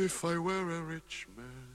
If 0.00 0.24
I 0.24 0.38
were 0.38 0.76
a 0.76 0.80
rich 0.82 1.26
man. 1.36 1.68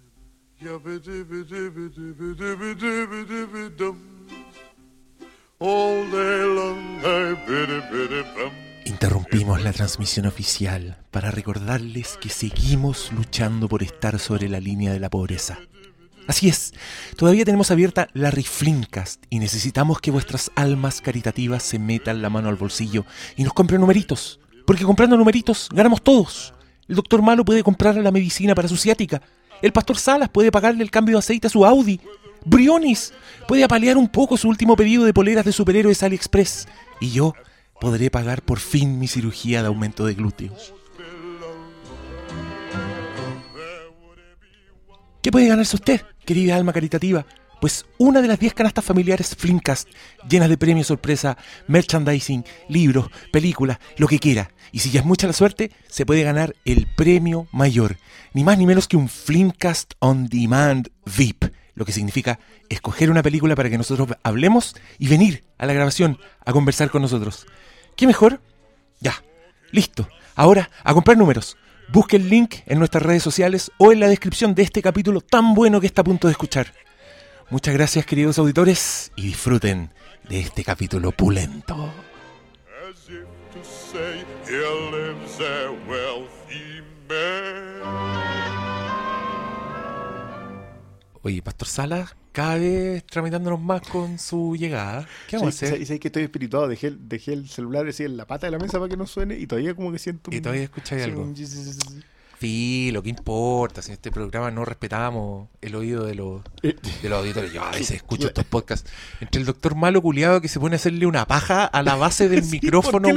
Interrumpimos 8.86 9.62
la 9.62 9.74
transmisión 9.74 10.26
oficial 10.26 11.04
para 11.12 11.32
recordarles 11.32 12.18
que 12.22 12.30
seguimos 12.30 13.12
luchando 13.12 13.68
por 13.68 13.84
estar 13.84 14.18
sobre 14.20 14.48
la 14.48 14.62
línea 14.62 14.94
de 14.94 15.02
la 15.02 15.10
pobreza. 15.10 15.60
Así 16.26 16.48
es, 16.48 16.74
todavía 17.18 17.44
tenemos 17.44 17.72
abierta 17.72 18.08
la 18.14 18.32
Riflincast 18.32 19.26
y 19.30 19.40
necesitamos 19.40 20.00
que 20.00 20.12
vuestras 20.12 20.50
almas 20.56 21.02
caritativas 21.02 21.64
se 21.64 21.78
metan 21.78 22.22
la 22.22 22.30
mano 22.30 22.48
al 22.48 22.56
bolsillo 22.56 23.06
y 23.36 23.44
nos 23.44 23.52
compren 23.52 23.82
numeritos, 23.82 24.40
porque 24.66 24.86
comprando 24.86 25.18
numeritos 25.18 25.68
ganamos 25.74 26.02
todos. 26.02 26.54
El 26.88 26.96
doctor 26.96 27.22
Malo 27.22 27.46
puede 27.46 27.64
comprar 27.64 27.96
la 27.96 28.12
medicina 28.12 28.56
para 28.56 28.68
su 28.68 28.78
ciática, 28.78 29.22
el 29.62 29.72
pastor 29.72 29.98
Salas 29.98 30.30
puede 30.30 30.52
pagarle 30.52 30.84
el 30.84 30.92
cambio 30.92 31.16
de 31.16 31.20
aceite 31.20 31.48
a 31.48 31.50
su 31.50 31.66
Audi, 31.66 32.00
Brionis 32.46 33.14
puede 33.48 33.64
apalear 33.64 33.98
un 33.98 34.10
poco 34.10 34.36
su 34.36 34.50
último 34.50 34.76
pedido 34.76 35.06
de 35.06 35.14
poleras 35.14 35.46
de 35.46 35.54
superhéroes 35.54 36.04
AliExpress 36.04 36.68
y 37.00 37.12
yo 37.12 37.34
podré 37.80 38.10
pagar 38.10 38.42
por 38.42 38.60
fin 38.60 39.00
mi 39.00 39.08
cirugía 39.08 39.62
de 39.62 39.68
aumento 39.68 40.06
de 40.06 40.14
glúteos. 40.14 40.74
¿Qué 45.22 45.32
puede 45.32 45.48
ganarse 45.48 45.78
usted, 45.78 46.02
querida 46.26 46.58
alma 46.58 46.74
caritativa? 46.74 47.26
Pues 47.64 47.86
una 47.98 48.22
de 48.22 48.28
las 48.28 48.40
10 48.40 48.56
canastas 48.56 48.84
familiares 48.84 49.38
Flimcast, 49.38 49.88
llenas 50.28 50.50
de 50.50 50.58
premios 50.58 50.88
sorpresa, 50.88 51.38
merchandising, 51.68 52.44
libros, 52.68 53.08
películas, 53.32 53.80
lo 53.96 54.06
que 54.10 54.20
quiera. 54.20 54.52
Y 54.74 54.80
si 54.80 54.92
ya 54.92 55.00
es 55.00 55.06
mucha 55.06 55.28
la 55.28 55.32
suerte, 55.32 55.72
se 55.88 56.06
puede 56.06 56.24
ganar 56.24 56.58
el 56.66 56.88
premio 56.88 57.48
mayor. 57.54 57.96
Ni 58.34 58.44
más 58.44 58.58
ni 58.58 58.66
menos 58.66 58.90
que 58.90 58.98
un 58.98 59.08
Flimcast 59.08 59.94
On 60.00 60.28
Demand 60.28 60.90
VIP. 61.06 61.46
Lo 61.74 61.86
que 61.86 61.94
significa 61.94 62.38
escoger 62.68 63.10
una 63.10 63.24
película 63.24 63.56
para 63.56 63.70
que 63.70 63.78
nosotros 63.78 64.10
hablemos 64.24 64.76
y 65.00 65.08
venir 65.08 65.46
a 65.58 65.66
la 65.66 65.72
grabación 65.72 66.20
a 66.44 66.52
conversar 66.52 66.90
con 66.90 67.02
nosotros. 67.02 67.48
¿Qué 67.96 68.08
mejor? 68.08 68.42
Ya, 69.00 69.24
listo. 69.72 70.10
Ahora, 70.36 70.70
a 70.84 70.94
comprar 70.94 71.18
números. 71.18 71.56
Busque 71.94 72.18
el 72.18 72.28
link 72.28 72.56
en 72.66 72.80
nuestras 72.80 73.04
redes 73.04 73.24
sociales 73.24 73.72
o 73.78 73.94
en 73.94 74.02
la 74.02 74.10
descripción 74.10 74.54
de 74.54 74.64
este 74.64 74.82
capítulo 74.82 75.22
tan 75.22 75.54
bueno 75.54 75.80
que 75.80 75.88
está 75.88 76.02
a 76.02 76.04
punto 76.04 76.28
de 76.28 76.32
escuchar. 76.32 76.74
Muchas 77.54 77.74
gracias 77.76 78.06
queridos 78.08 78.40
auditores 78.40 79.12
y 79.16 79.28
disfruten 79.28 79.92
de 80.28 80.40
este 80.40 80.64
capítulo 80.64 81.12
pulento. 81.12 81.76
As 82.90 82.98
if 83.08 83.26
to 83.54 83.64
say, 83.64 84.24
here 84.48 84.66
lives 84.92 85.40
a 85.40 85.70
wealthy 85.88 86.82
man. 87.08 87.84
Oye, 91.22 91.44
Pastor 91.44 91.68
Salas, 91.68 92.16
cada 92.32 92.56
vez 92.56 93.06
tramitándonos 93.06 93.62
más 93.62 93.82
con 93.88 94.18
su 94.18 94.56
llegada. 94.58 95.08
¿Qué 95.28 95.38
vamos 95.38 95.54
Sí, 95.54 95.66
a 95.66 95.68
hacer? 95.70 95.86
sí, 95.86 96.00
que 96.00 96.08
estoy 96.08 96.24
espirituado. 96.24 96.68
Dejé, 96.68 96.88
el- 96.88 97.08
dejé 97.08 97.34
el 97.34 97.48
celular 97.50 97.88
así 97.88 98.04
en 98.04 98.18
la 98.18 98.26
pata 98.26 98.48
de 98.48 98.52
la 98.52 98.58
mesa 98.58 98.80
para 98.80 98.90
que 98.90 98.98
no 98.98 99.06
suene 99.06 99.38
y 99.38 99.46
todavía 99.46 99.76
como 99.76 99.92
que 99.92 100.00
siento 100.00 100.32
un... 100.32 100.38
Y 100.38 100.42
todavía 100.42 100.64
escucháis 100.64 101.04
algo. 101.04 101.22
un- 101.22 101.38
sí, 101.38 101.46
sí, 101.46 101.64
sí, 101.66 101.74
sí. 101.74 102.00
Filo, 102.44 103.02
¿qué 103.02 103.10
importa? 103.10 103.82
Si 103.82 103.92
en 103.92 103.94
este 103.94 104.12
programa 104.12 104.52
no 104.52 104.66
respetamos 104.66 105.48
el 105.62 105.76
oído 105.76 106.04
de 106.04 106.14
los, 106.14 106.42
Eh, 106.62 106.76
de 107.02 107.08
los 107.08 107.20
auditores. 107.20 107.54
Yo 107.54 107.64
a 107.64 107.72
veces 107.72 107.92
escucho 107.96 108.28
estos 108.28 108.44
podcasts. 108.44 108.92
Entre 109.22 109.40
el 109.40 109.48
doctor 109.48 109.76
malo 109.76 110.02
culiado 110.02 110.42
que 110.42 110.50
se 110.50 110.60
pone 110.60 110.76
a 110.76 110.78
hacerle 110.78 111.06
una 111.06 111.26
paja 111.26 111.64
a 111.64 111.82
la 111.84 111.96
base 111.96 112.28
del 112.28 112.44
sí, 112.44 112.60
micrófono. 112.62 113.08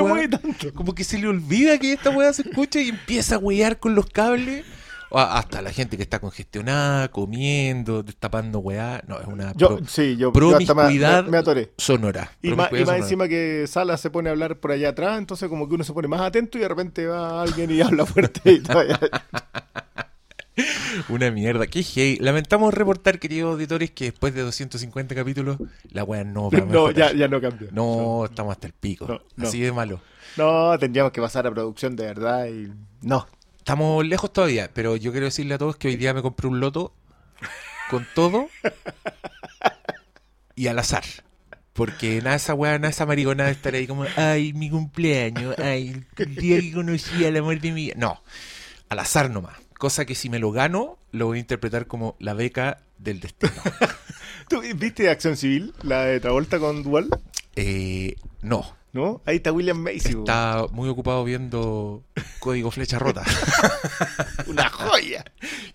Como 0.77 0.95
que 0.95 1.03
se 1.03 1.19
le 1.19 1.27
olvida 1.27 1.77
que 1.79 1.95
esta 1.95 2.11
weá 2.11 2.33
se 2.33 2.43
escucha 2.43 2.81
y 2.81 2.91
empieza 2.91 3.35
a 3.35 3.39
wear 3.39 3.81
con 3.81 3.97
los 3.97 4.07
cables. 4.07 4.65
O 5.11 5.19
hasta 5.21 5.63
la 5.63 5.71
gente 5.73 5.97
que 5.97 6.03
está 6.03 6.19
congestionada, 6.19 7.09
comiendo, 7.13 8.03
destapando 8.03 8.59
weá. 8.59 9.03
No, 9.07 9.21
es 9.21 9.27
una 9.27 9.53
Yo, 9.55 9.77
pro- 9.77 9.87
sí, 9.87 10.17
yo, 10.17 10.19
yo 10.19 10.29
me, 10.31 10.33
promiscuidad 10.67 11.25
me- 11.27 11.39
atoré. 11.39 11.73
sonora. 11.79 12.33
Y 12.43 12.49
más, 12.49 12.67
y 12.67 12.71
Promiscuidad 12.71 12.81
más 12.81 12.87
sonora. 12.87 13.05
encima 13.05 13.29
que 13.29 13.67
Sala 13.69 13.97
se 13.99 14.11
pone 14.11 14.29
a 14.29 14.33
hablar 14.33 14.59
por 14.59 14.73
allá 14.73 14.89
atrás, 14.91 15.19
entonces 15.19 15.49
como 15.49 15.69
que 15.69 15.75
uno 15.77 15.85
se 15.85 15.93
pone 15.93 16.09
más 16.09 16.21
atento 16.23 16.59
y 16.59 16.63
de 16.63 16.69
repente 16.69 17.07
va 17.07 17.41
alguien 17.43 17.71
y 17.71 17.81
habla 17.83 18.05
fuerte 18.05 18.51
y 18.53 18.61
todavía... 18.61 18.99
Una 21.11 21.31
mierda. 21.31 21.67
Qué 21.67 21.83
hey. 21.83 22.17
Lamentamos 22.21 22.73
reportar, 22.73 23.19
queridos 23.19 23.53
auditores, 23.53 23.91
que 23.91 24.07
después 24.07 24.35
de 24.35 24.41
250 24.41 25.15
capítulos, 25.15 25.59
la 25.91 26.03
weá 26.03 26.25
no 26.25 26.51
va 26.51 26.59
a 26.59 26.61
No, 26.65 26.91
ya, 26.91 27.13
ya 27.13 27.29
no 27.29 27.41
cambia. 27.41 27.69
No, 27.73 28.25
estamos 28.25 28.53
hasta 28.53 28.67
el 28.67 28.73
pico. 28.73 29.07
No, 29.07 29.21
no. 29.37 29.49
Así 29.49 29.61
de 29.61 29.71
malo. 29.73 30.01
No, 30.39 30.79
tendríamos 30.79 31.13
que 31.13 31.21
pasar 31.21 31.47
a 31.47 31.51
producción 31.51 31.95
de 31.95 32.07
verdad 32.07 32.47
y... 32.47 32.73
No. 33.03 33.27
Estamos 33.67 34.07
lejos 34.07 34.33
todavía, 34.33 34.71
pero 34.73 34.95
yo 34.95 35.11
quiero 35.11 35.27
decirle 35.27 35.55
a 35.55 35.59
todos 35.59 35.75
que 35.75 35.89
hoy 35.89 35.97
día 35.97 36.15
me 36.15 36.23
compré 36.23 36.47
un 36.47 36.61
loto 36.61 36.95
con 37.91 38.07
todo 38.15 38.49
y 40.55 40.69
al 40.69 40.79
azar. 40.79 41.03
Porque 41.73 42.19
nada 42.19 42.31
de 42.31 42.37
esa 42.37 42.55
weá, 42.55 42.79
nada 42.79 42.91
esa 42.91 43.07
maricona 43.07 43.47
de 43.47 43.51
estar 43.51 43.75
ahí 43.75 43.89
como, 43.89 44.05
ay, 44.15 44.53
mi 44.53 44.71
cumpleaños, 44.71 45.59
ay, 45.59 46.05
el 46.17 46.37
día 46.37 46.61
que 46.61 46.73
conocí 46.75 47.25
al 47.25 47.37
amor 47.39 47.61
de 47.61 47.73
mi 47.73 47.87
vida. 47.87 47.95
No, 47.97 48.23
al 48.89 49.01
azar 49.01 49.31
nomás. 49.31 49.59
Cosa 49.77 50.05
que 50.05 50.15
si 50.15 50.31
me 50.31 50.39
lo 50.39 50.53
gano, 50.53 50.97
lo 51.11 51.27
voy 51.27 51.39
a 51.39 51.41
interpretar 51.41 51.89
como 51.89 52.15
la 52.21 52.35
beca 52.35 52.85
del 52.99 53.19
destino. 53.19 53.53
¿Tú 54.49 54.63
viste 54.77 55.11
Acción 55.11 55.37
Civil, 55.37 55.75
la 55.83 56.05
de 56.05 56.21
Travolta 56.21 56.61
con 56.61 56.85
Dual? 56.85 57.09
Eh, 57.57 58.15
no, 58.43 58.76
¿No? 58.97 59.21
Ahí 59.27 59.37
está 59.37 59.53
William 59.53 59.77
Macy. 59.79 60.09
está 60.19 60.67
muy 60.73 60.89
ocupado 60.89 61.23
viendo 61.23 62.03
Código 62.41 62.71
Flecha 62.71 62.99
Rota. 62.99 63.23
Una 64.47 64.69
joya. 64.71 65.23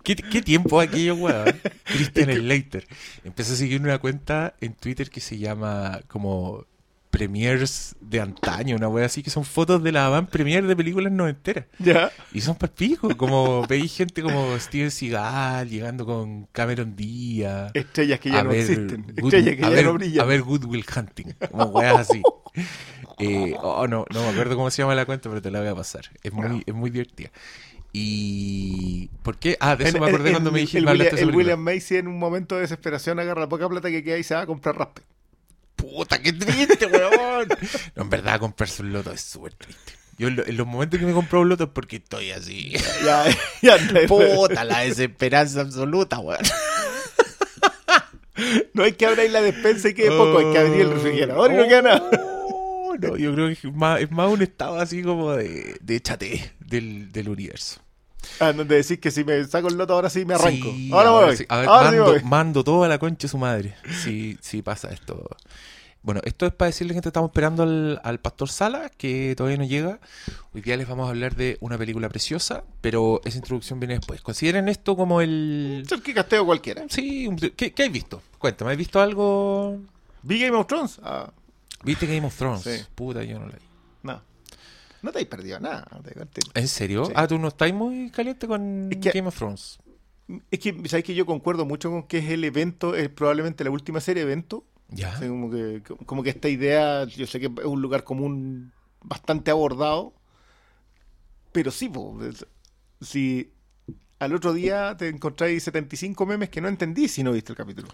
¿Qué, 0.03 0.15
qué 0.15 0.41
tiempo 0.41 0.79
aquello, 0.81 1.15
weón? 1.15 1.45
Christian 1.83 2.33
Slater. 2.33 2.87
Empecé 3.23 3.53
a 3.53 3.55
seguir 3.57 3.79
una 3.81 3.99
cuenta 3.99 4.55
en 4.59 4.73
Twitter 4.73 5.09
que 5.11 5.21
se 5.21 5.37
llama 5.37 5.99
como 6.07 6.65
Premiers 7.11 7.95
de 7.99 8.21
antaño, 8.21 8.77
una 8.77 8.87
wea 8.87 9.05
así, 9.05 9.21
que 9.21 9.29
son 9.29 9.43
fotos 9.43 9.83
de 9.83 9.91
la 9.91 10.07
van 10.07 10.27
premier 10.27 10.65
de 10.65 10.75
películas 10.77 11.11
noventeras. 11.11 11.65
Ya. 11.77 12.09
Y 12.31 12.39
son 12.39 12.55
palpico, 12.55 13.15
como 13.17 13.67
veis 13.67 13.93
gente 13.93 14.21
como 14.23 14.57
Steven 14.57 14.89
Seagal 14.91 15.69
llegando 15.69 16.05
con 16.05 16.45
Cameron 16.53 16.95
Díaz. 16.95 17.71
Estrellas 17.73 18.19
que 18.21 18.29
ya 18.31 18.43
no 18.43 18.49
ver 18.51 18.59
existen. 18.61 19.03
Good- 19.19 19.25
Estrellas 19.33 19.55
que 19.57 19.61
ya 19.61 19.69
ver- 19.69 19.85
no 19.85 19.93
brillan. 19.95 20.21
A 20.21 20.25
ver 20.25 20.41
Good 20.41 20.63
Will 20.65 20.85
Hunting, 20.95 21.33
como 21.51 21.65
weas 21.65 21.99
así. 22.09 22.21
Eh, 23.21 23.55
oh, 23.61 23.87
no, 23.87 24.05
no 24.13 24.23
me 24.23 24.29
acuerdo 24.29 24.55
cómo 24.55 24.69
se 24.71 24.81
llama 24.81 24.95
la 24.95 25.05
cuenta, 25.05 25.29
pero 25.29 25.41
te 25.41 25.51
la 25.51 25.59
voy 25.59 25.69
a 25.69 25.75
pasar. 25.75 26.05
Es 26.23 26.33
muy, 26.33 26.63
es 26.65 26.73
muy 26.73 26.89
divertida. 26.89 27.29
Y. 27.93 29.09
¿Por 29.23 29.37
qué? 29.37 29.57
Ah, 29.59 29.75
de 29.75 29.83
eso 29.89 29.99
me 29.99 30.07
acordé 30.07 30.31
cuando 30.31 30.51
me 30.51 30.59
dijiste 30.61 30.79
el 30.79 30.85
William, 30.87 31.09
película. 31.09 31.35
William 31.37 31.59
Macy 31.59 31.97
en 31.97 32.07
un 32.07 32.17
momento 32.19 32.55
de 32.55 32.61
desesperación 32.61 33.19
agarra 33.19 33.41
la 33.41 33.49
poca 33.49 33.67
plata 33.67 33.89
que 33.89 34.03
queda 34.03 34.17
y 34.17 34.23
se 34.23 34.33
va 34.33 34.41
a 34.41 34.45
comprar 34.45 34.77
raspe. 34.77 35.01
Puta, 35.75 36.21
qué 36.21 36.31
triste, 36.31 36.85
weón. 36.85 37.47
No, 37.95 38.03
en 38.03 38.09
verdad, 38.09 38.39
comprarse 38.39 38.81
un 38.81 38.93
loto 38.93 39.11
es 39.11 39.21
súper 39.21 39.53
triste. 39.55 39.93
Yo 40.17 40.27
en, 40.27 40.35
lo- 40.35 40.45
en 40.45 40.55
los 40.55 40.67
momentos 40.67 40.99
que 40.99 41.05
me 41.05 41.13
compro 41.13 41.41
un 41.41 41.49
loto 41.49 41.63
es 41.65 41.69
porque 41.71 41.95
estoy 41.97 42.31
así. 42.31 42.73
Ya, 43.03 43.25
ya. 43.61 43.77
Puta, 44.07 44.63
la 44.63 44.79
desesperanza 44.83 45.61
absoluta, 45.61 46.19
weón. 46.19 46.39
No 48.73 48.83
hay 48.83 48.93
que 48.93 49.05
abrir 49.05 49.31
la 49.31 49.41
despensa 49.41 49.89
y 49.89 49.93
quede 49.93 50.09
poco, 50.09 50.39
hay 50.39 50.51
que 50.53 50.57
abrir 50.59 50.81
el 50.81 50.91
refrigerador 50.91 51.51
y 51.51 51.57
no 51.57 51.67
queda 51.67 51.81
nada. 51.81 52.09
No, 53.01 53.17
yo 53.17 53.33
creo 53.33 53.47
que 53.47 53.53
es 53.53 53.73
más, 53.73 54.01
es 54.01 54.11
más 54.11 54.29
un 54.29 54.41
estado 54.41 54.79
así 54.79 55.03
como 55.03 55.31
de, 55.31 55.77
de 55.81 55.95
échate 55.95 56.53
del, 56.59 57.11
del 57.11 57.29
universo. 57.29 57.81
Ah, 58.39 58.53
donde 58.53 58.75
decís 58.75 58.99
que 58.99 59.11
si 59.11 59.23
me 59.23 59.43
saco 59.45 59.67
el 59.67 59.77
loto 59.77 59.93
ahora 59.93 60.09
sí 60.09 60.25
me 60.25 60.35
arranco. 60.35 60.71
Sí, 60.71 60.89
ahora 60.93 61.09
voy. 61.09 61.37
sí. 61.37 61.45
A 61.49 61.57
ver, 61.57 61.67
ahora 61.67 61.89
sí 61.89 61.95
mando, 61.97 62.11
voy. 62.11 62.23
mando 62.23 62.63
todo 62.63 62.83
a 62.83 62.87
la 62.87 62.99
concha 62.99 63.27
de 63.27 63.31
su 63.31 63.37
madre. 63.37 63.75
Sí, 64.03 64.37
sí 64.41 64.61
pasa 64.61 64.91
esto. 64.91 65.27
Bueno, 66.03 66.21
esto 66.23 66.47
es 66.47 66.53
para 66.53 66.67
decirle 66.67 66.93
gente, 66.93 67.09
estamos 67.09 67.29
esperando 67.29 67.61
al, 67.61 68.01
al 68.03 68.19
Pastor 68.19 68.49
Sala, 68.49 68.89
que 68.89 69.35
todavía 69.35 69.57
no 69.57 69.65
llega. 69.65 69.99
Hoy 70.53 70.61
día 70.61 70.75
les 70.75 70.87
vamos 70.87 71.05
a 71.05 71.09
hablar 71.09 71.35
de 71.35 71.57
una 71.61 71.77
película 71.77 72.09
preciosa, 72.09 72.63
pero 72.81 73.21
esa 73.23 73.37
introducción 73.37 73.79
viene 73.79 73.95
después. 73.95 74.21
Consideren 74.21 74.67
esto 74.67 74.95
como 74.95 75.21
el... 75.21 75.85
El 75.89 76.01
que 76.01 76.13
casteo 76.13 76.43
cualquiera. 76.45 76.85
Sí, 76.89 77.29
¿qué, 77.55 77.73
qué 77.73 77.83
has 77.83 77.91
visto? 77.91 78.21
Cuéntame, 78.39 78.71
¿has 78.71 78.77
visto 78.77 78.99
algo? 78.99 79.77
¿Vi 80.23 80.39
Game 80.39 80.57
of 80.57 80.65
Thrones? 80.65 80.99
Ah, 81.03 81.31
¿Viste 81.83 82.05
Game 82.07 82.25
of 82.25 82.35
Thrones? 82.35 82.61
Sí. 82.63 82.81
Puta, 82.95 83.23
yo 83.23 83.39
no 83.39 83.47
la 83.47 83.55
vi. 83.55 83.61
no. 84.03 84.21
No 85.03 85.11
te 85.11 85.17
has 85.17 85.25
perdido 85.25 85.59
nada. 85.59 85.87
¿En 86.53 86.67
serio? 86.67 87.05
Sí. 87.05 87.13
Ah, 87.15 87.27
¿tú 87.27 87.39
no 87.39 87.47
estás 87.47 87.73
muy 87.73 88.11
caliente 88.11 88.47
con 88.47 88.87
Es 88.91 88.99
que- 88.99 89.09
Game 89.11 89.27
of 89.27 89.35
Thrones? 89.35 89.79
Es 90.51 90.59
que, 90.59 90.73
¿sabes 90.87 91.03
que 91.03 91.15
Yo 91.15 91.25
concuerdo 91.25 91.65
mucho 91.65 91.89
con 91.89 92.03
que 92.03 92.19
es 92.19 92.29
el 92.29 92.43
evento, 92.43 92.95
es 92.95 93.09
probablemente 93.09 93.63
la 93.63 93.71
última 93.71 93.99
serie 93.99 94.21
evento. 94.23 94.63
¿Ya? 94.89 95.13
O 95.15 95.17
sea, 95.17 95.27
como, 95.27 95.49
que, 95.49 95.81
como 96.05 96.21
que 96.21 96.29
esta 96.29 96.49
idea, 96.49 97.05
yo 97.05 97.25
sé 97.25 97.39
que 97.39 97.47
es 97.47 97.65
un 97.65 97.81
lugar 97.81 98.03
común 98.03 98.71
bastante 99.01 99.49
abordado, 99.49 100.13
pero 101.51 101.71
sí, 101.71 101.89
po, 101.89 102.17
si 103.01 103.51
al 104.19 104.35
otro 104.35 104.53
día 104.53 104.95
te 104.97 105.07
encontráis 105.07 105.63
75 105.63 106.25
memes 106.27 106.49
que 106.49 106.61
no 106.61 106.67
entendí 106.67 107.07
si 107.07 107.23
no 107.23 107.31
viste 107.31 107.53
el 107.53 107.57
capítulo. 107.57 107.87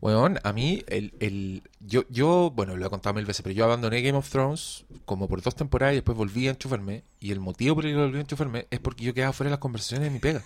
Weón, 0.00 0.38
a 0.44 0.52
mí, 0.52 0.84
el, 0.86 1.12
el, 1.18 1.62
yo, 1.80 2.04
yo, 2.08 2.52
bueno, 2.54 2.76
lo 2.76 2.86
he 2.86 2.90
contado 2.90 3.14
mil 3.14 3.24
veces, 3.26 3.42
pero 3.42 3.54
yo 3.54 3.64
abandoné 3.64 4.00
Game 4.00 4.16
of 4.16 4.28
Thrones 4.30 4.84
como 5.04 5.28
por 5.28 5.42
dos 5.42 5.56
temporadas 5.56 5.94
y 5.94 5.96
después 5.96 6.16
volví 6.16 6.46
a 6.46 6.50
enchufarme. 6.52 7.02
Y 7.18 7.32
el 7.32 7.40
motivo 7.40 7.74
por 7.74 7.84
el 7.84 7.92
que 7.92 8.00
volví 8.00 8.18
a 8.18 8.20
enchufarme 8.20 8.66
es 8.70 8.78
porque 8.78 9.04
yo 9.04 9.12
quedaba 9.12 9.32
fuera 9.32 9.48
de 9.48 9.54
las 9.54 9.60
conversaciones 9.60 10.08
de 10.08 10.10
mi 10.10 10.20
pega. 10.20 10.42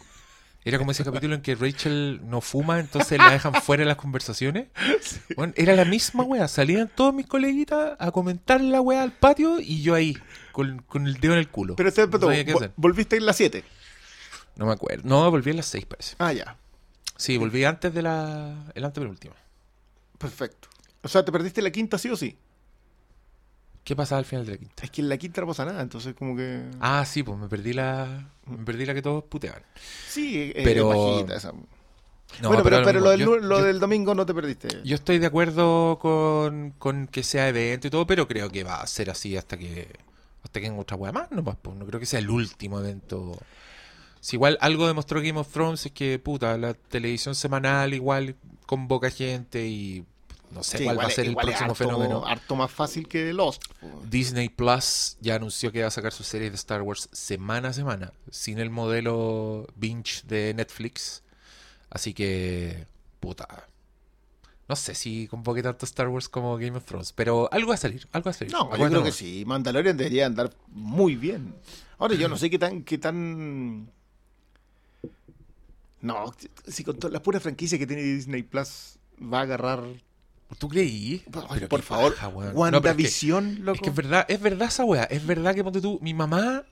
Era 0.64 0.78
como 0.78 0.92
ese 0.92 1.04
capítulo 1.04 1.34
en 1.34 1.42
que 1.42 1.56
Rachel 1.56 2.20
no 2.22 2.40
fuma, 2.40 2.78
entonces 2.78 3.18
la 3.18 3.32
dejan 3.32 3.52
fuera 3.54 3.82
de 3.82 3.88
las 3.88 3.96
conversaciones. 3.96 4.68
Bueno, 5.36 5.52
era 5.56 5.74
la 5.74 5.84
misma 5.84 6.24
wea. 6.24 6.46
Salían 6.46 6.90
todos 6.94 7.12
mis 7.12 7.26
coleguitas 7.26 7.96
a 7.98 8.10
comentar 8.10 8.60
la 8.60 8.80
wea 8.80 9.02
al 9.02 9.12
patio 9.12 9.58
y 9.60 9.82
yo 9.82 9.94
ahí, 9.94 10.16
con, 10.52 10.82
con 10.82 11.06
el 11.06 11.14
dedo 11.14 11.32
en 11.32 11.40
el 11.40 11.48
culo. 11.48 11.74
Pero 11.74 11.88
este, 11.88 12.06
no 12.06 12.70
volviste 12.76 13.16
en 13.16 13.26
la 13.26 13.32
7. 13.32 13.64
No 14.56 14.66
me 14.66 14.72
acuerdo. 14.72 15.02
No, 15.04 15.30
volví 15.30 15.50
a 15.50 15.54
las 15.54 15.66
seis, 15.66 15.86
parece. 15.86 16.14
Ah, 16.18 16.32
ya. 16.32 16.56
Sí, 17.16 17.36
volví 17.36 17.64
antes 17.64 17.92
de 17.94 18.02
la. 18.02 18.70
El 18.74 18.84
antepenúltima. 18.84 19.34
Perfecto. 20.18 20.68
O 21.02 21.08
sea, 21.08 21.24
te 21.24 21.32
perdiste 21.32 21.62
la 21.62 21.70
quinta 21.70 21.98
sí 21.98 22.08
o 22.10 22.16
sí. 22.16 22.36
¿Qué 23.84 23.96
pasaba 23.96 24.20
al 24.20 24.24
final 24.24 24.46
de 24.46 24.52
la 24.52 24.58
quinta? 24.58 24.84
Es 24.84 24.90
que 24.90 25.00
en 25.00 25.08
la 25.08 25.16
quinta 25.18 25.40
no 25.40 25.48
pasa 25.48 25.64
nada, 25.64 25.82
entonces 25.82 26.14
como 26.14 26.36
que... 26.36 26.62
Ah, 26.80 27.04
sí, 27.04 27.24
pues 27.24 27.36
me 27.36 27.48
perdí 27.48 27.72
la. 27.72 28.30
Me 28.46 28.64
perdí 28.64 28.86
la 28.86 28.94
que 28.94 29.02
todos 29.02 29.24
puteaban. 29.24 29.62
Sí, 30.08 30.52
es 30.54 30.64
pero- 30.64 30.88
bajita 30.88 31.36
esa. 31.36 31.52
No, 32.40 32.48
bueno, 32.48 32.62
pero, 32.62 32.78
lo 32.78 32.84
pero 32.86 33.00
lo, 33.00 33.10
del, 33.10 33.20
yo- 33.20 33.36
lo 33.38 33.58
yo- 33.58 33.64
del 33.66 33.78
domingo 33.78 34.14
no 34.14 34.24
te 34.24 34.32
perdiste. 34.32 34.68
Yo 34.84 34.94
estoy 34.94 35.18
de 35.18 35.26
acuerdo 35.26 35.98
con, 36.00 36.70
con 36.78 37.06
que 37.08 37.22
sea 37.22 37.46
evento 37.48 37.88
y 37.88 37.90
todo, 37.90 38.06
pero 38.06 38.26
creo 38.26 38.48
que 38.48 38.64
va 38.64 38.80
a 38.80 38.86
ser 38.86 39.10
así 39.10 39.36
hasta 39.36 39.58
que 39.58 39.88
hasta 40.42 40.58
que 40.60 40.66
en 40.66 40.78
otra 40.78 40.96
hueá 40.96 41.12
más, 41.12 41.30
no, 41.30 41.44
pues, 41.44 41.76
no 41.76 41.84
creo 41.86 42.00
que 42.00 42.06
sea 42.06 42.20
el 42.20 42.30
último 42.30 42.80
evento. 42.80 43.36
Si 44.24 44.36
igual 44.36 44.56
algo 44.60 44.86
demostró 44.86 45.20
Game 45.20 45.38
of 45.38 45.48
Thrones 45.52 45.84
es 45.84 45.90
que, 45.92 46.18
puta, 46.20 46.56
la 46.56 46.74
televisión 46.74 47.34
semanal 47.34 47.92
igual 47.92 48.36
convoca 48.66 49.10
gente 49.10 49.66
y 49.66 50.04
no 50.52 50.62
sé 50.62 50.78
Sí, 50.78 50.84
cuál 50.84 50.98
va 51.00 51.04
a 51.06 51.10
ser 51.10 51.26
el 51.26 51.34
próximo 51.34 51.70
harto- 51.72 51.74
fenómeno. 51.74 52.24
Harto 52.24 52.54
más 52.54 52.70
fácil 52.70 53.08
que 53.08 53.32
Lost. 53.32 53.64
Disney 54.08 54.48
Plus 54.48 55.16
ya 55.20 55.34
anunció 55.34 55.72
que 55.72 55.82
va 55.82 55.88
a 55.88 55.90
sacar 55.90 56.12
sus 56.12 56.28
series 56.28 56.52
de 56.52 56.56
Star 56.56 56.82
Wars 56.82 57.08
semana 57.10 57.70
a 57.70 57.72
semana, 57.72 58.12
sin 58.30 58.60
el 58.60 58.70
modelo 58.70 59.66
binge 59.74 60.22
de 60.28 60.54
Netflix. 60.54 61.24
Así 61.90 62.14
que, 62.14 62.86
puta. 63.18 63.66
No 64.68 64.76
sé 64.76 64.94
si 64.94 65.26
convoque 65.26 65.64
tanto 65.64 65.84
Star 65.84 66.08
Wars 66.08 66.28
como 66.28 66.56
Game 66.58 66.76
of 66.76 66.84
Thrones, 66.84 67.12
pero 67.12 67.48
algo 67.52 67.70
va 67.70 67.74
a 67.74 67.78
salir, 67.78 68.06
algo 68.12 68.26
va 68.26 68.30
a 68.30 68.34
salir. 68.34 68.52
No, 68.52 68.70
yo 68.76 68.88
creo 68.88 69.02
que 69.02 69.10
sí. 69.10 69.42
Mandalorian 69.46 69.96
debería 69.96 70.26
andar 70.26 70.52
muy 70.68 71.16
bien. 71.16 71.54
Ahora, 71.98 72.14
yo 72.14 72.28
no 72.28 72.36
sé 72.36 72.48
qué 72.50 72.58
tan... 72.60 72.84
Qué 72.84 72.98
tan... 72.98 73.90
No, 76.02 76.34
si 76.66 76.84
con 76.84 76.98
toda 76.98 77.12
la 77.12 77.22
pura 77.22 77.40
franquicia 77.40 77.78
que 77.78 77.86
tiene 77.86 78.02
Disney 78.02 78.42
Plus 78.42 78.98
va 79.20 79.38
a 79.38 79.42
agarrar... 79.42 79.84
¿Tú 80.58 80.68
creí? 80.68 81.24
Ay, 81.48 81.60
por 81.66 81.80
favor, 81.80 82.14
paja, 82.14 82.28
weón. 82.28 82.52
No, 82.54 82.66
es 82.66 82.70
que- 82.72 82.76
WandaVision, 82.76 83.64
loco. 83.64 83.76
Es 83.76 83.80
que 83.82 83.88
es 83.90 83.96
verdad, 83.96 84.26
es 84.28 84.40
verdad 84.40 84.68
esa 84.68 84.84
weá. 84.84 85.04
Es 85.04 85.24
verdad 85.26 85.54
que 85.54 85.64
ponte 85.64 85.80
tú, 85.80 85.98
mi 86.02 86.12
mamá. 86.12 86.64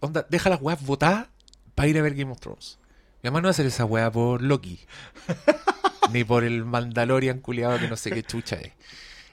Onda, 0.00 0.26
deja 0.28 0.50
las 0.50 0.60
weas 0.60 0.84
votadas 0.84 1.28
para 1.76 1.88
ir 1.88 1.98
a 1.98 2.02
ver 2.02 2.14
Game 2.14 2.32
of 2.32 2.40
Thrones. 2.40 2.78
Mi 3.22 3.28
mamá 3.28 3.40
no 3.40 3.44
va 3.46 3.50
a 3.50 3.52
hacer 3.52 3.66
esa 3.66 3.84
weá 3.84 4.10
por 4.10 4.42
Loki. 4.42 4.80
ni 6.12 6.24
por 6.24 6.42
el 6.42 6.64
Mandalorian 6.64 7.38
culiado 7.40 7.78
que 7.78 7.86
no 7.86 7.96
sé 7.96 8.10
qué 8.10 8.22
chucha 8.24 8.56
es. 8.56 8.72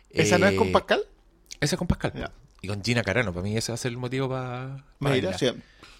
¿Esa 0.09 0.37
no 0.37 0.45
es 0.47 0.55
con 0.55 0.67
Eh, 0.67 0.71
Pascal? 0.71 1.01
Esa 1.59 1.75
es 1.75 1.79
con 1.79 1.87
Pascal. 1.87 2.31
Y 2.61 2.67
con 2.67 2.83
Gina 2.83 3.01
Carano. 3.01 3.31
Para 3.33 3.43
mí 3.43 3.55
ese 3.57 3.71
va 3.71 3.75
a 3.75 3.77
ser 3.77 3.91
el 3.91 3.97
motivo 3.97 4.29
para. 4.29 4.83
Mira, 4.99 5.35
sí. 5.37 5.51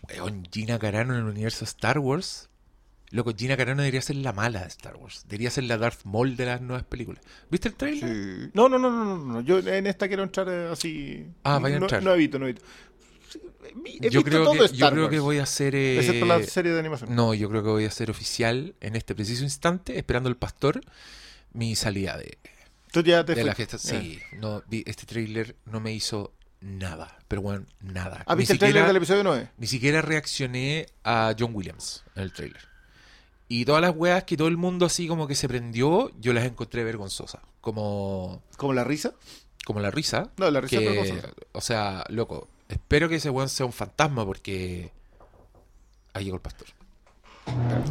Weón, 0.10 0.48
Gina 0.52 0.78
Carano 0.78 1.14
en 1.14 1.22
el 1.22 1.25
universo 1.25 1.64
Star 1.66 1.98
Wars. 2.00 2.50
Loco, 3.12 3.33
Gina 3.36 3.56
Carano 3.56 3.81
debería 3.81 4.01
ser 4.01 4.18
la 4.18 4.33
mala 4.33 4.62
de 4.62 4.68
Star 4.68 4.95
Wars. 4.98 5.24
Debería 5.27 5.50
ser 5.50 5.63
la 5.63 5.77
Darth 5.77 6.04
Maul 6.04 6.36
de 6.36 6.45
las 6.45 6.62
nuevas 6.62 6.83
películas. 6.83 7.24
¿Viste 7.50 7.69
el 7.69 7.75
trailer? 7.75 8.09
Sí. 8.45 8.50
No, 8.54 8.68
no, 8.68 8.77
no, 8.77 8.89
no, 8.92 9.06
no, 9.06 9.18
no. 9.33 9.42
Yo 9.42 9.59
en 9.59 9.88
esta 9.88 10.07
quiero 10.07 10.24
entrar 10.24 10.48
eh, 10.50 10.69
así. 10.71 11.25
Ah, 11.44 11.59
vaya 11.59 11.77
a 11.77 11.80
no, 11.80 11.86
entrar. 11.86 12.04
No 12.04 12.13
evito, 12.13 12.38
no 12.38 12.45
evito. 12.48 12.63
Sí, 13.30 13.39
He 14.01 14.09
Yo 14.09 14.19
visto 14.19 14.24
creo, 14.24 14.44
todo 14.44 14.68
que, 14.68 14.75
yo 14.75 14.89
creo 14.92 15.09
que 15.09 15.19
voy 15.19 15.38
a 15.39 15.44
hacer. 15.44 15.74
eh, 15.75 16.00
Excepto 16.00 16.25
la 16.25 16.44
serie 16.44 16.71
de 16.74 16.80
animación. 16.80 17.15
No, 17.15 17.33
yo 17.33 17.50
creo 17.50 17.63
que 17.63 17.69
voy 17.69 17.86
a 17.86 17.88
hacer 17.89 18.09
oficial 18.12 18.75
en 18.81 18.95
este 18.98 19.15
preciso 19.15 19.44
instante, 19.44 19.98
esperando 19.98 20.27
el 20.30 20.36
pastor, 20.38 20.81
mi 21.54 21.75
salida 21.75 22.18
de, 22.18 22.38
Tú 22.92 23.01
ya 23.04 23.24
te 23.25 23.36
de 23.36 23.44
la 23.44 23.56
fuiste. 23.56 23.77
fiesta. 23.77 24.00
Sí, 24.01 24.19
no, 24.38 24.63
vi- 24.68 24.83
este 24.86 25.06
trailer 25.06 25.56
no 25.65 25.80
me 25.80 25.94
hizo 25.94 26.33
nada, 26.62 27.18
pero 27.27 27.42
bueno, 27.42 27.65
nada. 27.81 28.24
¿Has 28.25 28.36
ni, 28.36 28.42
visto 28.42 28.54
el 28.54 28.59
trailer 28.59 28.86
del 28.88 28.95
episodio 28.98 29.24
9? 29.24 29.50
ni 29.57 29.68
siquiera 29.68 30.01
reaccioné 30.01 30.88
a 31.04 31.33
John 31.38 31.51
Williams 31.54 32.04
en 32.15 32.24
el 32.24 32.31
trailer. 32.33 32.62
Y 33.49 33.63
todas 33.65 33.81
las 33.81 33.95
weas 33.95 34.23
que 34.25 34.35
todo 34.38 34.47
el 34.49 34.57
mundo 34.57 34.85
así 34.85 35.07
como 35.07 35.27
que 35.27 35.35
se 35.35 35.47
prendió, 35.47 36.11
yo 36.19 36.33
las 36.33 36.45
encontré 36.45 36.83
vergonzosas. 36.83 37.41
Como, 37.61 38.41
¿Como 38.57 38.73
la 38.73 38.83
risa? 38.83 39.13
como 39.65 39.79
la 39.81 39.91
risa. 39.91 40.31
No, 40.38 40.49
la 40.49 40.61
risa 40.61 40.77
es 40.79 40.88
que, 40.89 40.95
cosa. 41.19 41.29
o 41.51 41.59
sea, 41.61 42.03
loco, 42.09 42.47
espero 42.69 43.09
que 43.09 43.15
ese 43.15 43.29
weón 43.29 43.49
sea 43.49 43.65
un 43.65 43.73
fantasma 43.73 44.25
porque 44.25 44.91
ahí 46.13 46.23
llegó 46.25 46.38
el 46.38 46.41
pastor. 46.41 46.67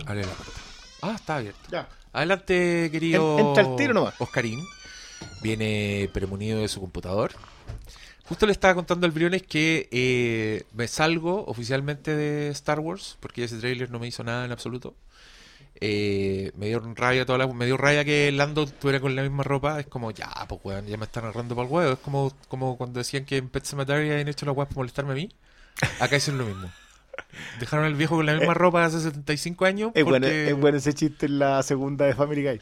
Abre 0.07 0.23
la 0.23 0.33
puerta. 0.33 0.61
Ah, 1.03 1.13
está 1.17 1.37
abierto. 1.37 1.61
Ya. 1.71 1.89
Adelante, 2.13 2.89
querido 2.91 3.39
En- 3.39 3.47
entra 3.49 3.63
al 3.65 3.77
tiro 3.77 3.93
nomás. 3.95 4.15
Oscarín. 4.19 4.65
Viene 5.43 6.09
premunido 6.13 6.61
de 6.61 6.69
su 6.69 6.81
computador. 6.81 7.33
Justo 8.27 8.47
le 8.47 8.53
estaba 8.53 8.75
contando 8.75 9.07
al 9.07 9.13
Briones 9.13 9.43
que 9.43 9.89
eh, 9.93 10.65
me 10.73 10.89
salgo 10.89 11.45
oficialmente 11.47 12.17
de 12.17 12.49
Star 12.49 12.81
Wars, 12.81 13.17
porque 13.21 13.45
ese 13.45 13.59
trailer 13.59 13.91
no 13.91 13.99
me 13.99 14.09
hizo 14.09 14.25
nada 14.25 14.45
en 14.45 14.53
absoluto. 14.53 14.95
Eh, 15.81 16.53
me 16.57 16.67
dio 16.67 16.81
rabia 16.95 17.27
toda 17.27 17.39
la, 17.39 17.47
me 17.47 17.67
dio 17.67 17.77
rabia 17.77 18.05
que 18.05 18.31
Lando 18.33 18.63
estuviera 18.65 19.01
con 19.01 19.15
la 19.17 19.23
misma 19.23 19.43
ropa. 19.43 19.79
Es 19.81 19.87
como, 19.87 20.11
ya, 20.11 20.31
pues 20.49 20.61
weón, 20.65 20.87
ya 20.87 20.97
me 20.97 21.05
están 21.05 21.25
agarrando 21.25 21.55
para 21.55 21.67
el 21.69 21.73
huevo. 21.73 21.93
Es 21.93 21.99
como, 21.99 22.33
como 22.49 22.77
cuando 22.77 22.99
decían 22.99 23.25
que 23.25 23.37
en 23.37 23.49
Pet 23.49 23.65
Sematary 23.65 24.11
habían 24.11 24.29
hecho 24.29 24.47
la 24.47 24.53
weá 24.53 24.67
para 24.67 24.77
molestarme 24.77 25.13
a 25.13 25.17
mí. 25.17 25.31
Acá 26.01 26.17
hicieron 26.17 26.39
lo 26.39 26.47
mismo. 26.47 26.71
Dejaron 27.61 27.85
al 27.87 27.95
viejo 27.95 28.17
con 28.17 28.27
la 28.27 28.35
misma 28.35 28.55
ropa 28.55 28.85
hace 28.85 29.01
75 29.01 29.65
años. 29.65 29.91
Es, 29.95 30.05
bueno, 30.05 30.27
porque- 30.27 30.49
es 30.51 30.57
bueno 30.59 30.79
ese 30.79 30.95
chiste 30.95 31.27
en 31.27 31.39
la 31.39 31.63
segunda 31.63 32.05
de 32.07 32.15
Family 32.15 32.43
Guy. 32.45 32.61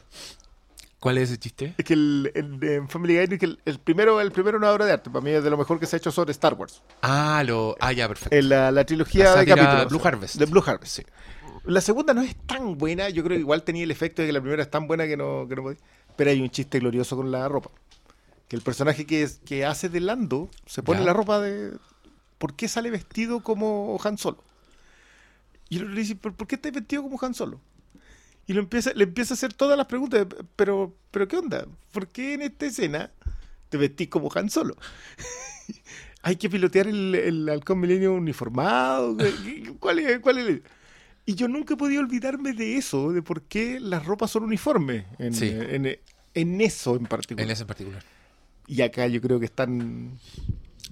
¿Cuál 0.99 1.19
es 1.19 1.29
ese 1.29 1.37
chiste? 1.37 1.75
Es 1.77 1.85
que 1.85 1.93
el, 1.93 2.31
el 2.33 2.59
de 2.59 2.87
Family 2.87 3.15
Guy 3.27 3.37
que 3.37 3.45
el, 3.45 3.59
el 3.65 3.77
primero 3.77 4.19
el 4.21 4.31
primero 4.31 4.57
es 4.57 4.61
una 4.63 4.71
obra 4.71 4.85
de 4.85 4.93
arte. 4.93 5.09
Para 5.11 5.23
mí 5.23 5.29
es 5.29 5.43
de 5.43 5.51
lo 5.51 5.57
mejor 5.57 5.79
que 5.79 5.85
se 5.85 5.95
ha 5.95 5.99
hecho 5.99 6.11
sobre 6.11 6.31
Star 6.31 6.55
Wars. 6.55 6.81
Ah, 7.03 7.43
lo, 7.45 7.75
ah, 7.79 7.91
ya, 7.91 8.07
perfecto. 8.07 8.35
En 8.35 8.49
la, 8.49 8.71
la 8.71 8.85
trilogía 8.85 9.25
La 9.25 9.35
de 9.41 9.45
capítulos. 9.45 9.87
Blue 9.89 10.01
Harvest. 10.03 10.35
De 10.37 10.45
Blue 10.45 10.63
Harvest. 10.65 10.95
Sí. 10.95 11.03
La 11.65 11.81
segunda 11.81 12.13
no 12.13 12.21
es 12.21 12.35
tan 12.45 12.77
buena. 12.77 13.09
Yo 13.09 13.23
creo 13.23 13.35
que 13.37 13.41
igual 13.41 13.63
tenía 13.63 13.83
el 13.83 13.91
efecto 13.91 14.21
de 14.21 14.27
que 14.27 14.33
la 14.33 14.41
primera 14.41 14.61
es 14.63 14.69
tan 14.69 14.87
buena 14.87 15.05
que 15.07 15.17
no, 15.17 15.45
que 15.47 15.55
no 15.55 15.63
podía. 15.63 15.79
Pero 16.15 16.29
hay 16.31 16.41
un 16.41 16.49
chiste 16.49 16.79
glorioso 16.79 17.15
con 17.15 17.31
la 17.31 17.47
ropa. 17.49 17.71
Que 18.47 18.55
el 18.55 18.61
personaje 18.61 19.05
que, 19.05 19.23
es, 19.23 19.39
que 19.45 19.65
hace 19.65 19.89
de 19.89 19.99
Lando 19.99 20.49
se 20.67 20.83
pone 20.83 20.99
Ya. 20.99 21.05
la 21.07 21.13
ropa 21.13 21.39
de. 21.41 21.73
¿Por 22.37 22.53
qué 22.55 22.67
sale 22.67 22.91
vestido 22.91 23.41
como 23.41 23.99
Han 24.03 24.17
Solo? 24.17 24.43
Y 25.69 25.79
le 25.79 25.99
dice, 25.99 26.15
¿por 26.15 26.33
por 26.33 26.47
qué 26.47 26.55
estás 26.55 26.71
vestido 26.71 27.01
como 27.01 27.17
Han 27.21 27.33
Solo? 27.33 27.59
Y 28.45 28.53
lo 28.53 28.59
empieza, 28.59 28.91
le 28.93 29.05
empieza 29.05 29.33
a 29.33 29.35
hacer 29.35 29.53
todas 29.53 29.75
las 29.77 29.87
preguntas. 29.87 30.27
Pero, 30.55 30.93
pero 31.09 31.27
¿qué 31.27 31.37
onda? 31.37 31.65
¿Por 31.91 32.07
qué 32.09 32.35
en 32.35 32.43
esta 32.43 32.67
escena 32.67 33.11
te 33.69 33.77
vestís 33.77 34.09
como 34.09 34.29
Han 34.35 34.49
Solo? 34.51 34.75
Hay 36.21 36.35
que 36.37 36.49
pilotear 36.49 36.87
el, 36.87 37.15
el 37.15 37.49
halcón 37.49 37.79
milenio 37.79 38.13
uniformado. 38.13 39.17
¿Cuál 39.79 39.99
es, 39.99 40.19
cuál 40.19 40.37
es 40.39 40.47
el- 40.47 40.63
Y 41.25 41.35
yo 41.35 41.47
nunca 41.47 41.73
he 41.73 41.77
podido 41.77 42.01
olvidarme 42.01 42.53
de 42.53 42.77
eso, 42.77 43.11
de 43.11 43.21
por 43.21 43.41
qué 43.43 43.79
las 43.79 44.05
ropas 44.05 44.31
son 44.31 44.43
uniformes 44.43 45.05
en, 45.17 45.33
Sí. 45.33 45.49
en, 45.51 45.97
en 46.33 46.61
eso 46.61 46.95
en 46.95 47.05
particular. 47.05 47.45
En 47.45 47.51
ese 47.51 47.63
en 47.63 47.67
particular. 47.67 48.03
Y 48.67 48.81
acá 48.81 49.07
yo 49.07 49.21
creo 49.21 49.39
que 49.39 49.45
están, 49.45 50.19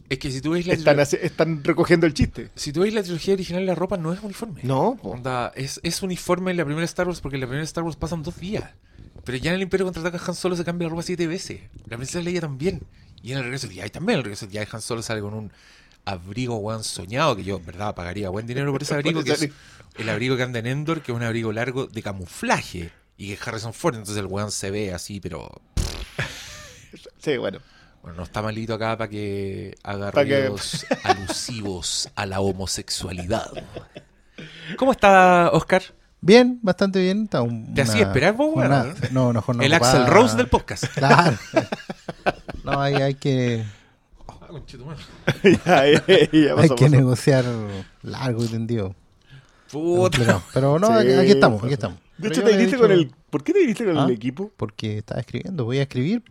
Es 0.10 0.18
que 0.20 0.32
si 0.32 0.42
tú 0.42 0.52
ves 0.52 0.66
la, 0.68 0.74
están, 0.74 1.00
están 1.00 1.64
recogiendo 1.64 2.06
el 2.08 2.14
chiste. 2.14 2.50
si 2.56 2.72
tú 2.72 2.82
ves 2.82 2.94
la 2.94 3.04
trilogía 3.04 3.34
original, 3.36 3.66
la 3.66 3.76
ropa 3.76 3.98
no 3.98 4.12
es 4.14 4.22
uniforme. 4.24 4.62
No. 4.64 4.98
Onda, 5.04 5.52
es, 5.56 5.80
es 5.84 6.02
uniforme 6.02 6.52
en 6.52 6.58
la 6.58 6.66
primera 6.66 6.86
Star 6.86 7.08
Wars 7.08 7.22
porque 7.22 7.36
en 7.38 7.42
la 7.42 7.48
primera 7.48 7.64
Star 7.64 7.84
Wars 7.84 7.96
pasan 7.96 8.24
dos 8.24 8.40
días. 8.40 8.64
Pero 9.26 9.38
ya 9.38 9.52
en 9.52 9.56
el 9.56 9.62
Imperio 9.62 9.86
Contraataca 9.86 10.22
Han 10.28 10.36
Solo 10.36 10.56
se 10.56 10.66
cambia 10.66 10.88
la 10.88 10.92
ropa 10.92 11.04
siete 11.04 11.28
veces. 11.28 11.62
La 11.88 11.96
princesa 11.98 12.22
Leia 12.22 12.42
también. 12.42 12.82
Y 13.22 13.32
en 13.32 13.38
el 13.38 13.44
regreso 13.46 13.68
del 13.68 13.78
Jedi 13.78 13.90
también. 13.90 14.16
En 14.16 14.20
el 14.20 14.24
regreso 14.26 14.46
del 14.48 14.54
Jedi 14.54 14.68
Han 14.72 14.82
Solo 14.82 15.02
sale 15.02 15.22
con 15.22 15.34
un 15.34 15.52
abrigo 16.06 16.58
weón 16.58 16.84
soñado 16.84 17.36
que 17.36 17.44
yo 17.44 17.58
en 17.58 17.66
verdad 17.66 17.96
pagaría 17.96 18.30
buen 18.30 18.46
dinero 18.48 18.72
por 18.72 18.82
ese 18.84 18.94
abrigo. 18.96 19.24
Que 19.24 19.32
es 19.34 19.50
el 19.98 20.10
abrigo 20.10 20.36
que 20.38 20.44
anda 20.44 20.60
en 20.60 20.68
Endor, 20.68 21.02
que 21.02 21.12
es 21.12 21.16
un 21.16 21.24
abrigo 21.24 21.52
largo 21.52 21.88
de 21.88 22.02
camuflaje. 22.02 22.92
Y 23.18 23.28
que 23.28 23.34
es 23.34 23.48
Harrison 23.48 23.74
Ford. 23.74 23.96
Entonces 23.96 24.18
el 24.18 24.26
weón 24.26 24.52
se 24.52 24.72
ve 24.72 24.94
así, 24.94 25.20
pero... 25.20 25.50
Sí, 27.20 27.38
bueno. 27.38 27.60
Bueno, 28.02 28.18
no 28.18 28.24
está 28.24 28.42
malito 28.42 28.74
acá 28.74 28.98
para 28.98 29.10
que 29.10 29.76
haga 29.84 30.12
Pa' 30.12 30.26
que- 30.26 30.52
alusivos 31.04 32.10
a 32.16 32.26
la 32.26 32.42
homosexualidad. 32.42 33.50
¿Cómo 34.78 34.92
está 34.92 35.50
Oscar? 35.54 35.84
Bien, 36.20 36.60
bastante 36.62 37.00
bien. 37.02 37.24
Está 37.26 37.42
un- 37.42 37.74
¿Te 37.74 37.82
una 37.82 37.92
hacía 37.92 38.04
esperar 38.08 38.34
vos, 38.34 38.54
jornada- 38.54 38.94
No, 39.12 39.32
no, 39.32 39.42
jornada 39.42 39.66
el 39.66 39.74
Axel. 39.74 40.06
Rose 40.08 40.36
del 40.36 40.48
podcast. 40.48 40.86
Claro. 40.96 41.38
No, 42.64 42.82
hay, 42.82 42.96
hay 42.96 43.14
que, 43.16 43.64
ya, 45.44 45.60
ya, 45.66 45.84
ya 45.86 45.96
hay 46.08 46.28
que 46.30 46.54
pasó. 46.56 46.90
negociar 46.90 47.46
largo 48.04 48.44
y 48.44 48.48
tendido. 48.48 48.96
Puta. 49.72 50.42
Pero 50.54 50.78
no, 50.80 50.88
Sí, 50.88 50.94
aquí, 50.94 51.14
aquí 51.14 51.32
estamos, 51.32 51.64
aquí 51.64 51.74
estamos. 51.74 51.98
De 52.18 52.28
hecho, 52.28 52.44
te 52.44 52.52
viniste 52.52 52.76
dicho- 52.76 52.80
con 52.80 52.92
el. 52.92 53.12
¿Por 53.30 53.44
qué 53.44 53.54
te 53.54 53.60
viniste 53.60 53.86
con 53.86 53.98
¿Ah? 53.98 54.06
el 54.06 54.12
equipo? 54.12 54.52
Porque 54.56 55.00
estaba 55.00 55.20
escribiendo, 55.22 55.66
voy 55.66 55.80
a 55.80 55.84
escribir. 55.84 56.22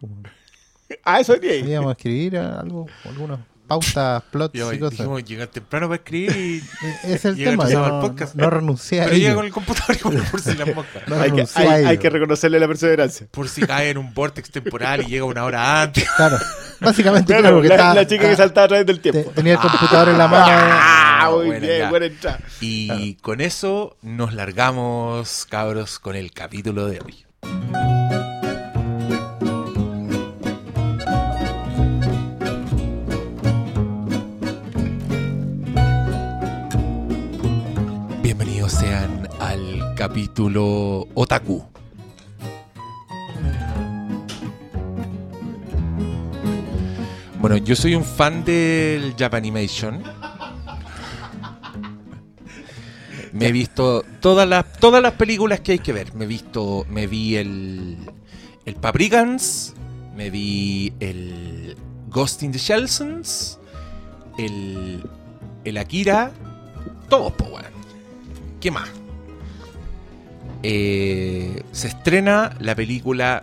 Ah, 1.04 1.20
eso 1.20 1.32
ahí. 1.32 1.64
Íbamos 1.68 1.88
a 1.90 1.92
escribir 1.92 2.36
algo, 2.38 2.86
algunas 3.04 3.40
pautas, 3.66 4.22
plots 4.30 4.52
Yo, 4.56 4.72
y 4.72 4.78
cosas. 4.78 4.98
dijimos 4.98 5.24
llegar 5.24 5.48
temprano 5.48 5.88
para 5.88 5.96
escribir 5.96 6.36
y. 6.36 6.58
Eh, 6.86 7.14
es 7.14 7.24
el 7.24 7.36
tema, 7.36 7.68
yo 7.68 7.80
no, 7.88 8.14
no 8.34 8.50
renuncié 8.50 9.00
a 9.00 9.04
Pero 9.06 9.16
llega 9.16 9.34
con 9.34 9.46
el 9.46 9.52
computador 9.52 9.96
y 9.96 9.98
por, 9.98 10.24
por 10.30 10.40
si 10.40 10.54
las 10.54 10.68
moscas. 10.74 11.08
No 11.08 11.16
Hay 11.20 11.32
que, 11.32 11.46
hay, 11.54 11.84
hay 11.84 11.98
que 11.98 12.10
reconocerle 12.10 12.60
la 12.60 12.68
perseverancia. 12.68 13.26
Por 13.30 13.48
si 13.48 13.62
cae 13.62 13.90
en 13.90 13.98
un 13.98 14.12
vortex 14.14 14.50
temporal 14.50 15.02
y 15.02 15.06
llega 15.06 15.24
una 15.24 15.44
hora 15.44 15.82
antes. 15.82 16.08
Claro, 16.16 16.36
básicamente, 16.82 17.26
Claro, 17.26 17.42
claro, 17.42 17.56
porque 17.56 17.68
la, 17.68 17.74
estaba- 17.76 17.94
la 17.94 18.06
chica 18.06 18.28
que 18.28 18.36
saltaba 18.36 18.64
a 18.64 18.68
través 18.68 18.86
del 18.86 19.00
te- 19.00 19.12
tiempo. 19.12 19.30
tenía 19.34 19.54
el 19.54 19.58
computador 19.60 20.08
en 20.08 20.18
la 20.18 20.28
mano. 20.28 20.46
Ah, 20.48 21.28
muy 21.32 21.46
bueno, 21.46 21.60
bien, 21.66 21.78
ya. 21.78 21.90
buena 21.90 22.06
entrada. 22.06 22.38
Y 22.60 23.14
con 23.16 23.40
eso 23.40 23.96
nos 24.02 24.34
largamos, 24.34 25.46
cabros, 25.48 25.98
con 25.98 26.16
el 26.16 26.32
capítulo 26.32 26.86
de 26.86 27.00
hoy. 27.00 27.24
Bienvenidos 38.22 38.72
sean 38.72 39.28
al 39.40 39.94
capítulo 39.96 41.06
Otaku. 41.14 41.64
Bueno, 47.42 47.56
yo 47.56 47.74
soy 47.74 47.96
un 47.96 48.04
fan 48.04 48.44
del 48.44 49.16
Japanimation. 49.18 50.00
Me 53.32 53.48
he 53.48 53.52
visto 53.52 54.04
todas 54.20 54.48
las 54.48 54.74
todas 54.74 55.02
las 55.02 55.14
películas 55.14 55.58
que 55.58 55.72
hay 55.72 55.80
que 55.80 55.92
ver. 55.92 56.14
Me 56.14 56.22
he 56.22 56.28
visto, 56.28 56.86
me 56.88 57.08
vi 57.08 57.34
el 57.34 57.98
el 58.64 58.76
Paprikans, 58.76 59.74
me 60.14 60.30
vi 60.30 60.92
el 61.00 61.76
Ghost 62.10 62.44
in 62.44 62.52
the 62.52 62.58
Shellsons, 62.58 63.58
el 64.38 65.02
el 65.64 65.78
Akira, 65.78 66.30
todos, 67.08 67.32
po, 67.32 67.46
weón. 67.46 67.72
¿Qué 68.60 68.70
más? 68.70 68.88
Eh, 70.62 71.60
se 71.72 71.88
estrena 71.88 72.54
la 72.60 72.76
película 72.76 73.42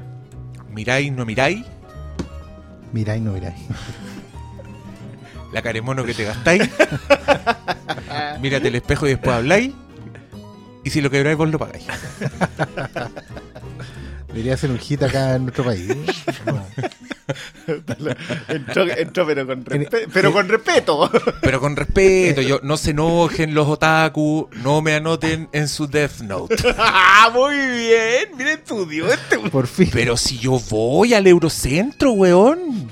Mirai 0.73 1.11
no 1.11 1.25
Mirai, 1.25 1.65
Mirai, 2.93 3.19
no 3.21 3.31
mirai. 3.33 3.55
la 5.51 5.61
caremono 5.61 6.03
que 6.05 6.13
te 6.13 6.23
gastáis. 6.23 6.69
Mírate 8.41 8.67
el 8.69 8.75
espejo 8.75 9.07
y 9.07 9.11
después 9.11 9.35
habláis. 9.35 9.73
Y 10.83 10.89
si 10.89 11.01
lo 11.01 11.09
quebráis, 11.09 11.37
vos 11.37 11.49
lo 11.49 11.59
pagáis. 11.59 11.85
Debería 14.29 14.55
ser 14.57 14.71
un 14.71 14.79
hit 14.79 15.01
acá 15.03 15.35
en 15.35 15.43
nuestro 15.43 15.63
país. 15.65 15.87
No. 16.45 16.65
entró, 18.47 18.87
entró, 18.89 19.25
pero 19.27 19.45
con, 19.47 19.65
respe- 19.65 20.07
pero 20.13 20.31
con 20.31 20.47
respeto. 20.47 21.11
Pero 21.41 21.59
con 21.59 21.75
respeto, 21.75 22.41
yo, 22.41 22.59
no 22.63 22.77
se 22.77 22.91
enojen 22.91 23.53
los 23.53 23.67
otaku, 23.67 24.49
no 24.63 24.81
me 24.81 24.93
anoten 24.93 25.49
en 25.51 25.67
su 25.67 25.87
Death 25.87 26.21
Note. 26.21 26.55
ah, 26.77 27.29
muy 27.33 27.55
bien. 27.55 28.29
Mira, 28.37 28.53
estudió 28.53 29.11
este. 29.11 29.37
Por 29.49 29.67
fin. 29.67 29.89
Pero 29.91 30.15
si 30.17 30.37
yo 30.37 30.59
voy 30.69 31.13
al 31.13 31.27
Eurocentro, 31.27 32.11
weón. 32.11 32.89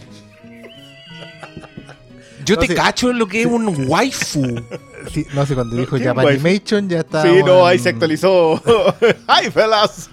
Yo 2.48 2.56
No 2.56 2.62
te 2.62 2.74
cacho 2.74 3.12
en 3.12 3.20
lo 3.20 3.28
que 3.28 3.42
es 3.42 3.46
un 3.48 3.86
waifu. 3.88 4.62
Sí, 5.14 5.26
no 5.34 5.46
sé, 5.46 5.56
cuando 5.56 5.78
dijo 5.78 5.96
¿Qué 5.96 6.04
Japanimation 6.04 6.90
ya 6.90 7.00
está. 7.00 7.22
Sí, 7.24 7.42
no, 7.46 7.66
ahí 7.66 7.80
se 7.80 7.88
actualizó. 7.90 8.62
¡Ay, 9.28 9.50
felas! 9.52 10.10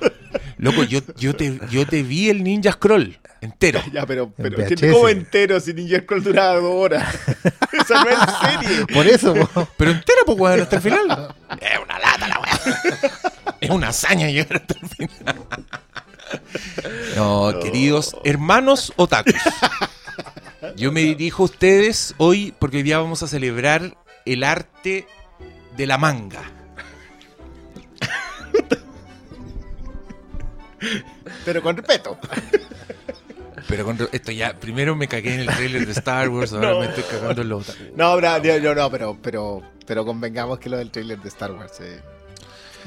Loco, 0.57 0.85
yo, 0.85 1.01
yo, 1.17 1.35
te, 1.35 1.59
yo 1.69 1.85
te 1.85 2.05
vi 2.05 2.31
el 2.31 2.45
Ninja 2.45 2.71
Scroll 2.73 3.19
entero. 3.41 3.81
Ya, 3.93 4.07
pero, 4.07 4.31
pero 4.37 4.57
En 4.61 4.69
¿qué- 4.69 4.75
VHS. 4.77 4.93
¿cómo 4.95 5.09
entero 5.09 5.59
si 5.59 5.75
Ninja 5.75 5.99
Scroll 5.99 6.23
duraba 6.23 6.55
dos 6.61 6.71
horas? 6.73 7.13
Esa 7.73 8.05
no 8.05 8.11
es 8.11 8.19
serie. 8.63 8.87
Por 8.87 9.07
eso, 9.09 9.35
po. 9.35 9.67
Pero 9.77 9.91
entero, 9.91 10.19
pues, 10.27 10.39
weón, 10.39 10.61
hasta 10.61 10.77
el 10.77 10.83
final. 10.83 11.35
Es 11.61 11.79
una 11.83 11.99
lata 11.99 12.29
la 12.29 12.39
weón. 12.39 13.01
Es 13.61 13.71
una 13.71 13.89
hazaña 13.89 14.29
llegar 14.29 14.63
hasta 14.63 14.75
el 14.81 14.89
final. 14.89 15.45
No, 17.17 17.53
queridos 17.61 18.15
hermanos 18.25 18.93
otakus. 18.97 19.35
Yo 20.77 20.91
me 20.93 21.01
dirijo 21.03 21.43
a 21.43 21.47
ustedes 21.47 22.15
hoy 22.19 22.53
porque 22.59 22.79
hoy 22.79 22.83
día 22.83 22.99
vamos 22.99 23.23
a 23.23 23.29
celebrar 23.29 23.97
el 24.27 24.43
arte 24.45 25.07
de 25.77 25.87
la 25.87 25.99
manga. 25.99 26.43
Pero 31.45 31.63
con 31.63 31.77
respeto. 31.77 32.19
Pero 33.69 33.85
con 33.85 33.99
esto 34.13 34.33
ya, 34.33 34.55
primero 34.59 34.95
me 34.95 35.09
cagué 35.09 35.35
en 35.35 35.41
el 35.41 35.47
trailer 35.47 35.87
de 35.87 35.93
Star 35.93 36.29
Wars, 36.29 36.53
ahora 36.53 36.71
No. 36.73 36.81
me 36.81 36.87
estoy 36.87 37.05
cagando 37.05 37.43
en 37.43 37.49
los. 37.49 37.77
No, 37.97 38.21
yo- 38.43 38.59
yo 38.59 38.75
no, 38.75 38.91
pero, 38.91 39.17
pero, 39.23 39.63
pero 39.87 40.05
convengamos 40.05 40.59
que 40.59 40.69
lo 40.69 40.77
del 40.77 40.91
trailer 40.91 41.19
de 41.21 41.29
Star 41.29 41.53
Wars. 41.53 41.81
eh, 41.81 42.01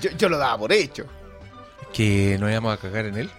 yo, 0.02 0.12
yo 0.12 0.30
lo 0.30 0.38
daba 0.38 0.58
por 0.58 0.72
hecho. 0.72 1.06
Que 1.94 2.38
no 2.40 2.50
íbamos 2.50 2.74
a 2.74 2.78
cagar 2.78 3.06
en 3.06 3.18
él. 3.18 3.30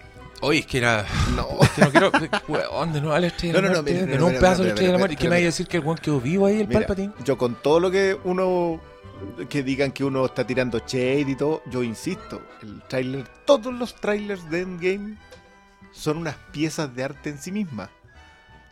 Oye, 0.41 0.59
es 0.59 0.65
que 0.65 0.77
era. 0.77 1.05
No. 1.35 1.47
Es 1.61 1.69
que 1.71 1.81
no 1.81 1.91
quiero. 1.91 2.11
Weón, 2.47 2.93
de 2.93 3.01
nuevo 3.01 3.15
a 3.15 3.19
la 3.19 3.27
estrella 3.27 3.53
de 3.55 3.61
No, 3.61 3.67
la 3.67 3.73
no, 3.73 3.75
no, 3.77 3.81
muerte. 3.83 3.93
mira, 3.93 4.05
de 4.05 4.17
nuevo 4.17 4.27
un 4.27 4.39
pedazo 4.39 4.57
de 4.61 4.63
la 4.63 4.69
estrella 4.69 4.87
de 4.87 4.93
la 4.93 4.97
muerte. 4.99 5.13
¿Y 5.13 5.17
qué 5.17 5.23
me 5.25 5.29
vaya 5.31 5.43
a 5.43 5.45
decir 5.47 5.67
que 5.67 5.77
el 5.77 5.83
weón 5.83 5.97
quedó 5.97 6.21
vivo 6.21 6.45
ahí, 6.45 6.61
el 6.61 6.67
Mira, 6.67 6.79
Palpatine? 6.81 7.13
yo 7.25 7.37
con 7.37 7.55
todo 7.61 7.79
lo 7.79 7.91
que 7.91 8.17
uno 8.23 8.79
que 9.49 9.63
digan 9.63 9.91
que 9.91 10.05
uno 10.05 10.25
está 10.25 10.47
tirando 10.47 10.79
shade 10.79 11.25
y 11.31 11.35
todo, 11.35 11.61
yo 11.69 11.83
insisto, 11.83 12.41
el 12.61 12.81
tráiler, 12.87 13.27
todos 13.45 13.73
los 13.73 13.93
trailers 13.95 14.49
de 14.49 14.61
Endgame 14.61 15.17
son 15.91 16.19
unas 16.19 16.35
piezas 16.53 16.95
de 16.95 17.03
arte 17.03 17.29
en 17.29 17.37
sí 17.37 17.51
mismas. 17.51 17.89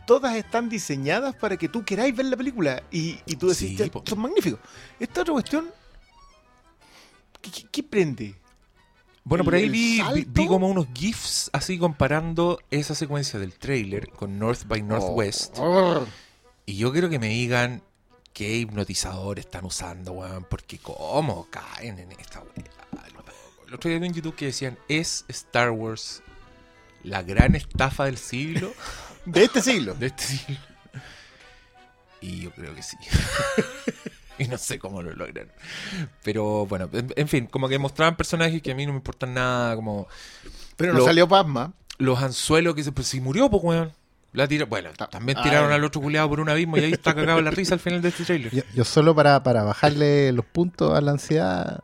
Todas 0.05 0.37
están 0.37 0.69
diseñadas 0.69 1.35
para 1.35 1.57
que 1.57 1.67
tú 1.67 1.83
queráis 1.83 2.15
ver 2.15 2.27
la 2.27 2.37
película 2.37 2.81
y, 2.89 3.19
y 3.25 3.35
tú 3.35 3.47
decís, 3.49 3.71
Sí, 3.71 3.75
"Ya, 3.75 3.87
po. 3.87 4.03
son 4.07 4.19
magníficos. 4.19 4.61
Esta 5.01 5.19
otra 5.21 5.33
cuestión, 5.33 5.69
¿qué, 7.41 7.51
qué- 7.51 7.67
qué 7.69 7.83
prende? 7.83 8.35
Bueno, 9.27 9.43
por 9.43 9.55
ahí 9.55 9.67
vi, 9.67 10.01
vi, 10.25 10.47
como 10.47 10.69
unos 10.69 10.87
GIFs 10.93 11.49
así 11.51 11.77
comparando 11.77 12.61
esa 12.71 12.95
secuencia 12.95 13.37
del 13.37 13.53
trailer 13.53 14.09
con 14.09 14.39
North 14.39 14.65
by 14.65 14.81
Northwest. 14.81 15.57
Oh. 15.59 16.05
Y 16.65 16.77
yo 16.77 16.93
quiero 16.93 17.09
que 17.09 17.19
me 17.19 17.27
digan 17.27 17.83
qué 18.31 18.55
hipnotizador 18.55 19.37
están 19.37 19.65
usando, 19.65 20.13
weón. 20.13 20.45
Porque 20.49 20.77
cómo 20.77 21.45
caen 21.49 21.99
en 21.99 22.13
esta 22.13 22.39
weá. 22.39 23.03
El 23.67 23.73
otro 23.73 23.89
día 23.89 23.99
vi 23.99 24.07
en 24.07 24.13
YouTube 24.13 24.35
que 24.35 24.45
decían, 24.45 24.79
¿es 24.87 25.25
Star 25.27 25.71
Wars 25.71 26.23
la 27.03 27.21
gran 27.21 27.53
estafa 27.55 28.05
del 28.05 28.17
siglo? 28.17 28.73
De 29.25 29.43
este 29.43 29.61
siglo. 29.61 29.93
de 29.93 30.07
este 30.07 30.23
siglo. 30.23 30.57
Y 32.21 32.43
yo 32.43 32.51
creo 32.51 32.73
que 32.73 32.81
sí. 32.81 32.95
y 34.43 34.45
no 34.45 34.57
sé 34.57 34.79
cómo 34.79 35.01
lo 35.01 35.13
logran. 35.13 35.47
Pero 36.23 36.65
bueno, 36.65 36.89
en, 36.93 37.13
en 37.15 37.27
fin, 37.27 37.45
como 37.47 37.67
que 37.69 37.79
mostraban 37.79 38.15
personajes 38.15 38.61
que 38.61 38.71
a 38.71 38.75
mí 38.75 38.85
no 38.85 38.91
me 38.93 38.97
importan 38.97 39.33
nada, 39.33 39.75
como 39.75 40.07
Pero 40.75 40.93
no 40.93 40.99
Lo- 40.99 41.05
salió 41.05 41.27
Pasma. 41.27 41.73
los 41.97 42.21
anzuelos 42.21 42.75
que 42.75 42.83
se 42.83 42.91
pues 42.91 43.07
si 43.07 43.19
murió, 43.21 43.49
pues 43.49 43.63
weón. 43.63 43.91
La 44.33 44.47
tira, 44.47 44.65
bueno, 44.65 44.89
Ta- 44.95 45.07
también 45.07 45.37
tiraron 45.41 45.71
al 45.71 45.83
otro 45.83 45.99
culeado 46.01 46.29
por 46.29 46.39
un 46.39 46.49
abismo 46.49 46.77
y 46.77 46.83
ahí 46.83 46.91
está 46.93 47.15
cagado 47.15 47.41
la 47.41 47.49
risa 47.49 47.73
al 47.73 47.79
final 47.79 48.01
de 48.01 48.09
este 48.09 48.23
trailer. 48.25 48.53
Yo, 48.53 48.61
yo 48.75 48.83
solo 48.83 49.15
para, 49.15 49.41
para 49.41 49.63
bajarle 49.63 50.31
los 50.31 50.45
puntos 50.45 50.95
a 50.95 51.01
la 51.01 51.11
ansiedad. 51.11 51.79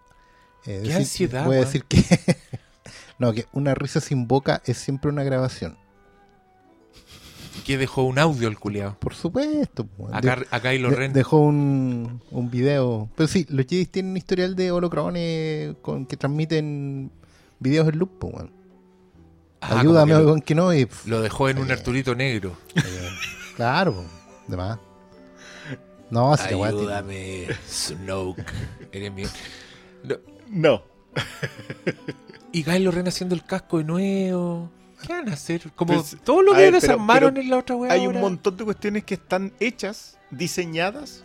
eh, 0.65 0.81
¿Qué 0.85 0.93
ansiedad, 0.93 1.45
Voy 1.45 1.55
a 1.55 1.59
decir 1.61 1.83
que. 1.85 2.03
no, 3.17 3.33
que 3.33 3.47
una 3.53 3.73
risa 3.73 4.01
sin 4.01 4.27
boca 4.27 4.61
es 4.65 4.77
siempre 4.77 5.09
una 5.09 5.23
grabación. 5.23 5.77
Que 7.63 7.77
dejó 7.77 8.03
un 8.03 8.19
audio 8.19 8.47
el 8.49 8.59
culeado. 8.59 8.97
Por 8.99 9.13
supuesto. 9.15 9.87
Acá, 10.11 10.35
De- 10.37 10.47
acá 10.51 10.71
Kylo 10.71 10.89
de- 10.89 10.95
Ren. 10.95 11.13
dejó 11.13 11.37
un, 11.37 12.21
un 12.31 12.51
video. 12.51 13.09
Pero 13.15 13.27
sí, 13.27 13.45
los 13.49 13.65
Jedi 13.65 13.85
tienen 13.85 14.11
un 14.11 14.17
historial 14.17 14.55
de 14.55 14.71
holocrones 14.71 15.75
con 15.81 16.05
que 16.05 16.17
transmiten 16.17 17.11
videos 17.59 17.87
en 17.87 17.99
loop. 17.99 18.19
po, 18.19 18.27
weón. 18.27 18.51
Ah, 19.61 19.79
Ayúdame, 19.79 20.13
como 20.23 20.41
que 20.41 20.55
no. 20.55 20.73
y, 20.73 20.85
pff, 20.85 21.07
lo, 21.07 21.17
lo 21.17 21.21
dejó 21.23 21.47
en 21.47 21.57
un 21.59 21.69
Eh. 21.69 21.73
Arturito 21.73 22.13
negro. 22.15 22.51
claro, 23.55 23.93
po, 23.93 24.03
de 24.47 24.57
más. 24.57 24.77
No, 26.09 26.35
si 26.37 26.47
Ayúdame, 26.53 27.47
Snoke. 27.67 28.43
Eres 28.91 29.11
mío. 29.13 29.29
No, 30.03 30.15
No. 30.49 30.83
Y 32.51 32.63
Kylo 32.63 32.91
Ren 32.91 33.07
haciendo 33.07 33.33
el 33.35 33.43
casco 33.45 33.77
de 33.79 33.83
nuevo. 33.85 34.69
¿Qué 35.05 35.13
van 35.13 35.29
a 35.29 35.33
hacer? 35.33 35.71
Como 35.75 35.93
Pues, 35.95 36.17
todo 36.23 36.41
lo 36.41 36.53
que 36.53 36.59
ver, 36.61 36.73
desarmaron 36.73 37.33
pero 37.33 37.43
en 37.43 37.49
la 37.49 37.57
otra 37.57 37.75
weá. 37.75 37.91
Hay 37.93 38.07
un 38.07 38.19
montón 38.19 38.57
de 38.57 38.63
cuestiones 38.63 39.03
que 39.03 39.13
están 39.15 39.51
hechas, 39.59 40.17
diseñadas, 40.31 41.23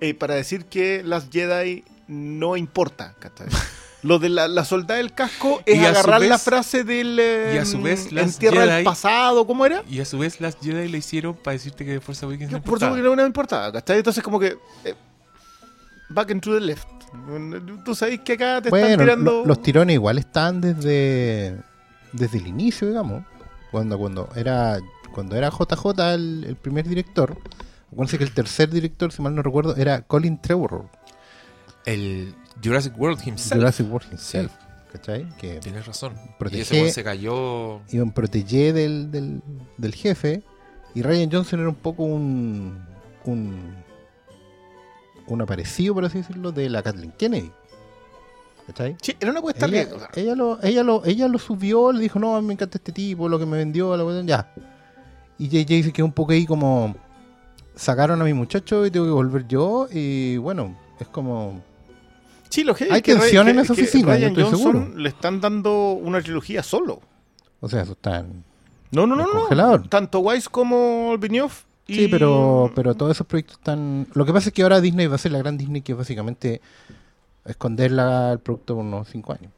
eh, 0.00 0.14
para 0.14 0.34
decir 0.34 0.64
que 0.66 1.02
las 1.04 1.28
Jedi 1.30 1.84
no 2.08 2.56
importa. 2.56 3.14
¿cachai? 3.18 3.46
Lo 4.02 4.18
de 4.18 4.28
la, 4.28 4.48
la 4.48 4.66
soldada 4.66 4.98
del 4.98 5.14
casco 5.14 5.62
es 5.64 5.78
agarrar 5.82 6.20
la 6.20 6.38
frase 6.38 6.84
del. 6.84 7.18
eh, 7.18 7.52
y 7.54 7.56
a 7.58 7.64
su 7.64 7.80
vez 7.80 8.12
las 8.12 8.38
Jedi- 8.38 8.84
pasado, 8.84 9.46
¿cómo 9.46 9.64
era? 9.64 9.82
Y 9.88 10.00
a 10.00 10.04
su 10.04 10.18
vez 10.18 10.42
las 10.42 10.58
Jedi 10.60 10.88
le 10.88 10.98
hicieron 10.98 11.34
para 11.34 11.52
decirte 11.54 11.86
que 11.86 11.92
de 11.92 12.00
Fuerza 12.02 12.26
Vikings 12.26 12.52
no 12.52 12.58
Por 12.58 12.78
supuesto 12.78 12.86
importaba. 12.86 12.96
que 12.96 13.16
no 13.16 13.22
me 13.22 13.26
importaba, 13.26 13.72
¿cachai? 13.72 13.96
Entonces, 13.98 14.22
como 14.22 14.38
que. 14.38 14.58
eh, 14.84 14.94
back 16.10 16.30
into 16.32 16.52
the 16.52 16.60
left. 16.60 16.86
Tú 17.84 17.94
sabes 17.94 18.20
que 18.20 18.34
acá 18.34 18.60
te 18.60 18.68
Bueno, 18.68 18.88
están 18.88 18.98
tirando. 19.06 19.30
lo- 19.40 19.46
los 19.46 19.62
tirones 19.62 19.94
igual 19.94 20.18
están 20.18 20.60
desde 20.60 21.56
desde 22.14 22.38
el 22.38 22.46
inicio, 22.46 22.88
digamos. 22.88 23.24
Cuando 23.70 23.98
cuando 23.98 24.28
era 24.36 24.78
cuando 25.12 25.36
era 25.36 25.50
JJ 25.50 26.14
el, 26.14 26.44
el 26.48 26.56
primer 26.56 26.88
director. 26.88 27.36
Acuérdense 27.92 28.18
que 28.18 28.24
el 28.24 28.32
tercer 28.32 28.70
director, 28.70 29.12
si 29.12 29.22
mal 29.22 29.34
no 29.34 29.42
recuerdo, 29.42 29.76
era 29.76 30.02
Colin 30.02 30.40
Trevorrow. 30.40 30.88
El 31.84 32.34
Jurassic 32.62 32.98
World 32.98 33.20
himself. 33.26 33.60
Jurassic 33.60 33.92
World 33.92 34.08
himself. 34.12 34.52
¿Cachai? 34.92 35.28
Que 35.36 35.58
Tienes 35.58 35.86
razón. 35.86 36.14
Protege- 36.38 36.56
Y 36.76 36.80
ese 36.86 36.90
se 36.92 37.04
cayó. 37.04 37.80
iban 37.90 38.12
protégé 38.12 38.72
del, 38.72 39.10
del, 39.10 39.42
del 39.76 39.94
jefe. 39.94 40.42
Y 40.94 41.02
Ryan 41.02 41.30
Johnson 41.30 41.60
era 41.60 41.68
un 41.68 41.74
poco 41.76 42.04
un. 42.04 42.84
un. 43.24 43.74
un 45.26 45.42
aparecido, 45.42 45.94
por 45.94 46.04
así 46.04 46.18
decirlo, 46.18 46.52
de 46.52 46.68
la 46.70 46.82
Kathleen 46.82 47.12
Kennedy. 47.12 47.50
¿Cachai? 48.66 48.96
Sí, 49.02 49.14
era 49.20 49.30
una 49.30 49.40
apuesta 49.40 49.66
Ella, 49.66 49.84
riesgo. 49.84 49.98
ella 50.14 50.34
lo, 50.34 50.58
ella, 50.62 50.82
lo, 50.82 51.04
ella 51.04 51.28
lo 51.28 51.38
subió, 51.38 51.92
le 51.92 52.00
dijo, 52.00 52.18
no, 52.18 52.40
me 52.40 52.54
encanta 52.54 52.78
este 52.78 52.92
tipo, 52.92 53.28
lo 53.28 53.38
que 53.38 53.46
me 53.46 53.58
vendió, 53.58 53.96
la 53.96 54.02
cuestión, 54.04 54.26
ya. 54.26 54.52
Y 55.38 55.48
JJ 55.48 55.84
se 55.84 55.92
quedó 55.92 56.06
un 56.06 56.12
poco 56.12 56.32
ahí 56.32 56.46
como, 56.46 56.94
sacaron 57.74 58.20
a 58.22 58.24
mi 58.24 58.32
muchacho 58.32 58.86
y 58.86 58.90
tengo 58.90 59.04
que 59.06 59.12
volver 59.12 59.46
yo, 59.48 59.86
y 59.92 60.36
bueno, 60.38 60.76
es 61.00 61.08
como, 61.08 61.60
Sí, 62.48 62.62
lo 62.62 62.74
que 62.74 62.86
Hay 62.90 63.02
que 63.02 63.14
tensión 63.16 63.48
en 63.48 63.58
esa 63.58 63.72
oficina, 63.72 64.16
yo 64.16 64.28
estoy 64.28 64.44
Johnson 64.44 64.58
seguro. 64.60 64.96
le 64.98 65.08
están 65.08 65.40
dando 65.40 65.92
una 65.92 66.20
trilogía 66.22 66.62
solo. 66.62 67.00
o 67.60 67.68
sea, 67.68 67.82
eso 67.82 67.92
está 67.92 68.20
en- 68.20 68.44
No, 68.92 69.06
no, 69.08 69.16
no, 69.16 69.26
no. 69.50 69.82
Tanto 69.88 70.20
Wise 70.20 70.48
como 70.48 71.18
Benioff. 71.18 71.64
y- 71.88 71.94
Sí, 71.96 72.08
pero, 72.08 72.70
pero 72.74 72.94
todos 72.94 73.10
esos 73.10 73.26
proyectos 73.26 73.56
están... 73.58 74.06
Lo 74.14 74.24
que 74.24 74.32
pasa 74.32 74.50
es 74.50 74.54
que 74.54 74.62
ahora 74.62 74.80
Disney 74.80 75.06
va 75.08 75.16
a 75.16 75.18
ser 75.18 75.32
la 75.32 75.38
gran 75.38 75.58
Disney 75.58 75.82
que 75.82 75.94
básicamente 75.94 76.60
esconder 77.44 77.90
la- 77.92 78.32
el 78.32 78.38
producto 78.40 78.74
por 78.76 78.84
unos 78.84 79.08
5 79.08 79.32
años. 79.32 79.52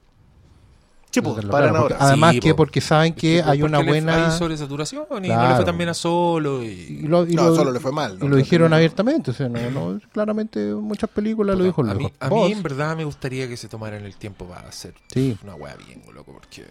Sí, 1.10 1.22
pues, 1.22 1.36
Dejarlo 1.36 1.52
paran 1.52 1.70
claro, 1.70 1.82
porque- 1.84 1.94
ahora. 1.94 2.06
Además 2.08 2.32
Sí, 2.34 2.40
que 2.40 2.50
po. 2.50 2.56
porque 2.56 2.80
saben 2.82 3.14
que 3.14 3.42
hay 3.42 3.62
una 3.62 3.78
buena... 3.82 4.26
Hay 4.32 4.38
sobresaturación 4.38 5.06
y 5.24 5.28
no 5.28 5.48
le 5.48 5.54
fue 5.56 5.64
tan 5.64 5.78
bien 5.78 5.88
a 5.88 5.94
solo. 5.94 6.62
Y 6.62 6.66
Y... 6.66 7.02
lo, 7.06 7.26
y 7.26 7.34
No, 7.34 7.48
lo- 7.48 7.56
solo 7.56 7.72
le 7.72 7.80
fue 7.80 7.90
mal. 7.92 8.18
y 8.20 8.28
lo 8.28 8.36
dijeron 8.36 8.72
abiertamente, 8.74 9.30
o 9.30 9.34
sea, 9.34 9.48
no, 9.48 9.70
no, 9.70 9.98
claramente 10.12 10.58
muchas 10.74 11.08
películas 11.08 11.56
lo 11.56 11.64
dijo 11.64 11.80
a, 11.82 11.94
mí, 11.94 12.02
loco. 12.02 12.14
a 12.20 12.28
mí 12.28 12.52
en 12.52 12.62
verdad 12.62 12.94
me 12.96 13.04
gustaría 13.04 13.48
que 13.48 13.56
se 13.56 13.66
tomaran 13.68 14.04
el 14.04 14.14
tiempo 14.16 14.44
para 14.46 14.68
hacer 14.68 14.92
Sí. 15.14 15.38
una 15.42 15.54
wea 15.54 15.74
bien, 15.76 16.02
loco, 16.12 16.32
porque... 16.34 16.66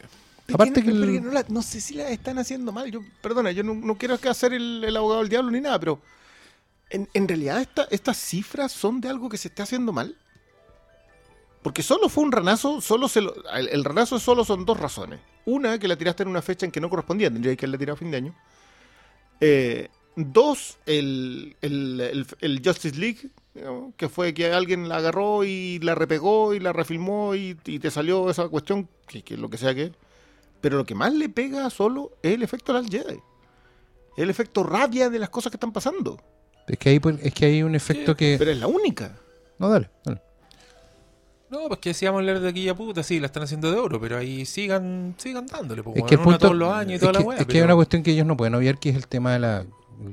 Aparte 0.53 0.83
que, 0.83 0.91
que 0.91 0.93
no, 0.93 1.03
el- 1.05 1.33
la- 1.33 1.45
no 1.47 1.63
sé 1.63 1.81
si 1.81 1.95
la 1.95 2.09
están 2.09 2.37
haciendo 2.37 2.71
mal. 2.71 2.91
Yo, 2.91 2.99
perdona, 3.23 3.51
yo 3.51 3.63
no, 3.63 3.73
no 3.73 3.95
quiero 3.97 4.15
hacer 4.29 4.53
el, 4.53 4.83
el 4.83 4.95
abogado 4.95 5.21
del 5.21 5.29
diablo 5.29 5.49
ni 5.49 5.59
nada, 5.61 5.79
pero 5.79 5.99
en, 6.91 7.09
en 7.15 7.27
realidad 7.27 7.61
esta- 7.61 7.87
estas 7.89 8.17
cifras 8.17 8.71
son 8.71 9.01
de 9.01 9.09
algo 9.09 9.27
que 9.27 9.37
se 9.37 9.47
está 9.47 9.63
haciendo 9.63 9.91
mal. 9.91 10.15
Porque 11.65 11.81
solo 11.81 12.09
fue 12.09 12.23
un 12.23 12.31
ranazo, 12.31 12.79
solo 12.79 13.07
se 13.07 13.21
lo- 13.21 13.33
el, 13.55 13.69
el 13.69 13.83
ranazo 13.83 14.19
solo 14.19 14.45
son 14.45 14.65
dos 14.65 14.79
razones. 14.79 15.19
Una, 15.45 15.79
que 15.79 15.87
la 15.87 15.95
tiraste 15.95 16.21
en 16.21 16.29
una 16.29 16.43
fecha 16.43 16.63
en 16.67 16.71
que 16.71 16.79
no 16.79 16.91
correspondía, 16.91 17.31
tendría 17.31 17.55
que 17.55 17.65
haberla 17.65 17.79
tirado 17.79 17.95
a 17.95 17.97
fin 17.97 18.11
de 18.11 18.17
año. 18.17 18.35
Eh, 19.41 19.87
dos, 20.15 20.77
el, 20.85 21.55
el- 21.63 21.99
el- 22.01 22.27
el 22.39 22.61
Justice 22.63 22.95
League, 22.95 23.29
¿no? 23.55 23.93
que 23.97 24.09
fue 24.09 24.35
que 24.35 24.53
alguien 24.53 24.87
la 24.87 24.97
agarró 24.97 25.43
y 25.43 25.79
la 25.79 25.95
repegó 25.95 26.53
y 26.53 26.59
la 26.59 26.71
refilmó 26.71 27.33
y, 27.33 27.57
y 27.65 27.79
te 27.79 27.89
salió 27.89 28.29
esa 28.29 28.47
cuestión, 28.47 28.87
que, 29.07 29.23
que 29.23 29.35
lo 29.35 29.49
que 29.49 29.57
sea 29.57 29.73
que 29.73 29.85
es. 29.85 29.91
Pero 30.61 30.77
lo 30.77 30.85
que 30.85 30.93
más 30.93 31.13
le 31.15 31.29
pega 31.29 31.67
solo 31.71 32.11
es 32.21 32.35
el 32.35 32.43
efecto 32.43 32.73
Last 32.73 32.91
Jedi. 32.91 33.19
El 34.17 34.29
efecto 34.29 34.61
rabia 34.63 35.09
de 35.09 35.17
las 35.17 35.29
cosas 35.29 35.51
que 35.51 35.55
están 35.57 35.71
pasando. 35.73 36.21
Es 36.67 36.77
que 36.77 36.89
hay, 36.89 36.99
pues, 36.99 37.17
es 37.23 37.33
que 37.33 37.45
hay 37.47 37.63
un 37.63 37.73
efecto 37.73 38.15
que... 38.15 38.35
Pero 38.37 38.51
es 38.51 38.59
la 38.59 38.67
única. 38.67 39.17
No, 39.57 39.67
dale, 39.69 39.89
dale. 40.03 40.21
No, 41.55 41.67
pues 41.67 41.79
que 41.79 41.89
decíamos 41.89 42.23
leer 42.23 42.39
de 42.39 42.49
aquí 42.49 42.67
a 42.69 42.75
puta, 42.75 43.01
sí, 43.03 43.19
la 43.19 43.27
están 43.27 43.43
haciendo 43.43 43.71
de 43.71 43.77
oro, 43.79 43.99
pero 43.99 44.17
ahí 44.17 44.45
sigan 44.45 45.15
sigan 45.17 45.45
dándole, 45.47 45.81
pues, 45.83 45.97
Es 45.97 46.03
que, 46.03 46.15
el 46.15 46.19
una 46.19 46.23
punto, 46.25 46.39
todos 46.39 46.55
los 46.55 46.73
años 46.73 46.91
y 46.91 46.93
es, 46.95 46.99
toda 46.99 47.13
la 47.13 47.19
que, 47.19 47.25
wea, 47.25 47.37
es 47.37 47.45
que 47.45 47.47
pero- 47.47 47.59
hay 47.59 47.65
una 47.65 47.75
cuestión 47.75 48.03
que 48.03 48.11
ellos 48.11 48.25
no 48.25 48.35
pueden 48.37 48.55
obviar 48.55 48.77
que 48.77 48.89
es 48.89 48.95
el 48.95 49.07
tema 49.07 49.33
de 49.33 49.39
la, 49.39 49.65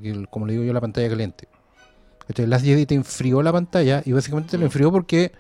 el- 0.03 0.29
como 0.29 0.47
le 0.47 0.53
digo 0.53 0.65
yo, 0.65 0.73
la 0.73 0.81
pantalla 0.81 1.09
caliente. 1.09 1.49
¿Cachai? 2.27 2.47
Last 2.47 2.65
Jedi 2.65 2.87
te 2.87 2.95
enfrió 2.95 3.43
la 3.43 3.53
pantalla 3.53 4.03
y 4.05 4.13
básicamente 4.13 4.53
te 4.53 4.59
lo 4.59 4.65
enfrió 4.67 4.93
porque 4.93 5.33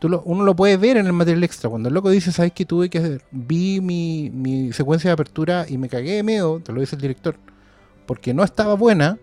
tú 0.00 0.08
lo- 0.08 0.22
uno 0.24 0.42
lo 0.44 0.56
puede 0.56 0.76
ver 0.76 0.96
en 0.96 1.06
el 1.06 1.12
material 1.12 1.44
extra. 1.44 1.70
Cuando 1.70 1.88
el 1.88 1.94
loco 1.94 2.10
dice, 2.10 2.32
¿sabes 2.32 2.52
qué 2.52 2.64
tuve 2.64 2.90
que 2.90 2.98
hacer? 2.98 3.22
Vi 3.30 3.80
mi, 3.80 4.30
mi 4.34 4.72
secuencia 4.72 5.08
de 5.10 5.12
apertura 5.12 5.66
y 5.68 5.78
me 5.78 5.88
cagué 5.88 6.14
de 6.16 6.22
miedo, 6.24 6.60
te 6.60 6.72
lo 6.72 6.80
dice 6.80 6.96
el 6.96 7.02
director, 7.02 7.36
porque 8.06 8.34
no 8.34 8.42
estaba 8.42 8.74
buena. 8.74 9.16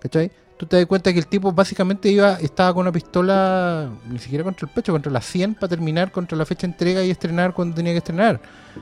¿Cachai? 0.00 0.30
Tú 0.62 0.66
te 0.68 0.76
das 0.76 0.86
cuenta 0.86 1.12
que 1.12 1.18
el 1.18 1.26
tipo 1.26 1.50
básicamente 1.50 2.08
iba 2.08 2.34
estaba 2.34 2.72
con 2.72 2.82
una 2.82 2.92
pistola 2.92 3.90
ni 4.08 4.20
siquiera 4.20 4.44
contra 4.44 4.68
el 4.68 4.72
pecho, 4.72 4.92
contra 4.92 5.10
la 5.10 5.20
100 5.20 5.56
para 5.56 5.66
terminar 5.66 6.12
contra 6.12 6.38
la 6.38 6.46
fecha 6.46 6.68
de 6.68 6.72
entrega 6.72 7.02
y 7.02 7.10
estrenar 7.10 7.52
cuando 7.52 7.74
tenía 7.74 7.90
que 7.90 7.98
estrenar. 7.98 8.40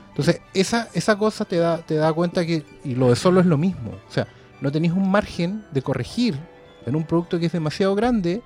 Entonces, 0.09 0.41
esa, 0.53 0.89
esa 0.93 1.17
cosa 1.17 1.43
te 1.43 1.55
da, 1.55 1.79
te 1.79 1.95
da 1.95 2.13
cuenta 2.13 2.45
que, 2.45 2.63
y 2.83 2.93
lo 2.93 3.09
de 3.09 3.15
solo 3.15 3.39
es 3.39 3.47
lo 3.47 3.57
mismo. 3.57 3.93
O 4.07 4.11
sea, 4.11 4.27
no 4.61 4.71
tenéis 4.71 4.93
un 4.93 5.09
margen 5.09 5.65
de 5.71 5.81
corregir 5.81 6.37
en 6.85 6.95
un 6.95 7.03
producto 7.03 7.39
que 7.39 7.47
es 7.47 7.51
demasiado 7.51 7.95
grande 7.95 8.43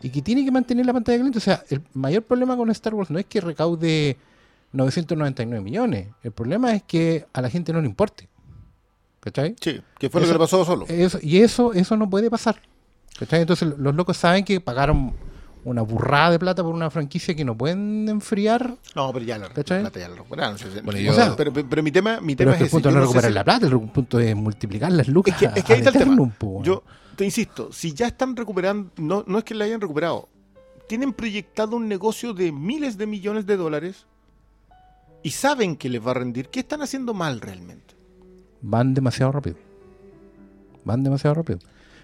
y 0.00 0.10
que 0.10 0.22
tiene 0.22 0.44
que 0.44 0.52
mantener 0.52 0.86
la 0.86 0.92
pantalla 0.92 1.18
caliente. 1.18 1.38
O 1.38 1.42
sea, 1.42 1.64
el 1.70 1.82
mayor 1.92 2.22
problema 2.22 2.56
con 2.56 2.70
Star 2.70 2.94
Wars 2.94 3.10
no 3.10 3.18
es 3.18 3.26
que 3.26 3.40
recaude 3.40 4.16
999 4.70 5.60
millones. 5.60 6.06
El 6.22 6.30
problema 6.30 6.72
es 6.72 6.84
que 6.84 7.26
a 7.32 7.40
la 7.42 7.50
gente 7.50 7.72
no 7.72 7.80
le 7.80 7.88
importe. 7.88 8.28
¿Cachai? 9.18 9.56
Sí, 9.60 9.80
que 9.98 10.08
fue 10.08 10.20
lo 10.20 10.28
que 10.28 10.34
le 10.34 10.38
pasó 10.38 10.64
solo. 10.64 10.86
Eso- 10.86 11.18
y 11.20 11.38
eso, 11.38 11.72
eso 11.72 11.96
no 11.96 12.08
puede 12.08 12.30
pasar. 12.30 12.60
¿Cachai? 13.18 13.40
Entonces 13.40 13.68
los 13.78 13.94
locos 13.94 14.16
saben 14.16 14.44
que 14.44 14.60
pagaron 14.60 15.14
una 15.64 15.82
burrada 15.82 16.30
de 16.30 16.38
plata 16.38 16.62
por 16.62 16.74
una 16.74 16.90
franquicia 16.90 17.34
que 17.34 17.44
no 17.44 17.56
pueden 17.56 18.08
enfriar. 18.08 18.76
No, 18.94 19.12
pero 19.12 19.24
ya 19.24 19.38
la, 19.38 19.48
¿Cachai? 19.48 19.80
plata 19.80 19.98
ya 19.98 20.08
la 20.08 20.14
recuperaron. 20.16 20.56
Bueno, 20.84 21.00
O 21.00 21.02
yo- 21.02 21.12
sea, 21.14 21.34
pero, 21.36 21.52
pero 21.52 21.82
mi 21.82 21.90
tema, 21.90 22.20
mi 22.20 22.36
Pero 22.36 22.50
tema 22.50 22.52
es 22.52 22.56
que 22.58 22.62
el 22.62 22.66
ese, 22.68 22.76
punto 22.76 22.88
yo 22.90 22.94
no 22.94 22.98
es 23.00 23.02
no 23.02 23.08
recuperar 23.08 23.30
si- 23.30 23.34
la 23.34 23.44
plata, 23.44 23.66
el 23.66 23.80
punto 23.90 24.20
es 24.20 24.36
multiplicar 24.36 24.92
las 24.92 25.08
lucas. 25.08 25.34
Es 25.34 25.38
que, 25.52 25.58
es 25.60 25.64
que 25.64 25.72
ahí 25.72 25.78
está 25.80 25.90
el 25.90 25.98
tema. 26.04 26.32
po. 26.38 26.62
Yo 26.62 26.84
te 27.16 27.24
insisto, 27.24 27.72
si 27.72 27.92
ya 27.94 28.06
están 28.06 28.36
recuperando, 28.36 28.90
no, 28.98 29.24
no 29.26 29.38
es 29.38 29.44
que 29.44 29.54
la 29.54 29.64
hayan 29.64 29.80
recuperado, 29.80 30.28
tienen 30.86 31.12
proyectado 31.12 31.74
un 31.76 31.88
negocio 31.88 32.32
de 32.32 32.52
miles 32.52 32.96
de 32.96 33.06
millones 33.06 33.44
de 33.46 33.56
dólares 33.56 34.06
y 35.24 35.30
saben 35.30 35.74
que 35.74 35.88
les 35.88 36.06
va 36.06 36.12
a 36.12 36.14
rendir. 36.14 36.48
¿Qué 36.48 36.60
están 36.60 36.80
haciendo 36.82 37.12
mal 37.12 37.40
realmente? 37.40 37.94
Van 38.62 38.94
demasiado 38.94 39.32
rápido. 39.32 39.56
Van 40.84 41.02
demasiado 41.02 41.34
rápido. 41.34 41.58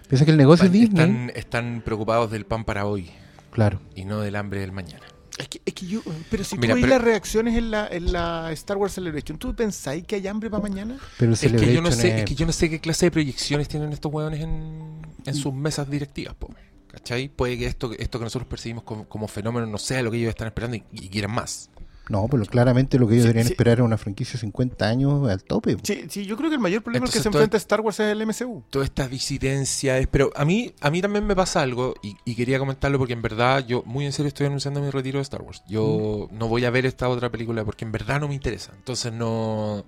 Piensa 0.07 0.25
que 0.25 0.31
el 0.31 0.37
negocio 0.37 0.69
de 0.69 0.77
Disney. 0.77 1.01
están, 1.03 1.31
están 1.35 1.81
preocupados 1.83 2.29
del 2.31 2.45
pan 2.45 2.65
para 2.65 2.85
hoy 2.85 3.09
Claro. 3.51 3.81
y 3.95 4.05
no 4.05 4.19
del 4.21 4.35
hambre 4.35 4.59
del 4.59 4.71
mañana. 4.71 5.03
Es 5.37 5.47
que, 5.47 5.61
es 5.65 5.73
que 5.73 5.87
yo, 5.87 6.01
pero 6.29 6.43
si 6.43 6.55
Mira, 6.57 6.73
tú 6.73 6.75
ves 6.75 6.83
pero- 6.83 6.95
las 6.95 7.03
reacciones 7.03 7.57
en 7.57 7.71
la, 7.71 7.87
en 7.87 8.13
la 8.13 8.51
Star 8.51 8.77
Wars 8.77 8.93
Celebration, 8.93 9.39
¿tú 9.39 9.55
pensáis 9.55 10.03
que 10.05 10.15
hay 10.15 10.27
hambre 10.27 10.49
para 10.49 10.61
mañana? 10.61 10.97
Pero 11.17 11.31
el 11.31 11.33
Es 11.33 11.51
que, 11.61 11.73
yo 11.73 11.81
no 11.81 11.91
sé, 11.91 12.09
es- 12.09 12.19
es 12.19 12.25
que 12.25 12.35
yo 12.35 12.45
no 12.45 12.51
sé 12.51 12.69
qué 12.69 12.79
clase 12.79 13.07
de 13.07 13.11
proyecciones 13.11 13.67
tienen 13.67 13.91
estos 13.93 14.13
hueones 14.13 14.41
en, 14.41 15.01
en 15.25 15.33
sus 15.35 15.51
mesas 15.53 15.89
directivas, 15.89 16.35
po. 16.35 16.49
¿cachai? 16.91 17.27
Puede 17.29 17.57
que 17.57 17.65
esto, 17.65 17.91
esto 17.97 18.19
que 18.19 18.25
nosotros 18.25 18.47
percibimos 18.47 18.83
como, 18.83 19.09
como 19.09 19.27
fenómeno 19.27 19.65
no 19.65 19.79
sea 19.79 20.03
lo 20.03 20.11
que 20.11 20.17
ellos 20.17 20.29
están 20.29 20.45
esperando 20.47 20.77
y, 20.77 20.83
y 20.91 21.09
quieran 21.09 21.31
más. 21.31 21.71
No, 22.09 22.27
pero 22.29 22.43
claramente 22.45 22.99
lo 22.99 23.07
que 23.07 23.13
ellos 23.13 23.23
Sí, 23.23 23.27
deberían 23.29 23.47
sí. 23.47 23.53
esperar 23.53 23.79
es 23.79 23.85
una 23.85 23.97
franquicia 23.97 24.33
de 24.33 24.39
50 24.39 24.85
años 24.85 25.29
al 25.29 25.43
tope. 25.43 25.77
po. 25.77 25.81
Sí, 25.85 26.05
sí, 26.09 26.25
yo 26.25 26.35
creo 26.35 26.49
que 26.49 26.55
el 26.55 26.61
mayor 26.61 26.83
problema 26.83 27.05
Entonces, 27.05 27.19
que 27.19 27.23
se 27.23 27.29
enfrenta 27.29 27.55
Star 27.57 27.79
Wars 27.81 27.99
es 28.01 28.11
el 28.11 28.25
MCU. 28.27 28.63
Toda 28.69 28.83
esta 28.83 29.07
disidencia 29.07 29.97
es... 29.97 30.07
Pero 30.07 30.31
a 30.35 30.43
mí, 30.43 30.73
a 30.81 30.89
mí 30.89 31.01
también 31.01 31.25
me 31.25 31.35
pasa 31.35 31.61
algo 31.61 31.93
y, 32.03 32.15
y 32.25 32.35
quería 32.35 32.59
comentarlo 32.59 32.97
porque 32.97 33.13
en 33.13 33.21
verdad 33.21 33.65
yo 33.65 33.83
muy 33.85 34.05
en 34.05 34.11
serio 34.11 34.27
estoy 34.27 34.47
anunciando 34.47 34.81
mi 34.81 34.89
retiro 34.89 35.19
de 35.19 35.23
Star 35.23 35.41
Wars. 35.41 35.63
Yo 35.67 36.27
no 36.31 36.47
voy 36.49 36.65
a 36.65 36.69
ver 36.71 36.85
esta 36.85 37.07
otra 37.07 37.29
película 37.31 37.63
porque 37.63 37.85
en 37.85 37.91
verdad 37.93 38.19
no 38.19 38.27
me 38.27 38.35
interesa. 38.35 38.73
Entonces 38.75 39.13
no... 39.13 39.85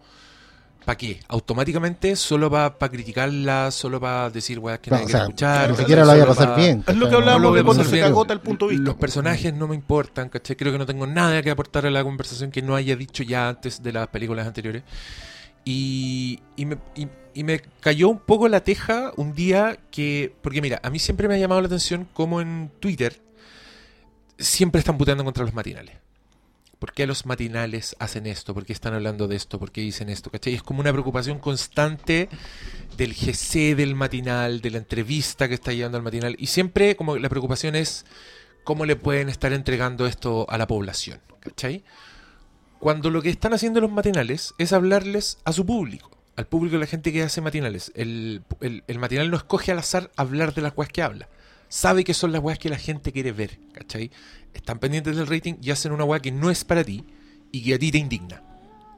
¿Para 0.85 0.97
qué? 0.97 1.19
Automáticamente 1.27 2.15
solo 2.15 2.49
para 2.51 2.69
criticarla, 2.91 3.71
solo 3.71 3.99
para 3.99 4.29
decir 4.29 4.59
weas 4.59 4.77
que 4.79 4.91
No, 4.91 4.97
nadie 4.97 5.05
o 5.05 5.07
quiere 5.07 5.17
sea, 5.19 5.23
escuchar. 5.25 5.71
ni 5.71 5.77
siquiera 5.77 6.01
lo 6.03 6.07
vaya 6.07 6.23
a 6.23 6.27
pasar 6.27 6.47
pa- 6.49 6.55
bien. 6.55 6.83
Es 6.87 6.95
lo 6.95 7.05
que. 7.07 7.11
No 7.13 7.17
hablábamos 7.17 7.41
lo 7.41 7.49
voy 7.49 7.57
de 7.59 7.63
cuando 7.65 7.83
se 7.83 8.03
agota 8.03 8.33
el 8.33 8.39
punto 8.41 8.67
de 8.67 8.71
vista. 8.73 8.85
Los 8.85 8.95
personajes 8.95 9.53
no 9.53 9.67
me 9.67 9.73
importan, 9.75 10.29
¿cachai? 10.29 10.55
Creo 10.55 10.71
que 10.71 10.77
no 10.77 10.85
tengo 10.85 11.07
nada 11.07 11.41
que 11.41 11.49
aportar 11.49 11.85
a 11.87 11.89
la 11.91 12.03
conversación 12.03 12.51
que 12.51 12.61
no 12.61 12.75
haya 12.75 12.95
dicho 12.95 13.23
ya 13.23 13.49
antes 13.49 13.81
de 13.81 13.91
las 13.93 14.07
películas 14.09 14.45
anteriores. 14.45 14.83
Y, 15.67 16.39
y, 16.55 16.65
me, 16.65 16.77
y- 16.95 17.07
y 17.33 17.43
me 17.43 17.59
cayó 17.79 18.09
un 18.09 18.19
poco 18.19 18.47
la 18.47 18.63
teja 18.63 19.11
un 19.17 19.33
día 19.33 19.77
que... 19.89 20.31
Porque 20.43 20.61
mira, 20.61 20.79
a 20.83 20.91
mí 20.91 20.99
siempre 20.99 21.27
me 21.27 21.33
ha 21.33 21.37
llamado 21.39 21.59
la 21.61 21.65
atención 21.67 22.07
como 22.13 22.39
en 22.39 22.69
Twitter 22.79 23.19
siempre 24.37 24.79
están 24.79 24.97
puteando 24.97 25.23
contra 25.23 25.43
los 25.43 25.53
matinales. 25.53 25.95
¿Por 26.85 26.93
qué 26.93 27.07
los 27.07 27.25
matinales 27.25 27.95
hacen 27.97 28.27
esto? 28.27 28.53
¿Por 28.53 28.63
qué 28.63 28.71
están 28.71 28.93
hablando 28.93 29.27
de 29.27 29.35
esto? 29.35 29.57
¿Por 29.57 29.71
qué 29.71 29.81
dicen 29.81 30.07
esto? 30.07 30.29
¿Cachai? 30.29 30.53
Es 30.53 30.61
como 30.61 30.81
una 30.81 30.91
preocupación 30.91 31.39
constante 31.39 32.29
del 32.95 33.15
GC 33.15 33.75
del 33.75 33.95
matinal, 33.95 34.61
de 34.61 34.69
la 34.69 34.77
entrevista 34.77 35.47
que 35.47 35.55
está 35.55 35.73
llevando 35.73 35.97
al 35.97 36.03
matinal. 36.03 36.35
Y 36.37 36.45
siempre 36.45 36.95
como 36.95 37.17
la 37.17 37.27
preocupación 37.27 37.75
es 37.75 38.05
cómo 38.63 38.85
le 38.85 38.95
pueden 38.95 39.29
estar 39.29 39.51
entregando 39.51 40.05
esto 40.05 40.45
a 40.47 40.59
la 40.59 40.67
población. 40.67 41.21
¿Cachai? 41.39 41.83
Cuando 42.77 43.09
lo 43.09 43.23
que 43.23 43.31
están 43.31 43.55
haciendo 43.55 43.81
los 43.81 43.91
matinales 43.91 44.53
es 44.59 44.71
hablarles 44.71 45.39
a 45.43 45.53
su 45.53 45.65
público, 45.65 46.11
al 46.35 46.45
público 46.45 46.73
de 46.75 46.81
la 46.81 46.85
gente 46.85 47.11
que 47.11 47.23
hace 47.23 47.41
matinales. 47.41 47.91
El, 47.95 48.43
el- 48.61 48.99
matinal 48.99 49.31
no 49.31 49.37
escoge 49.37 49.71
al 49.71 49.79
azar 49.79 50.11
hablar 50.17 50.53
de 50.53 50.61
las 50.61 50.73
cosas 50.73 50.91
que 50.91 51.01
habla, 51.01 51.29
sabe 51.67 52.03
que 52.03 52.13
son 52.13 52.31
las 52.31 52.43
weas 52.43 52.59
que 52.59 52.69
la 52.69 52.77
gente 52.77 53.11
quiere 53.11 53.31
ver, 53.31 53.57
¿cachai? 53.73 54.11
Están 54.55 54.79
pendientes 54.79 55.15
del 55.15 55.27
rating 55.27 55.55
y 55.61 55.71
hacen 55.71 55.91
una 55.91 56.03
wea 56.05 56.19
que 56.19 56.31
no 56.31 56.49
es 56.49 56.63
para 56.63 56.83
ti 56.83 57.05
y 57.51 57.63
que 57.63 57.75
a 57.75 57.79
ti 57.79 57.91
te 57.91 57.97
indigna. 57.97 58.41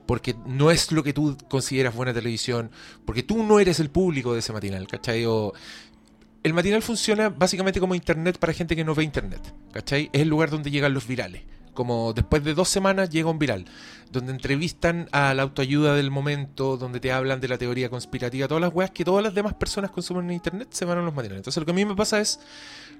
Porque 0.06 0.36
no 0.46 0.72
es 0.72 0.92
lo 0.94 1.04
que 1.04 1.12
tú 1.12 1.38
consideras 1.50 1.94
buena 1.94 2.14
televisión, 2.14 2.72
porque 3.06 3.24
tú 3.24 3.44
no 3.44 3.60
eres 3.60 3.80
el 3.82 3.90
público 3.90 4.34
de 4.34 4.40
ese 4.40 4.54
matinal, 4.54 4.88
¿cachai? 4.88 5.26
El 6.44 6.54
matinal 6.54 6.82
funciona 6.82 7.28
básicamente 7.28 7.82
como 7.82 7.94
internet 7.94 8.38
para 8.38 8.54
gente 8.54 8.76
que 8.76 8.86
no 8.86 8.96
ve 8.96 9.04
internet, 9.04 9.54
¿cachai? 9.74 10.10
Es 10.14 10.22
el 10.22 10.30
lugar 10.30 10.50
donde 10.50 10.72
llegan 10.72 10.94
los 10.94 11.08
virales. 11.08 11.44
Como 11.74 12.14
después 12.14 12.44
de 12.44 12.54
dos 12.56 12.70
semanas 12.70 13.10
llega 13.10 13.30
un 13.30 13.38
viral, 13.38 13.66
donde 14.12 14.32
entrevistan 14.32 15.10
a 15.12 15.34
la 15.34 15.44
autoayuda 15.44 15.94
del 15.94 16.10
momento, 16.10 16.78
donde 16.78 17.00
te 17.00 17.12
hablan 17.12 17.40
de 17.40 17.50
la 17.50 17.58
teoría 17.58 17.90
conspirativa, 17.90 18.48
todas 18.48 18.62
las 18.62 18.74
weas 18.74 18.92
que 18.92 19.04
todas 19.04 19.24
las 19.24 19.36
demás 19.36 19.54
personas 19.56 19.92
consumen 19.92 20.26
en 20.26 20.32
internet 20.32 20.70
se 20.72 20.86
van 20.86 20.98
a 20.98 21.02
los 21.02 21.14
matinales. 21.14 21.42
Entonces 21.42 21.60
lo 21.60 21.66
que 21.66 21.72
a 21.72 21.76
mí 21.76 21.86
me 21.86 21.96
pasa 21.96 22.20
es, 22.20 22.40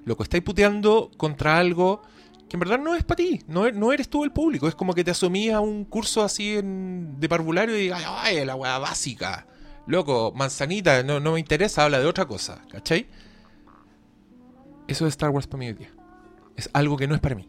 loco, 0.04 0.22
estáis 0.22 0.44
puteando 0.44 1.10
contra 1.16 1.58
algo 1.58 2.02
que 2.48 2.56
en 2.56 2.60
verdad 2.60 2.78
no 2.78 2.94
es 2.94 3.04
para 3.04 3.16
ti, 3.16 3.42
no, 3.46 3.66
e- 3.66 3.72
no 3.72 3.92
eres 3.92 4.08
tú 4.08 4.24
el 4.24 4.32
público, 4.32 4.68
es 4.68 4.74
como 4.74 4.94
que 4.94 5.04
te 5.04 5.10
asumías 5.10 5.60
un 5.60 5.84
curso 5.84 6.22
así 6.24 6.58
de 6.62 7.28
parvulario 7.28 7.76
y 7.76 7.82
digas, 7.82 8.02
ay, 8.06 8.44
la 8.44 8.56
wea 8.56 8.78
básica, 8.78 9.46
loco, 9.86 10.32
manzanita, 10.34 11.02
no, 11.02 11.20
no 11.20 11.32
me 11.32 11.40
interesa, 11.40 11.84
habla 11.84 11.98
de 12.00 12.06
otra 12.06 12.26
cosa, 12.26 12.62
¿cachai? 12.70 13.06
Eso 14.86 15.06
es 15.06 15.12
Star 15.12 15.30
Wars 15.30 15.46
para 15.46 15.58
mí 15.58 15.72
día. 15.74 15.90
Es 16.56 16.70
algo 16.72 16.96
que 16.96 17.06
no 17.06 17.14
es 17.14 17.20
para 17.20 17.34
mí. 17.34 17.48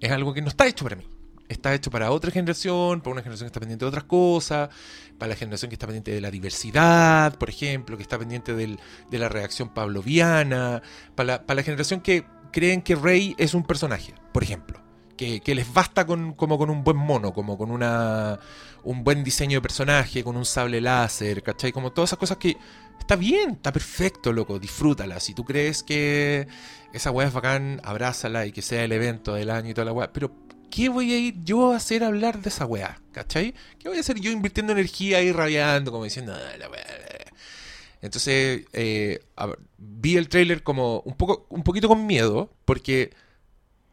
Es 0.00 0.10
algo 0.10 0.32
que 0.32 0.40
no 0.42 0.48
está 0.48 0.66
hecho 0.66 0.84
para 0.84 0.96
mí. 0.96 1.06
Está 1.48 1.74
hecho 1.74 1.90
para 1.90 2.10
otra 2.10 2.30
generación, 2.30 3.02
para 3.02 3.12
una 3.12 3.22
generación 3.22 3.46
que 3.46 3.48
está 3.48 3.60
pendiente 3.60 3.84
de 3.84 3.88
otras 3.90 4.04
cosas, 4.04 4.70
para 5.18 5.30
la 5.30 5.36
generación 5.36 5.68
que 5.68 5.74
está 5.74 5.86
pendiente 5.86 6.10
de 6.12 6.20
la 6.22 6.30
diversidad, 6.30 7.36
por 7.36 7.50
ejemplo, 7.50 7.96
que 7.98 8.02
está 8.02 8.18
pendiente 8.18 8.54
del- 8.54 8.80
de 9.10 9.18
la 9.18 9.28
reacción 9.28 9.68
pavloviana, 9.68 10.80
para 11.14 11.26
la, 11.26 11.46
para 11.46 11.56
la 11.56 11.62
generación 11.62 12.00
que 12.00 12.24
creen 12.52 12.82
que 12.82 12.94
Rey 12.94 13.34
es 13.38 13.54
un 13.54 13.64
personaje, 13.64 14.14
por 14.32 14.42
ejemplo. 14.42 14.80
Que, 15.16 15.40
que 15.40 15.54
les 15.54 15.72
basta 15.72 16.06
con, 16.06 16.32
como 16.32 16.58
con 16.58 16.70
un 16.70 16.82
buen 16.82 16.96
mono, 16.96 17.32
como 17.32 17.56
con 17.56 17.70
una, 17.70 18.40
un 18.82 19.04
buen 19.04 19.22
diseño 19.22 19.58
de 19.58 19.62
personaje, 19.62 20.24
con 20.24 20.36
un 20.36 20.44
sable 20.44 20.80
láser, 20.80 21.42
¿cachai? 21.42 21.70
Como 21.70 21.92
todas 21.92 22.08
esas 22.10 22.18
cosas 22.18 22.38
que 22.38 22.56
está 22.98 23.14
bien, 23.16 23.50
está 23.50 23.72
perfecto, 23.72 24.32
loco, 24.32 24.58
disfrútala. 24.58 25.20
Si 25.20 25.34
tú 25.34 25.44
crees 25.44 25.82
que 25.82 26.48
esa 26.92 27.10
weá 27.10 27.28
es 27.28 27.34
bacán, 27.34 27.80
abrázala 27.84 28.46
y 28.46 28.52
que 28.52 28.62
sea 28.62 28.84
el 28.84 28.92
evento 28.92 29.34
del 29.34 29.50
año 29.50 29.70
y 29.70 29.74
toda 29.74 29.84
la 29.84 29.92
weá. 29.92 30.12
Pero, 30.12 30.32
¿qué 30.70 30.88
voy 30.88 31.12
a 31.12 31.18
ir 31.18 31.34
yo 31.44 31.72
a 31.72 31.76
hacer 31.76 32.02
hablar 32.02 32.40
de 32.40 32.48
esa 32.48 32.66
weá? 32.66 33.00
¿Cachai? 33.12 33.54
¿Qué 33.78 33.88
voy 33.88 33.98
a 33.98 34.00
hacer 34.00 34.18
yo 34.18 34.30
invirtiendo 34.30 34.72
energía 34.72 35.18
ahí 35.18 35.30
rabiando, 35.30 35.92
como 35.92 36.04
diciendo, 36.04 36.34
"Ah, 36.34 36.56
la 36.58 36.68
weá"? 36.68 36.82
Entonces, 38.02 38.66
eh, 38.72 39.20
vi 39.78 40.16
el 40.16 40.28
tráiler 40.28 40.64
como 40.64 41.00
un, 41.00 41.14
poco, 41.14 41.46
un 41.48 41.62
poquito 41.62 41.88
con 41.88 42.04
miedo, 42.04 42.52
porque 42.64 43.14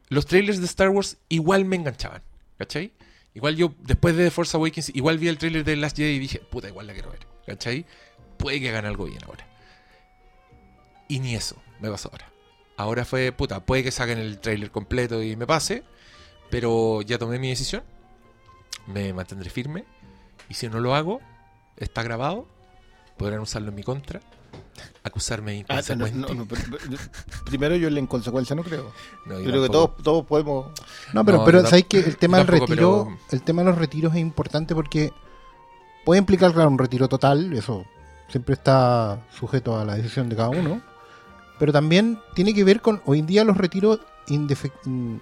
los 0.10 0.26
trailers 0.26 0.60
de 0.60 0.66
Star 0.66 0.90
Wars 0.90 1.18
igual 1.30 1.64
me 1.64 1.76
enganchaban, 1.76 2.24
¿cachai? 2.58 2.92
Igual 3.36 3.56
yo, 3.56 3.74
después 3.82 4.16
de 4.18 4.26
The 4.26 4.32
Force 4.32 4.58
Awakens, 4.58 4.90
igual 4.96 5.20
vi 5.20 5.28
el 5.28 5.38
trailer 5.38 5.64
de 5.64 5.76
Last 5.76 5.96
Jedi 5.96 6.16
y 6.16 6.20
dije, 6.20 6.40
puta, 6.40 6.68
igual 6.68 6.88
la 6.88 6.94
quiero 6.94 7.12
ver, 7.12 7.20
¿cachai? 7.46 7.86
Puede 8.38 8.60
que 8.60 8.70
hagan 8.70 8.86
algo 8.86 9.06
bien 9.06 9.24
ahora. 9.26 9.48
Y 11.08 11.20
ni 11.20 11.36
eso 11.36 11.62
me 11.80 11.90
pasó 11.92 12.10
ahora. 12.12 12.32
Ahora 12.78 13.06
fue, 13.06 13.32
puta, 13.32 13.64
puede 13.64 13.84
que 13.84 13.92
saquen 13.92 14.18
el 14.18 14.40
trailer 14.40 14.72
completo 14.72 15.22
y 15.22 15.36
me 15.36 15.46
pase, 15.46 15.84
pero 16.50 17.04
ya 17.04 17.20
tomé 17.20 17.38
mi 17.38 17.50
decisión, 17.50 17.84
me 18.88 19.14
mantendré 19.14 19.52
firme, 19.52 19.86
y 20.50 20.56
si 20.56 20.68
no 20.68 20.80
lo 20.80 20.96
hago, 20.96 21.22
está 21.78 22.02
grabado, 22.02 22.48
podrán 23.20 23.40
usarlo 23.42 23.70
en 23.70 23.76
mi 23.76 23.84
contra, 23.84 24.20
acusarme 25.04 25.52
de 25.52 25.66
Ah, 25.70 25.82
no, 25.96 26.08
inconsecuente. 26.08 26.20
no, 26.20 26.34
no, 26.34 26.46
pero- 26.48 26.62
pero- 26.90 27.02
primero 27.46 27.76
yo 27.76 27.88
en 27.90 27.94
la 27.94 28.00
inconsecuencia 28.00 28.56
no 28.56 28.64
creo. 28.64 28.92
No, 29.28 29.40
yo 29.40 29.46
creo 29.52 29.64
que 29.64 29.70
todos, 29.70 29.98
todos 30.04 30.26
podemos... 30.26 30.72
No, 31.14 31.24
pero, 31.26 31.40
No, 31.40 31.46
pero 31.46 31.62
¿sabes 31.68 31.86
que 31.86 32.00
el 32.00 32.18
tema 32.18 32.38
del 32.38 32.48
retiro, 32.48 33.08
pero- 33.10 33.18
el 33.32 33.42
tema 33.44 33.62
de 33.62 33.70
los 33.70 33.78
retiros 33.78 34.14
es 34.14 34.20
importante 34.22 34.74
porque 34.74 35.12
puede 36.06 36.20
implicar, 36.20 36.52
claro, 36.54 36.70
un 36.70 36.80
retiro 36.80 37.08
total, 37.08 37.54
eso 37.54 37.86
siempre 38.30 38.54
está 38.54 39.22
sujeto 39.38 39.78
a 39.78 39.86
la 39.86 39.96
decisión 39.96 40.30
de 40.30 40.36
cada 40.36 40.50
uno, 40.50 40.82
pero 41.60 41.74
también 41.74 42.20
tiene 42.36 42.54
que 42.54 42.64
ver 42.64 42.82
con, 42.82 43.02
hoy 43.06 43.20
en 43.20 43.26
día 43.28 43.44
los 43.44 43.58
retiros 43.58 44.00
mm, 44.86 45.16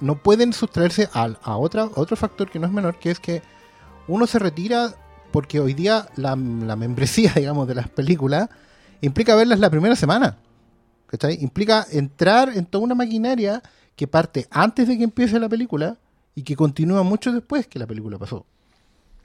no 0.00 0.16
pueden 0.22 0.52
sustraerse 0.52 1.08
al- 1.12 1.38
a, 1.42 1.56
otra, 1.56 1.82
a 1.82 1.90
otro 1.96 2.16
factor 2.16 2.48
que 2.50 2.58
no 2.58 2.66
es 2.66 2.72
menor, 2.72 2.96
que 2.98 3.10
es 3.10 3.18
que 3.20 3.42
uno 4.08 4.26
se 4.26 4.38
retira 4.38 4.94
porque 5.32 5.58
hoy 5.58 5.74
día 5.74 6.06
la, 6.16 6.36
la 6.36 6.76
membresía, 6.76 7.32
digamos, 7.36 7.66
de 7.66 7.74
las 7.74 7.88
películas 7.88 8.48
implica 9.00 9.34
verlas 9.34 9.58
la 9.58 9.70
primera 9.70 9.96
semana. 9.96 10.36
¿cachai? 11.12 11.38
Implica 11.42 11.86
entrar 11.90 12.48
en 12.56 12.64
toda 12.64 12.84
una 12.84 12.94
maquinaria 12.94 13.62
que 13.96 14.06
parte 14.06 14.46
antes 14.50 14.88
de 14.88 14.96
que 14.96 15.04
empiece 15.04 15.38
la 15.38 15.48
película 15.48 15.98
y 16.34 16.42
que 16.42 16.56
continúa 16.56 17.02
mucho 17.02 17.32
después 17.32 17.66
que 17.66 17.78
la 17.78 17.86
película 17.86 18.18
pasó. 18.18 18.46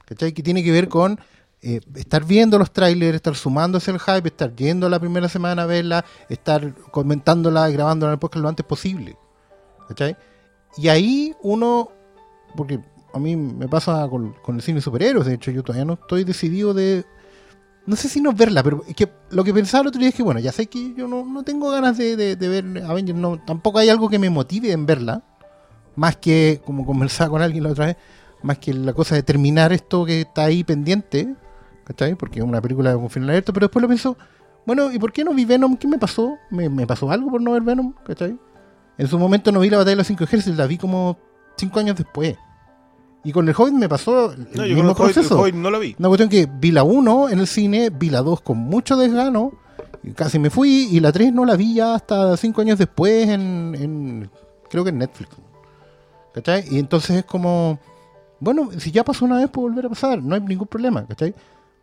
¿Cachai? 0.06 0.34
Que 0.34 0.44
tiene 0.44 0.64
que 0.64 0.72
ver 0.72 0.90
con 0.90 1.18
eh, 1.62 1.80
estar 1.96 2.26
viendo 2.26 2.60
los 2.60 2.72
trailers, 2.72 3.16
estar 3.16 3.36
sumándose 3.36 3.92
al 3.92 4.00
hype, 4.00 4.28
estar 4.28 4.54
yendo 4.54 4.90
la 4.90 5.00
primera 5.00 5.30
semana 5.30 5.64
a 5.64 5.66
verla, 5.66 6.04
estar 6.28 6.74
comentándola 6.92 7.70
grabándola 7.70 8.12
en 8.12 8.16
el 8.16 8.20
podcast 8.20 8.44
lo 8.44 8.50
antes 8.50 8.66
posible. 8.66 9.18
¿Cachai? 9.88 10.18
Y 10.78 10.90
ahí 10.90 11.34
uno, 11.42 11.90
porque 12.58 12.82
a 13.18 13.20
mí 13.20 13.36
me 13.36 13.68
pasa 13.68 14.08
con, 14.10 14.36
el 14.48 14.62
cine 14.62 14.76
de 14.78 14.82
superhéroes, 14.82 15.28
de 15.28 15.34
hecho 15.36 15.52
yo 15.52 15.64
todavía 15.64 15.86
no 15.86 15.94
estoy 15.94 16.24
decidido 16.24 16.74
de... 16.74 17.06
No 17.86 17.96
sé 17.96 18.10
si 18.10 18.20
no 18.20 18.34
verla, 18.34 18.64
pero 18.64 18.84
es 18.88 18.96
que 18.96 19.10
lo 19.30 19.44
que 19.46 19.54
pensaba 19.54 19.82
el 19.84 19.88
otro 19.88 20.00
día 20.00 20.10
es 20.10 20.16
que, 20.16 20.24
bueno, 20.24 20.40
ya 20.42 20.52
sé 20.52 20.68
que 20.68 20.94
yo 20.94 21.08
no, 21.08 21.26
no 21.26 21.44
tengo 21.44 21.72
ganas 21.72 21.98
de, 21.98 22.18
de- 22.18 22.36
ver 22.48 22.84
Avengers, 22.84 23.18
no, 23.18 23.40
tampoco 23.46 23.80
hay 23.80 23.90
algo 23.90 24.10
que 24.10 24.20
me 24.20 24.30
motive 24.30 24.72
en 24.72 24.86
verla, 24.86 25.24
más 25.96 26.18
que, 26.18 26.62
como 26.66 26.86
conversaba 26.86 27.30
con 27.30 27.42
alguien 27.42 27.64
la 27.64 27.70
otra 27.70 27.86
vez, 27.88 27.98
más 28.44 28.58
que 28.58 28.74
la 28.74 28.94
cosa 28.94 29.16
de 29.16 29.24
terminar 29.24 29.72
esto 29.72 30.06
que 30.06 30.22
está 30.22 30.44
ahí 30.46 30.64
pendiente, 30.66 31.34
¿cachai? 31.86 32.16
Porque 32.16 32.40
es 32.40 32.46
una 32.46 32.62
película 32.62 32.94
con 32.94 33.10
final 33.10 33.30
abierto, 33.30 33.54
pero 33.54 33.68
después 33.68 33.82
lo 33.82 33.88
pienso, 33.88 34.18
bueno, 34.66 34.92
¿y 34.92 35.00
por 35.00 35.14
qué 35.14 35.24
no 35.24 35.34
vi 35.34 35.46
Venom? 35.46 35.78
¿Qué 35.78 35.88
me 35.88 35.98
pasó? 35.98 36.36
¿Me, 36.52 36.68
me 36.70 36.86
pasó 36.86 37.10
algo 37.10 37.32
por 37.32 37.42
no 37.42 37.54
ver 37.54 37.62
Venom? 37.62 37.94
¿cachai? 38.06 38.38
En 38.98 39.08
su 39.08 39.18
momento 39.18 39.52
no 39.54 39.62
vi 39.62 39.70
la 39.70 39.78
batalla 39.78 39.92
de 39.92 39.96
los 39.98 40.08
cinco 40.08 40.26
ejércitos, 40.26 40.58
la 40.58 40.68
vi 40.68 40.78
como 40.78 41.18
cinco 41.56 41.80
años 41.80 41.96
después. 41.96 42.36
Y 43.24 43.32
con 43.32 43.48
el 43.50 43.56
Hobbit 43.58 43.74
me 43.74 43.90
pasó 43.90 44.32
el 44.32 44.48
No, 44.54 44.66
yo 44.66 44.76
mismo 44.76 44.96
con 44.96 45.08
el 45.08 45.14
Hobbit- 45.14 45.18
el 45.18 45.24
proceso. 45.28 45.40
Hobbit 45.42 45.56
no 45.56 45.70
lo 45.70 45.80
vi. 45.80 45.96
Una 46.00 46.08
cuestión 46.08 46.30
que 46.30 46.48
vi 46.60 46.72
la 46.72 46.84
1 46.84 47.30
en 47.30 47.40
el 47.40 47.48
cine, 47.48 47.90
vi 47.90 48.10
la 48.10 48.22
2 48.22 48.42
con 48.42 48.58
mucho 48.58 48.96
desgano, 48.96 49.52
casi 50.16 50.40
me 50.40 50.50
fui, 50.50 50.88
y 50.92 51.00
la 51.00 51.12
3 51.12 51.34
no 51.34 51.44
la 51.46 51.56
vi 51.56 51.74
ya 51.76 51.96
hasta 51.96 52.38
5 52.38 52.62
años 52.62 52.78
después 52.78 53.28
en, 53.28 53.76
en- 53.78 54.30
creo 54.70 54.84
que 54.84 54.92
en 54.92 55.00
Netflix. 55.00 55.30
¿Cachai? 56.34 56.66
Y 56.70 56.80
entonces 56.80 57.18
es 57.18 57.26
como, 57.26 57.80
bueno, 58.40 58.70
si 58.78 58.92
ya 58.92 59.04
pasó 59.04 59.26
una 59.26 59.38
vez 59.38 59.50
puede 59.50 59.70
volver 59.70 59.88
a 59.88 59.90
pasar, 59.90 60.22
no 60.22 60.36
hay 60.36 60.42
ningún 60.42 60.68
problema, 60.68 61.06
¿cachai? 61.08 61.34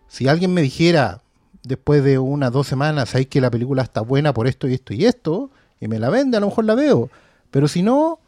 Si 0.07 0.29
alguien 0.29 0.55
me 0.55 0.63
dijera 0.63 1.21
después 1.65 2.05
de 2.05 2.19
unas 2.19 2.53
dos 2.53 2.67
semanas, 2.69 3.09
sabéis 3.11 3.29
que 3.29 3.41
la 3.41 3.51
película 3.51 3.83
está 3.83 4.01
buena 4.03 4.33
por 4.33 4.47
esto 4.47 4.69
y 4.69 4.75
esto 4.75 4.95
y 4.95 5.05
esto, 5.07 5.51
y 5.81 5.89
me 5.89 5.99
la 5.99 6.09
vende, 6.09 6.37
a 6.37 6.41
lo 6.41 6.47
mejor 6.47 6.65
la 6.67 6.75
veo. 6.77 7.11
Pero 7.51 7.67
si 7.69 7.83
no, 7.83 8.21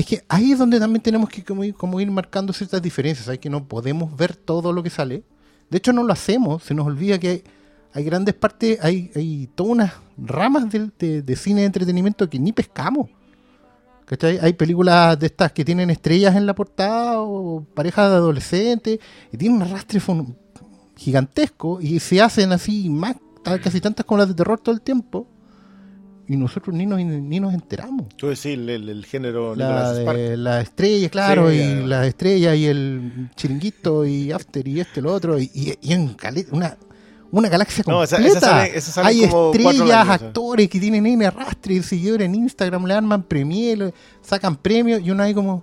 es 0.00 0.06
que 0.06 0.24
ahí 0.28 0.52
es 0.52 0.58
donde 0.58 0.80
también 0.80 1.02
tenemos 1.02 1.28
que 1.28 1.44
como 1.44 2.00
ir, 2.00 2.10
marcando 2.10 2.54
ciertas 2.54 2.80
diferencias. 2.80 3.28
Hay 3.28 3.36
que 3.36 3.50
no 3.50 3.66
podemos 3.68 4.16
ver 4.16 4.34
todo 4.34 4.72
lo 4.72 4.82
que 4.82 4.88
sale. 4.88 5.24
De 5.68 5.76
hecho, 5.76 5.92
no 5.92 6.02
lo 6.02 6.12
hacemos. 6.12 6.62
Se 6.62 6.72
nos 6.72 6.86
olvida 6.86 7.18
que 7.18 7.44
hay, 7.92 8.04
grandes 8.04 8.34
partes, 8.34 8.78
hay, 8.82 9.10
hay 9.14 9.48
todas 9.54 9.72
unas 9.72 9.92
ramas 10.16 10.70
de, 10.70 11.22
de 11.22 11.36
cine 11.36 11.60
de 11.60 11.66
entretenimiento 11.66 12.30
que 12.30 12.38
ni 12.38 12.50
pescamos. 12.50 13.10
¿Cachai? 14.06 14.38
Hay 14.40 14.54
películas 14.54 15.18
de 15.18 15.26
estas 15.26 15.52
que 15.52 15.66
tienen 15.66 15.90
estrellas 15.90 16.34
en 16.34 16.46
la 16.46 16.54
portada 16.54 17.20
o 17.20 17.62
parejas 17.74 18.10
de 18.10 18.16
adolescentes 18.16 18.98
y 19.30 19.36
tienen 19.36 19.56
un 19.60 19.68
arrastre 19.68 20.00
gigantesco 20.96 21.78
y 21.80 22.00
se 22.00 22.22
hacen 22.22 22.52
así 22.52 22.88
más, 22.88 23.16
casi 23.62 23.82
tantas 23.82 24.06
como 24.06 24.18
las 24.18 24.28
de 24.28 24.34
terror 24.34 24.58
todo 24.58 24.74
el 24.74 24.80
tiempo 24.80 25.28
y 26.32 26.36
nosotros 26.36 26.76
ni 26.76 26.86
nos, 26.86 27.00
ni 27.00 27.40
nos 27.40 27.52
enteramos 27.52 28.06
Tú 28.16 28.28
decís 28.28 28.46
el, 28.46 28.68
el- 28.68 28.88
el 28.88 29.04
género 29.04 29.56
la 29.56 29.92
de 29.92 30.36
las 30.36 30.62
estrellas, 30.62 31.10
claro, 31.10 31.50
Sí, 31.50 31.56
y 31.56 31.86
las 31.86 32.06
estrellas 32.06 32.56
y 32.56 32.66
el 32.66 33.30
chiringuito 33.34 34.06
y 34.06 34.30
after 34.30 34.66
y 34.68 34.78
este 34.80 35.02
lo 35.02 35.12
otro 35.12 35.38
y, 35.38 35.50
y- 35.52 35.74
y 35.80 35.92
en 35.92 36.16
una 36.52 36.76
una 37.32 37.48
galaxia 37.48 37.84
No, 37.86 38.02
esa- 38.02 38.16
completa. 38.16 38.38
esa 38.38 38.48
sale- 38.50 38.78
esa 38.78 38.92
sale 38.92 39.08
Hay 39.08 39.28
como 39.28 39.52
estrellas, 39.52 39.90
años, 40.08 40.08
actores 40.22 40.68
que 40.68 40.80
tienen 40.80 41.06
N 41.06 41.24
arrastre, 41.26 41.82
seguidores 41.82 42.26
en 42.26 42.34
Instagram, 42.34 42.84
le 42.86 42.94
arman 42.94 43.22
premier, 43.22 43.92
sacan 44.20 44.56
premios 44.56 45.00
y 45.00 45.10
uno 45.12 45.22
ahí 45.22 45.32
como, 45.34 45.62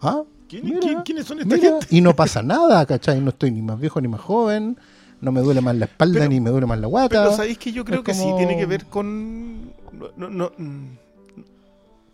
ah, 0.00 0.22
¿Quién- 0.48 0.64
mira, 0.64 0.80
quién- 0.80 1.02
¿Quiénes 1.02 1.24
son 1.26 1.38
esta 1.40 1.54
mira, 1.54 1.70
gente? 1.70 1.86
y 1.90 2.00
no 2.00 2.14
pasa 2.16 2.42
nada, 2.42 2.84
¿cachai? 2.86 3.20
No 3.20 3.30
estoy 3.30 3.50
ni 3.52 3.62
más 3.62 3.78
viejo 3.80 4.00
ni 4.00 4.08
más 4.08 4.20
joven, 4.20 4.76
no 5.20 5.30
me 5.32 5.40
duele 5.40 5.60
más 5.60 5.76
la 5.76 5.84
espalda 5.86 6.18
Pero- 6.18 6.30
ni 6.30 6.40
me 6.40 6.50
duele 6.50 6.66
más 6.66 6.80
la 6.80 6.86
guata. 6.88 7.22
Pero 7.22 7.36
sabéis 7.36 7.58
que 7.58 7.70
yo 7.72 7.84
creo 7.84 8.00
Es 8.00 8.04
que 8.04 8.14
sí 8.14 8.26
tiene 8.36 8.56
que 8.56 8.66
ver 8.66 8.84
con. 8.86 9.72
No, 9.98 10.10
no, 10.16 10.30
no, 10.30 10.52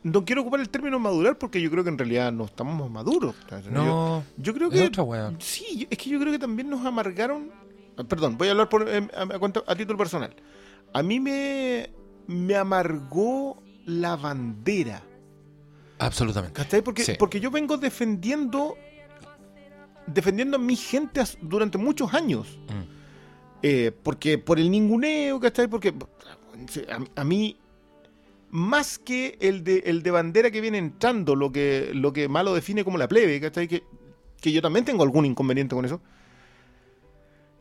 no 0.02 0.24
quiero 0.24 0.42
ocupar 0.42 0.60
el 0.60 0.68
término 0.70 0.98
madurar 0.98 1.36
porque 1.38 1.60
yo 1.60 1.70
creo 1.70 1.82
que 1.84 1.90
en 1.90 1.98
realidad 1.98 2.32
no 2.32 2.44
estamos 2.44 2.90
maduros. 2.90 3.34
No, 3.70 4.24
yo 4.36 4.54
creo 4.54 4.68
es 4.68 4.74
que. 4.80 4.86
otra 4.86 5.02
wea. 5.02 5.32
Sí, 5.38 5.86
es 5.90 5.98
que 5.98 6.10
yo 6.10 6.18
creo 6.18 6.32
que 6.32 6.38
también 6.38 6.70
nos 6.70 6.84
amargaron. 6.84 7.50
ah, 7.96 8.04
Perdón, 8.04 8.36
voy 8.38 8.48
a 8.48 8.52
hablar 8.52 8.68
por, 8.68 8.88
em, 8.88 9.08
a, 9.16 9.22
a 9.34 9.38
cuenta- 9.38 9.62
a 9.66 9.74
título 9.76 9.98
personal. 9.98 10.34
A 10.92 11.02
mí 11.02 11.20
me, 11.20 11.90
me 12.26 12.56
amargó 12.56 13.62
la 13.86 14.16
bandera. 14.16 15.02
Absolutamente. 15.98 16.54
¿Cachai? 16.54 16.82
Porque, 16.82 17.04
Sí. 17.04 17.12
porque 17.18 17.40
yo 17.40 17.50
vengo 17.50 17.76
defendiendo 17.76 18.74
defendiendo 20.06 20.56
a 20.56 20.60
mi 20.60 20.74
gente 20.76 21.22
durante 21.42 21.78
muchos 21.78 22.12
años. 22.14 22.58
Mm. 22.68 23.00
Eh, 23.62 23.92
porque 24.02 24.38
por 24.38 24.58
el 24.58 24.70
ninguneo, 24.70 25.38
¿cachai? 25.38 25.68
Porque 25.68 25.94
a, 26.88 27.20
a 27.20 27.24
mí, 27.24 27.56
más 28.50 28.98
que 28.98 29.38
el 29.40 29.62
de, 29.62 29.78
el 29.86 30.02
de 30.02 30.10
bandera 30.10 30.50
que 30.50 30.60
viene 30.60 30.78
entrando, 30.78 31.36
lo 31.36 31.52
que, 31.52 31.92
lo 31.94 32.12
malo 32.28 32.54
define 32.54 32.84
como 32.84 32.98
la 32.98 33.08
plebe, 33.08 33.40
¿cachai? 33.40 33.68
Que, 33.68 33.84
yo 34.42 34.60
también 34.60 34.84
tengo 34.84 35.02
algún 35.02 35.24
inconveniente 35.24 35.74
con 35.74 35.84
eso. 35.84 36.00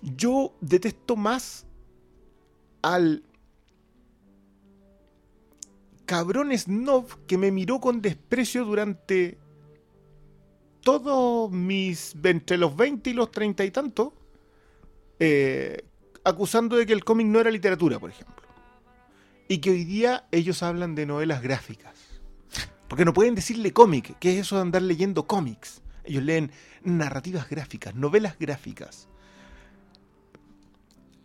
Yo 0.02 0.54
detesto 0.62 1.15
más 1.15 1.67
al 2.82 3.23
cabrón 6.06 6.58
snob 6.58 7.06
que 7.28 7.38
me 7.38 7.52
miró 7.52 7.80
con 7.80 8.02
desprecio 8.02 8.65
durante 8.65 9.38
todos 10.82 11.52
mis. 11.52 12.15
entre 12.23 12.58
los 12.58 12.75
20 12.75 13.10
y 13.10 13.13
los 13.13 13.30
30 13.30 13.65
y 13.65 13.71
tantos, 13.71 14.13
eh, 15.19 15.84
acusando 16.23 16.78
de 16.78 16.86
que 16.86 16.93
el 16.93 17.04
cómic 17.04 17.28
no 17.28 17.39
era 17.39 17.52
literatura, 17.52 17.99
por 17.99 18.10
ejemplo. 18.10 18.38
Y 19.49 19.57
que 19.57 19.71
hoy 19.71 19.83
día 19.83 20.27
ellos 20.31 20.63
hablan 20.63 20.95
de 20.95 21.07
novelas 21.07 21.41
gráficas. 21.41 21.95
Porque 22.88 23.03
no 23.03 23.13
pueden 23.13 23.35
decirle 23.35 23.73
cómic, 23.73 24.17
que 24.19 24.33
es 24.33 24.45
eso 24.45 24.55
de 24.55 24.62
andar 24.62 24.83
leyendo 24.83 25.25
cómics. 25.27 25.81
Ellos 26.05 26.23
leen 26.23 26.51
narrativas 26.83 27.49
gráficas, 27.49 27.95
novelas 27.95 28.38
gráficas. 28.39 29.07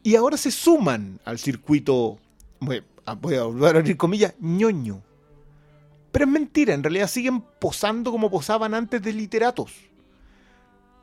Y 0.02 0.16
ahora 0.16 0.38
se 0.38 0.50
suman 0.50 1.20
al 1.24 1.38
circuito, 1.38 2.18
voy 2.60 2.82
a, 3.04 3.14
volver 3.14 3.76
a 3.76 3.78
abrir 3.78 3.96
comillas, 3.98 4.34
ñoño. 4.40 5.02
Pero 6.10 6.24
es 6.24 6.30
mentira, 6.30 6.72
en 6.72 6.82
realidad 6.82 7.08
siguen 7.08 7.42
posando 7.60 8.10
como 8.10 8.30
posaban 8.30 8.72
antes 8.72 9.02
de 9.02 9.12
literatos. 9.12 9.72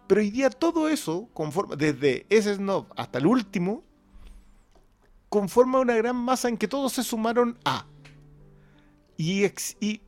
Pero 0.07 0.21
hoy 0.21 0.31
día 0.31 0.49
todo 0.49 0.89
eso, 0.89 1.29
conforma, 1.34 1.75
desde 1.75 2.25
ese 2.29 2.55
snob 2.55 2.88
hasta 2.95 3.19
el 3.19 3.27
último, 3.27 3.84
conforma 5.31 5.79
una 5.79 5.95
gran 5.95 6.17
masa 6.17 6.49
en 6.49 6.57
que 6.57 6.67
todos 6.67 6.91
se 6.91 7.03
sumaron 7.03 7.57
a. 7.65 7.85
Y, 9.17 9.45
ex- 9.45 9.77
y 9.79 10.01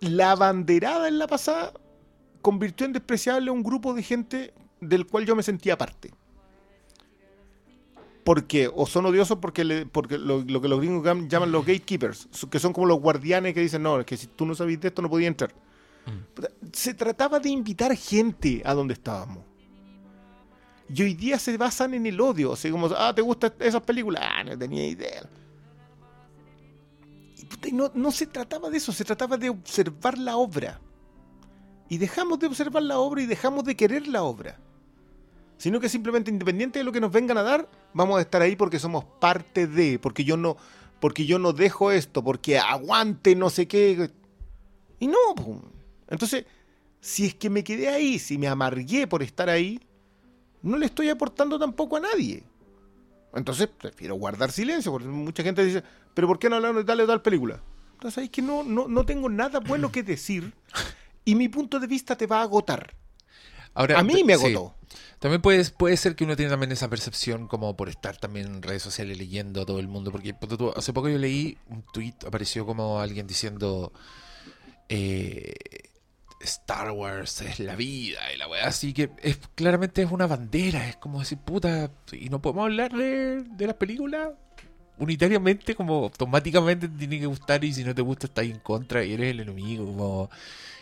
la 0.00 0.34
banderada 0.36 1.08
en 1.08 1.18
la 1.18 1.26
pasada 1.26 1.72
convirtió 2.42 2.86
en 2.86 2.92
despreciable 2.92 3.50
a 3.50 3.52
un 3.52 3.62
grupo 3.64 3.92
de 3.92 4.02
gente 4.04 4.54
del 4.80 5.04
cual 5.06 5.26
yo 5.26 5.34
me 5.36 5.42
sentía 5.42 5.76
parte. 5.76 6.12
Porque, 8.24 8.70
o 8.72 8.86
son 8.86 9.04
odiosos 9.06 9.38
porque, 9.38 9.64
le- 9.64 9.84
porque 9.86 10.16
lo, 10.16 10.42
lo 10.42 10.60
que 10.60 10.68
los 10.68 10.78
gringos 10.80 11.04
llaman 11.28 11.50
los 11.50 11.66
gatekeepers, 11.66 12.28
que 12.50 12.60
son 12.60 12.72
como 12.72 12.86
los 12.86 13.00
guardianes 13.00 13.52
que 13.52 13.60
dicen, 13.60 13.82
no, 13.82 13.98
es 13.98 14.06
que 14.06 14.16
si 14.16 14.28
tú 14.28 14.46
no 14.46 14.54
sabías 14.54 14.80
de 14.80 14.88
esto 14.88 15.02
no 15.02 15.10
podías 15.10 15.28
entrar. 15.28 15.52
Puta, 16.34 16.48
Se 16.72 16.94
trataba 16.94 17.40
de 17.40 17.48
invitar 17.48 17.96
gente 17.96 18.62
a 18.64 18.74
donde 18.74 18.94
estábamos. 18.94 19.38
Y 20.94 21.02
hoy 21.02 21.14
día 21.14 21.38
se 21.38 21.56
basan 21.56 21.94
en 21.94 22.04
el 22.06 22.20
odio, 22.20 22.52
así 22.52 22.70
como, 22.70 22.88
ah, 22.88 23.14
¿te 23.14 23.22
gustan 23.22 23.52
esas 23.60 23.80
películas? 23.82 24.22
Ah, 24.24 24.44
no 24.44 24.58
tenía 24.58 24.86
idea. 24.86 25.22
Y, 27.64 27.72
no, 27.72 27.90
no 27.94 28.12
se 28.12 28.26
trataba 28.26 28.68
de 28.68 28.76
eso, 28.76 28.92
se 28.92 29.04
trataba 29.04 29.38
de 29.38 29.48
observar 29.48 30.18
la 30.18 30.36
obra. 30.36 30.80
Y 31.88 31.96
dejamos 31.96 32.38
de 32.40 32.46
observar 32.46 32.82
la 32.82 32.98
obra 32.98 33.22
y 33.22 33.26
dejamos 33.26 33.64
de 33.64 33.74
querer 33.74 34.06
la 34.06 34.22
obra. 34.22 34.58
Sino 35.56 35.80
que 35.80 35.88
simplemente 35.88 36.30
independiente 36.30 36.78
de 36.80 36.84
lo 36.84 36.92
que 36.92 37.00
nos 37.00 37.12
vengan 37.12 37.38
a 37.38 37.42
dar, 37.42 37.68
vamos 37.94 38.18
a 38.18 38.22
estar 38.22 38.42
ahí 38.42 38.56
porque 38.56 38.78
somos 38.78 39.04
parte 39.18 39.66
de, 39.66 39.98
porque 39.98 40.24
yo 40.24 40.36
no, 40.36 40.56
porque 41.00 41.24
yo 41.24 41.38
no 41.38 41.54
dejo 41.54 41.90
esto, 41.90 42.22
porque 42.22 42.58
aguante 42.58 43.34
no 43.34 43.48
sé 43.48 43.66
qué. 43.66 44.10
Y 44.98 45.06
no, 45.06 45.34
pum. 45.36 45.62
entonces, 46.08 46.44
si 47.00 47.26
es 47.26 47.34
que 47.34 47.48
me 47.48 47.64
quedé 47.64 47.88
ahí, 47.88 48.18
si 48.18 48.36
me 48.36 48.48
amargué 48.48 49.06
por 49.06 49.22
estar 49.22 49.48
ahí, 49.48 49.80
no 50.62 50.76
le 50.78 50.86
estoy 50.86 51.08
aportando 51.08 51.58
tampoco 51.58 51.96
a 51.96 52.00
nadie. 52.00 52.44
Entonces, 53.34 53.68
prefiero 53.68 54.14
guardar 54.16 54.52
silencio, 54.52 54.92
porque 54.92 55.08
mucha 55.08 55.42
gente 55.42 55.64
dice, 55.64 55.82
pero 56.14 56.26
¿por 56.26 56.38
qué 56.38 56.50
no 56.50 56.56
hablaron 56.56 56.76
de 56.76 56.84
tal 56.84 57.00
o 57.00 57.06
tal 57.06 57.22
película? 57.22 57.62
Entonces, 57.94 58.24
es 58.24 58.30
que 58.30 58.42
no, 58.42 58.62
no, 58.62 58.88
no 58.88 59.06
tengo 59.06 59.28
nada 59.28 59.60
bueno 59.60 59.90
que 59.90 60.02
decir 60.02 60.52
y 61.24 61.34
mi 61.34 61.48
punto 61.48 61.80
de 61.80 61.86
vista 61.86 62.16
te 62.16 62.26
va 62.26 62.40
a 62.40 62.42
agotar. 62.42 62.94
Ahora, 63.74 63.98
A 63.98 64.02
mí 64.02 64.22
me 64.24 64.36
sí. 64.36 64.44
agotó. 64.44 64.74
También 65.18 65.40
puede, 65.40 65.64
puede 65.70 65.96
ser 65.96 66.14
que 66.14 66.24
uno 66.24 66.36
tiene 66.36 66.50
también 66.50 66.72
esa 66.72 66.90
percepción 66.90 67.46
como 67.46 67.76
por 67.76 67.88
estar 67.88 68.16
también 68.18 68.46
en 68.46 68.62
redes 68.62 68.82
sociales 68.82 69.16
leyendo 69.16 69.62
a 69.62 69.66
todo 69.66 69.78
el 69.78 69.88
mundo. 69.88 70.10
Porque 70.10 70.34
hace 70.76 70.92
poco 70.92 71.08
yo 71.08 71.16
leí 71.16 71.56
un 71.68 71.82
tweet, 71.92 72.14
apareció 72.26 72.66
como 72.66 73.00
alguien 73.00 73.26
diciendo 73.26 73.92
eh, 74.88 75.54
Star 76.44 76.90
Wars 76.90 77.40
es 77.42 77.58
la 77.60 77.76
vida 77.76 78.20
y 78.34 78.38
la 78.38 78.48
weá. 78.48 78.66
Así 78.66 78.92
que 78.92 79.10
es, 79.22 79.38
claramente 79.54 80.02
es 80.02 80.10
una 80.10 80.26
bandera. 80.26 80.88
Es 80.88 80.96
como 80.96 81.20
decir, 81.20 81.38
puta, 81.38 81.90
y 82.12 82.28
no 82.28 82.40
podemos 82.42 82.64
hablar 82.64 82.92
de, 82.92 83.42
de 83.42 83.66
las 83.66 83.76
películas 83.76 84.28
unitariamente, 84.98 85.74
como 85.74 86.04
automáticamente 86.04 86.88
te 86.88 86.96
tiene 86.98 87.18
que 87.18 87.26
gustar 87.26 87.64
y 87.64 87.72
si 87.72 87.82
no 87.82 87.94
te 87.94 88.02
gusta 88.02 88.26
estás 88.26 88.44
en 88.44 88.58
contra 88.58 89.04
y 89.04 89.14
eres 89.14 89.30
el 89.32 89.40
enemigo. 89.40 89.86
Como... 89.86 90.30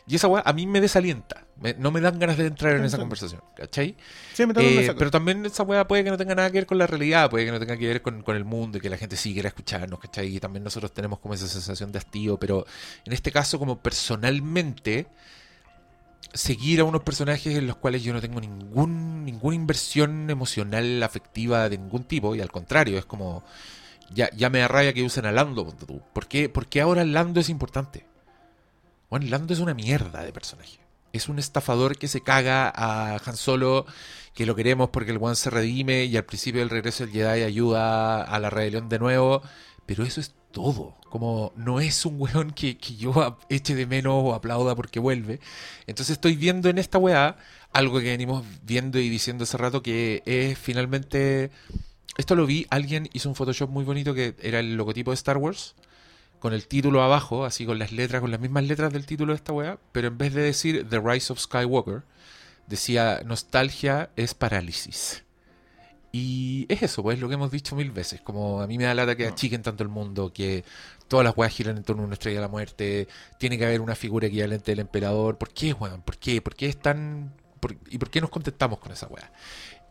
Y 0.06 0.16
esa 0.16 0.26
weá 0.28 0.42
a 0.44 0.52
mí 0.52 0.66
me 0.66 0.80
desalienta. 0.80 1.44
Me- 1.60 1.74
no 1.74 1.90
me 1.90 2.00
dan 2.00 2.18
ganas 2.18 2.36
de 2.36 2.46
entrar 2.46 2.74
en 2.76 2.84
esa 2.84 2.98
conversación. 2.98 3.40
¿Cachai? 3.54 3.94
Sí, 4.34 4.44
me 4.44 4.54
Eh, 4.56 4.92
pero 4.98 5.10
también 5.10 5.46
esa 5.46 5.62
weá 5.62 5.86
puede 5.86 6.02
que 6.02 6.10
no 6.10 6.16
tenga 6.18 6.34
nada 6.34 6.50
que 6.50 6.58
ver 6.58 6.66
con 6.66 6.78
la 6.78 6.86
realidad, 6.86 7.30
puede 7.30 7.44
que 7.44 7.52
no 7.52 7.60
tenga 7.60 7.76
que 7.76 7.86
ver 7.86 8.02
con, 8.02 8.22
con 8.22 8.34
el 8.34 8.44
mundo 8.44 8.78
y 8.78 8.80
que 8.80 8.90
la 8.90 8.96
gente 8.96 9.16
sí 9.16 9.32
quiera 9.32 9.48
escucharnos, 9.48 10.00
¿cachai? 10.00 10.36
Y 10.36 10.40
también 10.40 10.64
nosotros 10.64 10.92
tenemos 10.92 11.20
como 11.20 11.34
esa 11.34 11.46
sensación 11.46 11.92
de 11.92 11.98
hastío, 11.98 12.38
pero 12.38 12.66
en 13.04 13.12
este 13.12 13.30
caso, 13.30 13.58
como 13.58 13.78
personalmente, 13.78 15.06
seguir 16.32 16.80
a 16.80 16.84
unos 16.84 17.02
personajes 17.02 17.56
en 17.56 17.66
los 17.66 17.76
cuales 17.76 18.02
yo 18.02 18.12
no 18.12 18.20
tengo 18.20 18.40
ningún, 18.40 19.24
ninguna 19.24 19.56
inversión 19.56 20.30
emocional, 20.30 21.02
afectiva 21.02 21.68
de 21.68 21.78
ningún 21.78 22.04
tipo, 22.04 22.34
y 22.34 22.40
al 22.40 22.50
contrario, 22.50 22.98
es 22.98 23.04
como. 23.04 23.44
Ya, 24.12 24.28
ya 24.36 24.50
me 24.50 24.58
da 24.58 24.66
rabia 24.66 24.92
que 24.92 25.04
usen 25.04 25.24
a 25.24 25.30
Lando. 25.32 25.72
¿Por 26.12 26.26
qué, 26.26 26.48
por 26.48 26.66
qué 26.66 26.80
ahora 26.80 27.04
Lando 27.04 27.38
es 27.38 27.48
importante? 27.48 28.06
Bueno, 29.08 29.26
Lando 29.28 29.52
es 29.52 29.60
una 29.60 29.72
mierda 29.72 30.24
de 30.24 30.32
personaje. 30.32 30.80
Es 31.12 31.28
un 31.28 31.38
estafador 31.38 31.96
que 31.96 32.08
se 32.08 32.20
caga 32.20 32.72
a 32.74 33.20
Han 33.24 33.36
Solo, 33.36 33.86
que 34.34 34.46
lo 34.46 34.56
queremos 34.56 34.90
porque 34.90 35.12
el 35.12 35.18
one 35.20 35.36
se 35.36 35.50
redime 35.50 36.04
y 36.04 36.16
al 36.16 36.24
principio 36.24 36.60
del 36.60 36.70
regreso 36.70 37.04
del 37.04 37.12
Jedi 37.12 37.42
ayuda 37.42 38.22
a 38.22 38.38
la 38.40 38.50
rebelión 38.50 38.88
de 38.88 38.98
nuevo. 38.98 39.42
Pero 39.90 40.04
eso 40.04 40.20
es 40.20 40.36
todo. 40.52 40.94
Como 41.10 41.52
no 41.56 41.80
es 41.80 42.06
un 42.06 42.14
weón 42.20 42.52
que, 42.52 42.78
que 42.78 42.94
yo 42.94 43.36
eche 43.48 43.74
de 43.74 43.86
menos 43.86 44.14
o 44.14 44.34
aplauda 44.34 44.76
porque 44.76 45.00
vuelve. 45.00 45.40
Entonces 45.88 46.12
estoy 46.12 46.36
viendo 46.36 46.68
en 46.68 46.78
esta 46.78 46.96
weá 46.96 47.36
algo 47.72 47.98
que 47.98 48.04
venimos 48.04 48.46
viendo 48.62 49.00
y 49.00 49.08
diciendo 49.08 49.42
hace 49.42 49.56
rato 49.56 49.82
que 49.82 50.22
es 50.26 50.56
finalmente... 50.56 51.50
Esto 52.16 52.36
lo 52.36 52.46
vi, 52.46 52.68
alguien 52.70 53.10
hizo 53.14 53.28
un 53.28 53.34
Photoshop 53.34 53.68
muy 53.68 53.84
bonito 53.84 54.14
que 54.14 54.36
era 54.40 54.60
el 54.60 54.76
logotipo 54.76 55.10
de 55.10 55.16
Star 55.16 55.38
Wars 55.38 55.74
con 56.38 56.52
el 56.52 56.68
título 56.68 57.02
abajo, 57.02 57.44
así 57.44 57.66
con 57.66 57.80
las 57.80 57.90
letras, 57.90 58.20
con 58.20 58.30
las 58.30 58.38
mismas 58.38 58.62
letras 58.62 58.92
del 58.92 59.06
título 59.06 59.32
de 59.32 59.38
esta 59.38 59.52
weá, 59.52 59.80
pero 59.90 60.06
en 60.06 60.18
vez 60.18 60.32
de 60.34 60.42
decir 60.42 60.88
The 60.88 61.00
Rise 61.00 61.32
of 61.32 61.40
Skywalker, 61.40 62.04
decía 62.68 63.22
nostalgia 63.26 64.10
es 64.14 64.34
parálisis. 64.34 65.24
Y 66.12 66.66
es 66.68 66.82
eso, 66.82 67.02
pues 67.02 67.14
es 67.16 67.20
lo 67.20 67.28
que 67.28 67.34
hemos 67.34 67.50
dicho 67.52 67.76
mil 67.76 67.90
veces. 67.92 68.20
Como 68.20 68.60
a 68.60 68.66
mí 68.66 68.78
me 68.78 68.84
da 68.84 68.94
lata 68.94 69.14
que 69.16 69.26
achiquen 69.26 69.62
tanto 69.62 69.82
el 69.84 69.88
mundo, 69.88 70.32
que 70.32 70.64
todas 71.08 71.24
las 71.24 71.36
weas 71.36 71.52
giran 71.52 71.76
en 71.76 71.84
torno 71.84 72.02
a 72.02 72.06
una 72.06 72.14
estrella 72.14 72.38
de 72.38 72.42
la 72.42 72.48
muerte, 72.48 73.06
tiene 73.38 73.56
que 73.58 73.64
haber 73.66 73.80
una 73.80 73.94
figura 73.94 74.26
equivalente 74.26 74.72
del 74.72 74.80
emperador. 74.80 75.38
¿Por 75.38 75.50
qué, 75.52 75.72
weón? 75.72 76.02
¿Por 76.02 76.18
qué? 76.18 76.42
¿Por 76.42 76.54
qué 76.56 76.66
es 76.68 76.76
tan.? 76.80 77.32
por- 77.60 77.76
¿Y 77.90 77.98
por 77.98 78.10
qué 78.10 78.20
nos 78.20 78.30
contentamos 78.30 78.78
con 78.80 78.90
esa 78.92 79.06
wea? 79.06 79.30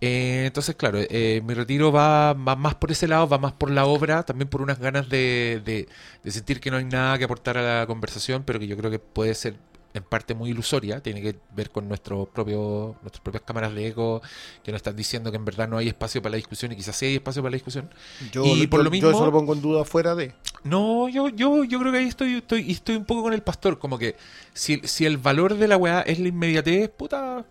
Eh, 0.01 0.45
entonces, 0.47 0.75
claro, 0.75 0.97
eh, 1.01 1.41
mi 1.45 1.53
retiro 1.53 1.91
va, 1.91 2.33
va 2.33 2.55
más 2.55 2.75
por 2.75 2.91
ese 2.91 3.07
lado, 3.07 3.27
va 3.27 3.37
más 3.37 3.51
por 3.53 3.69
la 3.69 3.85
obra, 3.85 4.23
también 4.23 4.47
por 4.49 4.61
unas 4.61 4.79
ganas 4.79 5.09
de, 5.09 5.61
de- 5.65 5.87
de 6.23 6.31
sentir 6.31 6.59
que 6.61 6.71
no 6.71 6.77
hay 6.77 6.85
nada 6.85 7.17
que 7.17 7.25
aportar 7.25 7.57
a 7.57 7.79
la 7.81 7.85
conversación, 7.87 8.43
pero 8.45 8.59
que 8.59 8.67
yo 8.67 8.77
creo 8.77 8.89
que 8.91 8.99
puede 8.99 9.35
ser 9.35 9.55
en 9.93 10.03
parte 10.03 10.35
muy 10.35 10.51
ilusoria, 10.51 11.01
tiene 11.01 11.19
que 11.21 11.35
ver 11.55 11.71
con 11.71 11.87
nuestro 11.87 12.25
propio, 12.27 12.95
nuestras 13.01 13.21
propias 13.21 13.43
cámaras 13.43 13.73
de 13.73 13.87
eco 13.87 14.21
que 14.63 14.71
nos 14.71 14.77
están 14.79 14.95
diciendo 14.95 15.31
que 15.31 15.37
en 15.37 15.45
verdad 15.45 15.67
no 15.67 15.77
hay 15.79 15.87
espacio 15.87 16.21
para 16.21 16.31
la 16.31 16.35
discusión 16.37 16.71
y 16.71 16.75
quizás 16.75 16.95
sí 16.95 17.07
hay 17.07 17.15
espacio 17.15 17.41
para 17.41 17.49
la 17.51 17.55
discusión. 17.55 17.89
Yo, 18.31 18.43
y 18.45 18.67
por 18.67 18.81
yo- 18.81 18.83
lo 18.83 18.89
yo 18.89 18.91
mismo- 18.91 19.09
eso 19.09 19.25
lo 19.25 19.31
pongo 19.31 19.53
en 19.53 19.61
duda 19.61 19.83
fuera 19.85 20.13
de. 20.13 20.35
No, 20.63 21.09
yo, 21.09 21.29
yo, 21.29 21.63
yo 21.63 21.79
creo 21.79 21.91
que 21.91 21.97
ahí 21.97 22.07
estoy, 22.07 22.35
estoy, 22.35 22.69
estoy 22.71 22.97
un 22.97 23.05
poco 23.05 23.23
con 23.23 23.33
el 23.33 23.41
pastor, 23.41 23.79
como 23.79 23.97
que 23.97 24.15
si, 24.53 24.77
si 24.83 25.05
el 25.07 25.17
valor 25.17 25.55
de 25.55 25.67
la 25.67 25.77
weá 25.77 26.01
es 26.01 26.19
la 26.19 26.27
inmediatez, 26.27 26.89
puta, 26.91 27.43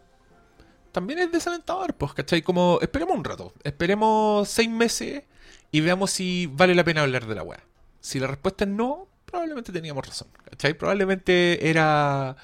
también 0.92 1.18
es 1.18 1.33
desalentador, 1.33 1.94
pues, 1.94 2.12
¿cachai? 2.14 2.42
Como, 2.42 2.79
esperemos 2.81 3.16
un 3.16 3.24
rato, 3.24 3.53
esperemos 3.64 4.48
seis 4.48 4.70
meses 4.70 5.24
y 5.72 5.81
veamos 5.81 6.12
si 6.12 6.46
vale 6.46 6.74
la 6.77 6.85
pena 6.85 7.03
hablar 7.03 7.27
de 7.27 7.35
la 7.35 7.42
weá. 7.42 7.61
Si 8.01 8.20
la 8.20 8.29
respuesta 8.29 8.62
es 8.64 8.70
no, 8.70 9.07
probablemente 9.30 9.72
teníamos 9.72 10.06
razón, 10.06 10.28
¿cachai? 10.50 10.74
Probablemente 10.74 11.68
era, 11.68 12.36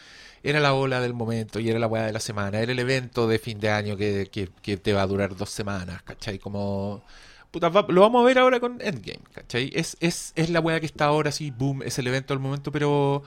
era 0.43 0.61
la 0.61 0.75
ola 0.75 1.01
del 1.01 1.15
momento 1.15 1.59
y 1.61 1.69
era 1.71 1.79
la 1.79 1.87
weá 1.87 2.05
de 2.05 2.13
la 2.13 2.21
semana, 2.21 2.61
era 2.61 2.73
el 2.73 2.79
evento 2.79 3.27
de 3.27 3.39
fin 3.39 3.59
de 3.59 3.71
año 3.71 3.97
que, 3.97 4.29
que, 4.31 4.51
que 4.63 4.77
te 4.77 4.93
va 4.93 5.03
a 5.03 5.07
durar 5.07 5.35
dos 5.35 5.51
semanas, 5.51 6.03
¿cachai? 6.03 6.39
Como 6.39 7.03
puta, 7.51 7.69
va- 7.69 7.87
lo 7.89 8.01
vamos 8.03 8.23
a 8.23 8.27
ver 8.27 8.39
ahora 8.39 8.61
con 8.61 8.81
Endgame, 8.81 9.23
¿cachai? 9.33 9.71
Es, 9.75 9.97
es, 10.01 10.33
es 10.35 10.51
la 10.51 10.61
weá 10.61 10.81
que 10.81 10.87
está 10.87 11.07
ahora, 11.07 11.33
sí, 11.33 11.51
boom, 11.51 11.83
es 11.83 11.99
el 11.99 12.07
evento 12.07 12.35
del 12.35 12.41
momento, 12.41 12.71
pero 12.73 13.23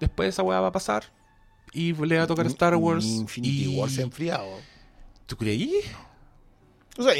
después 0.00 0.28
esa 0.28 0.42
weá 0.42 0.60
va 0.60 0.68
a 0.68 0.72
pasar 0.72 1.04
y 1.72 1.92
le 1.94 2.18
va 2.18 2.24
a 2.24 2.26
tocar 2.26 2.46
Star 2.46 2.74
Wars. 2.76 3.04
Infinity 3.04 3.74
y... 3.74 3.78
War 3.78 3.90
se 3.90 4.00
ha 4.00 4.04
enfriado. 4.04 4.46
¿Tú 5.26 5.36
creí? 5.36 5.72
O 6.98 7.02
sea, 7.02 7.12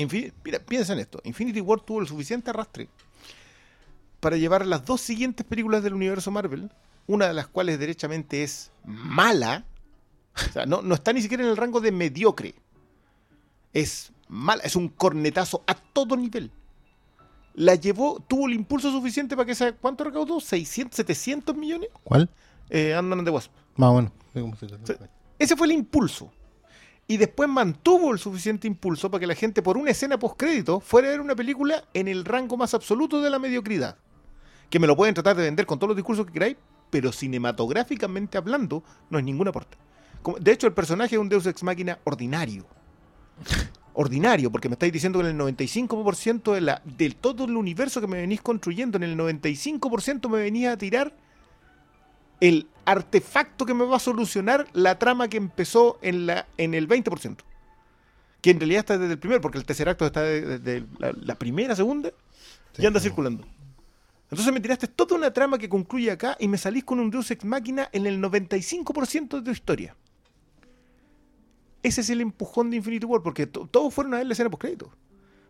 mira, 0.44 0.58
piensa 0.60 0.92
en 0.94 1.00
esto. 1.00 1.20
Infinity 1.24 1.60
War 1.60 1.80
tuvo 1.80 2.00
el 2.00 2.06
suficiente 2.08 2.50
arrastre 2.50 2.88
para 4.20 4.36
llevar 4.36 4.66
las 4.66 4.84
dos 4.84 5.00
siguientes 5.00 5.46
películas 5.46 5.82
del 5.82 5.94
universo 5.94 6.30
Marvel, 6.30 6.70
una 7.06 7.26
de 7.28 7.34
las 7.34 7.46
cuales 7.46 7.78
derechamente 7.78 8.42
es 8.42 8.70
mala. 8.84 9.64
O 10.34 10.52
sea, 10.52 10.66
no, 10.66 10.82
no 10.82 10.94
está 10.94 11.12
ni 11.12 11.22
siquiera 11.22 11.42
en 11.44 11.50
el 11.50 11.56
rango 11.56 11.80
de 11.80 11.92
mediocre. 11.92 12.54
Es 13.72 14.12
mala, 14.28 14.62
es 14.64 14.76
un 14.76 14.88
cornetazo 14.88 15.62
a 15.66 15.74
todo 15.74 16.16
nivel. 16.16 16.50
La 17.54 17.74
llevó, 17.74 18.20
tuvo 18.20 18.46
el 18.48 18.54
impulso 18.54 18.90
suficiente 18.90 19.34
para 19.36 19.46
que 19.46 19.54
sea, 19.54 19.72
¿cuánto 19.72 20.04
recaudó? 20.04 20.36
¿600, 20.40 20.92
700 20.92 21.56
millones? 21.56 21.88
¿Cuál? 22.04 22.28
Eh, 22.68 22.94
Ant-Man 22.94 23.20
and 23.20 23.28
the 23.28 23.32
Wasp. 23.32 23.50
Más 23.76 23.90
o 23.90 23.94
menos. 23.94 24.12
Sí, 24.34 24.40
como 24.40 24.56
se- 24.56 24.68
Sí. 24.68 24.94
Ese 25.38 25.56
fue 25.56 25.66
el 25.66 25.72
impulso. 25.72 26.32
Y 27.08 27.18
después 27.18 27.48
mantuvo 27.48 28.12
el 28.12 28.18
suficiente 28.18 28.66
impulso 28.66 29.10
para 29.10 29.20
que 29.20 29.26
la 29.26 29.34
gente, 29.34 29.62
por 29.62 29.76
una 29.78 29.90
escena 29.92 30.18
postcrédito, 30.18 30.80
fuera 30.80 31.08
a 31.08 31.10
ver 31.12 31.20
una 31.20 31.36
película 31.36 31.84
en 31.94 32.08
el 32.08 32.24
rango 32.24 32.56
más 32.56 32.74
absoluto 32.74 33.20
de 33.20 33.30
la 33.30 33.38
mediocridad. 33.38 33.96
Que 34.70 34.78
me 34.78 34.86
lo 34.86 34.96
pueden 34.96 35.14
tratar 35.14 35.36
de 35.36 35.44
vender 35.44 35.66
con 35.66 35.78
todos 35.78 35.88
los 35.88 35.96
discursos 35.96 36.26
que 36.26 36.32
queráis, 36.32 36.56
pero 36.90 37.12
cinematográficamente 37.12 38.38
hablando, 38.38 38.82
no 39.10 39.18
es 39.18 39.24
ningún 39.24 39.48
aporte. 39.48 39.76
Como- 40.22 40.38
De 40.38 40.52
hecho, 40.52 40.66
el 40.66 40.72
personaje 40.72 41.14
es 41.16 41.20
un 41.20 41.28
Deus 41.28 41.46
Ex 41.46 41.62
Máquina 41.62 41.98
ordinario. 42.04 42.66
Ordinario, 43.94 44.50
porque 44.50 44.68
me 44.68 44.74
estáis 44.74 44.92
diciendo 44.92 45.20
que 45.20 45.28
en 45.28 45.40
el 45.40 45.56
95% 45.56 46.52
de, 46.52 46.60
la, 46.60 46.82
de 46.84 47.10
todo 47.10 47.44
el 47.46 47.56
universo 47.56 48.00
que 48.00 48.06
me 48.06 48.18
venís 48.18 48.42
construyendo, 48.42 48.96
en 48.98 49.04
el 49.04 49.16
95% 49.16 50.28
me 50.28 50.38
venía 50.38 50.72
a 50.72 50.76
tirar 50.76 51.14
el 52.40 52.68
artefacto 52.84 53.64
que 53.64 53.72
me 53.72 53.84
va 53.86 53.96
a 53.96 54.00
solucionar 54.00 54.66
la 54.74 54.98
trama 54.98 55.28
que 55.28 55.38
empezó 55.38 55.98
en, 56.02 56.26
la, 56.26 56.46
en 56.58 56.74
el 56.74 56.86
20%. 56.88 57.36
Que 58.42 58.50
en 58.50 58.60
realidad 58.60 58.80
está 58.80 58.98
desde 58.98 59.14
el 59.14 59.18
primer, 59.18 59.40
porque 59.40 59.56
el 59.58 59.64
tercer 59.64 59.88
acto 59.88 60.04
está 60.04 60.20
de- 60.22 60.58
desde 60.58 60.86
la, 60.98 61.12
la 61.18 61.34
primera, 61.36 61.74
segunda, 61.74 62.10
y 62.76 62.84
anda 62.84 63.00
circulando. 63.00 63.46
Entonces 64.30 64.52
me 64.52 64.60
tiraste 64.60 64.88
toda 64.88 65.14
una 65.16 65.32
trama 65.32 65.56
que 65.58 65.68
concluye 65.68 66.10
acá 66.10 66.36
y 66.40 66.48
me 66.48 66.58
salís 66.58 66.84
con 66.84 66.98
un 66.98 67.10
Deus 67.10 67.30
Ex 67.30 67.44
Máquina 67.44 67.88
en 67.92 68.06
el 68.06 68.20
95% 68.20 69.36
de 69.36 69.42
tu 69.42 69.50
historia. 69.50 69.94
Ese 71.82 72.00
es 72.00 72.10
el 72.10 72.20
empujón 72.20 72.70
de 72.70 72.76
Infinity 72.78 73.06
War, 73.06 73.22
porque 73.22 73.46
to- 73.46 73.68
todos 73.70 73.94
fueron 73.94 74.14
a 74.14 74.18
ver 74.18 74.26
la 74.26 74.32
escena 74.32 74.50
post 74.50 74.62
crédito. 74.62 74.90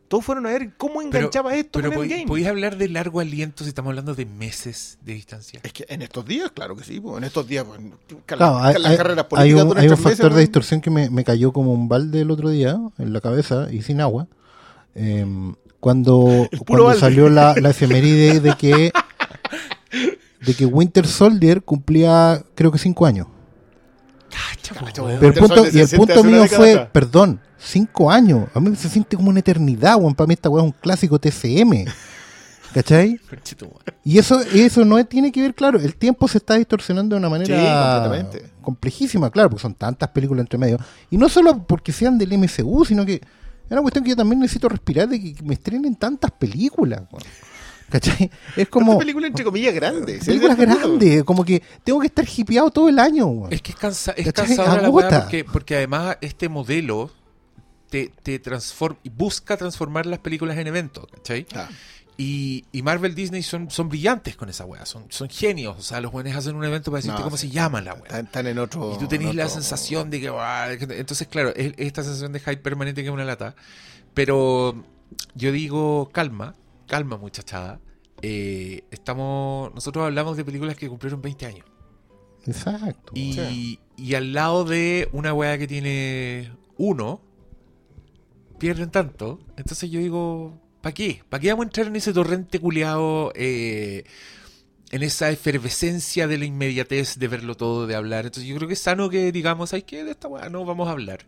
Todos 0.09 0.25
fueron 0.25 0.47
a 0.47 0.51
ver 0.51 0.75
cómo 0.77 1.03
enganchaba 1.03 1.55
esto 1.57 1.81
pero 1.81 1.91
con 1.93 2.05
el 2.05 2.09
game. 2.11 2.27
¿podéis 2.27 2.47
hablar 2.47 2.77
de 2.77 2.89
largo 2.89 3.19
aliento 3.19 3.65
si 3.65 3.71
estamos 3.71 3.91
hablando 3.91 4.15
de 4.15 4.25
meses 4.25 4.99
de 5.03 5.15
distancia? 5.15 5.59
Es 5.65 5.73
que 5.73 5.85
en 5.89 6.03
estos 6.03 6.25
días, 6.27 6.53
claro 6.53 6.77
que 6.77 6.85
sí, 6.85 7.01
pues, 7.01 7.17
en 7.19 7.25
estos 7.25 7.49
días, 7.49 7.65
pues, 7.65 7.81
Claro, 8.27 8.59
hay, 8.59 8.81
las 8.81 8.97
carreras 8.97 9.25
hay 9.25 9.29
políticas 9.29 9.63
un, 9.63 9.69
duran 9.69 9.83
hay 9.83 9.89
un 9.89 9.95
tres 9.95 10.05
meses, 10.05 10.19
factor 10.19 10.35
de 10.35 10.41
distorsión 10.43 10.81
que 10.81 10.91
me, 10.91 11.11
me 11.11 11.25
cayó 11.25 11.53
como 11.53 11.73
un 11.73 11.89
balde 11.89 12.21
el 12.21 12.31
otro 12.31 12.51
día 12.51 12.79
en 12.99 13.13
la 13.13 13.21
cabeza 13.21 13.67
y 13.73 13.83
sin 13.83 14.01
agua. 14.01 14.29
Em, 14.95 15.57
cuando 15.81 16.49
cuando 16.67 16.95
salió 16.95 17.29
la, 17.29 17.55
la 17.61 17.71
efeméride 17.71 18.41
de 18.41 18.55
que 18.57 18.93
de 20.45 20.55
que 20.55 20.67
Winter 20.67 21.07
Soldier 21.07 21.63
cumplía 21.63 22.43
creo 22.55 22.71
que 22.71 22.79
cinco 22.79 23.07
años. 23.07 23.27
Weón. 25.01 25.19
Pero 25.21 25.33
el 25.33 25.39
punto, 25.39 25.67
y 25.73 25.81
el 25.81 25.89
punto 25.89 26.25
mío 26.25 26.47
fue, 26.47 26.89
perdón, 26.93 27.41
cinco 27.59 28.11
años. 28.11 28.49
A 28.55 28.61
mí 28.61 28.75
se 28.77 28.89
siente 28.89 29.17
como 29.17 29.31
una 29.31 29.41
eternidad, 29.41 29.97
weón. 29.97 30.15
Para 30.15 30.27
mí 30.27 30.35
esta 30.35 30.51
weá 30.51 30.63
es 30.63 30.67
un 30.67 30.73
clásico 30.79 31.19
TCM. 31.19 31.87
¿Cachai? 32.75 33.19
Y 34.05 34.19
eso, 34.19 34.39
eso 34.53 34.85
no 34.85 35.03
tiene 35.07 35.33
que 35.33 35.41
ver, 35.41 35.55
claro, 35.55 35.81
el 35.81 35.95
tiempo 35.95 36.29
se 36.29 36.37
está 36.37 36.57
distorsionando 36.57 37.15
de 37.15 37.21
una 37.21 37.31
manera 37.31 37.57
Sí, 37.59 37.65
completamente. 37.65 38.53
complejísima, 38.61 39.31
claro, 39.31 39.49
porque 39.49 39.63
son 39.63 39.73
tantas 39.75 40.11
películas 40.11 40.43
entre 40.43 40.59
medio. 40.59 40.79
Y 41.09 41.17
no 41.17 41.31
solo 41.31 41.67
porque 41.67 41.91
sean 41.93 42.19
del 42.19 42.37
MCU, 42.37 42.85
sino 42.85 43.07
que 43.07 43.23
es 43.67 43.73
una 43.73 43.83
cuestión 43.83 44.05
que 44.05 44.11
yo 44.11 44.17
también 44.17 44.41
necesito 44.41 44.69
respirar 44.69 45.09
de 45.09 45.21
que 45.35 45.43
me 45.43 45.55
estrenen 45.55 45.95
tantas 45.97 46.31
películas. 46.33 47.03
¿Cachai? 47.89 48.31
Es 48.57 48.69
como 48.69 48.93
Esta 48.93 49.01
película 49.01 49.27
entre 49.29 49.45
comillas 49.45 49.75
grandes. 49.75 50.25
películas 50.25 50.57
grandes, 50.57 51.23
como 51.25 51.45
que 51.45 51.63
tengo 51.85 52.01
que 52.01 52.09
estar 52.09 52.25
hipeado 52.37 52.71
todo 52.71 52.89
el 52.89 52.99
año. 52.99 53.27
weón. 53.27 53.53
Es 53.53 53.63
que 53.63 53.73
es, 53.73 53.77
cansa 53.79 54.13
es 54.13 54.33
cansadora 54.33 54.83
la 54.83 54.91
weá 54.91 55.21
porque, 55.21 55.45
porque 55.45 55.77
además 55.77 56.17
este 56.21 56.49
modelo 56.49 57.13
te, 57.89 58.13
te 58.23 58.39
transforma 58.41 58.99
y 59.05 59.09
busca 59.09 59.57
transformar 59.57 60.07
las 60.07 60.19
películas 60.19 60.59
en 60.59 60.67
eventos, 60.67 61.07
¿cachai? 61.13 61.47
Ah, 61.55 61.69
Y, 62.19 62.65
y 62.73 62.81
Marvel 62.83 63.15
Disney 63.15 63.43
son, 63.43 63.71
son 63.71 63.91
brillantes 63.91 64.37
con 64.37 64.49
esa 64.49 64.65
weá, 64.65 64.87
son, 64.87 65.05
son 65.11 65.29
genios. 65.29 65.77
O 65.79 65.83
sea, 65.83 66.01
los 66.01 66.11
buenos 66.13 66.35
hacen 66.35 66.57
un 66.57 66.65
evento 66.65 66.91
para 66.91 66.99
decirte 66.99 67.19
No, 67.19 67.25
cómo 67.25 67.37
sí. 67.37 67.49
se 67.49 67.53
llama 67.55 67.83
la 67.83 67.93
weá. 67.95 68.21
están, 68.21 68.47
en 68.47 68.59
otro. 68.59 68.95
Y 68.95 68.99
tú 68.99 69.07
tenés 69.07 69.31
en 69.31 69.37
la 69.37 69.49
sensación 69.51 70.09
de 70.09 70.21
que... 70.21 70.29
Entonces, 70.99 71.29
claro, 71.29 71.53
es 71.55 71.75
esta 71.77 72.03
sensación 72.03 72.33
de 72.33 72.41
hype 72.41 72.57
permanente 72.59 73.03
que 73.03 73.09
es 73.09 73.13
una 73.15 73.25
lata. 73.27 73.55
Pero 74.15 74.83
yo 75.35 75.53
digo, 75.53 76.09
calma, 76.11 76.55
calma 76.87 77.19
muchachada. 77.19 77.81
Eh, 78.23 78.85
estamos... 78.91 79.75
Nosotros 79.75 80.07
hablamos 80.07 80.39
de 80.39 80.45
películas 80.47 80.75
que 80.77 80.89
cumplieron 80.89 81.21
20 81.21 81.45
años. 81.47 81.67
Exacto. 82.47 83.13
Y, 83.15 83.35
Sí. 83.35 83.81
y 83.99 84.15
al 84.15 84.33
lado 84.33 84.65
de 84.65 85.11
una 85.13 85.35
weá 85.35 85.59
que 85.59 85.67
tiene 85.67 86.51
uno, 86.79 87.21
pierden 88.59 88.91
tanto. 88.91 89.39
Entonces 89.59 89.91
yo 89.91 90.01
digo, 90.01 90.59
¿para 90.87 90.95
qué? 90.95 91.23
¿Para 91.29 91.41
qué 91.41 91.49
vamos 91.51 91.65
a 91.65 91.69
entrar 91.69 91.87
en 91.89 91.97
ese 91.97 92.13
torrente 92.13 92.61
culiado? 92.61 93.33
en 94.93 95.03
esa 95.03 95.31
efervescencia 95.31 96.29
de 96.29 96.39
la 96.39 96.45
inmediatez 96.45 97.19
de 97.19 97.27
verlo 97.27 97.57
todo, 97.57 97.89
de 97.89 97.97
hablar. 97.97 98.25
Entonces 98.25 98.49
yo 98.49 98.55
creo 98.55 98.69
que 98.69 98.75
es 98.75 98.81
sano 98.81 99.11
que 99.11 99.33
digamos, 99.33 99.71
¿sabes 99.71 99.83
qué? 99.85 100.05
De 100.05 100.13
esta 100.13 100.29
weá 100.29 100.49
no 100.49 100.65
vamos 100.65 100.87
a 100.89 100.93
hablar. 100.93 101.27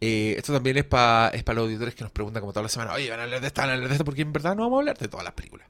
Eh, 0.00 0.34
esto 0.36 0.52
también 0.52 0.76
es 0.76 0.84
para 0.84 1.28
es 1.30 1.42
para 1.42 1.56
los 1.56 1.64
auditores 1.68 1.94
que 1.94 2.02
nos 2.04 2.12
preguntan 2.12 2.40
como 2.42 2.52
toda 2.52 2.64
la 2.64 2.68
semana, 2.68 2.92
oye, 2.92 3.08
van 3.08 3.20
a 3.20 3.22
hablar 3.22 3.40
de 3.40 3.46
esta, 3.46 3.62
van 3.62 3.70
a 3.70 3.72
hablar 3.74 3.88
de 3.88 3.94
esta, 3.94 4.04
porque 4.04 4.20
en 4.22 4.32
verdad 4.34 4.54
no 4.56 4.64
vamos 4.64 4.76
a 4.76 4.80
hablar 4.80 4.98
de 4.98 5.08
todas 5.08 5.24
las 5.24 5.32
películas. 5.32 5.66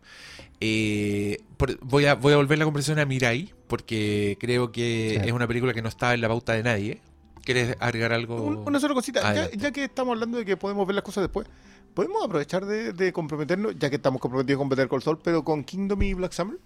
Eh, 0.60 1.38
por- 1.58 1.78
voy, 1.80 2.06
a, 2.06 2.14
voy 2.14 2.32
a 2.32 2.36
volver 2.36 2.58
la 2.58 2.64
conversación 2.64 2.98
a 2.98 3.04
Mirai, 3.04 3.52
porque 3.68 4.36
creo 4.40 4.72
que 4.72 5.18
Sí. 5.22 5.28
es 5.28 5.32
una 5.32 5.46
película 5.46 5.72
que 5.74 5.82
no 5.82 5.88
está 5.88 6.14
en 6.14 6.22
la 6.22 6.28
pauta 6.28 6.54
de 6.54 6.62
nadie. 6.64 7.00
¿Quieres 7.44 7.76
agregar 7.78 8.12
algo? 8.12 8.42
Un- 8.42 8.62
Una 8.66 8.80
sola 8.80 8.94
cosita. 8.94 9.48
Ya 9.54 9.70
que 9.70 9.84
estamos 9.84 10.12
hablando 10.14 10.38
de 10.38 10.44
que 10.44 10.56
podemos 10.56 10.86
ver 10.86 10.94
las 10.96 11.04
cosas 11.04 11.22
después, 11.22 11.46
podemos 11.94 12.24
aprovechar 12.24 12.64
de, 12.66 12.92
de 12.92 13.12
comprometernos, 13.12 13.74
ya 13.78 13.88
que 13.90 13.96
estamos 13.96 14.20
comprometidos 14.20 14.58
con 14.58 14.68
Better 14.68 14.88
Call 14.88 15.02
Saul, 15.02 15.18
pero 15.22 15.44
con 15.44 15.64
Kingdom 15.64 16.02
y 16.02 16.14
Black 16.14 16.32
Summer. 16.32 16.58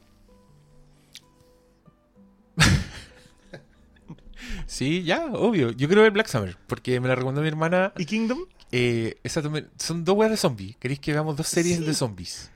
Sí, 4.66 5.02
ya, 5.04 5.26
obvio. 5.32 5.70
Yo 5.70 5.86
quiero 5.88 6.02
ver 6.02 6.10
Black 6.12 6.26
Summer, 6.28 6.56
porque 6.66 7.00
me 7.00 7.08
la 7.08 7.14
recomendó 7.14 7.40
mi 7.40 7.48
hermana. 7.48 7.92
¿Y 7.96 8.04
Kingdom? 8.04 8.38
Eh, 8.72 9.18
esa 9.22 9.40
son 9.78 10.04
dos 10.04 10.16
weas 10.16 10.30
de 10.30 10.36
zombies. 10.36 10.76
¿Queréis 10.76 11.00
que 11.00 11.12
veamos 11.12 11.36
dos 11.36 11.46
series 11.48 11.78
Sí. 11.78 11.84
de 11.84 11.94
zombies? 11.94 12.50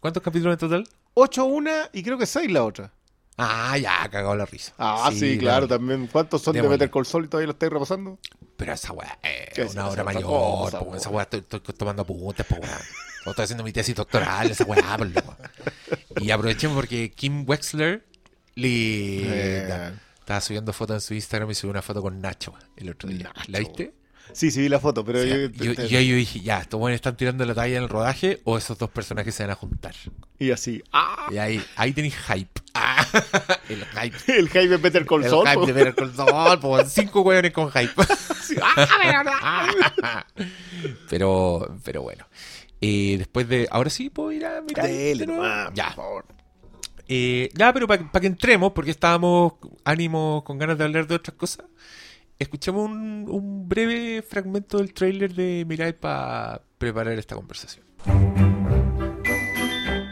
¿Cuántos 0.00 0.22
capítulos 0.22 0.52
en 0.54 0.58
total? 0.58 0.88
8 1.14 1.44
una 1.44 1.90
y 1.92 2.02
creo 2.02 2.18
que 2.18 2.26
6 2.26 2.50
la 2.50 2.64
otra. 2.64 2.92
Ah, 3.36 3.76
ya, 3.78 4.08
cagado 4.08 4.34
la 4.36 4.46
risa. 4.46 4.72
Ah, 4.78 5.10
sí, 5.12 5.36
claro, 5.38 5.66
también. 5.68 6.06
¿Cuántos 6.10 6.42
son 6.42 6.54
Démosle. 6.54 6.70
de 6.70 6.76
Better 6.78 6.90
Call 6.90 7.06
Saul 7.06 7.24
y 7.24 7.28
todavía 7.28 7.46
lo 7.48 7.52
estáis 7.52 7.72
repasando? 7.72 8.18
Pero 8.56 8.72
esa 8.72 8.92
weá 8.92 9.18
es 9.22 9.54
¿Qué 9.54 9.62
es 9.62 9.72
una 9.72 9.88
hora 9.88 10.02
mayor. 10.04 10.22
cosa, 10.24 10.78
po, 10.80 10.96
esa 10.96 11.10
weá 11.10 11.24
estoy, 11.24 11.40
estoy 11.40 11.60
tomando 11.60 12.02
apuntes, 12.02 12.46
po, 12.46 12.56
weá. 12.56 12.80
O 13.26 13.30
estoy 13.30 13.44
haciendo 13.44 13.64
mi 13.64 13.72
tesis 13.72 13.94
doctoral, 13.94 14.50
esa 14.50 14.64
weá, 14.64 14.96
por 14.96 15.06
loco. 15.08 15.36
Y 16.20 16.30
aprovechemos 16.30 16.74
porque 16.76 17.10
Kim 17.12 17.44
Wexler 17.46 18.04
le 18.54 18.68
Eh. 18.68 19.92
estaba 20.18 20.40
subiendo 20.40 20.72
fotos 20.72 20.96
en 20.96 21.00
su 21.02 21.14
Instagram 21.14 21.50
y 21.50 21.54
subió 21.54 21.70
una 21.72 21.82
foto 21.82 22.00
con 22.02 22.20
Nacho 22.20 22.54
el 22.76 22.90
otro 22.90 23.08
día. 23.08 23.30
Nacho. 23.36 23.52
¿La 23.52 23.58
viste? 23.58 23.92
Sí, 24.32 24.50
sí, 24.50 24.60
vi 24.60 24.68
la 24.68 24.80
foto, 24.80 25.04
pero 25.04 25.20
O 25.20 25.22
sea, 25.22 25.34
yo- 25.36 25.46
yo, 25.48 25.74
te- 25.74 25.88
yo, 25.88 26.00
yo 26.00 26.16
dije, 26.16 26.40
ya, 26.40 26.60
estos 26.60 26.78
buenos 26.78 26.96
están 26.96 27.16
tirando 27.16 27.44
la 27.46 27.54
talla 27.54 27.76
en 27.78 27.82
el 27.84 27.88
rodaje 27.88 28.40
o 28.44 28.58
esos 28.58 28.76
dos 28.78 28.90
personajes 28.90 29.34
se 29.34 29.44
van 29.44 29.52
a 29.52 29.54
juntar. 29.54 29.94
Y 30.38 30.50
así. 30.50 30.82
¡Ah! 30.92 31.28
Y 31.30 31.38
ahí, 31.38 31.64
ahí 31.76 31.92
tenéis 31.92 32.16
hype. 32.16 32.60
Ah, 32.78 33.06
el 33.70 33.86
hype. 33.86 34.38
El 34.38 34.48
Jaime 34.50 34.76
Better 34.76 35.06
Call 35.06 35.24
El 35.24 35.30
hype 35.32 35.54
po. 35.54 35.64
de 35.66 35.72
ver 35.72 35.94
con 35.94 36.14
Saul, 36.14 36.60
po, 36.60 36.84
cinco 36.84 37.22
hueones 37.22 37.52
con 37.52 37.70
hype. 37.70 37.90
pero, 41.08 41.76
pero 41.84 42.02
bueno. 42.02 42.26
Eh, 42.80 43.16
después 43.18 43.48
de. 43.48 43.68
Ahora 43.70 43.90
sí 43.90 44.10
puedo 44.10 44.32
ir 44.32 44.44
a 44.44 44.60
mirar. 44.60 44.86
Dele 44.86 45.20
de 45.20 45.26
nuevo? 45.26 45.70
ya. 45.74 45.86
por 45.86 45.94
favor. 45.94 46.26
Eh, 47.08 47.50
ya, 47.54 47.72
pero 47.72 47.86
para 47.86 48.02
que 48.20 48.26
entremos, 48.26 48.72
porque 48.72 48.90
estábamos 48.90 49.54
ánimos 49.84 50.42
con 50.42 50.58
ganas 50.58 50.76
de 50.76 50.84
hablar 50.84 51.06
de 51.06 51.14
otras 51.14 51.36
cosas, 51.36 51.64
escuchemos 52.38 52.84
un, 52.88 53.26
un 53.28 53.68
breve 53.68 54.22
fragmento 54.22 54.78
del 54.78 54.92
tráiler 54.92 55.34
de 55.34 55.64
Mirai 55.66 55.92
para 55.98 56.62
preparar 56.78 57.18
esta 57.18 57.34
conversación. 57.34 57.84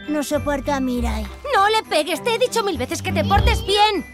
No 0.09 0.23
soporto 0.23 0.71
a 0.71 0.79
Mirai. 0.79 1.23
No 1.53 1.69
le 1.69 1.83
pegues, 1.89 2.23
te 2.23 2.35
he 2.35 2.39
dicho 2.39 2.63
mil 2.63 2.77
veces 2.77 3.01
que 3.01 3.11
te 3.11 3.23
portes 3.25 3.65
bien. 3.65 4.05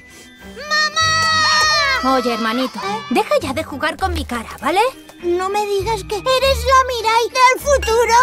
¡Mamá! 0.69 2.15
Oye, 2.17 2.33
hermanito, 2.33 2.79
deja 3.11 3.35
ya 3.41 3.53
de 3.53 3.63
jugar 3.63 3.97
con 3.97 4.13
mi 4.13 4.25
cara, 4.25 4.49
¿vale? 4.61 4.79
No 5.23 5.49
me 5.49 5.63
digas 5.67 6.03
que 6.03 6.15
eres 6.15 6.65
la 6.65 6.83
Mirai 6.87 7.29
del 7.29 7.59
futuro. 7.61 8.15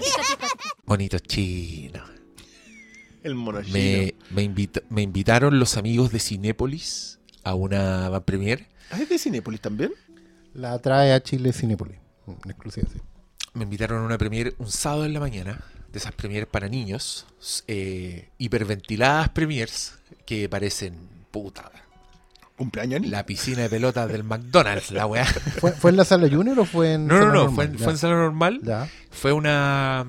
Bonitos 0.86 1.22
chinos. 1.22 2.08
El 3.22 3.34
mono 3.34 3.62
chino. 3.62 3.72
Me, 3.74 4.14
me, 4.30 4.42
invita- 4.42 4.82
me 4.88 5.02
invitaron 5.02 5.58
los 5.58 5.76
amigos 5.76 6.10
de 6.12 6.20
Cinépolis 6.20 7.18
a 7.44 7.54
una 7.54 8.20
premiere. 8.24 8.66
¿Ah, 8.90 9.00
¿Es 9.00 9.08
de 9.08 9.18
Cinépolis 9.18 9.60
también? 9.60 9.92
La 10.54 10.78
trae 10.78 11.12
a 11.12 11.22
Chile 11.22 11.52
Cinépolis. 11.52 11.96
En 12.26 12.50
exclusiva, 12.50 12.88
sí. 12.92 12.98
Me 13.54 13.64
invitaron 13.64 14.02
a 14.02 14.06
una 14.06 14.18
premiere 14.18 14.54
un 14.58 14.70
sábado 14.70 15.04
en 15.04 15.12
la 15.14 15.20
mañana, 15.20 15.60
de 15.92 15.98
esas 15.98 16.12
premieres 16.12 16.48
para 16.48 16.68
niños, 16.68 17.26
eh, 17.66 18.28
hiperventiladas 18.38 19.28
premiers 19.30 19.94
que 20.26 20.48
parecen 20.48 20.94
puta. 21.30 21.70
Cumpleaños. 22.56 23.06
La 23.06 23.24
piscina 23.24 23.62
de 23.62 23.70
pelotas 23.70 24.08
del 24.12 24.22
McDonald's, 24.22 24.90
la 24.90 25.06
weá. 25.06 25.24
¿Fue, 25.24 25.72
fue 25.72 25.90
en 25.90 25.96
la 25.96 26.04
sala 26.04 26.28
Junior 26.28 26.58
o 26.60 26.64
fue 26.66 26.92
en 26.94 27.06
No, 27.06 27.14
no, 27.14 27.20
sala 27.20 27.32
no, 27.32 27.44
normal? 27.46 27.54
fue 27.56 27.64
en, 27.64 27.72
Ya. 27.72 27.78
fue 27.84 27.92
en 27.92 27.98
sala 27.98 28.14
normal. 28.16 28.60
Ya. 28.62 28.88
Fue 29.10 29.32
una, 29.32 30.06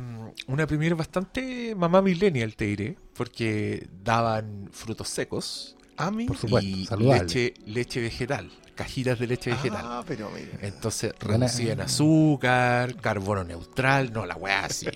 una 0.48 0.68
premiere 0.68 0.94
bastante 0.96 1.74
mamá 1.76 2.02
millennial, 2.02 2.56
te 2.56 2.66
diré, 2.66 2.98
porque 3.16 3.88
daban 4.04 4.70
frutos 4.74 5.08
secos 5.08 5.78
Mi- 6.10 6.26
Por 6.26 6.38
supuesto, 6.38 6.68
y 6.70 6.86
saludable. 6.86 7.22
leche, 7.24 7.54
leche 7.66 8.00
vegetal, 8.02 8.50
cajitas 8.74 9.20
de 9.20 9.28
leche 9.28 9.52
vegetal. 9.52 9.82
Ah, 9.84 10.04
pero 10.08 10.32
mira. 10.32 10.48
Entonces 10.62 11.14
Buena- 11.24 11.46
reducían 11.48 11.82
azúcar, 11.82 12.96
carbono 12.96 13.44
neutral, 13.44 14.12
no, 14.14 14.26
la 14.26 14.36
weá 14.38 14.66
así. 14.66 14.88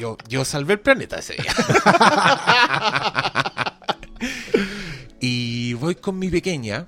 Yo, 0.00 0.16
yo 0.28 0.44
salvé 0.44 0.74
el 0.74 0.80
planeta 0.80 1.18
ese 1.18 1.34
día. 1.34 1.52
y 5.20 5.72
voy 5.74 5.94
con 5.96 6.18
mi 6.18 6.28
pequeña, 6.28 6.86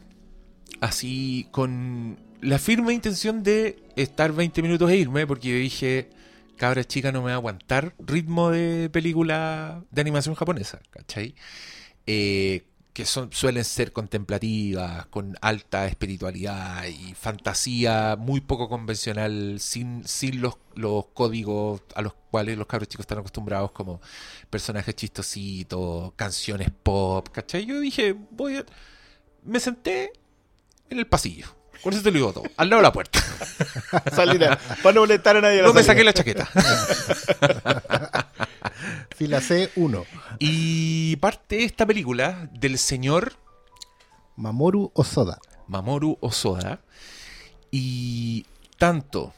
así 0.80 1.48
con 1.50 2.18
la 2.40 2.58
firme 2.58 2.92
intención 2.92 3.42
de 3.42 3.82
estar 3.96 4.32
20 4.32 4.62
minutos 4.62 4.90
e 4.90 4.96
irme, 4.96 5.26
porque 5.26 5.48
yo 5.50 5.56
dije, 5.56 6.10
cabra 6.56 6.84
chica 6.84 7.12
no 7.12 7.20
me 7.20 7.26
va 7.26 7.32
a 7.32 7.34
aguantar 7.34 7.94
ritmo 7.98 8.50
de 8.50 8.88
película 8.90 9.82
de 9.90 10.00
animación 10.00 10.34
japonesa, 10.34 10.80
¿cachai? 10.90 11.34
Eh, 12.06 12.64
que 12.92 13.04
son, 13.06 13.32
suelen 13.32 13.64
ser 13.64 13.92
contemplativas, 13.92 15.06
con 15.06 15.36
alta 15.40 15.86
espiritualidad 15.86 16.84
y 16.86 17.14
fantasía 17.14 18.16
muy 18.18 18.40
poco 18.40 18.68
convencional, 18.68 19.58
sin, 19.60 20.06
sin 20.06 20.40
los, 20.40 20.54
los 20.74 21.06
códigos 21.14 21.82
a 21.94 22.02
los 22.02 22.14
cuales 22.30 22.58
los 22.58 22.66
cabros 22.66 22.88
chicos 22.88 23.04
están 23.04 23.18
acostumbrados, 23.18 23.70
como 23.72 24.00
personajes 24.50 24.94
chistositos, 24.96 26.12
canciones 26.16 26.70
pop, 26.82 27.28
¿cachai? 27.30 27.64
Yo 27.66 27.78
dije, 27.80 28.14
voy 28.30 28.56
a... 28.56 28.64
Me 29.44 29.60
senté 29.60 30.12
en 30.90 30.98
el 30.98 31.06
pasillo. 31.06 31.46
Con 31.82 31.94
eso 31.94 32.02
te 32.02 32.10
lo 32.10 32.16
digo 32.16 32.32
todo. 32.34 32.44
Al 32.58 32.68
lado 32.68 32.80
de 32.82 32.88
la 32.88 32.92
puerta. 32.92 33.18
Salir 34.14 34.44
a- 34.44 34.58
para 34.82 34.92
no 34.92 35.00
molestar 35.00 35.36
a 35.38 35.40
nadie. 35.40 35.60
a 35.60 35.62
la 35.62 35.68
No 35.68 35.74
me 35.74 35.82
salida. 35.82 35.92
saqué 35.94 36.04
la 36.04 36.12
chaqueta. 36.12 36.48
Fila 39.20 39.42
C1. 39.42 40.06
Y 40.38 41.16
parte 41.16 41.64
esta 41.64 41.84
película 41.84 42.48
del 42.54 42.78
señor 42.78 43.34
Mamoru 44.34 44.92
Osoda. 44.94 45.38
Mamoru 45.66 46.16
Osoda. 46.22 46.80
Y 47.70 48.46
tanto 48.78 49.34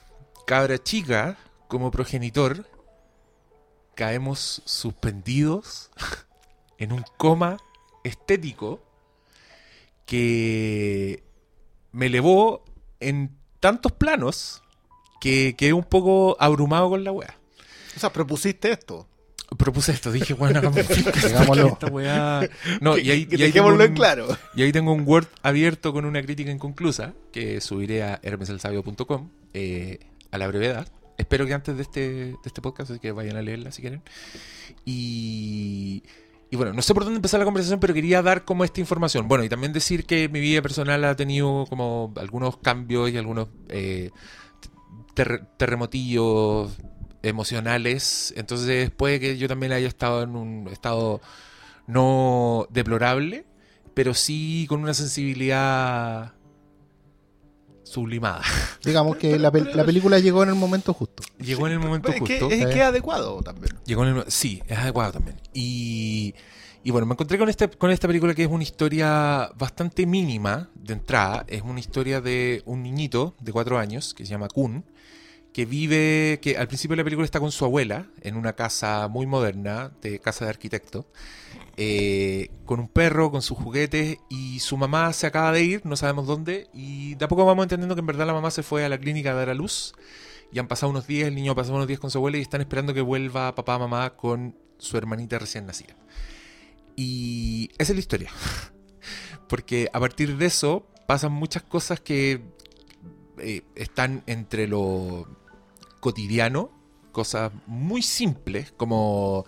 cabra 0.46 0.80
chica 0.80 1.36
como 1.66 1.90
progenitor 1.90 2.64
caemos 3.96 4.62
suspendidos 4.66 5.90
en 6.78 6.92
un 6.92 7.04
coma 7.16 7.56
estético 8.04 8.84
que 10.06 11.24
me 11.90 12.06
elevó 12.06 12.62
en 13.00 13.36
tantos 13.58 13.90
planos 13.90 14.62
que 15.20 15.56
quedé 15.56 15.72
un 15.72 15.82
poco 15.82 16.36
abrumado 16.38 16.88
con 16.88 17.02
la 17.02 17.10
weá. 17.10 17.36
O 17.96 17.98
sea, 17.98 18.12
propusiste 18.12 18.70
esto. 18.70 19.08
Propuse 19.58 19.92
esto, 19.92 20.10
dije, 20.12 20.34
bueno, 20.34 20.58
hagamos 20.60 20.86
Digámoslo. 21.24 21.66
esta 21.68 21.86
weá. 21.88 22.48
No, 22.80 22.96
y 22.98 23.10
ahí, 23.10 23.26
Que 23.26 23.36
y 23.36 23.42
ahí 23.42 23.52
tengo 23.52 23.72
en 23.72 23.80
un- 23.90 23.94
claro. 23.94 24.28
y 24.54 24.62
ahí 24.62 24.72
tengo 24.72 24.92
un 24.92 25.02
Word 25.06 25.26
abierto 25.42 25.92
con 25.92 26.04
una 26.04 26.22
crítica 26.22 26.50
inconclusa 26.50 27.12
que 27.32 27.60
subiré 27.60 28.02
a 28.02 28.20
hermeselsabio.com 28.22 29.28
eh, 29.54 29.98
a 30.30 30.38
la 30.38 30.46
brevedad. 30.48 30.86
Espero 31.18 31.46
que 31.46 31.54
antes 31.54 31.76
de 31.76 31.82
este, 31.82 32.00
de 32.00 32.36
este 32.44 32.60
podcast, 32.62 32.90
así 32.90 33.00
que 33.00 33.12
vayan 33.12 33.36
a 33.36 33.42
leerla 33.42 33.70
si 33.72 33.82
quieren. 33.82 34.02
Y, 34.84 36.02
y 36.50 36.56
bueno, 36.56 36.72
no 36.72 36.82
sé 36.82 36.94
por 36.94 37.04
dónde 37.04 37.16
empezar 37.16 37.38
la 37.40 37.44
conversación, 37.44 37.80
pero 37.80 37.94
quería 37.94 38.22
dar 38.22 38.44
como 38.44 38.64
esta 38.64 38.80
información. 38.80 39.28
Bueno, 39.28 39.44
y 39.44 39.48
también 39.48 39.72
decir 39.72 40.04
que 40.04 40.28
mi 40.28 40.40
vida 40.40 40.62
personal 40.62 41.04
ha 41.04 41.16
tenido 41.16 41.66
como 41.68 42.12
algunos 42.16 42.56
cambios 42.58 43.10
y 43.10 43.16
algunos 43.16 43.48
eh, 43.68 44.10
ter- 45.14 45.46
terremotillos 45.58 46.76
emocionales. 47.22 48.32
Entonces 48.36 48.90
puede 48.90 49.20
que 49.20 49.36
yo 49.38 49.48
también 49.48 49.72
haya 49.72 49.88
estado 49.88 50.22
en 50.22 50.36
un 50.36 50.68
estado 50.68 51.20
no 51.86 52.66
deplorable, 52.70 53.44
pero 53.94 54.14
sí 54.14 54.66
con 54.68 54.80
una 54.82 54.94
sensibilidad 54.94 56.32
sublimada. 57.84 58.42
Digamos 58.84 59.16
que 59.16 59.38
la, 59.38 59.52
pel- 59.52 59.72
la 59.74 59.84
película 59.84 60.18
llegó 60.18 60.42
en 60.42 60.50
el 60.50 60.54
momento 60.54 60.94
justo. 60.94 61.22
Llegó 61.38 61.66
en 61.66 61.74
el 61.74 61.78
momento 61.78 62.08
Es 62.08 62.14
que, 62.22 62.40
justo. 62.40 62.50
es 62.50 62.66
que 62.66 62.74
es 62.78 62.82
adecuado 62.82 63.42
también. 63.42 63.74
Llegó 63.84 64.06
en 64.06 64.16
el- 64.16 64.24
sí, 64.30 64.62
es 64.66 64.78
adecuado 64.78 65.12
también. 65.12 65.36
Y, 65.52 66.34
y 66.84 66.90
bueno, 66.90 67.06
me 67.06 67.12
encontré 67.14 67.38
con, 67.38 67.48
este, 67.48 67.68
con 67.68 67.90
esta 67.90 68.06
película 68.06 68.34
que 68.34 68.44
es 68.44 68.48
una 68.50 68.62
historia 68.62 69.50
bastante 69.58 70.06
mínima 70.06 70.70
de 70.74 70.94
entrada. 70.94 71.44
Es 71.48 71.62
una 71.62 71.80
historia 71.80 72.20
de 72.20 72.62
un 72.64 72.82
niñito 72.82 73.34
de 73.40 73.52
cuatro 73.52 73.78
años 73.78 74.14
que 74.14 74.24
se 74.24 74.30
llama 74.30 74.48
Kun, 74.48 74.84
que 75.52 75.66
vive, 75.66 76.38
que 76.40 76.56
al 76.56 76.66
principio 76.66 76.94
de 76.94 77.02
la 77.02 77.04
película 77.04 77.24
está 77.24 77.40
con 77.40 77.52
su 77.52 77.64
abuela 77.64 78.06
en 78.22 78.36
una 78.36 78.54
casa 78.54 79.08
muy 79.08 79.26
moderna, 79.26 79.92
de 80.00 80.18
casa 80.18 80.44
de 80.44 80.50
arquitecto, 80.50 81.06
eh, 81.76 82.50
con 82.64 82.80
un 82.80 82.88
perro, 82.88 83.30
con 83.30 83.42
sus 83.42 83.58
juguetes, 83.58 84.18
y 84.30 84.60
su 84.60 84.76
mamá 84.76 85.12
se 85.12 85.26
acaba 85.26 85.52
de 85.52 85.62
ir, 85.62 85.84
no 85.84 85.96
sabemos 85.96 86.26
dónde, 86.26 86.68
y 86.72 87.16
de 87.16 87.24
a 87.24 87.28
poco 87.28 87.44
vamos 87.44 87.64
entendiendo 87.64 87.94
que 87.94 88.00
en 88.00 88.06
verdad 88.06 88.26
la 88.26 88.32
mamá 88.32 88.50
se 88.50 88.62
fue 88.62 88.84
a 88.84 88.88
la 88.88 88.98
clínica 88.98 89.32
a 89.32 89.34
dar 89.34 89.50
a 89.50 89.54
luz, 89.54 89.94
y 90.50 90.58
han 90.58 90.68
pasado 90.68 90.90
unos 90.90 91.06
días, 91.06 91.28
el 91.28 91.34
niño 91.34 91.52
ha 91.52 91.54
pasado 91.54 91.76
unos 91.76 91.88
días 91.88 92.00
con 92.00 92.10
su 92.10 92.18
abuela 92.18 92.38
y 92.38 92.42
están 92.42 92.60
esperando 92.60 92.92
que 92.92 93.00
vuelva 93.00 93.54
papá 93.54 93.78
mamá 93.78 94.16
con 94.16 94.54
su 94.78 94.96
hermanita 94.98 95.38
recién 95.38 95.66
nacida. 95.66 95.96
Y 96.94 97.70
esa 97.78 97.92
es 97.92 97.96
la 97.96 98.00
historia. 98.00 98.30
Porque 99.48 99.88
a 99.92 99.98
partir 99.98 100.36
de 100.36 100.46
eso 100.46 100.86
pasan 101.06 101.32
muchas 101.32 101.62
cosas 101.62 102.00
que 102.00 102.42
eh, 103.38 103.62
están 103.74 104.22
entre 104.26 104.66
lo 104.66 105.26
cotidiano, 106.02 106.70
cosas 107.12 107.52
muy 107.68 108.02
simples, 108.02 108.72
como, 108.76 109.46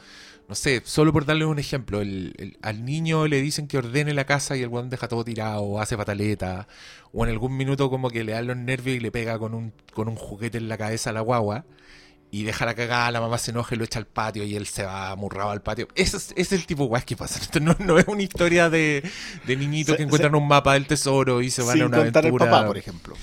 no 0.48 0.54
sé, 0.54 0.82
solo 0.84 1.12
por 1.12 1.26
darles 1.26 1.48
un 1.48 1.58
ejemplo, 1.58 2.00
el- 2.00 2.32
el- 2.38 2.56
al 2.62 2.84
niño 2.84 3.26
le 3.26 3.42
dicen 3.42 3.66
que 3.66 3.76
ordene 3.78 4.14
la 4.14 4.24
casa 4.24 4.56
y 4.56 4.62
el 4.62 4.68
weón 4.68 4.88
deja 4.88 5.08
todo 5.08 5.24
tirado, 5.24 5.80
hace 5.80 5.96
pataleta, 5.96 6.68
o 7.12 7.24
en 7.24 7.30
algún 7.32 7.56
minuto 7.56 7.90
como 7.90 8.08
que 8.08 8.22
le 8.22 8.32
dan 8.32 8.46
los 8.46 8.56
nervios 8.56 8.96
y 8.96 9.00
le 9.00 9.10
pega 9.10 9.36
con 9.38 9.52
un, 9.54 9.72
con 9.92 10.08
un 10.08 10.14
juguete 10.14 10.58
en 10.58 10.68
la 10.68 10.78
cabeza 10.78 11.10
a 11.10 11.12
la 11.12 11.20
guagua. 11.22 11.64
Y 12.30 12.42
deja 12.42 12.66
la 12.66 12.74
cagada, 12.74 13.12
la 13.12 13.20
mamá 13.20 13.38
se 13.38 13.52
enoja 13.52 13.76
y 13.76 13.78
lo 13.78 13.84
echa 13.84 14.00
al 14.00 14.08
patio 14.08 14.42
y 14.42 14.56
él 14.56 14.66
se 14.66 14.82
va 14.84 15.12
amurrado 15.12 15.50
al 15.50 15.62
patio. 15.62 15.86
Ese 15.94 16.16
es, 16.16 16.32
es 16.36 16.50
el 16.52 16.66
tipo 16.66 16.82
de 16.82 16.88
weas 16.88 17.04
que 17.04 17.14
pasa. 17.16 17.38
Esto 17.40 17.60
no, 17.60 17.76
no 17.78 17.96
es 17.96 18.08
una 18.08 18.22
historia 18.22 18.68
de, 18.68 19.08
de 19.46 19.56
niñitos 19.56 19.92
Se- 19.92 19.96
que 19.98 20.02
encuentran 20.02 20.34
un 20.34 20.48
mapa 20.48 20.72
del 20.74 20.88
tesoro 20.88 21.42
y 21.42 21.50
se 21.52 21.62
van 21.62 21.76
a 21.82 21.86
una 21.86 21.96
aventura. 22.00 22.22
el 22.26 22.32
papá, 22.50 22.66
por 22.66 22.76
ejemplo. 22.76 23.14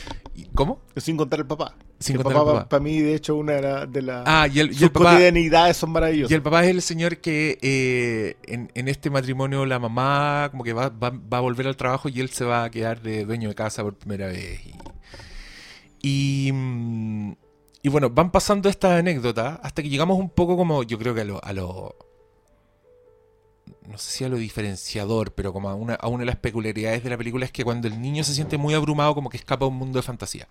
¿Y- 0.52 0.56
¿Cómo? 0.56 0.82
Sin 0.98 1.16
contar 1.18 1.40
el 1.40 1.46
papá. 1.48 1.76
Sin 2.00 2.16
el 2.18 2.24
contar 2.24 2.42
el 2.42 2.46
papá, 2.46 2.58
papá. 2.60 2.70
para 2.70 2.84
mí, 2.84 3.00
de 3.00 3.16
hecho, 3.16 3.36
una 3.36 3.54
de, 3.54 3.62
la- 3.62 3.86
de 3.86 4.02
las 4.02 4.24
Ah, 4.26 4.48
y 4.48 4.60
el, 4.60 4.72
y 4.74 4.84
el 4.84 4.92
papá, 4.92 5.12
cotidianidades 5.12 5.78
son 5.78 5.92
maravillosas. 5.92 6.32
y 6.32 6.34
el 6.34 6.42
papá 6.42 6.64
es 6.64 6.70
el 6.72 6.82
señor 6.82 7.18
que 7.18 7.58
eh, 7.62 8.36
en, 8.44 8.72
en 8.76 8.88
este 8.88 9.10
matrimonio 9.10 9.66
la 9.66 9.80
mamá 9.80 10.50
como 10.52 10.64
que 10.64 10.74
va, 10.74 10.90
va, 10.90 11.10
va 11.12 11.38
a 11.38 11.42
volver 11.42 11.68
al 11.68 11.78
trabajo 11.78 12.10
y 12.10 12.20
él 12.20 12.30
se 12.30 12.44
va 12.46 12.64
a 12.66 12.70
quedar 12.72 13.02
de 13.02 13.24
dueño 13.26 13.50
de 13.50 13.56
casa 13.56 13.82
por 13.84 13.96
primera 13.96 14.28
vez. 14.28 14.60
Y, 16.02 16.48
y, 16.48 16.52
mm, 16.52 17.32
y 17.84 17.90
bueno, 17.90 18.10
van 18.10 18.32
pasando 18.32 18.68
estas 18.70 19.00
anécdotas 19.00 19.60
hasta 19.64 19.82
que 19.84 19.90
llegamos 19.90 20.18
un 20.20 20.30
poco 20.30 20.58
como, 20.58 20.84
yo 20.84 20.98
creo 20.98 21.14
que 21.16 21.22
a 21.22 21.26
lo... 21.26 21.44
A 21.44 21.54
lo 21.54 21.96
no 23.88 23.98
sé 23.98 24.12
si 24.12 24.24
a 24.24 24.30
lo 24.30 24.38
diferenciador, 24.38 25.34
pero 25.34 25.54
como 25.54 25.70
a 25.70 25.76
una, 25.76 25.96
a 25.96 26.08
una 26.08 26.22
de 26.22 26.28
las 26.28 26.38
peculiaridades 26.38 27.04
de 27.04 27.10
la 27.10 27.18
película 27.18 27.46
es 27.46 27.52
que 27.52 27.64
cuando 27.64 27.88
el 27.88 28.02
niño 28.02 28.24
se 28.24 28.34
siente 28.34 28.58
muy 28.58 28.74
abrumado 28.74 29.16
como 29.16 29.30
que 29.30 29.38
escapa 29.38 29.66
a 29.66 29.70
un 29.70 29.76
mundo 29.76 30.00
de 30.00 30.04
fantasía 30.04 30.48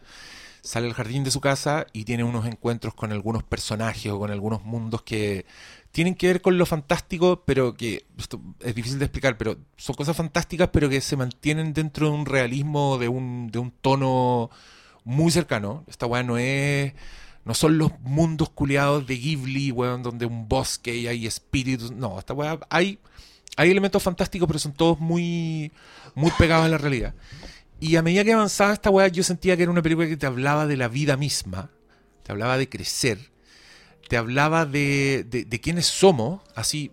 sale 0.63 0.87
al 0.87 0.95
jardín 0.95 1.25
de 1.25 1.31
su 1.31 1.41
casa 1.41 1.87
y 1.93 2.05
tiene 2.05 2.25
unos 2.25 2.47
encuentros 2.47 2.95
con 2.95 3.13
algunos 3.13 3.43
personajes 3.43 4.13
o 4.13 4.19
con 4.19 4.31
algunos 4.31 4.63
mundos 4.63 5.03
que 5.03 5.47
tienen 5.93 6.15
que 6.15 6.29
ver 6.29 6.41
con 6.41 6.59
lo 6.59 6.67
fantástico, 6.67 7.43
pero 7.45 7.75
que 7.75 8.05
es 8.61 8.75
difícil 8.75 8.99
de 8.99 9.07
explicar, 9.07 9.37
pero 9.37 9.57
son 9.77 9.97
cosas 9.97 10.17
fantásticas, 10.17 10.69
pero 10.73 10.89
que 10.89 11.01
se 11.01 11.17
mantienen 11.17 11.73
dentro 11.73 12.07
de 12.09 12.13
un 12.13 12.27
realismo, 12.27 12.99
de 12.99 13.09
un, 13.09 13.51
de 13.51 13.59
un 13.59 13.73
tono 13.73 14.51
muy 15.05 15.33
cercano. 15.33 15.85
Esta 15.89 16.07
weá 16.07 16.23
no 16.23 16.39
es. 16.39 16.93
No 17.45 17.55
son 17.55 17.79
los 17.79 17.99
mundos 18.01 18.51
culiados 18.51 19.07
de 19.07 19.17
Ghibli, 19.17 19.73
weón, 19.73 20.03
donde 20.03 20.27
un 20.27 20.47
bosque 20.47 20.95
y 20.95 21.07
hay 21.09 21.27
espíritus. 21.27 21.91
No, 21.91 22.19
esta 22.19 22.35
weá 22.35 22.61
hay, 22.69 22.99
hay 23.57 23.71
elementos 23.71 24.03
fantásticos, 24.03 24.47
pero 24.47 24.59
son 24.59 24.73
todos 24.73 24.99
muy, 25.01 25.73
muy 26.15 26.31
pegados 26.39 26.67
a 26.67 26.69
la 26.69 26.79
realidad. 26.79 27.15
Y 27.79 27.97
a 27.97 28.03
medida 28.03 28.25
que 28.25 28.33
avanzaba 28.33 28.73
esta 28.73 28.91
weá, 28.91 29.09
yo 29.09 29.23
sentía 29.23 29.57
que 29.57 29.63
era 29.63 29.73
una 29.73 29.83
película 29.83 30.07
que 30.07 30.17
te 30.17 30.27
hablaba 30.27 30.67
de 30.67 30.77
la 30.77 30.89
vida 30.89 31.17
misma, 31.17 31.71
te 32.23 32.33
hablaba 32.33 32.59
de 32.59 32.69
crecer, 32.69 33.19
te 34.09 34.17
hablaba 34.17 34.67
de, 34.67 35.25
de, 35.29 35.45
de 35.45 35.61
quiénes 35.61 35.87
somos, 35.87 36.43
así 36.55 36.93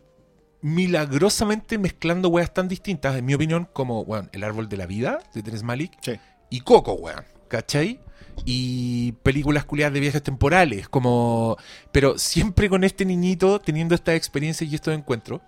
milagrosamente 0.61 1.77
mezclando 1.77 2.29
weas 2.29 2.53
tan 2.53 2.67
distintas, 2.67 3.15
en 3.15 3.25
mi 3.25 3.33
opinión, 3.33 3.67
como 3.73 4.01
weón, 4.01 4.29
El 4.33 4.43
Árbol 4.43 4.69
de 4.69 4.77
la 4.77 4.85
Vida 4.85 5.19
de 5.33 5.43
Terence 5.43 5.65
Malik 5.65 5.91
Sí. 6.01 6.13
y 6.49 6.61
Coco, 6.61 6.93
weón, 6.93 7.23
¿cachai? 7.47 7.99
Y 8.45 9.13
películas 9.23 9.65
culiadas 9.65 9.93
de 9.93 9.99
viajes 9.99 10.21
temporales, 10.21 10.87
como. 10.89 11.57
Pero 11.91 12.19
siempre 12.19 12.69
con 12.69 12.83
este 12.83 13.03
niñito 13.03 13.59
teniendo 13.59 13.95
estas 13.95 14.15
experiencias 14.15 14.71
y 14.71 14.75
estos 14.75 14.93
encuentros. 14.93 15.41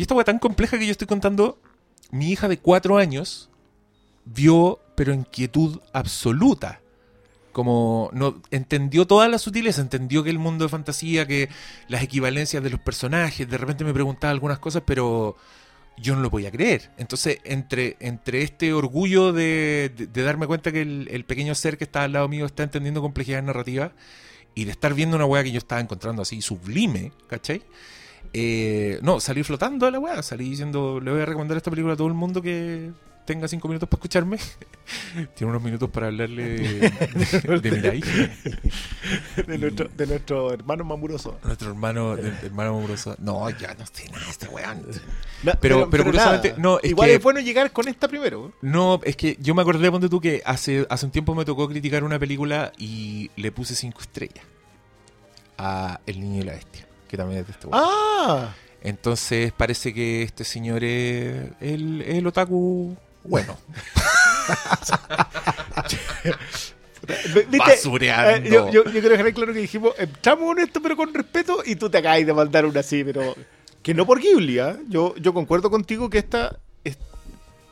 Y 0.00 0.04
esta 0.04 0.14
wea 0.14 0.24
tan 0.24 0.38
compleja 0.38 0.78
que 0.78 0.86
yo 0.86 0.92
estoy 0.92 1.06
contando, 1.06 1.58
mi 2.10 2.30
hija 2.30 2.48
de 2.48 2.58
cuatro 2.58 2.96
años 2.96 3.50
vio, 4.24 4.80
pero 4.94 5.12
en 5.12 5.24
quietud 5.24 5.78
absoluta. 5.92 6.80
Como 7.52 8.08
no 8.14 8.40
entendió 8.50 9.06
todas 9.06 9.30
las 9.30 9.42
sutilezas, 9.42 9.82
entendió 9.82 10.24
que 10.24 10.30
el 10.30 10.38
mundo 10.38 10.64
de 10.64 10.70
fantasía, 10.70 11.26
que 11.26 11.50
las 11.88 12.02
equivalencias 12.02 12.62
de 12.62 12.70
los 12.70 12.80
personajes, 12.80 13.46
de 13.46 13.58
repente 13.58 13.84
me 13.84 13.92
preguntaba 13.92 14.30
algunas 14.30 14.58
cosas, 14.58 14.84
pero 14.86 15.36
yo 15.98 16.16
no 16.16 16.22
lo 16.22 16.30
podía 16.30 16.50
creer. 16.50 16.90
Entonces, 16.96 17.36
entre, 17.44 17.98
entre 18.00 18.40
este 18.40 18.72
orgullo 18.72 19.34
de, 19.34 19.92
de- 19.94 20.22
darme 20.22 20.46
cuenta 20.46 20.72
que 20.72 20.80
el, 20.80 21.08
el 21.10 21.26
pequeño 21.26 21.54
ser 21.54 21.76
que 21.76 21.84
está 21.84 22.04
al 22.04 22.14
lado 22.14 22.26
mío 22.26 22.46
está 22.46 22.62
entendiendo 22.62 23.02
complejidad 23.02 23.42
narrativa 23.42 23.92
y 24.54 24.64
de 24.64 24.70
estar 24.70 24.94
viendo 24.94 25.16
una 25.16 25.26
weá 25.26 25.42
que 25.42 25.52
yo 25.52 25.58
estaba 25.58 25.82
encontrando 25.82 26.22
así 26.22 26.40
sublime, 26.40 27.12
¿cachai? 27.28 27.62
Eh, 28.32 28.98
no, 29.02 29.18
salí 29.20 29.42
flotando 29.42 29.86
de 29.86 29.92
la 29.92 29.98
weá, 29.98 30.22
salí 30.22 30.50
diciendo, 30.50 31.00
le 31.00 31.10
voy 31.10 31.20
a 31.22 31.26
recomendar 31.26 31.56
esta 31.56 31.70
película 31.70 31.94
a 31.94 31.96
todo 31.96 32.06
el 32.08 32.14
mundo 32.14 32.40
que 32.40 32.90
tenga 33.26 33.46
cinco 33.48 33.68
minutos 33.68 33.88
para 33.88 33.98
escucharme. 33.98 34.38
Tiene 35.36 35.50
unos 35.50 35.62
minutos 35.62 35.88
para 35.90 36.08
hablarle 36.08 36.42
de, 36.44 37.60
de 37.60 37.70
Mirai, 37.70 38.00
De 39.46 39.58
nuestro, 39.58 39.88
de 39.96 40.06
nuestro 40.06 40.52
hermano 40.52 40.84
mamuroso. 40.84 41.38
nuestro 41.44 41.68
hermano, 41.70 42.16
de- 42.16 42.28
hermano 42.46 42.70
amoroso. 42.78 43.14
No, 43.18 43.48
ya 43.50 43.74
no 43.74 43.84
sé 43.86 44.08
nada 44.10 44.24
de 44.24 44.30
este 44.30 44.48
weón. 44.48 44.82
Pero- 45.60 45.88
pero 45.90 46.04
curiosamente, 46.04 46.50
nada. 46.50 46.60
no, 46.62 46.78
es 46.80 46.90
Igual 46.90 47.08
que- 47.08 47.14
es 47.16 47.22
bueno 47.22 47.40
llegar 47.40 47.72
con 47.72 47.88
esta 47.88 48.08
primero. 48.08 48.52
No, 48.62 49.00
es 49.04 49.16
que 49.16 49.36
yo 49.40 49.54
me 49.54 49.62
acordé, 49.62 49.90
ponte 49.90 50.08
tú, 50.08 50.20
que 50.20 50.42
hace, 50.44 50.86
hace 50.90 51.06
un 51.06 51.12
tiempo 51.12 51.34
me 51.34 51.44
tocó 51.44 51.68
criticar 51.68 52.02
una 52.04 52.18
película 52.18 52.72
y 52.78 53.30
le 53.36 53.52
puse 53.52 53.74
cinco 53.76 54.00
estrellas 54.00 54.44
a 55.58 56.00
El 56.06 56.20
Niño 56.20 56.40
y 56.42 56.44
la 56.44 56.52
Bestia, 56.54 56.86
que 57.10 57.16
también 57.16 57.40
es 57.40 57.46
de 57.48 57.52
este 57.52 57.66
weón. 57.66 57.82
Ah, 57.84 58.54
Entonces 58.82 59.52
parece 59.52 59.92
que 59.92 60.22
este 60.22 60.44
señor 60.44 60.84
es 60.84 61.50
el, 61.60 62.02
el 62.02 62.26
otaku 62.26 62.96
bueno. 63.24 63.58
Basureando. 67.58 68.46
Eh, 68.48 68.50
yo, 68.50 68.70
yo, 68.70 68.84
yo 68.84 68.90
quiero 68.92 69.10
dejar 69.10 69.32
claro 69.34 69.52
que 69.52 69.60
dijimos, 69.60 69.92
estamos 69.98 70.56
en 70.56 70.64
esto 70.64 70.80
pero 70.82 70.96
con 70.96 71.12
respeto 71.12 71.62
y 71.64 71.76
tú 71.76 71.90
te 71.90 71.98
acabas 71.98 72.24
de 72.24 72.32
mandar 72.32 72.64
una 72.66 72.80
así, 72.80 73.02
pero 73.04 73.34
que 73.82 73.94
no 73.94 74.06
por 74.06 74.20
Ghibli, 74.20 74.58
¿ah? 74.58 74.76
yo, 74.88 75.14
yo 75.16 75.32
concuerdo 75.32 75.70
contigo 75.70 76.08
que 76.10 76.18
esta 76.18 76.48
es- 76.48 76.56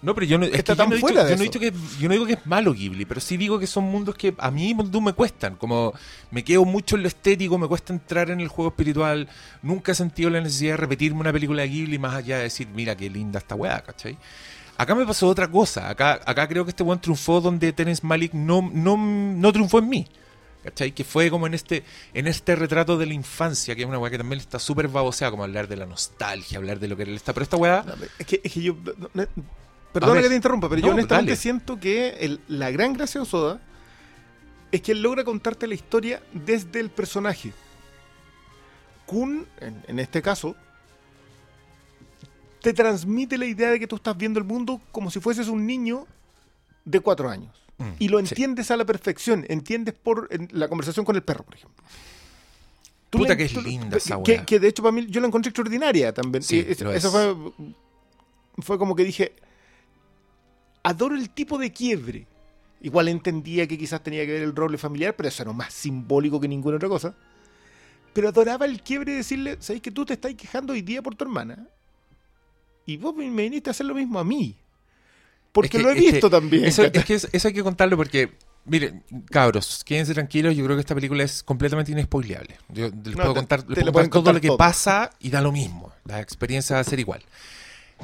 No, 0.01 0.15
pero 0.15 0.27
yo 0.27 0.39
no, 0.39 0.47
es 0.47 0.55
Está 0.55 0.75
que 0.75 0.79
yo 0.79 0.87
no, 0.87 0.95
dicho, 0.95 1.09
yo 1.09 1.37
no 1.37 1.43
dicho 1.43 1.61
que 1.61 1.73
yo 1.99 2.09
no 2.09 2.13
digo 2.13 2.27
que 2.27 2.35
es 2.35 2.47
malo 2.47 2.73
Ghibli, 2.73 3.05
pero 3.05 3.21
sí 3.21 3.37
digo 3.37 3.59
que 3.59 3.67
son 3.67 3.85
mundos 3.85 4.15
que 4.15 4.33
a 4.39 4.51
mí 4.51 4.73
me 4.75 5.13
cuestan, 5.13 5.57
como 5.57 5.93
me 6.31 6.45
quedo 6.45 6.65
mucho 6.65 6.95
en 6.95 7.03
lo 7.03 7.09
estético, 7.09 7.59
me 7.59 7.67
cuesta 7.67 7.93
entrar 7.93 8.31
en 8.31 8.41
el 8.41 8.47
juego 8.47 8.71
espiritual, 8.71 9.29
nunca 9.61 9.93
he 9.93 9.95
sentido 9.97 10.31
la 10.31 10.41
necesidad 10.41 10.75
de 10.75 10.77
repetirme 10.77 11.21
una 11.21 11.33
película 11.33 11.63
de 11.63 11.69
Ghibli 11.69 11.99
más 11.99 12.15
allá 12.15 12.37
de 12.37 12.45
decir, 12.45 12.69
mira 12.69 12.97
qué 12.97 13.11
linda 13.11 13.39
esta 13.41 13.57
weá, 13.57 13.81
¿cachai? 13.81 14.17
Acá 14.77 14.95
me 14.95 15.05
pasó 15.05 15.27
otra 15.27 15.51
cosa, 15.51 15.89
acá, 15.89 16.21
acá 16.25 16.47
creo 16.47 16.65
que 16.65 16.71
este 16.71 16.85
weón 16.85 17.01
triunfó 17.01 17.41
donde 17.41 17.73
Terence 17.73 18.07
Malik 18.07 18.33
no, 18.35 18.71
no, 18.73 18.97
no 18.97 19.53
triunfó 19.53 19.81
en 19.81 19.89
mí. 19.89 20.07
¿Cachai? 20.63 20.93
Que 20.93 21.05
fue 21.05 21.31
como 21.31 21.47
en 21.47 21.55
este, 21.55 21.85
en 22.13 22.27
este 22.27 22.55
retrato 22.57 22.99
de 22.99 23.07
la 23.07 23.15
infancia, 23.15 23.75
que 23.75 23.83
es 23.83 23.89
una 23.89 23.99
weá 23.99 24.11
que 24.11 24.19
también 24.19 24.41
está 24.41 24.59
súper 24.59 24.89
baboseada, 24.89 25.31
como 25.31 25.45
hablar 25.45 25.67
de 25.69 25.77
la 25.77 25.87
nostalgia, 25.87 26.59
hablar 26.59 26.79
de 26.79 26.89
lo 26.89 26.97
que 26.97 27.05
el 27.05 27.15
esta. 27.15 27.33
Pero 27.33 27.45
esta 27.45 27.57
weá, 27.57 27.85
no, 27.87 27.95
es, 28.19 28.27
que, 28.27 28.41
es 28.43 28.53
que 28.53 28.61
yo... 28.61 28.77
no, 28.99 29.09
no, 29.15 29.27
perdona 29.93 30.21
que 30.23 30.29
te 30.29 30.37
interrumpa, 30.37 30.69
pero 30.69 30.81
No, 30.81 30.87
yo 30.89 30.93
honestamente 30.95 31.31
dale. 31.33 31.41
siento 31.41 31.79
que 31.81 32.09
el- 32.21 32.41
la 32.49 32.71
gran 32.71 32.93
gracia 32.93 33.21
de 33.21 33.27
Soda 33.27 33.61
es 34.71 34.83
que 34.83 34.93
él 34.93 35.03
logra 35.03 35.25
contarte 35.25 35.67
la 35.67 35.75
historia 35.75 36.23
desde 36.33 36.81
el 36.81 36.91
personaje. 36.91 37.53
Kun, 39.07 39.47
en, 39.61 39.83
en 39.89 39.99
este 39.99 40.21
caso, 40.21 40.55
te 42.61 42.73
transmite 42.73 43.39
la 43.39 43.47
idea 43.47 43.71
de 43.71 43.79
que 43.81 43.87
tú 43.87 43.97
estás 43.97 44.17
viendo 44.17 44.39
el 44.39 44.45
mundo 44.45 44.81
como 44.93 45.11
si 45.11 45.21
fueses 45.21 45.49
un 45.49 45.67
niño 45.67 46.07
de 46.85 47.01
cuatro 47.01 47.29
años. 47.31 47.55
Mm, 47.79 47.91
Y 48.01 48.09
lo 48.09 48.19
sí. 48.19 48.27
entiendes 48.29 48.71
a 48.71 48.77
la 48.77 48.85
perfección. 48.85 49.47
Entiendes 49.49 49.95
por 49.95 50.27
en 50.31 50.49
la 50.53 50.69
conversación 50.69 51.07
con 51.07 51.15
el 51.17 51.23
perro, 51.23 51.45
por 51.45 51.55
ejemplo. 51.55 51.83
Tú 53.11 53.19
Puta 53.19 53.37
que 53.37 53.45
es 53.45 53.55
tú- 53.55 53.63
linda 53.63 53.91
que- 53.91 53.97
esa 53.97 54.23
que, 54.23 54.45
que 54.45 54.61
de 54.61 54.69
hecho 54.69 54.83
para 54.83 54.93
mí 54.93 55.07
yo 55.09 55.21
la 55.21 55.29
encontré 55.29 55.49
extraordinaria 55.49 56.13
también. 56.13 56.43
Sí, 56.43 56.57
Y 56.57 56.73
es- 56.73 56.81
lo 56.81 56.93
eso 56.93 57.07
es. 57.09 57.13
fue, 57.13 57.53
fue 58.59 58.79
como 58.79 58.95
que 58.97 59.05
dije, 59.05 59.33
adoro 60.83 61.15
el 61.15 61.31
tipo 61.31 61.59
de 61.59 61.73
quiebre. 61.73 62.27
Igual 62.81 63.09
entendía 63.09 63.67
que 63.67 63.77
quizás 63.77 64.03
tenía 64.03 64.25
que 64.25 64.33
ver 64.33 64.43
el 64.43 64.55
roble 64.55 64.79
familiar, 64.79 65.15
pero 65.17 65.29
eso 65.29 65.43
era 65.43 65.53
más 65.53 65.73
simbólico 65.75 66.41
que 66.41 66.47
ninguna 66.49 66.77
otra 66.77 66.89
cosa. 66.89 67.15
Pero 68.13 68.29
adoraba 68.29 68.67
el 68.67 68.83
quiebre 68.83 69.13
de 69.13 69.19
decirle, 69.19 69.57
¿sabéis 69.61 69.83
que 69.83 69.91
tú 69.91 70.05
te 70.05 70.15
estás 70.15 70.35
quejando 70.35 70.73
hoy 70.73 70.83
día 70.83 71.03
por 71.03 71.15
tu 71.15 71.25
hermana? 71.25 71.67
Y 72.87 72.97
vos 72.97 73.15
me 73.15 73.29
viniste 73.29 73.69
a 73.71 73.73
hacer 73.73 73.87
lo 73.87 73.95
mismo 73.95 74.19
a 74.19 74.25
mí. 74.25 74.57
Porque 75.53 75.69
Es 75.69 75.71
que- 75.73 75.83
lo 75.83 75.91
he 75.91 75.99
es 75.99 76.05
que 76.05 76.13
visto 76.13 76.31
también. 76.31 76.65
Eso, 76.65 76.85
es 76.85 77.05
que 77.05 77.15
es- 77.15 77.29
eso 77.33 77.49
hay 77.49 77.55
que 77.55 77.63
contarlo 77.63 77.97
porque, 77.97 78.33
miren, 78.65 79.03
cabros, 79.31 79.83
quédense 79.85 80.15
tranquilos. 80.15 80.55
Yo 80.57 80.65
creo 80.65 80.77
que 80.77 80.81
esta 80.81 80.95
película 80.95 81.25
es 81.25 81.43
completamente 81.43 81.93
inespoileable. 81.93 82.57
Yo 82.69 82.85
les 82.89 82.93
No, 82.95 83.13
puedo 83.17 83.33
te- 83.35 83.41
contar, 83.41 83.63
te 83.63 83.75
les 83.75 83.85
lo 83.85 83.93
puedo 83.93 84.05
contar 84.05 84.11
todo 84.11 84.23
contar 84.23 84.35
lo 84.35 84.41
que 84.41 84.49
todo. 84.49 84.57
pasa 84.57 85.11
y 85.21 85.31
da 85.31 85.41
lo 85.43 85.53
mismo. 85.53 85.93
La 86.05 86.21
experiencia 86.21 86.77
va 86.77 86.81
a 86.81 86.85
ser 86.85 87.01
igual. 87.01 87.23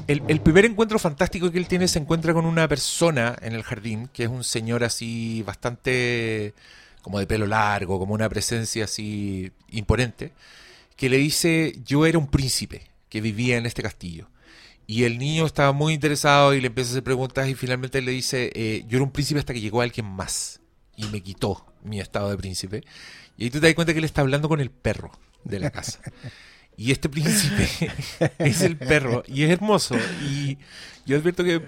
El, 0.06 0.40
primer 0.40 0.64
encuentro 0.64 0.98
fantástico 0.98 1.50
que 1.50 1.58
él 1.58 1.68
tiene 1.68 1.88
se 1.88 1.98
encuentra 1.98 2.34
con 2.34 2.44
una 2.44 2.68
persona 2.68 3.36
en 3.40 3.54
el 3.54 3.62
jardín, 3.62 4.08
que 4.12 4.24
es 4.24 4.28
un 4.28 4.44
señor 4.44 4.84
así 4.84 5.42
bastante 5.46 6.52
como 7.00 7.18
de 7.18 7.26
pelo 7.26 7.46
largo, 7.46 7.98
como 7.98 8.14
una 8.14 8.28
presencia 8.28 8.84
así 8.84 9.52
imponente, 9.70 10.32
que 10.96 11.08
le 11.08 11.16
dice, 11.18 11.78
yo 11.84 12.06
era 12.06 12.18
un 12.18 12.26
príncipe 12.26 12.82
que 13.08 13.20
vivía 13.20 13.56
en 13.56 13.66
este 13.66 13.82
castillo. 13.82 14.28
Y 14.86 15.04
el 15.04 15.18
niño 15.18 15.46
estaba 15.46 15.72
muy 15.72 15.94
interesado 15.94 16.54
y 16.54 16.60
le 16.60 16.66
empieza 16.66 16.90
a 16.90 16.92
hacer 16.92 17.04
preguntas 17.04 17.48
y 17.48 17.54
finalmente 17.54 18.02
le 18.02 18.12
dice, 18.12 18.50
eh, 18.54 18.84
yo 18.86 18.98
era 18.98 19.04
un 19.04 19.12
príncipe 19.12 19.40
hasta 19.40 19.54
que 19.54 19.60
llegó 19.60 19.80
alguien 19.80 20.06
más 20.06 20.60
y 20.96 21.06
me 21.06 21.22
quitó 21.22 21.64
mi 21.82 22.00
estado 22.00 22.30
de 22.30 22.36
príncipe. 22.36 22.82
Y 23.38 23.44
ahí 23.44 23.50
tú 23.50 23.60
te 23.60 23.66
das 23.66 23.74
cuenta 23.74 23.92
que 23.92 24.00
él 24.00 24.04
está 24.04 24.20
hablando 24.20 24.48
con 24.48 24.60
el 24.60 24.70
perro 24.70 25.10
de 25.44 25.60
la 25.60 25.70
casa. 25.70 26.00
Y 26.76 26.90
este 26.92 27.08
príncipe 27.08 27.68
es 28.38 28.62
el 28.62 28.76
perro 28.76 29.22
y 29.26 29.44
es 29.44 29.50
hermoso. 29.50 29.94
Y 30.28 30.58
yo 31.06 31.16
advierto 31.16 31.44
que 31.44 31.62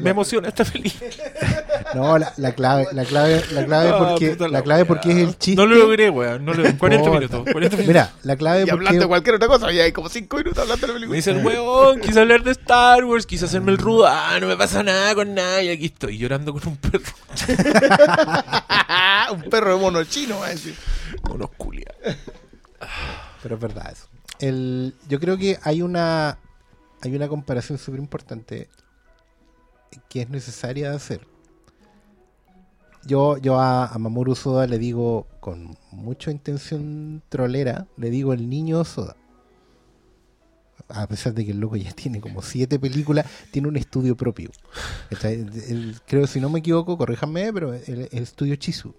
me 0.00 0.10
emociona 0.10 0.48
esta 0.48 0.64
película. 0.64 1.10
No, 1.94 2.18
la, 2.18 2.34
la 2.36 2.52
clave, 2.52 2.86
la 2.92 3.02
clave, 3.06 3.42
la 3.50 3.64
clave 3.64 3.88
Ah, 3.88 3.98
porque, 4.10 4.30
puta 4.32 4.46
la 4.48 4.60
clave 4.60 4.84
porque 4.84 5.10
es 5.10 5.16
el 5.16 5.38
chiste. 5.38 5.56
No 5.56 5.64
lo 5.66 5.74
logré, 5.76 6.10
weón. 6.10 6.44
No 6.44 6.52
lo- 6.52 6.62
40 6.76 6.96
importa. 6.96 7.18
minutos. 7.18 7.40
40 7.50 7.76
minutos. 7.76 7.86
Mira, 7.86 8.12
la 8.24 8.36
clave 8.36 8.58
Y 8.58 8.66
porque 8.66 8.74
hablando 8.88 9.00
de 9.00 9.08
cualquier 9.08 9.34
otra 9.36 9.48
cosa, 9.48 9.72
ya 9.72 9.84
hay 9.84 9.92
como 9.92 10.10
cinco 10.10 10.36
minutos 10.36 10.58
hablando 10.58 10.82
de 10.82 10.86
la 10.88 10.92
Me 10.92 10.98
película. 10.98 11.16
dice 11.16 11.30
el 11.30 11.38
weón, 11.46 12.00
quise 12.02 12.20
hablar 12.20 12.42
de 12.42 12.50
Star 12.50 13.02
Wars, 13.06 13.24
quise 13.24 13.46
hacerme 13.46 13.72
el 13.72 13.78
rudo, 13.78 14.06
ah, 14.06 14.36
no 14.38 14.48
me 14.48 14.56
pasa 14.58 14.82
nada 14.82 15.14
con 15.14 15.32
nada, 15.34 15.62
y 15.62 15.70
aquí 15.70 15.86
estoy 15.86 16.18
llorando 16.18 16.52
con 16.52 16.68
un 16.68 16.76
perro. 16.76 17.04
un 19.32 19.42
perro 19.44 19.74
de 19.76 19.80
mono 19.80 20.04
chino, 20.04 20.40
va 20.40 20.48
a 20.48 20.50
decir. 20.50 20.74
Unos 21.30 21.48
culia. 21.56 21.94
Pero 23.42 23.54
es 23.54 23.60
verdad 23.62 23.90
eso. 23.92 24.06
El, 24.40 24.94
yo 25.08 25.18
creo 25.20 25.36
que 25.36 25.58
hay 25.62 25.82
una 25.82 26.38
hay 27.00 27.14
una 27.14 27.28
comparación 27.28 27.78
súper 27.78 28.00
importante 28.00 28.68
que 30.08 30.22
es 30.22 30.30
necesaria 30.30 30.90
de 30.90 30.96
hacer. 30.96 31.26
Yo, 33.04 33.38
yo 33.38 33.58
a, 33.58 33.96
Mamoru 33.98 34.34
Soda 34.34 34.66
le 34.66 34.78
digo 34.78 35.26
con 35.40 35.76
mucha 35.92 36.30
intención 36.30 37.22
trolera, 37.28 37.86
le 37.96 38.10
digo 38.10 38.32
el 38.32 38.48
niño 38.50 38.84
Soda. 38.84 39.16
A 40.88 41.06
pesar 41.06 41.34
de 41.34 41.44
que 41.44 41.52
el 41.52 41.60
loco 41.60 41.76
ya 41.76 41.92
tiene 41.92 42.20
como 42.20 42.42
siete 42.42 42.78
películas, 42.78 43.26
tiene 43.50 43.68
un 43.68 43.76
estudio 43.76 44.16
propio. 44.16 44.50
¿Cachai? 45.10 45.34
El- 45.68 46.00
creo, 46.06 46.26
si 46.26 46.40
no 46.40 46.48
me 46.50 46.60
equivoco, 46.60 46.96
corríjanme, 46.96 47.52
pero 47.52 47.74
el, 47.74 48.08
el 48.10 48.22
estudio 48.22 48.56
Chizu. 48.56 48.94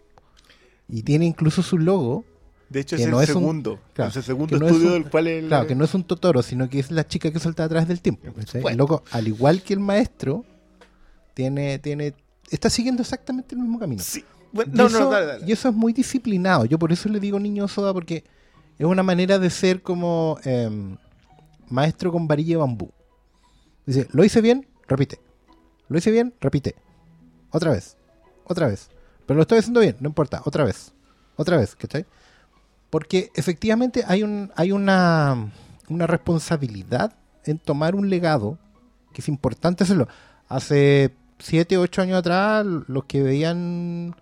Y 0.88 1.04
tiene 1.04 1.26
incluso 1.26 1.62
su 1.62 1.78
logo, 1.78 2.26
De 2.70 2.82
hecho, 2.82 2.96
es 2.96 3.02
el 3.02 3.14
un- 3.14 3.26
segundo. 3.26 3.80
claro, 3.94 4.12
es 4.12 4.18
el 4.18 4.24
segundo 4.24 4.56
es 4.56 4.62
estudio 4.62 4.88
un- 4.88 4.94
del 5.04 5.10
cual 5.12 5.28
el. 5.28 5.48
Claro, 5.48 5.66
que 5.68 5.76
no 5.76 5.84
es 5.86 5.94
un 5.96 6.04
Totoro, 6.04 6.42
sino 6.44 6.70
que 6.70 6.80
es 6.80 6.92
la 6.92 7.08
chica 7.08 7.32
que 7.32 7.40
salta 7.40 7.64
atrás 7.64 7.88
del 7.88 8.00
tiempo. 8.02 8.28
El 8.54 8.78
loco, 8.78 9.04
al 9.12 9.28
igual 9.28 9.62
que 9.64 9.74
el 9.74 9.80
maestro, 9.80 10.46
tiene, 11.34 11.80
tiene, 11.80 12.14
está 12.52 12.70
siguiendo 12.70 13.02
exactamente 13.02 13.56
el 13.56 13.62
mismo 13.62 13.80
camino. 13.80 14.04
Sí. 14.04 14.24
Bueno, 14.52 14.72
no, 14.76 14.88
eso, 14.88 15.00
no, 15.00 15.10
dale, 15.12 15.26
dale. 15.28 15.46
y 15.48 15.52
eso 15.52 15.70
es 15.70 15.76
muy 15.76 15.94
disciplinado. 15.94 16.66
Yo 16.66 16.80
por 16.80 16.92
eso 16.92 17.08
le 17.10 17.20
digo 17.20 17.40
niño 17.40 17.68
soda, 17.68 17.94
porque 17.94 18.24
es 18.78 18.86
una 18.86 19.04
manera 19.04 19.38
de 19.40 19.50
ser 19.50 19.82
como 19.82 20.38
em, 20.44 20.98
maestro 21.70 22.12
con 22.12 22.28
varilla 22.28 22.52
de 22.54 22.58
bambú. 22.58 22.92
Dice, 23.86 24.08
lo 24.12 24.24
hice 24.24 24.42
bien, 24.42 24.68
repite. 24.88 25.20
Lo 25.88 25.98
hice 25.98 26.12
bien, 26.12 26.34
repite. 26.42 26.76
otra 27.52 27.72
vez, 27.72 27.98
otra 28.44 28.68
vez. 28.68 28.90
Pero 29.26 29.38
lo 29.38 29.42
estoy 29.42 29.58
haciendo 29.60 29.80
bien, 29.80 29.96
no 30.00 30.10
importa, 30.10 30.42
otra 30.46 30.64
vez, 30.64 30.94
otra 31.36 31.58
vez, 31.58 31.76
¿cachai? 31.76 32.06
Porque 32.90 33.32
efectivamente 33.36 34.04
hay, 34.08 34.24
un, 34.24 34.52
hay 34.56 34.72
una, 34.72 35.52
una 35.90 36.08
responsabilidad 36.08 37.14
en 37.46 37.60
tomar 37.60 37.96
un 37.96 38.10
legado 38.10 38.58
que 39.14 39.22
es 39.22 39.28
importante 39.28 39.84
hacerlo. 39.84 40.08
Hace 40.48 41.14
7, 41.40 41.78
8 41.78 42.02
años 42.02 42.20
atrás, 42.20 42.66
los 42.66 43.06
que 43.06 43.22
veían 43.22 44.16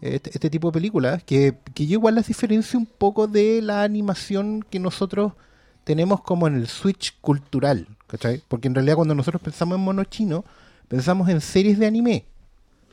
este, 0.00 0.30
este 0.30 0.50
tipo 0.50 0.68
de 0.68 0.72
películas, 0.72 1.22
que, 1.24 1.56
que 1.74 1.86
yo 1.86 1.92
igual 1.92 2.14
las 2.16 2.26
diferencio 2.26 2.78
un 2.78 2.86
poco 2.86 3.26
de 3.26 3.62
la 3.62 3.82
animación 3.82 4.64
que 4.68 4.80
nosotros 4.80 5.32
tenemos 5.84 6.22
como 6.22 6.46
en 6.46 6.56
el 6.56 6.68
switch 6.68 7.18
cultural, 7.20 7.86
¿cachai? 8.06 8.42
Porque 8.48 8.68
en 8.68 8.74
realidad 8.74 8.96
cuando 8.96 9.14
nosotros 9.14 9.42
pensamos 9.42 9.78
en 9.78 9.84
mono 9.84 10.04
chino, 10.04 10.44
pensamos 10.88 11.28
en 11.28 11.40
series 11.40 11.78
de 11.78 11.86
anime, 11.86 12.24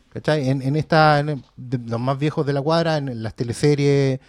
¿cachai? 0.09 0.49
En, 0.49 0.61
en 0.61 0.75
esta, 0.75 1.19
en 1.19 1.43
los 1.57 1.99
más 1.99 2.17
viejos 2.17 2.45
de 2.45 2.53
la 2.53 2.61
cuadra, 2.61 2.97
en 2.97 3.23
las 3.23 3.33
teleseries 3.35 4.19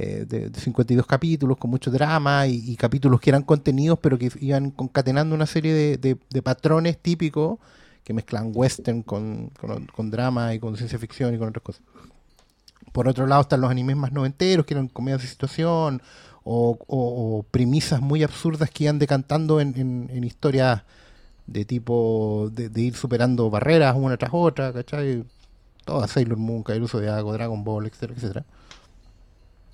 eh, 0.00 0.24
de, 0.28 0.48
de 0.50 0.60
52 0.60 1.06
capítulos 1.06 1.56
con 1.58 1.70
mucho 1.70 1.90
drama 1.90 2.46
y, 2.46 2.54
y 2.70 2.76
capítulos 2.76 3.20
que 3.20 3.30
eran 3.30 3.42
contenidos 3.42 3.98
pero 4.00 4.16
que 4.16 4.30
iban 4.40 4.70
concatenando 4.70 5.34
una 5.34 5.46
serie 5.46 5.74
de, 5.74 6.16
de- 6.30 6.42
patrones 6.42 6.98
típicos 6.98 7.58
que 8.04 8.14
mezclan 8.14 8.52
western 8.54 9.02
con, 9.02 9.50
con, 9.60 9.86
con 9.86 10.10
drama 10.10 10.54
y 10.54 10.60
con 10.60 10.76
ciencia 10.76 10.98
ficción 10.98 11.34
y 11.34 11.38
con 11.38 11.48
otras 11.48 11.62
cosas. 11.64 11.82
Por 12.92 13.08
otro 13.08 13.26
lado 13.26 13.42
están 13.42 13.60
los 13.60 13.70
animes 13.70 13.96
más 13.96 14.12
noventeros, 14.12 14.64
que 14.66 14.74
eran 14.74 14.88
comedias 14.88 15.22
de 15.22 15.28
situación, 15.28 16.00
o, 16.44 16.78
o- 16.86 17.38
o 17.38 17.42
premisas 17.42 18.00
muy 18.00 18.22
absurdas 18.22 18.70
que 18.70 18.84
iban 18.84 18.98
decantando 18.98 19.60
en, 19.60 19.74
en- 19.76 20.10
en 20.12 20.24
historias 20.24 20.82
de 21.46 21.64
tipo 21.64 22.50
de, 22.52 22.68
de 22.70 22.80
ir 22.82 22.94
superando 22.96 23.50
barreras 23.50 23.96
una 23.96 24.16
tras 24.16 24.30
otra, 24.34 24.72
¿cachai? 24.72 25.24
Todas 25.84 26.10
Sailor 26.12 26.38
Moon, 26.38 26.62
Kairuso 26.62 27.00
de 27.00 27.10
Ago, 27.10 27.32
Dragon 27.32 27.64
Ball, 27.64 27.86
etcétera, 27.86 28.14
etcétera. 28.16 28.44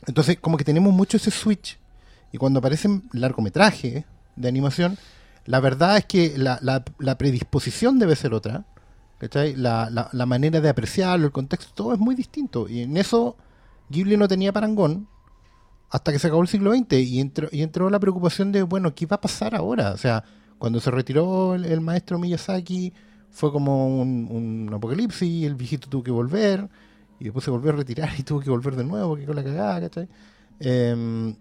Entonces, 0.07 0.39
como 0.41 0.57
que 0.57 0.65
tenemos 0.65 0.93
mucho 0.93 1.17
ese 1.17 1.31
switch. 1.31 1.79
Y 2.33 2.39
cuando 2.39 2.59
aparecen 2.59 3.05
largometrajes 3.13 4.05
de 4.37 4.49
animación, 4.49 4.99
la 5.47 5.61
verdad 5.61 5.97
es 5.99 6.05
que 6.07 6.37
la, 6.37 6.59
la- 6.63 6.85
la 6.99 7.17
predisposición 7.19 7.99
debe 7.99 8.17
ser 8.17 8.35
otra. 8.35 8.65
¿cachai? 9.19 9.55
La, 9.57 9.89
la- 10.13 10.27
manera 10.27 10.61
de 10.61 10.69
apreciarlo, 10.69 11.27
el 11.27 11.33
contexto, 11.33 11.73
todo 11.75 11.95
es 11.95 11.99
muy 11.99 12.15
distinto. 12.15 12.69
Y 12.69 12.81
en 12.83 12.97
eso 12.97 13.37
Ghibli 13.89 14.17
no 14.17 14.29
tenía 14.29 14.53
parangón 14.53 15.09
hasta 15.91 16.11
que 16.13 16.19
se 16.19 16.27
acabó 16.27 16.43
el 16.43 16.49
siglo 16.49 16.75
XX 16.75 16.93
y 16.95 17.21
entró, 17.21 17.49
y 17.53 17.63
entró 17.63 17.89
la 17.89 18.01
preocupación 18.01 18.51
de, 18.53 18.63
bueno, 18.63 18.95
¿qué 18.95 19.07
va 19.07 19.17
a 19.17 19.21
pasar 19.21 19.55
ahora? 19.55 19.93
O 19.93 19.97
sea, 19.97 20.25
cuando 20.59 20.81
se 20.81 20.91
retiró 20.91 21.55
el, 21.55 21.65
el 21.65 21.81
maestro 21.81 22.19
Miyazaki 22.19 22.93
fue 23.31 23.53
como 23.53 24.01
un, 24.01 24.29
un 24.31 24.75
apocalipsis, 24.75 25.45
el 25.47 25.55
viejito 25.55 25.89
tuvo 25.89 26.03
que 26.03 26.11
volver 26.11 26.69
y 27.25 27.29
después 27.29 27.43
se 27.45 27.51
volvió 27.51 27.71
a 27.71 27.77
retirar 27.77 28.11
y 28.19 28.23
tuvo 28.23 28.41
que 28.41 28.51
volver 28.51 28.77
de 28.77 28.85
nuevo, 28.85 29.17
que 29.17 29.25
con 29.25 29.35
la 29.37 29.43
cagada, 29.43 29.81
¿cachai? 29.81 30.07
Em, 30.61 31.35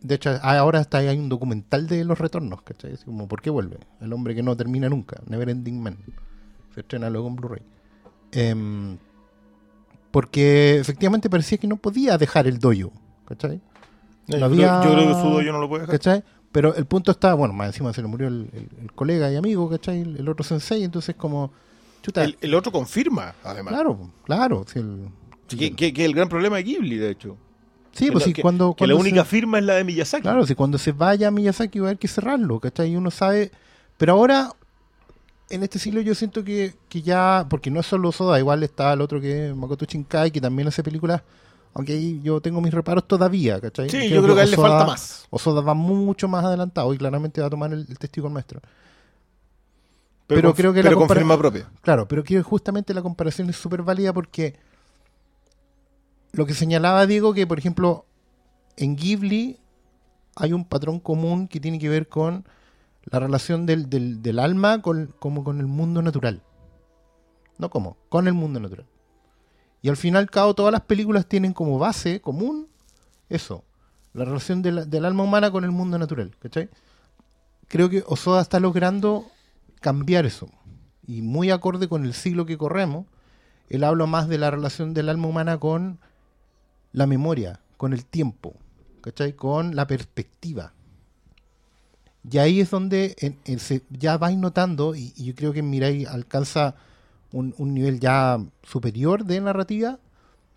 de 0.00 0.14
hecho, 0.14 0.30
ahora 0.42 0.80
está 0.80 0.96
hay 0.98 1.18
un 1.18 1.28
documental 1.28 1.86
de 1.86 2.04
los 2.06 2.18
retornos, 2.18 2.62
¿cachai? 2.62 2.94
Así 2.94 3.04
como, 3.04 3.28
¿por 3.28 3.42
qué 3.42 3.50
vuelve? 3.50 3.76
El 4.00 4.12
hombre 4.14 4.34
que 4.34 4.42
no 4.42 4.56
termina 4.56 4.88
nunca, 4.88 5.20
Never 5.26 5.50
Ending 5.50 5.82
Man. 5.82 5.98
Se 6.74 6.80
estrena 6.80 7.10
luego 7.10 7.28
en 7.28 7.36
Blu-ray. 7.36 7.62
Em, 8.32 8.96
porque 10.10 10.78
efectivamente 10.78 11.28
parecía 11.30 11.58
que 11.58 11.66
no 11.68 11.76
podía 11.76 12.16
dejar 12.18 12.46
el 12.46 12.58
doyo, 12.58 12.90
¿cachai? 13.26 13.60
No, 14.26 14.38
No 14.38 14.48
yo, 14.48 14.54
creo, 14.56 14.70
había- 14.72 14.84
yo 14.88 14.94
creo 14.94 15.08
que 15.14 15.20
su 15.22 15.28
doyo 15.28 15.52
no 15.52 15.58
lo 15.60 15.68
puede 15.68 15.82
dejar. 15.82 15.98
¿cachai? 15.98 16.24
Pero 16.52 16.74
el 16.74 16.84
punto 16.86 17.10
está, 17.12 17.34
bueno, 17.34 17.54
más 17.54 17.68
encima 17.68 17.92
se 17.92 18.02
le 18.02 18.08
murió 18.08 18.26
el, 18.28 18.48
el- 18.52 18.68
el 18.82 18.92
colega 18.92 19.30
y 19.30 19.36
amigo, 19.36 19.68
¿cachai? 19.68 20.00
El, 20.00 20.16
el 20.16 20.28
otro 20.28 20.44
sensei, 20.44 20.82
entonces 20.82 21.14
como, 21.14 21.52
chuta, 22.02 22.24
El, 22.24 22.36
el 22.40 22.54
otro 22.54 22.72
confirma, 22.72 23.34
además. 23.44 23.74
claro, 23.74 24.10
claro, 24.24 24.64
el- 24.74 25.08
Que, 25.48 25.74
que- 25.74 25.92
que 25.92 26.04
el 26.04 26.14
gran 26.14 26.28
problema 26.28 26.56
de 26.56 26.62
Ghibli, 26.64 26.96
de 26.96 27.10
hecho. 27.10 27.36
sí, 27.92 28.06
Que 28.06 28.12
pues 28.12 28.24
sí, 28.24 28.34
cuando, 28.34 28.74
que 28.74 28.86
la 28.86 28.94
cuando 28.94 29.00
única 29.08 29.22
se- 29.24 29.30
firma 29.30 29.58
es 29.58 29.64
la 29.64 29.74
de 29.74 29.84
Miyazaki. 29.84 30.22
Claro, 30.22 30.46
si 30.46 30.54
cuando 30.54 30.78
se 30.78 30.92
vaya 30.92 31.30
Miyazaki 31.30 31.78
va 31.80 31.86
a 31.86 31.88
haber 31.90 31.98
que 31.98 32.08
cerrarlo, 32.08 32.60
¿cachai? 32.60 32.92
Y 32.92 32.96
uno 32.96 33.10
sabe. 33.10 33.50
Pero 33.98 34.12
ahora, 34.12 34.52
en 35.50 35.62
este 35.64 35.78
siglo, 35.80 36.00
yo 36.00 36.14
siento 36.14 36.44
que, 36.44 36.74
que 36.88 37.02
ya. 37.02 37.46
Porque 37.50 37.70
no 37.70 37.80
es 37.80 37.86
solo 37.86 38.12
Soda, 38.12 38.38
igual 38.38 38.62
está 38.62 38.92
el 38.92 39.00
otro 39.00 39.20
que 39.20 39.48
es 39.48 39.56
Makoto 39.56 39.84
Shinkai, 39.84 40.30
que 40.30 40.40
también 40.40 40.68
hace 40.68 40.82
películas. 40.84 41.22
Aunque 41.74 41.92
ahí 41.92 42.20
yo 42.22 42.40
tengo 42.40 42.60
mis 42.60 42.72
reparos 42.74 43.06
todavía, 43.06 43.60
¿cachai? 43.60 43.90
Sí, 43.90 44.08
yo 44.08 44.22
creo 44.22 44.34
que 44.34 44.40
a 44.40 44.44
él 44.44 44.50
le 44.50 44.56
falta 44.56 44.86
más. 44.86 45.26
Osoda 45.30 45.60
va 45.60 45.74
mucho 45.74 46.26
más 46.28 46.44
adelantado 46.44 46.92
y 46.94 46.98
claramente 46.98 47.40
va 47.40 47.46
a 47.48 47.50
tomar 47.50 47.72
el, 47.72 47.86
el 47.88 47.98
testigo 47.98 48.28
maestro. 48.30 48.60
Pero, 50.30 50.40
pero 50.40 50.54
creo 50.54 50.72
que 50.72 50.82
la 50.82 50.94
con 50.94 51.08
firma 51.08 51.36
propia. 51.38 51.68
Claro, 51.82 52.06
pero 52.08 52.24
que 52.24 52.40
justamente 52.42 52.94
la 52.94 53.02
comparación 53.02 53.50
es 53.50 53.56
súper 53.56 53.82
válida 53.82 54.12
porque 54.12 54.56
lo 56.32 56.46
que 56.46 56.54
señalaba 56.54 57.06
Diego, 57.06 57.34
que 57.34 57.46
por 57.46 57.58
ejemplo 57.58 58.06
en 58.76 58.96
Ghibli 58.96 59.58
hay 60.36 60.52
un 60.52 60.64
patrón 60.64 61.00
común 61.00 61.48
que 61.48 61.60
tiene 61.60 61.78
que 61.78 61.88
ver 61.88 62.08
con 62.08 62.44
la 63.04 63.18
relación 63.18 63.66
del, 63.66 63.90
del- 63.90 64.22
del 64.22 64.38
alma 64.38 64.80
con, 64.82 65.12
como 65.18 65.42
con 65.44 65.58
el 65.60 65.66
mundo 65.66 66.02
natural. 66.02 66.42
No 67.58 67.68
como, 67.68 67.96
con 68.08 68.26
el 68.26 68.32
mundo 68.34 68.60
natural. 68.60 68.86
Y 69.82 69.88
al 69.88 69.96
final, 69.96 70.30
cabo, 70.30 70.54
todas 70.54 70.72
las 70.72 70.82
películas 70.82 71.26
tienen 71.26 71.52
como 71.52 71.78
base 71.78 72.20
común 72.20 72.68
eso, 73.28 73.64
la 74.12 74.24
relación 74.24 74.62
de 74.62 74.72
la- 74.72 74.84
del 74.84 75.04
alma 75.04 75.24
humana 75.24 75.50
con 75.50 75.64
el 75.64 75.70
mundo 75.72 75.98
natural. 75.98 76.34
¿cachai? 76.40 76.68
Creo 77.68 77.88
que 77.90 78.02
Osoda 78.06 78.40
está 78.40 78.60
logrando 78.60 79.26
cambiar 79.80 80.26
eso. 80.26 80.48
Y 81.06 81.22
muy 81.22 81.50
acorde 81.50 81.88
con 81.88 82.04
el 82.04 82.14
siglo 82.14 82.46
que 82.46 82.58
corremos, 82.58 83.06
él 83.68 83.84
habla 83.84 84.06
más 84.06 84.28
de 84.28 84.38
la 84.38 84.50
relación 84.50 84.94
del 84.94 85.08
alma 85.08 85.28
humana 85.28 85.58
con 85.58 85.98
la 86.92 87.06
memoria, 87.06 87.60
con 87.76 87.92
el 87.92 88.04
tiempo, 88.04 88.54
¿cachai? 89.00 89.32
Con 89.34 89.74
la 89.76 89.86
perspectiva. 89.86 90.72
Y 92.30 92.38
ahí 92.38 92.60
es 92.60 92.70
donde 92.70 93.16
en- 93.44 93.58
se- 93.58 93.82
ya 93.90 94.18
vais 94.18 94.36
notando, 94.36 94.94
y, 94.94 95.12
yo 95.16 95.34
creo 95.34 95.52
que 95.52 95.62
Mirai 95.62 96.04
alcanza 96.04 96.74
un 97.32 97.54
nivel 97.74 98.00
ya 98.00 98.38
superior 98.64 99.24
de 99.24 99.40
narrativa, 99.40 99.98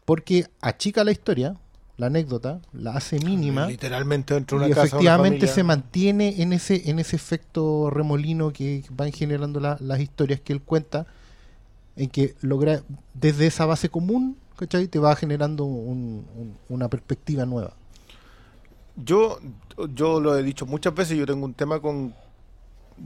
porque 0.06 0.48
achica 0.60 1.04
la 1.04 1.12
historia, 1.12 1.56
la 1.98 2.08
anécdota, 2.08 2.60
la 2.74 2.92
hace 2.94 3.20
mínima 3.20 3.68
Literalmente 3.68 4.34
dentro 4.34 4.58
de 4.60 4.64
y 4.64 4.68
una 4.68 4.76
casa. 4.76 4.88
efectivamente 4.88 5.46
una 5.46 5.54
se 5.54 5.64
mantiene 5.64 6.42
en 6.42 6.54
ese 6.54 6.90
en 6.90 7.00
ese 7.00 7.16
efecto 7.16 7.90
remolino 7.92 8.52
que 8.52 8.84
van 8.90 9.12
generando 9.12 9.60
la- 9.60 9.78
las 9.80 10.00
historias 10.00 10.40
que 10.40 10.54
él 10.54 10.62
cuenta 10.62 11.06
en 11.96 12.10
que 12.10 12.34
logra 12.42 12.82
desde 13.14 13.46
esa 13.46 13.66
base 13.68 13.90
común 13.90 14.38
¿cachai? 14.58 14.88
te 14.88 14.98
va 15.00 15.16
generando 15.16 15.66
un- 15.66 16.26
un- 16.36 16.58
una 16.70 16.88
perspectiva 16.90 17.46
nueva 17.46 17.74
Yo, 18.96 19.40
yo 19.94 20.20
lo 20.20 20.38
he 20.38 20.44
dicho 20.44 20.66
muchas 20.66 20.94
veces, 20.96 21.18
yo 21.18 21.26
tengo 21.26 21.46
un 21.46 21.54
tema 21.54 21.80
con 21.80 22.14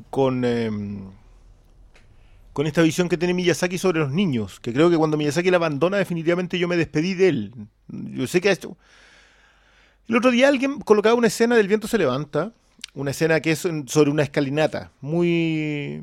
con 0.10 0.44
em, 0.46 1.02
con 2.54 2.68
esta 2.68 2.82
visión 2.82 3.08
que 3.08 3.18
tiene 3.18 3.34
Miyazaki 3.34 3.78
sobre 3.78 4.00
los 4.00 4.12
niños, 4.12 4.60
que 4.60 4.74
creo 4.74 4.90
que 4.90 4.98
cuando 4.98 5.16
Miyazaki 5.18 5.50
la 5.52 5.58
abandona 5.58 5.98
definitivamente 5.98 6.58
yo 6.60 6.68
me 6.68 6.76
despedí 6.78 7.14
de 7.14 7.30
él. 7.30 7.54
Yo 7.88 8.28
sé 8.28 8.42
que 8.42 8.52
hecho... 8.52 8.78
El 10.08 10.16
otro 10.16 10.32
día 10.32 10.48
alguien 10.48 10.80
colocaba 10.80 11.16
una 11.16 11.28
escena 11.28 11.58
del 11.58 11.68
viento 11.68 11.88
se 11.88 11.98
levanta, 11.98 12.54
una 12.94 13.12
escena 13.12 13.42
que 13.42 13.52
es 13.52 13.60
sobre 13.60 14.10
una 14.10 14.24
escalinata, 14.24 14.90
muy 15.02 16.02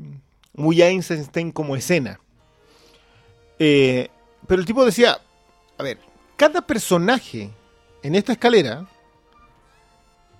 muy 0.55 0.81
Einstein 0.81 1.51
como 1.51 1.75
escena. 1.75 2.19
Eh, 3.59 4.09
pero 4.47 4.59
el 4.61 4.65
tipo 4.65 4.85
decía, 4.85 5.19
a 5.77 5.83
ver, 5.83 5.99
cada 6.35 6.61
personaje 6.61 7.49
en 8.03 8.15
esta 8.15 8.33
escalera 8.33 8.87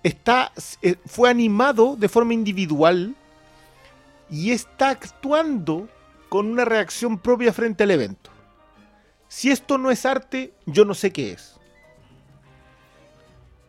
está, 0.04 0.52
eh, 0.82 0.96
fue 1.06 1.30
animado 1.30 1.96
de 1.96 2.10
forma 2.10 2.34
individual 2.34 3.16
y 4.30 4.52
está 4.52 4.90
actuando 4.90 5.88
con 6.30 6.48
una 6.48 6.66
reacción 6.66 7.18
propia 7.18 7.54
frente 7.54 7.84
al 7.84 7.92
evento. 7.92 8.30
Si 9.28 9.52
esto 9.52 9.78
no 9.78 9.92
es 9.92 10.06
arte, 10.06 10.54
yo 10.66 10.86
no 10.86 10.94
sé 10.94 11.12
qué 11.12 11.32
es. 11.32 11.56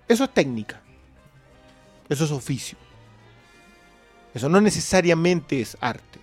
Eso 0.09 0.25
es 0.25 0.35
técnica. 0.35 0.81
Eso 2.09 2.25
es 2.25 2.31
oficio. 2.31 2.79
Eso 4.35 4.49
no 4.49 4.61
necesariamente 4.61 5.61
es 5.61 5.77
arte. 5.81 6.21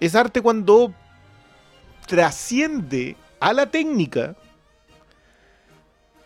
Es 0.00 0.14
arte 0.14 0.42
cuando 0.42 0.92
trasciende 2.06 3.16
a 3.40 3.52
la 3.52 3.70
técnica 3.70 4.36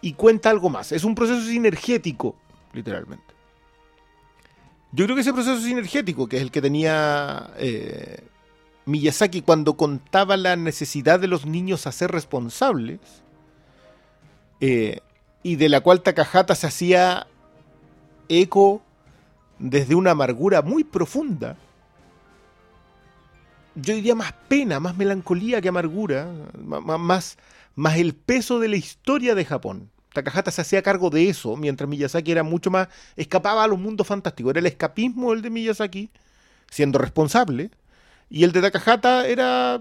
y 0.00 0.12
cuenta 0.14 0.50
algo 0.50 0.68
más. 0.68 0.92
Es 0.92 1.04
un 1.04 1.14
proceso 1.14 1.40
sinergético, 1.42 2.36
literalmente. 2.72 3.34
Yo 4.92 5.04
creo 5.04 5.14
que 5.14 5.20
ese 5.20 5.32
proceso 5.32 5.60
sinergético, 5.60 6.28
que 6.28 6.36
es 6.36 6.42
el 6.42 6.50
que 6.50 6.62
tenía 6.62 7.50
eh, 7.58 8.26
Miyazaki 8.88 9.42
cuando 9.42 9.76
contaba 9.76 10.36
la 10.38 10.56
necesidad 10.56 11.20
de 11.20 11.28
los 11.28 11.44
niños 11.44 11.86
a 11.86 11.92
ser 11.92 12.10
responsables, 12.10 13.00
eh, 14.60 15.00
y 15.42 15.56
de 15.56 15.68
la 15.68 15.80
cual 15.82 16.00
Takahata 16.02 16.54
se 16.54 16.66
hacía 16.66 17.26
eco 18.28 18.82
desde 19.58 19.94
una 19.94 20.12
amargura 20.12 20.62
muy 20.62 20.84
profunda, 20.84 21.56
yo 23.74 23.94
diría 23.94 24.14
más 24.14 24.32
pena, 24.48 24.80
más 24.80 24.96
melancolía 24.96 25.60
que 25.60 25.68
amargura, 25.68 26.26
ma- 26.64 26.80
ma- 26.80 26.98
más, 26.98 27.36
más 27.76 27.96
el 27.98 28.14
peso 28.14 28.58
de 28.58 28.68
la 28.68 28.76
historia 28.76 29.34
de 29.34 29.44
Japón. 29.44 29.90
Takahata 30.14 30.50
se 30.50 30.62
hacía 30.62 30.82
cargo 30.82 31.10
de 31.10 31.28
eso, 31.28 31.56
mientras 31.56 31.88
Miyazaki 31.88 32.32
era 32.32 32.42
mucho 32.42 32.70
más, 32.70 32.88
escapaba 33.16 33.62
a 33.64 33.68
los 33.68 33.78
mundos 33.78 34.06
fantásticos. 34.06 34.50
Era 34.50 34.60
el 34.60 34.66
escapismo 34.66 35.32
el 35.32 35.42
de 35.42 35.50
Miyazaki, 35.50 36.10
siendo 36.70 36.98
responsable, 36.98 37.70
y 38.30 38.44
el 38.44 38.52
de 38.52 38.60
Takahata 38.62 39.26
era, 39.26 39.80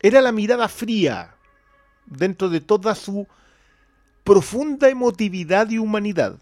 era 0.00 0.20
la 0.20 0.32
mirada 0.32 0.68
fría 0.68 1.34
dentro 2.06 2.48
de 2.48 2.60
toda 2.60 2.94
su 2.94 3.26
profunda 4.24 4.88
emotividad 4.88 5.68
y 5.70 5.78
humanidad. 5.78 6.38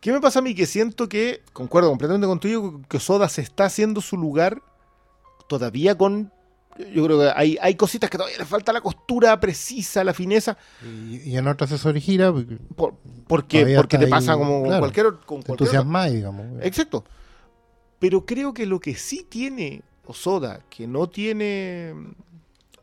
¿Qué 0.00 0.12
me 0.12 0.20
pasa 0.20 0.38
a 0.38 0.42
mí? 0.42 0.54
Que 0.54 0.66
siento 0.66 1.08
que, 1.08 1.42
concuerdo 1.52 1.88
completamente 1.88 2.26
contigo, 2.26 2.80
que 2.88 3.00
Soda 3.00 3.28
se 3.28 3.42
está 3.42 3.64
haciendo 3.64 4.00
su 4.00 4.16
lugar 4.16 4.62
todavía 5.48 5.96
con... 5.96 6.32
Yo 6.92 7.04
creo 7.06 7.18
que 7.18 7.32
hay, 7.34 7.56
hay 7.62 7.74
cositas 7.74 8.10
que 8.10 8.18
todavía 8.18 8.38
le 8.38 8.44
falta 8.44 8.70
la 8.70 8.82
costura 8.82 9.40
precisa, 9.40 10.04
la 10.04 10.12
fineza. 10.12 10.58
Y, 10.84 11.30
y 11.30 11.36
en 11.38 11.48
otro 11.48 11.64
asesor 11.64 11.98
gira, 11.98 12.30
porque 12.30 12.58
Por, 12.76 12.94
porque 13.26 13.74
porque 13.74 13.96
te 13.96 14.04
ahí, 14.04 14.10
pasa 14.10 14.34
como 14.34 14.62
claro. 14.62 14.80
cualquier, 14.80 15.06
con 15.06 15.40
cualquier 15.40 15.52
entusiasma, 15.52 16.04
digamos. 16.06 16.46
Exacto. 16.60 17.02
Pero 17.98 18.26
creo 18.26 18.52
que 18.54 18.66
lo 18.66 18.78
que 18.80 18.94
sí 18.94 19.26
tiene 19.28 19.82
Osoda, 20.06 20.60
que 20.70 20.86
no 20.86 21.08
tiene. 21.08 21.94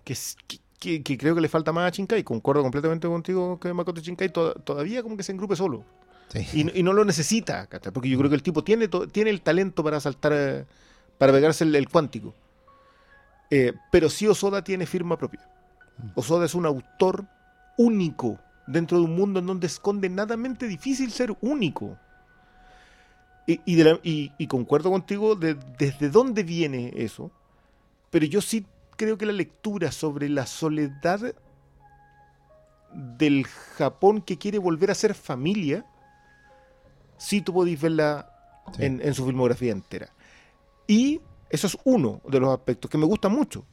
que, 0.03 1.01
creo 1.17 1.35
que 1.35 1.41
le 1.41 1.47
falta 1.49 1.71
más 1.71 1.87
a 1.87 1.95
Shinkai, 1.95 2.23
concuerdo 2.23 2.61
completamente 2.61 3.07
contigo 3.07 3.57
que 3.59 3.73
Makoto 3.73 4.01
Shinkai 4.01 4.29
to- 4.33 4.53
todavía 4.55 5.01
como 5.01 5.15
que 5.15 5.23
se 5.23 5.31
engrupe 5.31 5.55
solo. 5.55 5.83
Sí. 6.29 6.45
Y, 6.59 6.63
no- 6.65 6.71
y 6.73 6.83
no 6.83 6.93
lo 6.93 7.05
necesita, 7.05 7.69
porque 7.93 8.09
yo 8.09 8.17
creo 8.17 8.29
que 8.29 8.35
el 8.35 8.43
tipo 8.43 8.63
tiene, 8.63 8.87
tiene 9.11 9.29
el 9.29 9.41
talento 9.41 9.83
para 9.83 9.99
saltar, 9.99 10.33
eh, 10.35 10.65
para 11.17 11.31
pegarse 11.31 11.63
el, 11.63 11.75
el 11.75 11.87
cuántico. 11.87 12.33
Eh, 13.49 13.73
pero 13.91 14.09
sí 14.09 14.27
Osoda 14.27 14.63
tiene 14.63 14.85
firma 14.85 15.17
propia. 15.17 15.47
Osoda 16.15 16.45
es 16.45 16.55
un 16.55 16.65
autor 16.65 17.25
único 17.77 18.39
dentro 18.67 18.97
de 18.97 19.03
un 19.05 19.15
mundo 19.15 19.39
en 19.39 19.45
donde 19.45 19.67
esconde 19.67 20.09
nadamente 20.09 20.67
difícil 20.67 21.11
ser 21.11 21.35
único. 21.41 21.97
Y, 23.45 23.59
y 23.65 23.75
de 23.75 23.83
la- 23.83 23.99
y- 24.03 24.31
y 24.37 24.47
concuerdo 24.47 24.89
contigo 24.91 25.35
de, 25.35 25.55
desde 25.77 26.09
dónde 26.09 26.43
viene 26.43 26.91
eso, 26.95 27.31
pero 28.09 28.25
yo 28.25 28.41
sí 28.41 28.65
creo 28.95 29.17
que 29.17 29.25
la 29.25 29.33
lectura 29.33 29.91
sobre 29.91 30.29
la 30.29 30.45
soledad 30.45 31.33
del 32.93 33.45
Japón 33.77 34.21
que 34.21 34.37
quiere 34.37 34.59
volver 34.59 34.91
a 34.91 34.95
ser 34.95 35.13
familia, 35.15 35.85
sí 37.17 37.41
tú 37.41 37.53
podéis 37.53 37.81
verla 37.81 38.29
Sí. 38.77 38.85
en, 38.85 39.01
en 39.05 39.13
su 39.13 39.25
filmografía 39.25 39.73
entera. 39.73 40.07
Y 40.87 41.19
eso 41.49 41.67
es 41.67 41.77
uno 41.83 42.21
de 42.25 42.39
los 42.39 42.49
aspectos 42.57 42.89
que 42.89 42.97
me 42.97 43.05
gusta 43.05 43.27
mucho. 43.27 43.65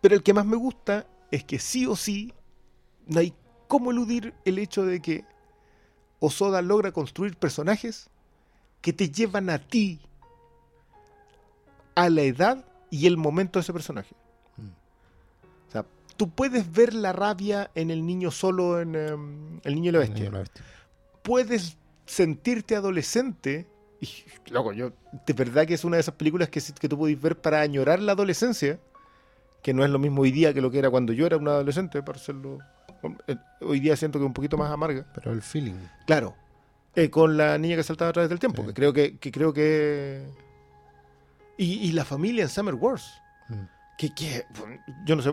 Pero 0.00 0.14
el 0.14 0.22
que 0.22 0.32
más 0.32 0.46
me 0.46 0.56
gusta 0.56 1.08
es 1.32 1.42
que 1.42 1.58
sí 1.58 1.84
o 1.84 1.96
sí 1.96 2.32
no 3.08 3.18
hay 3.18 3.34
cómo 3.66 3.90
eludir 3.90 4.32
el 4.44 4.58
hecho 4.60 4.86
de 4.86 5.02
que 5.02 5.24
Osoda 6.20 6.62
logra 6.62 6.92
construir 6.92 7.36
personajes 7.36 8.10
que 8.80 8.92
te 8.92 9.10
llevan 9.10 9.50
a 9.50 9.58
ti 9.58 10.00
a 11.94 12.08
la 12.10 12.22
edad 12.22 12.64
y 12.90 13.06
el 13.06 13.16
momento 13.16 13.58
de 13.58 13.62
ese 13.62 13.72
personaje. 13.72 14.14
O 15.68 15.70
sea, 15.70 15.84
tú 16.16 16.30
puedes 16.30 16.70
ver 16.72 16.94
la 16.94 17.12
rabia 17.12 17.70
en 17.74 17.90
el 17.90 18.06
niño 18.06 18.30
solo 18.30 18.80
en 18.80 18.94
em, 18.94 19.60
El 19.64 19.74
Niño 19.74 19.90
y 19.90 19.92
la 19.92 19.98
Bestia 19.98 20.24
Niño 20.24 20.30
la 20.32 20.38
bestia. 20.38 20.64
puedes 21.22 21.76
sentirte 22.06 22.76
adolescente. 22.76 23.66
Y, 24.00 24.08
loco, 24.50 24.72
yo, 24.72 24.92
de 25.26 25.32
verdad 25.34 25.66
que 25.66 25.74
es 25.74 25.84
una 25.84 25.96
de 25.96 26.00
esas 26.02 26.14
películas 26.14 26.48
que, 26.48 26.62
que 26.80 26.88
tú 26.88 26.96
podéis 26.96 27.20
ver 27.20 27.36
para 27.40 27.60
añorar 27.60 28.00
la 28.00 28.12
adolescencia, 28.12 28.78
que 29.62 29.74
no 29.74 29.84
es 29.84 29.90
lo 29.90 29.98
mismo 29.98 30.22
hoy 30.22 30.30
día 30.30 30.54
que 30.54 30.60
lo 30.60 30.70
que 30.70 30.78
era 30.78 30.88
cuando 30.88 31.12
yo 31.12 31.26
era 31.26 31.36
un 31.36 31.48
adolescente, 31.48 32.02
para 32.02 32.16
hacerlo. 32.18 32.58
eh, 33.26 33.36
Hoy 33.60 33.80
día 33.80 33.96
siento 33.96 34.18
que 34.18 34.24
es 34.24 34.28
un 34.28 34.32
poquito 34.34 34.56
más 34.56 34.70
amarga. 34.70 35.04
Pero 35.14 35.32
el 35.32 35.42
feeling. 35.42 35.74
Claro, 36.06 36.34
eh, 37.02 37.10
con 37.10 37.36
la 37.36 37.56
niña 37.58 37.76
que 37.76 37.82
saltaba 37.82 38.10
a 38.10 38.12
través 38.12 38.28
del 38.28 38.38
tiempo, 38.38 38.62
Sí. 38.62 38.68
que 38.68 38.74
creo 38.74 38.92
que, 38.92 39.16
que 39.18 39.30
creo 39.32 39.52
que. 39.52 40.22
Y, 41.56 41.88
y 41.88 41.92
la 41.92 42.04
familia 42.04 42.42
en 42.44 42.48
Summer 42.48 42.74
Wars. 42.74 43.04
Mm. 43.48 43.54
Que, 43.98 44.14
que, 44.14 44.44
yo 45.04 45.16
no 45.16 45.22
sé, 45.22 45.32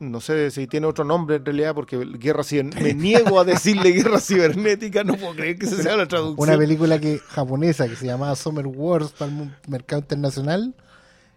no 0.00 0.20
sé 0.22 0.50
si 0.50 0.66
tiene 0.66 0.86
otro 0.86 1.04
nombre 1.04 1.36
en 1.36 1.44
realidad, 1.44 1.74
porque 1.74 1.98
guerra 1.98 2.42
ciber- 2.42 2.74
me 2.80 2.94
niego 2.94 3.38
a 3.38 3.44
decirle 3.44 3.90
guerra 3.92 4.18
cibernética, 4.18 5.04
no 5.04 5.14
puedo 5.16 5.34
creer 5.34 5.58
que 5.58 5.66
esa 5.66 5.82
sea 5.82 5.94
la 5.94 6.08
traducción. 6.08 6.48
Una 6.48 6.56
película 6.56 6.98
que 6.98 7.18
japonesa 7.18 7.86
que 7.86 7.96
se 7.96 8.06
llamaba 8.06 8.34
Summer 8.34 8.66
Wars 8.66 9.10
para 9.12 9.30
el 9.30 9.50
mercado 9.66 10.00
internacional. 10.00 10.74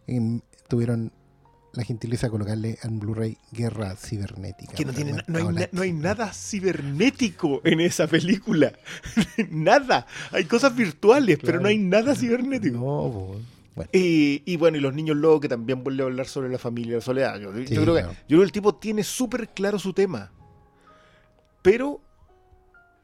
Y 0.07 0.41
tuvieron 0.69 1.11
la 1.73 1.83
gentileza 1.83 2.27
de 2.27 2.31
colocarle 2.31 2.77
en 2.83 2.99
Blu-ray 2.99 3.37
Guerra 3.51 3.95
Cibernética. 3.95 4.73
que 4.73 4.83
no, 4.85 4.91
tiene, 4.93 5.23
no, 5.27 5.37
hay, 5.37 5.45
na- 5.55 5.69
no 5.71 5.81
hay 5.83 5.93
nada 5.93 6.33
cibernético 6.33 7.61
en 7.63 7.79
esa 7.79 8.07
película. 8.07 8.73
nada. 9.49 10.05
Hay 10.31 10.45
cosas 10.45 10.75
virtuales, 10.75 11.39
pero 11.41 11.59
no 11.61 11.67
hay 11.69 11.77
nada 11.77 12.13
cibernético. 12.15 12.77
No, 12.77 13.09
bueno. 13.75 13.89
Y, 13.93 14.43
y 14.45 14.57
bueno, 14.57 14.77
y 14.77 14.81
los 14.81 14.93
niños 14.93 15.15
lobos 15.15 15.39
que 15.39 15.47
también 15.47 15.81
vuelve 15.83 16.03
a 16.03 16.07
hablar 16.07 16.27
sobre 16.27 16.49
la 16.49 16.57
familia 16.57 16.95
la 16.95 17.01
soledad. 17.01 17.39
Yo, 17.39 17.51
creo 17.53 17.63
que, 17.63 18.01
yo 18.01 18.05
creo 18.27 18.39
que 18.39 18.43
el 18.45 18.51
tipo 18.51 18.75
tiene 18.75 19.03
súper 19.03 19.47
claro 19.49 19.79
su 19.79 19.93
tema. 19.93 20.29
Pero 21.61 22.01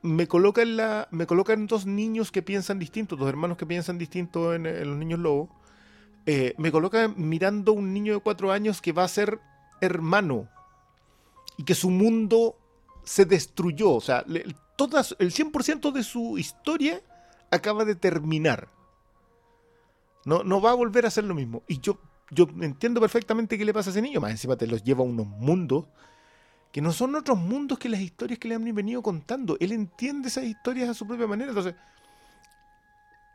me 0.01 0.27
coloca, 0.27 0.61
en 0.61 0.77
la, 0.77 1.07
me 1.11 1.25
coloca 1.25 1.53
en 1.53 1.67
dos 1.67 1.85
niños 1.85 2.31
que 2.31 2.41
piensan 2.41 2.79
distinto, 2.79 3.15
dos 3.15 3.29
hermanos 3.29 3.57
que 3.57 3.65
piensan 3.65 3.97
distinto 3.97 4.53
en, 4.53 4.65
en 4.65 4.89
los 4.89 4.97
niños 4.97 5.19
lobos. 5.19 5.49
Eh, 6.29 6.53
me 6.57 6.73
coloca 6.73 7.07
mirando 7.07 7.71
un 7.71 7.93
niño 7.93 8.13
de 8.13 8.19
cuatro 8.19 8.51
años 8.51 8.81
que 8.81 8.91
va 8.91 9.05
a 9.05 9.07
ser 9.07 9.39
hermano 9.79 10.49
y 11.57 11.63
que 11.63 11.73
su 11.73 11.89
mundo 11.89 12.57
se 13.05 13.23
destruyó. 13.23 13.93
O 13.93 14.01
sea, 14.01 14.25
todas, 14.75 15.15
el 15.19 15.31
100% 15.31 15.93
de 15.93 16.03
su 16.03 16.37
historia 16.37 17.01
acaba 17.49 17.85
de 17.85 17.95
terminar. 17.95 18.67
No, 20.25 20.43
no 20.43 20.59
va 20.59 20.71
a 20.71 20.75
volver 20.75 21.05
a 21.05 21.11
ser 21.11 21.23
lo 21.23 21.33
mismo. 21.33 21.63
Y 21.65 21.79
yo, 21.79 21.97
yo 22.29 22.45
entiendo 22.59 22.99
perfectamente 22.99 23.57
qué 23.57 23.63
le 23.63 23.73
pasa 23.73 23.89
a 23.89 23.91
ese 23.91 24.01
niño. 24.01 24.19
Más 24.19 24.31
encima 24.31 24.57
te 24.57 24.67
los 24.67 24.83
lleva 24.83 25.03
a 25.03 25.07
unos 25.07 25.27
mundos 25.27 25.85
que 26.73 26.81
no 26.81 26.91
son 26.91 27.15
otros 27.15 27.37
mundos 27.37 27.79
que 27.79 27.87
las 27.87 28.01
historias 28.01 28.37
que 28.37 28.49
le 28.49 28.55
han 28.55 28.75
venido 28.75 29.01
contando. 29.01 29.55
Él 29.61 29.71
entiende 29.71 30.27
esas 30.27 30.43
historias 30.43 30.89
a 30.89 30.93
su 30.93 31.07
propia 31.07 31.25
manera. 31.25 31.51
Entonces, 31.51 31.75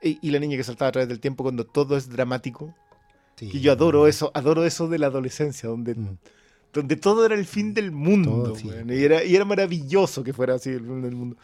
y, 0.03 0.19
y 0.21 0.31
la 0.31 0.39
niña 0.39 0.57
que 0.57 0.65
saltaba 0.65 0.89
a 0.89 0.93
través 0.93 1.09
del 1.09 1.21
tiempo 1.21 1.43
cuando 1.45 1.65
todo 1.65 1.97
es 1.97 2.09
dramático. 2.09 2.75
Sí. 3.37 3.49
Que 3.49 3.61
yo 3.61 3.73
adoro 3.73 4.07
eso, 4.07 4.31
adoro 4.35 4.65
eso 4.65 4.89
de 4.89 4.99
la 4.99 5.07
adolescencia, 5.07 5.69
donde, 5.69 5.95
Mm. 5.95 6.19
donde 6.73 6.97
todo 6.97 7.25
era 7.25 7.35
el 7.35 7.47
fin 7.47 7.73
del 7.75 7.91
mundo. 7.93 8.43
Todo, 8.45 8.57
sí. 8.57 8.69
weón, 8.69 8.91
y, 8.91 9.03
era, 9.03 9.25
y 9.25 9.35
era 9.35 9.45
maravilloso 9.45 10.23
que 10.23 10.33
fuera 10.33 10.55
así 10.55 10.71
el 10.71 10.81
fin 10.81 11.03
del 11.03 11.15
mundo. 11.17 11.37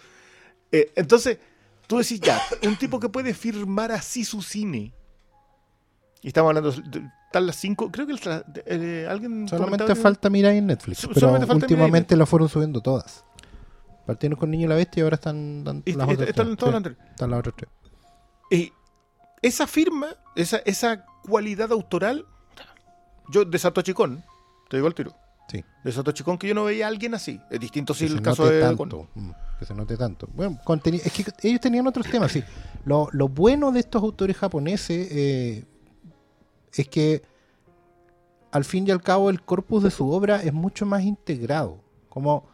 Eh, 0.71 0.93
entonces, 0.97 1.39
tú 1.87 1.99
decís 1.99 2.21
ya, 2.21 2.41
un 2.67 2.77
tipo 2.77 3.01
que 3.01 3.09
puede 3.09 3.33
firmar 3.35 3.91
así 3.93 4.25
su 4.25 4.43
cine. 4.43 4.93
Y 6.21 6.29
estamos 6.29 6.49
hablando, 6.51 6.71
están 6.71 7.47
las 7.47 7.57
cinco, 7.57 7.91
creo 7.93 8.07
que 8.07 8.13
el 8.13 8.21
eh, 8.67 9.07
alguien... 9.09 9.47
Solamente 9.49 9.95
falta 9.95 10.29
mirar 10.29 10.53
en 10.55 10.67
Netflix. 10.67 10.99
So- 10.99 11.11
pero 11.15 11.33
últimamente 11.55 12.17
la 12.17 12.27
fueron 12.27 12.49
subiendo 12.49 12.81
todas. 12.81 13.25
Partieron 14.07 14.39
con 14.39 14.51
Niño 14.51 14.65
y 14.67 14.69
la 14.69 14.75
Bestia 14.75 15.01
y 15.01 15.05
ahora 15.05 15.15
están 15.17 15.63
las 15.65 15.77
y- 15.85 15.93
otras 15.93 16.21
están 16.29 16.57
todas 16.57 16.83
las 16.83 16.93
están 17.11 17.31
las 17.31 17.39
otras 17.41 17.55
tres. 17.57 17.71
Eh, 18.51 18.71
esa 19.43 19.67
firma, 19.67 20.09
esa, 20.37 20.59
esa 20.59 21.05
cualidad 21.29 21.71
autoral, 21.73 22.27
yo 23.31 23.45
de 23.45 23.59
Satoshi 23.59 23.93
Kon, 23.93 24.25
te 24.69 24.77
digo 24.77 24.87
al 24.87 24.95
tiro, 24.95 25.15
Sí. 25.49 25.65
de 25.85 25.93
Satoshi 25.93 26.23
Kon 26.25 26.39
que 26.39 26.49
yo 26.49 26.55
no 26.55 26.65
veía 26.65 26.87
a 26.87 26.89
alguien 26.89 27.15
así. 27.15 27.41
Es 27.51 27.61
distinto 27.61 27.95
si 27.95 28.07
el 28.07 28.21
caso 28.21 28.47
de 28.47 28.61
tanto. 28.61 28.87
Kon. 28.87 29.09
mm, 29.15 29.31
que 29.59 29.65
se 29.65 29.75
note 29.75 29.97
tanto. 29.97 30.29
Bueno, 30.35 30.59
es 30.85 31.13
que 31.13 31.25
ellos 31.49 31.61
tenían 31.61 31.87
otros 31.87 32.07
temas, 32.07 32.33
sí. 32.33 32.43
Lo, 32.85 33.09
lo 33.13 33.29
bueno 33.29 33.73
de 33.73 33.81
estos 33.81 34.03
autores 34.03 34.37
japoneses 34.37 35.09
eh, 35.11 35.65
es 36.73 36.89
que 36.89 37.23
al 38.51 38.65
fin 38.65 38.87
y 38.87 38.91
al 38.91 39.03
cabo 39.03 39.31
el 39.31 39.43
corpus 39.43 39.83
de 39.83 39.91
su 39.91 40.11
obra 40.11 40.43
es 40.43 40.53
mucho 40.53 40.87
más 40.87 41.03
integrado. 41.03 41.81
Como 42.09 42.47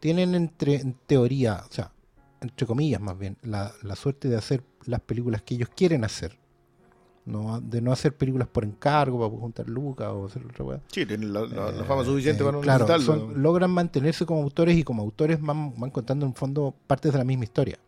tienen 0.00 0.34
entre, 0.34 0.76
en 0.76 0.94
teoría, 1.06 1.64
o 1.68 1.72
sea, 1.72 1.90
entre 2.40 2.66
comillas 2.66 3.00
más 3.00 3.18
bien, 3.18 3.36
la, 3.42 3.72
la 3.82 3.96
suerte 3.96 4.28
de 4.28 4.36
hacer 4.36 4.62
las 4.88 5.00
películas 5.00 5.42
que 5.42 5.54
ellos 5.54 5.68
quieren 5.74 6.04
hacer. 6.04 6.36
No, 7.24 7.60
de 7.60 7.80
no 7.80 7.90
hacer 7.90 8.14
películas 8.16 8.46
por 8.46 8.64
encargo 8.64 9.18
para 9.18 9.40
juntar 9.40 9.68
lucas 9.68 10.06
o 10.12 10.26
hacer 10.26 10.44
otra 10.46 10.64
weá. 10.64 10.80
Sí, 10.92 11.04
tienen 11.04 11.32
la, 11.32 11.40
la- 11.40 11.72
la 11.72 11.82
Eh, 11.82 11.84
fama 11.84 12.04
suficiente 12.04 12.42
eh, 12.42 12.46
para 12.46 12.56
no 12.56 12.62
claro, 12.62 12.86
son- 13.00 13.42
logran 13.42 13.70
mantenerse 13.72 14.24
como 14.24 14.42
autores 14.42 14.76
y 14.76 14.84
como 14.84 15.02
autores 15.02 15.40
van, 15.40 15.74
van 15.78 15.90
contando 15.90 16.24
en 16.24 16.34
fondo 16.34 16.72
partes 16.86 17.10
de 17.12 17.18
la 17.18 17.24
misma 17.24 17.42
historia. 17.44 17.78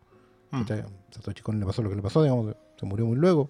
Mm. 0.51 0.63
Satoshi 1.11 1.41
Kon 1.41 1.57
le 1.59 1.65
pasó 1.65 1.81
lo 1.81 1.89
que 1.89 1.95
le 1.95 2.01
pasó, 2.01 2.21
digamos, 2.21 2.53
se 2.77 2.85
murió 2.85 3.05
muy 3.05 3.15
luego. 3.15 3.49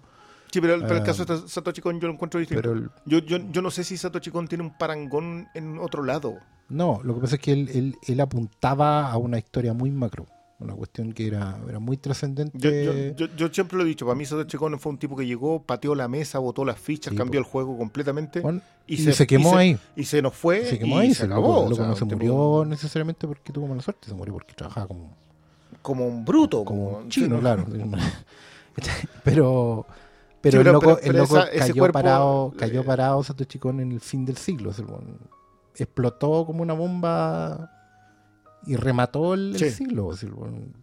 Sí, 0.52 0.60
pero, 0.60 0.78
pero 0.80 0.94
el 0.96 1.00
Ah, 1.02 1.04
caso 1.04 1.24
de 1.24 1.48
Satoshi 1.48 1.80
Kon 1.80 1.98
yo 1.98 2.06
lo 2.06 2.14
encuentro 2.14 2.38
distinto. 2.38 2.62
Pero 2.62 2.74
el- 2.74 2.90
yo, 3.06 3.18
yo, 3.18 3.38
yo 3.50 3.60
no 3.60 3.70
sé 3.72 3.82
si 3.82 3.96
Satoshi 3.96 4.30
Kon 4.30 4.46
tiene 4.46 4.62
un 4.62 4.76
parangón 4.78 5.48
en 5.54 5.78
otro 5.80 6.04
lado. 6.04 6.36
no, 6.68 7.00
lo 7.02 7.16
que 7.16 7.20
pasa 7.22 7.34
es 7.34 7.40
que 7.42 7.52
él, 7.52 7.68
él- 7.74 7.96
él 8.06 8.20
apuntaba 8.20 9.10
a 9.10 9.16
una 9.16 9.38
historia 9.38 9.72
muy 9.74 9.90
macro. 9.90 10.26
Una 10.60 10.74
cuestión 10.74 11.12
que 11.14 11.26
era, 11.26 11.58
era 11.68 11.78
muy 11.78 11.96
trascendente. 11.96 12.56
Yo, 12.58 12.70
yo, 12.70 13.26
yo, 13.26 13.34
yo 13.34 13.48
siempre 13.48 13.78
lo 13.78 13.84
he 13.84 13.86
dicho, 13.86 14.04
para 14.04 14.14
mí 14.14 14.26
Satoshi 14.26 14.58
Kon 14.58 14.78
fue 14.78 14.92
un 14.92 14.98
tipo 14.98 15.16
que 15.16 15.26
llegó, 15.26 15.62
pateó 15.62 15.94
la 15.94 16.06
mesa, 16.06 16.38
botó 16.38 16.66
las 16.66 16.78
fichas, 16.78 17.12
Sí, 17.12 17.16
cambió 17.16 17.40
el 17.40 17.46
juego 17.46 17.78
completamente 17.78 18.40
Bueno, 18.40 18.60
y, 18.86 18.98
se, 18.98 19.26
quemó 19.26 19.48
y 19.48 19.52
se- 19.52 19.58
ahí. 19.58 19.78
y 19.96 20.04
se 20.04 20.20
nos 20.20 20.34
fue 20.34 20.66
Se 20.66 20.78
quemó 20.78 20.96
y 20.96 21.06
ahí. 21.06 21.08
se 21.14 21.20
se 21.20 21.24
acabó. 21.24 21.62
loco, 21.62 21.72
o 21.72 21.74
sea, 21.74 21.86
no 21.86 21.96
se 21.96 22.04
tipo 22.04 22.16
murió 22.16 22.64
necesariamente 22.66 23.26
porque 23.26 23.52
tuvo 23.54 23.66
mala 23.68 23.80
suerte, 23.80 24.06
se 24.08 24.14
murió 24.14 24.34
porque 24.34 24.52
trabajaba 24.54 24.86
como, 24.86 25.16
como 25.80 26.06
un 26.06 26.24
bruto, 26.26 26.62
como 26.64 26.98
un 26.98 27.08
chino, 27.08 27.40
claro. 27.40 27.64
pero 29.24 29.86
pero 30.42 30.52
Sí, 30.62 30.66
el 30.66 30.72
loco, 30.72 30.80
pero- 30.80 30.98
el 30.98 31.02
pero 31.12 31.18
loco 31.18 31.38
esa- 31.38 31.48
ese 31.48 31.58
cayó 31.58 31.74
cuerpo, 31.80 31.92
parado, 31.94 32.52
eh, 32.54 32.56
cayó 32.58 32.84
parado 32.84 33.22
Satoshi 33.22 33.58
Kon 33.58 33.80
en 33.80 33.92
el 33.92 34.00
fin 34.00 34.24
del 34.24 34.36
siglo. 34.36 34.70
o 34.70 34.72
sea, 34.72 34.84
bueno, 34.86 35.04
explotó 35.76 36.44
como 36.46 36.62
una 36.62 36.72
bomba 36.74 37.70
y 38.66 38.76
remató 38.76 39.34
el, 39.34 39.56
siglo. 39.70 40.10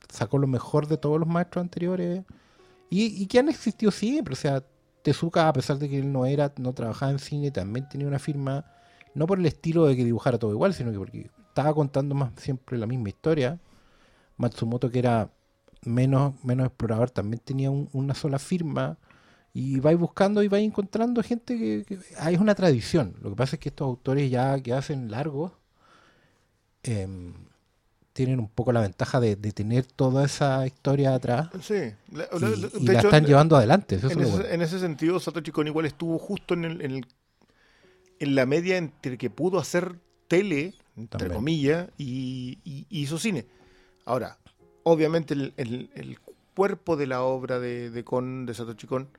sacó 0.10 0.38
lo 0.38 0.48
mejor 0.48 0.88
de 0.88 0.98
todos 0.98 1.20
los 1.20 1.28
maestros 1.28 1.62
anteriores 1.62 2.24
y, 2.90 3.22
y 3.22 3.28
que 3.28 3.40
han 3.40 3.50
existido 3.50 3.92
siempre. 3.92 4.34
O 4.34 4.38
sea, 4.38 4.64
Tezuka, 5.04 5.48
a 5.48 5.54
pesar 5.54 5.78
de 5.78 5.88
que 5.90 6.00
él 6.00 6.12
no 6.12 6.26
era, 6.26 6.54
no 6.58 6.74
trabajaba 6.74 7.12
en 7.12 7.20
cine, 7.20 7.52
también 7.52 7.88
tenía 7.88 8.08
una 8.08 8.20
firma, 8.20 8.66
no 9.14 9.28
por 9.28 9.40
el 9.40 9.46
estilo 9.46 9.86
de 9.86 9.96
que 9.96 10.04
dibujara 10.06 10.38
todo 10.38 10.52
igual, 10.52 10.74
sino 10.74 10.92
que 10.92 10.98
porque 10.98 11.30
estaba 11.50 11.74
contando 11.74 12.16
más 12.16 12.32
siempre 12.38 12.78
la 12.78 12.88
misma 12.88 13.10
historia. 13.10 13.60
Matsumoto, 14.38 14.90
que 14.92 15.00
era 15.00 15.32
menos, 15.84 16.34
menos 16.44 16.68
explorador, 16.68 17.10
también 17.12 17.42
tenía 17.44 17.72
un- 17.72 17.90
una 17.94 18.14
sola 18.14 18.40
firma. 18.40 18.98
Y 19.54 19.80
vais 19.80 19.98
buscando 19.98 20.44
y 20.44 20.48
vais 20.50 20.64
encontrando 20.66 21.24
gente 21.24 21.58
que, 21.58 21.84
que- 21.88 22.00
ah, 22.20 22.32
es 22.32 22.40
una 22.40 22.54
tradición. 22.54 23.16
Lo 23.22 23.30
que 23.32 23.36
pasa 23.36 23.56
es 23.56 23.60
que 23.60 23.70
estos 23.70 23.86
autores 23.86 24.30
ya 24.30 24.60
que 24.62 24.74
hacen 24.74 25.10
largos 25.10 25.54
em, 26.84 27.34
tienen 28.18 28.40
un 28.40 28.50
poco 28.50 28.72
la 28.72 28.82
ventaja 28.82 29.20
de, 29.20 29.36
de 29.36 29.52
tener 29.52 29.86
toda 29.86 30.26
esa 30.26 30.66
historia 30.66 31.14
atrás 31.14 31.50
Sí. 31.62 31.76
La- 32.12 32.28
y, 32.36 32.40
la- 32.40 32.50
y 32.80 32.86
de 32.86 32.94
la 32.94 33.00
hecho, 33.00 33.08
están 33.10 33.26
llevando 33.28 33.56
adelante. 33.56 33.96
Eso 33.96 34.08
es 34.08 34.14
en, 34.14 34.20
lo 34.22 34.28
ese, 34.28 34.38
bueno. 34.38 34.50
en 34.50 34.62
ese 34.64 34.80
sentido, 34.80 35.20
Satoshi 35.20 35.52
Kon 35.52 35.68
igual 35.68 35.86
estuvo 35.86 36.18
justo 36.18 36.56
en, 36.56 36.66
el, 36.66 36.82
en, 36.82 36.92
el- 36.96 37.06
en 38.20 38.34
la 38.34 38.48
media 38.48 38.78
entre 38.78 39.20
que 39.20 39.30
pudo 39.30 39.60
hacer 39.60 40.00
tele, 40.28 40.74
entre 40.96 41.20
También. 41.20 41.36
comillas, 41.38 41.90
y, 42.00 42.58
y- 42.64 42.88
hizo 42.90 43.20
cine. 43.20 43.46
Ahora, 44.06 44.40
obviamente 44.82 45.36
el, 45.36 45.54
el- 45.58 46.18
cuerpo 46.56 46.98
de 46.98 47.06
la 47.06 47.22
obra 47.22 47.60
de, 47.60 47.92
de 47.92 48.04
Kon, 48.04 48.48
de 48.48 48.56
Satoshi 48.56 48.88
Kon, 48.88 49.10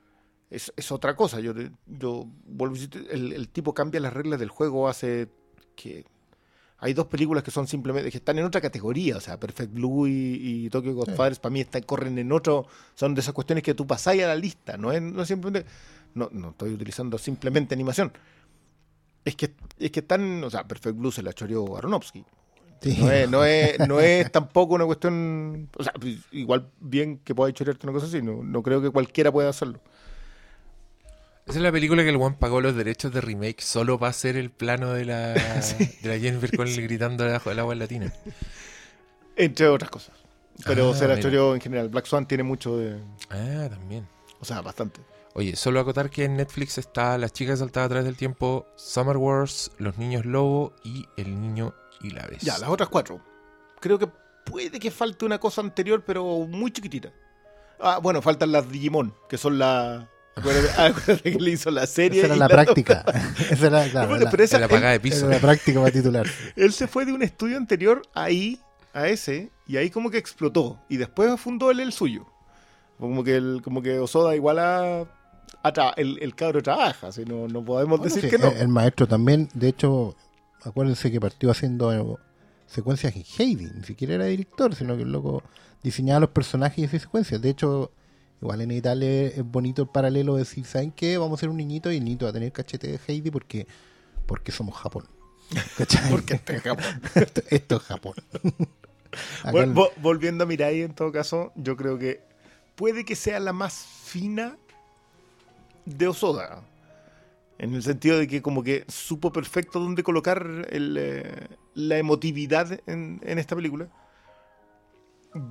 es, 0.50 0.72
es 0.76 0.90
otra 0.90 1.14
cosa. 1.14 1.38
Yo, 1.38 1.54
yo 1.86 2.26
vuelvo 2.46 2.74
el, 3.12 3.32
el 3.32 3.48
tipo 3.48 3.72
cambia 3.74 4.00
las 4.00 4.12
reglas 4.12 4.40
del 4.40 4.48
juego 4.48 4.88
hace 4.88 5.28
que... 5.76 6.04
Hay 6.80 6.94
dos 6.94 7.06
películas 7.06 7.42
que 7.42 7.50
son 7.50 7.66
simplemente, 7.66 8.10
que 8.10 8.18
están 8.18 8.38
en 8.38 8.44
otra 8.44 8.60
categoría, 8.60 9.16
o 9.16 9.20
sea, 9.20 9.38
Perfect 9.38 9.72
Blue 9.72 10.06
y, 10.06 10.66
y 10.66 10.70
Tokyo 10.70 10.94
Godfathers 10.94 11.40
para 11.40 11.52
mí 11.52 11.60
están, 11.60 11.82
corren 11.82 12.16
en 12.18 12.30
otro, 12.30 12.66
son 12.94 13.14
de 13.14 13.20
esas 13.20 13.34
cuestiones 13.34 13.64
que 13.64 13.74
tú 13.74 13.86
pasáis 13.86 14.22
a 14.22 14.28
la 14.28 14.36
lista, 14.36 14.76
no 14.76 14.92
es, 14.92 15.02
no 15.02 15.24
simplemente, 15.24 15.68
no, 16.14 16.28
no 16.32 16.50
estoy 16.50 16.72
utilizando 16.72 17.18
simplemente 17.18 17.74
animación. 17.74 18.12
Es 19.24 19.34
que, 19.34 19.54
es 19.78 19.90
que 19.90 20.00
están, 20.00 20.44
o 20.44 20.50
sea, 20.50 20.68
Perfect 20.68 20.96
Blue 20.96 21.10
se 21.10 21.22
la 21.22 21.32
choreó 21.32 21.76
Aronofsky. 21.76 22.24
Sí. 22.80 22.96
No 23.00 23.10
es, 23.10 23.28
no, 23.28 23.44
es, 23.44 23.88
no 23.88 23.98
es 23.98 24.30
tampoco 24.30 24.74
una 24.74 24.86
cuestión, 24.86 25.68
o 25.76 25.82
sea, 25.82 25.92
pues, 25.94 26.18
igual 26.30 26.70
bien 26.78 27.18
que 27.18 27.34
puedas 27.34 27.52
chorearte 27.54 27.86
una 27.86 27.92
cosa 27.92 28.06
así, 28.06 28.22
no, 28.22 28.44
no 28.44 28.62
creo 28.62 28.80
que 28.80 28.90
cualquiera 28.90 29.32
pueda 29.32 29.48
hacerlo. 29.48 29.80
Esa 31.48 31.58
es 31.58 31.62
la 31.62 31.72
película 31.72 32.02
que 32.02 32.10
el 32.10 32.16
Juan 32.18 32.34
pagó 32.34 32.60
los 32.60 32.74
derechos 32.76 33.12
de 33.12 33.20
remake 33.22 33.62
solo 33.62 33.98
para 33.98 34.10
hacer 34.10 34.36
el 34.36 34.50
plano 34.50 34.92
de 34.92 35.06
la, 35.06 35.28
de 36.02 36.08
la 36.08 36.18
Jennifer 36.18 36.54
Connelly 36.54 36.82
gritando 36.82 37.24
debajo 37.24 37.48
del 37.48 37.58
agua 37.60 37.72
en 37.72 37.78
latina. 37.78 38.12
Entre 39.34 39.66
otras 39.68 39.90
cosas. 39.90 40.14
Pero 40.66 40.90
Ah, 40.90 40.94
se 40.94 41.08
la 41.08 41.18
choreó 41.18 41.54
en 41.54 41.60
general. 41.60 41.88
Black 41.88 42.04
Swan 42.06 42.26
tiene 42.26 42.42
mucho 42.42 42.76
de, 42.76 43.00
Ah, 43.30 43.68
también. 43.70 44.06
o 44.40 44.44
sea, 44.44 44.60
bastante. 44.60 45.00
Oye, 45.34 45.56
solo 45.56 45.80
acotar 45.80 46.10
que 46.10 46.24
en 46.24 46.36
Netflix 46.36 46.78
está 46.78 47.16
Las 47.16 47.32
chicas 47.32 47.60
saltadas 47.60 47.86
a 47.86 47.88
través 47.90 48.04
del 48.06 48.16
tiempo, 48.16 48.66
Summer 48.76 49.16
Wars, 49.16 49.70
Los 49.78 49.96
niños 49.96 50.26
lobo 50.26 50.74
y 50.84 51.06
El 51.16 51.40
niño 51.40 51.74
y 52.02 52.10
la 52.10 52.26
vez. 52.26 52.42
Ya, 52.42 52.58
las 52.58 52.68
otras 52.68 52.88
cuatro. 52.90 53.20
Creo 53.80 53.98
que 53.98 54.08
puede 54.44 54.78
que 54.80 54.90
falte 54.90 55.24
una 55.24 55.38
cosa 55.38 55.60
anterior, 55.62 56.02
pero 56.04 56.24
muy 56.46 56.72
chiquitita. 56.72 57.10
Ah, 57.80 58.00
bueno, 58.02 58.20
faltan 58.20 58.52
las 58.52 58.70
Digimon, 58.70 59.14
que 59.30 59.38
son 59.38 59.58
las... 59.58 60.04
Acuérdate, 60.38 60.68
acuérdate 60.82 61.32
que 61.32 61.38
le 61.40 61.50
hizo 61.50 61.70
la 61.70 61.86
serie. 61.86 62.18
Esa 62.20 62.26
era 62.26 62.36
y 62.36 62.38
la 62.38 62.48
práctica. 62.48 63.04
Esa 63.50 63.66
era, 63.68 63.88
claro, 63.90 64.08
Bueno, 64.08 64.24
la- 64.24 64.30
pero 64.30 64.44
esa- 64.44 64.58
la 64.58 64.68
pagada 64.68 64.88
de 64.90 64.94
era 64.96 65.02
piso. 65.02 65.28
la 65.28 65.38
práctica 65.38 65.80
para 65.80 65.92
titular. 65.92 66.26
Él 66.56 66.72
se 66.72 66.86
fue 66.88 67.04
de 67.04 67.12
un 67.12 67.22
estudio 67.22 67.56
anterior 67.56 68.02
ahí, 68.14 68.60
a 68.94 69.08
ese, 69.08 69.50
y 69.66 69.76
ahí 69.76 69.90
como 69.90 70.10
que 70.10 70.18
explotó. 70.18 70.80
Y 70.88 70.96
después 70.96 71.38
fundó 71.40 71.70
él 71.70 71.80
el 71.80 71.92
suyo. 71.92 72.26
Como 72.98 73.22
que, 73.22 73.36
el, 73.36 73.60
como 73.62 73.80
que 73.82 73.98
Osoda 74.00 74.34
igual 74.34 74.58
a... 74.58 75.06
el, 75.96 76.18
el 76.20 76.34
cabro 76.34 76.62
trabaja, 76.62 77.08
así 77.08 77.24
no, 77.24 77.46
no 77.48 77.64
podemos 77.64 77.98
Bueno, 78.00 78.12
decir 78.12 78.28
sí, 78.30 78.36
que 78.36 78.42
no. 78.42 78.50
El, 78.50 78.56
el 78.56 78.68
maestro 78.68 79.06
también, 79.06 79.48
de 79.54 79.68
hecho, 79.68 80.16
acuérdense 80.64 81.12
que 81.12 81.20
partió 81.20 81.50
haciendo 81.50 81.92
eh, 81.92 82.16
secuencias 82.66 83.14
en 83.14 83.24
Heidi, 83.38 83.66
ni 83.72 83.84
siquiera 83.84 84.14
era 84.14 84.24
director, 84.24 84.74
sino 84.74 84.96
que 84.96 85.02
el 85.02 85.12
loco 85.12 85.42
diseñaba 85.82 86.20
los 86.20 86.30
personajes 86.30 86.78
y 86.78 86.84
hacía 86.86 86.98
secuencias. 87.00 87.40
De 87.40 87.50
hecho, 87.50 87.92
igual 88.40 88.60
en 88.60 88.70
Italia 88.70 89.08
es 89.26 89.44
bonito 89.44 89.82
el 89.82 89.88
paralelo 89.88 90.34
de 90.34 90.40
decir, 90.40 90.64
¿saben 90.64 90.92
qué? 90.92 91.18
Vamos 91.18 91.38
a 91.38 91.40
ser 91.40 91.48
un 91.48 91.56
niñito 91.56 91.90
y 91.92 91.96
el 91.96 92.04
niñito 92.04 92.26
va 92.26 92.30
a 92.30 92.32
tener 92.34 92.52
cachete 92.52 92.86
de 92.88 93.00
Heidi 93.06 93.30
porque, 93.30 93.66
porque 94.26 94.52
somos 94.52 94.76
Japón. 94.76 95.04
¿Cachai? 95.76 96.10
Porque 96.10 96.34
está 96.34 96.54
en 96.54 96.60
Japón. 96.60 96.84
esto, 97.14 97.42
esto 97.50 97.76
es 97.76 97.82
Japón. 97.82 98.14
Vol- 99.44 99.62
el- 99.62 99.74
vo- 99.74 99.90
volviendo 100.02 100.44
a 100.44 100.46
Mirai, 100.46 100.82
en 100.82 100.94
todo 100.94 101.10
caso, 101.10 101.50
yo 101.56 101.76
creo 101.76 101.98
que 101.98 102.20
puede 102.76 103.04
que 103.04 103.16
sea 103.16 103.40
la 103.40 103.52
más 103.54 103.74
fina 104.04 104.56
de 105.86 106.06
Osoda. 106.06 106.62
En 107.58 107.74
el 107.74 107.82
sentido 107.82 108.18
de 108.18 108.28
que 108.28 108.40
como 108.42 108.62
que 108.62 108.84
supo 108.86 109.32
perfecto 109.32 109.80
dónde 109.80 110.02
colocar 110.04 110.68
el, 110.70 110.96
eh, 110.96 111.48
la 111.74 111.96
emotividad 111.98 112.78
en, 112.86 113.20
en 113.24 113.38
esta 113.38 113.56
película. 113.56 113.88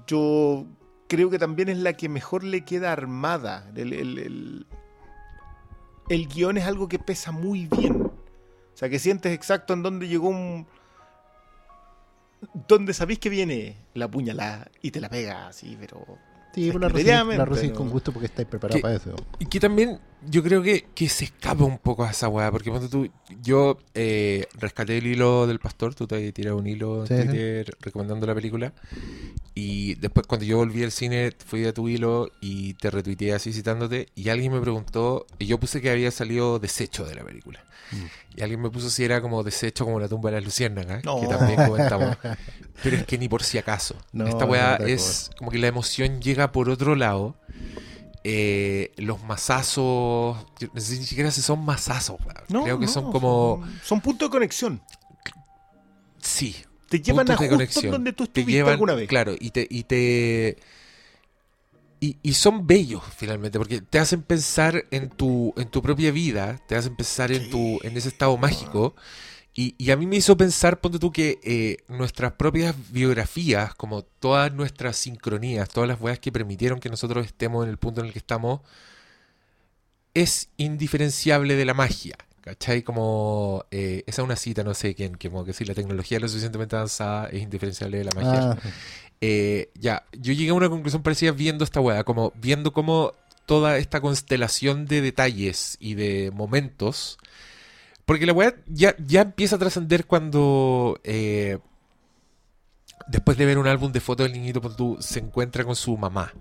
Yo 0.07 0.65
creo 1.07 1.29
que 1.29 1.39
también 1.39 1.69
es 1.69 1.77
la 1.77 1.93
que 1.93 2.09
mejor 2.09 2.43
le 2.43 2.61
queda 2.65 2.91
armada. 2.91 3.69
El, 3.75 3.93
el, 3.93 4.17
el- 4.19 4.67
el 6.09 6.27
guion 6.27 6.57
es 6.57 6.65
algo 6.65 6.87
que 6.87 6.99
pesa 6.99 7.31
muy 7.31 7.67
bien. 7.67 8.03
O 8.03 8.77
sea, 8.77 8.89
que 8.89 8.97
sientes 8.99 9.33
exacto 9.33 9.73
en 9.73 9.83
dónde 9.83 10.07
llegó 10.07 10.29
un, 10.29 10.65
donde 12.67 12.93
sabéis 12.93 13.19
que 13.19 13.29
viene 13.29 13.75
la 13.93 14.07
puñalada 14.09 14.69
y 14.81 14.91
te 14.91 15.01
la 15.01 15.09
pega 15.09 15.47
así, 15.47 15.75
pero. 15.79 16.05
sí, 16.53 16.71
pues 16.71 16.81
recibís 17.49 17.71
¿no? 17.71 17.77
con 17.77 17.89
gusto 17.89 18.11
porque 18.13 18.27
estáis 18.27 18.47
preparados 18.47 18.81
para 18.81 18.95
eso. 18.95 19.15
Y 19.39 19.45
que 19.47 19.59
también 19.59 19.99
yo 20.25 20.43
creo 20.43 20.61
que, 20.63 20.85
que 20.95 21.07
se 21.09 21.25
escapa 21.25 21.63
un 21.63 21.77
poco 21.77 22.03
a 22.03 22.11
esa 22.11 22.27
weá, 22.27 22.51
porque 22.51 22.71
ponte 22.71 22.89
tú, 22.89 23.09
yo 23.41 23.77
eh, 23.93 24.47
rescaté 24.59 24.97
el 24.97 25.07
hilo 25.07 25.45
del 25.47 25.59
pastor, 25.59 25.93
tú 25.95 26.07
te 26.07 26.15
habías 26.15 26.33
tirado 26.33 26.57
un 26.57 26.67
hilo 26.67 27.01
en 27.01 27.07
Sí, 27.07 27.15
sí. 27.21 27.27
Twitter 27.27 27.77
recomendando 27.81 28.25
la 28.27 28.33
película, 28.35 28.73
y 29.53 29.95
después 29.95 30.25
cuando 30.27 30.45
yo 30.45 30.57
volví 30.57 30.83
al 30.83 30.91
cine 30.91 31.31
fui 31.45 31.65
a 31.65 31.73
tu 31.73 31.87
hilo 31.87 32.29
y 32.41 32.73
te 32.75 32.89
retuiteé 32.91 33.33
así 33.33 33.53
citándote, 33.53 34.09
y 34.15 34.29
alguien 34.29 34.51
me 34.53 34.59
preguntó, 34.61 35.25
y 35.39 35.45
yo 35.45 35.59
puse 35.59 35.81
que 35.81 35.89
había 35.91 36.11
salido 36.11 36.59
desecho 36.59 37.05
de 37.05 37.15
la 37.15 37.23
película, 37.23 37.63
y 38.35 38.41
alguien 38.41 38.61
me 38.61 38.69
puso 38.69 38.89
si 38.89 39.03
era 39.05 39.21
como 39.21 39.43
desecho 39.43 39.85
como 39.85 39.99
la 39.99 40.07
tumba 40.09 40.29
de 40.31 40.37
las 40.37 40.45
luciérnagas, 40.45 41.05
No. 41.05 41.21
que 41.21 41.27
también 41.27 41.67
comentamos, 41.67 42.17
pero 42.83 42.97
es 42.97 43.05
que 43.05 43.17
ni 43.17 43.29
por 43.29 43.43
si 43.43 43.57
acaso, 43.59 43.95
No, 44.13 44.27
esta 44.27 44.43
es 44.45 44.49
weá 44.51 44.75
es 44.77 45.29
como 45.37 45.51
que 45.51 45.57
la 45.59 45.67
emoción 45.67 46.19
llega 46.21 46.51
por 46.51 46.69
otro 46.69 46.95
lado, 46.95 47.35
eh, 48.29 48.91
los 48.97 49.23
masazos, 49.23 50.37
ni 50.73 50.81
siquiera 50.81 51.31
si 51.31 51.41
son 51.41 51.63
masazos. 51.63 52.17
No, 52.49 52.63
creo 52.63 52.77
que 52.79 52.85
no, 52.85 52.91
son 52.91 53.11
como, 53.11 53.61
Son, 53.63 53.79
son 53.83 54.01
puntos 54.01 54.29
de 54.29 54.31
conexión. 54.31 54.81
sí, 56.19 56.55
Te 56.89 56.99
llevan 57.01 57.29
a 57.31 57.35
de 57.35 57.37
justo 57.37 57.49
conexión. 57.49 57.91
donde 57.91 58.13
tú 58.13 58.27
te 58.27 58.41
estuviste 58.41 58.51
llevan, 58.51 58.71
alguna 58.73 58.95
vez. 58.95 59.07
claro, 59.07 59.33
y 59.39 59.51
te, 59.51 59.65
y 59.69 59.83
te, 59.83 60.57
y, 61.99 62.17
y 62.21 62.33
son 62.33 62.67
bellos 62.67 63.03
finalmente, 63.15 63.57
porque 63.57 63.81
te 63.81 63.99
hacen 63.99 64.21
pensar 64.23 64.85
en 64.91 65.09
tu, 65.09 65.53
en 65.57 65.69
tu 65.69 65.81
propia 65.81 66.11
vida, 66.11 66.59
te 66.67 66.75
hacen 66.75 66.95
pensar 66.95 67.31
en 67.31 67.49
tu, 67.49 67.79
en 67.83 67.97
ese 67.97 68.09
estado 68.09 68.37
mágico. 68.37 68.95
Y, 69.59 69.73
y 69.79 69.89
a 69.89 69.97
mí 69.97 70.05
me 70.05 70.17
hizo 70.17 70.37
pensar, 70.37 70.79
ponte 70.79 70.99
tú, 70.99 71.11
que 71.11 71.39
eh, 71.43 71.77
nuestras 71.87 72.33
propias 72.33 72.75
biografías, 72.91 73.73
como 73.73 74.03
todas 74.03 74.53
nuestras 74.53 74.97
sincronías, 74.97 75.67
todas 75.67 75.89
las 75.89 75.99
weas 75.99 76.19
que 76.19 76.31
permitieron 76.31 76.79
que 76.79 76.89
nosotros 76.89 77.25
estemos 77.25 77.63
en 77.63 77.71
el 77.71 77.77
punto 77.77 78.01
en 78.01 78.05
el 78.05 78.13
que 78.13 78.19
estamos, 78.19 78.61
es 80.13 80.49
indiferenciable 80.57 81.55
de 81.55 81.65
la 81.65 81.73
magia. 81.73 82.15
¿Cachai? 82.41 82.83
Como 82.83 83.65
eh, 83.71 84.03
esa 84.05 84.21
es 84.21 84.25
una 84.25 84.35
cita, 84.35 84.63
no 84.63 84.75
sé 84.75 84.93
quién, 84.93 85.15
que 85.15 85.29
como 85.31 85.43
que 85.43 85.53
si 85.53 85.65
la 85.65 85.73
tecnología 85.73 86.17
es 86.17 86.21
lo 86.21 86.27
suficientemente 86.29 86.75
avanzada 86.75 87.27
es 87.27 87.41
indiferenciable 87.41 87.97
de 87.97 88.03
la 88.03 88.11
magia. 88.11 88.51
Ah, 88.51 88.57
Eh, 89.19 89.71
ya, 89.73 90.05
yo 90.13 90.33
llegué 90.33 90.51
a 90.51 90.53
una 90.53 90.69
conclusión 90.69 91.01
parecida 91.01 91.31
viendo 91.31 91.63
esta 91.63 91.81
weá, 91.81 92.03
como 92.03 92.31
viendo 92.35 92.71
cómo 92.73 93.13
toda 93.47 93.79
esta 93.79 94.01
constelación 94.01 94.85
de 94.85 95.01
detalles 95.01 95.77
y 95.79 95.95
de 95.95 96.29
momentos. 96.31 97.17
Porque 98.07 98.25
la 98.25 98.31
weá 98.31 98.55
ya, 98.67 98.95
ya 99.05 99.19
empieza 99.19 99.57
a 99.57 99.59
trascender 99.59 100.05
cuando 100.05 100.97
eh, 101.03 101.59
después 103.05 103.37
de 103.37 103.45
ver 103.45 103.57
un 103.57 103.67
álbum 103.67 103.91
de 103.91 103.99
fotos 103.99 104.25
del 104.25 104.31
niñito, 104.31 104.61
ponte 104.61 104.77
tú, 104.77 104.95
se 105.01 105.19
encuentra 105.19 105.65
con 105.65 105.75
su 105.75 105.97
mamá. 105.97 106.33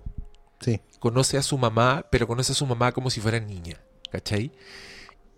Sí. 0.61 0.79
Conoce 0.99 1.37
a 1.37 1.41
su 1.41 1.57
mamá, 1.57 2.05
pero 2.09 2.25
conoce 2.25 2.53
a 2.53 2.55
su 2.55 2.65
mamá 2.65 2.93
como 2.93 3.09
si 3.09 3.19
fuera 3.19 3.41
niña. 3.41 3.81
¿Cachai? 4.09 4.53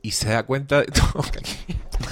Y 0.03 0.11
se 0.11 0.29
da 0.29 0.43
cuenta 0.43 0.81
de 0.81 0.85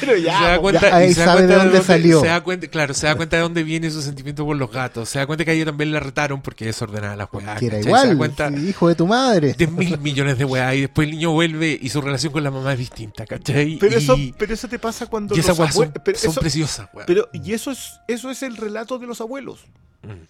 Pero 0.00 0.16
ya, 0.16 0.38
se 0.38 0.44
da 0.44 0.58
cuenta, 0.60 0.80
ya, 0.90 0.96
ahí 0.96 1.14
se 1.14 1.20
da 1.24 1.32
cuenta 1.34 1.52
de 1.58 1.64
dónde 1.64 1.82
salió. 1.82 2.20
Se 2.20 2.26
da 2.26 2.40
cuenta, 2.42 2.66
claro, 2.68 2.94
se 2.94 3.06
da 3.06 3.14
cuenta 3.16 3.36
de 3.36 3.42
dónde 3.42 3.62
viene 3.62 3.90
su 3.90 4.02
sentimiento 4.02 4.44
por 4.44 4.56
los 4.56 4.70
gatos. 4.70 5.08
Se 5.08 5.18
da 5.18 5.26
cuenta 5.26 5.44
que 5.44 5.50
a 5.50 5.54
ella 5.54 5.64
también 5.66 5.92
la 5.92 6.00
retaron 6.00 6.42
porque 6.42 6.64
desordenaba 6.64 7.16
las 7.16 7.28
weas. 7.32 7.58
que 7.58 7.66
era. 7.66 7.76
Se 7.76 7.82
da 7.82 7.88
igual, 7.88 8.16
cuenta 8.18 8.48
sí, 8.50 8.68
hijo 8.68 8.88
de 8.88 8.94
tu 8.94 9.06
madre. 9.06 9.54
de 9.54 9.66
mil 9.66 9.98
millones 9.98 10.38
de 10.38 10.44
weas. 10.44 10.74
Y 10.74 10.80
después 10.82 11.06
el 11.08 11.14
niño 11.14 11.32
vuelve 11.32 11.78
y 11.80 11.88
su 11.88 12.00
relación 12.00 12.32
con 12.32 12.42
la 12.44 12.50
mamá 12.50 12.72
es 12.72 12.78
distinta, 12.78 13.26
¿cachai? 13.26 13.78
Pero 13.78 13.96
eso, 13.96 14.16
pero 14.38 14.54
eso 14.54 14.68
te 14.68 14.78
pasa 14.78 15.06
cuando 15.06 15.36
y 15.36 15.40
esas 15.40 15.58
weas 15.58 15.74
son, 15.74 15.92
pero 16.04 16.18
son 16.18 16.30
eso- 16.30 16.40
preciosas, 16.40 16.88
weas. 16.92 17.06
pero- 17.06 17.28
y 17.32 17.52
eso 17.52 17.70
es, 17.70 17.92
eso 18.08 18.30
es 18.30 18.42
el 18.42 18.56
relato 18.56 18.98
de 18.98 19.06
los 19.06 19.20
abuelos. 19.20 19.60
Mm. 20.02 20.26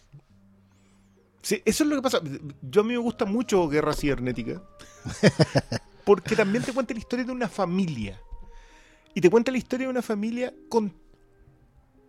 Sí, 1.43 1.61
eso 1.65 1.83
es 1.85 1.91
lo 1.91 1.97
que 1.97 2.03
pasa. 2.03 2.21
Yo 2.63 2.83
a 2.83 2.85
mí 2.85 2.91
me 2.93 2.99
gusta 2.99 3.25
mucho 3.25 3.67
Guerra 3.69 3.95
Cibernética. 3.95 4.63
porque 6.05 6.37
también 6.37 6.65
te 6.65 6.73
cuenta 6.73 6.95
la 6.95 7.01
historia 7.01 7.25
de 7.25 7.33
una 7.33 7.49
familia. 7.49 8.21
Y 9.15 9.21
te 9.21 9.31
cuenta 9.31 9.53
la 9.53 9.59
historia 9.59 9.87
de 9.87 9.91
una 9.91 10.03
familia 10.03 10.53
con 10.69 10.95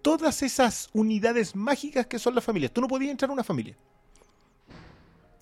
todas 0.02 0.44
esas 0.44 0.90
unidades 0.94 1.56
mágicas 1.56 2.08
que 2.08 2.20
son 2.20 2.36
las 2.36 2.44
familias. 2.44 2.72
Tú 2.72 2.82
no 2.82 2.88
podías 2.88 3.12
entrar 3.12 3.30
a 3.30 3.34
una 3.34 3.44
familia. 3.44 3.76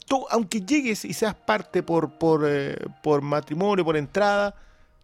Tú, 0.07 0.25
aunque 0.29 0.61
llegues 0.61 1.05
y 1.05 1.13
seas 1.13 1.35
parte 1.35 1.83
por, 1.83 2.17
por, 2.17 2.43
eh, 2.45 2.77
por 3.01 3.21
matrimonio, 3.21 3.85
por 3.85 3.95
entrada, 3.95 4.55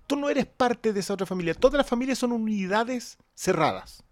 tú 0.06 0.16
no 0.16 0.30
eres 0.30 0.46
parte 0.46 0.94
de 0.94 1.00
esa 1.00 1.14
otra 1.14 1.26
familia. 1.26 1.54
Todas 1.54 1.78
las 1.78 1.88
familias 1.88 2.18
son 2.18 2.32
unidades 2.32 3.18
cerradas, 3.36 4.04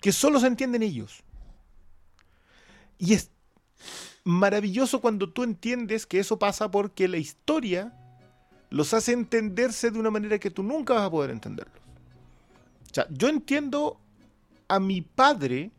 que 0.00 0.12
solo 0.12 0.40
se 0.40 0.46
entienden 0.46 0.82
ellos. 0.82 1.22
Y 2.98 3.14
es 3.14 3.30
maravilloso 4.24 5.00
cuando 5.00 5.30
tú 5.30 5.42
entiendes 5.42 6.06
que 6.06 6.18
eso 6.18 6.38
pasa 6.38 6.70
porque 6.70 7.08
la 7.08 7.18
historia 7.18 7.92
los 8.70 8.92
hace 8.94 9.12
entenderse 9.12 9.90
de 9.90 9.98
una 9.98 10.10
manera 10.10 10.38
que 10.38 10.50
tú 10.50 10.62
nunca 10.62 10.94
vas 10.94 11.04
a 11.04 11.10
poder 11.10 11.30
entenderlos. 11.30 11.76
O 12.90 12.94
sea, 12.94 13.06
yo 13.10 13.28
entiendo 13.28 14.00
a 14.68 14.80
mi 14.80 15.02
padre 15.02 15.70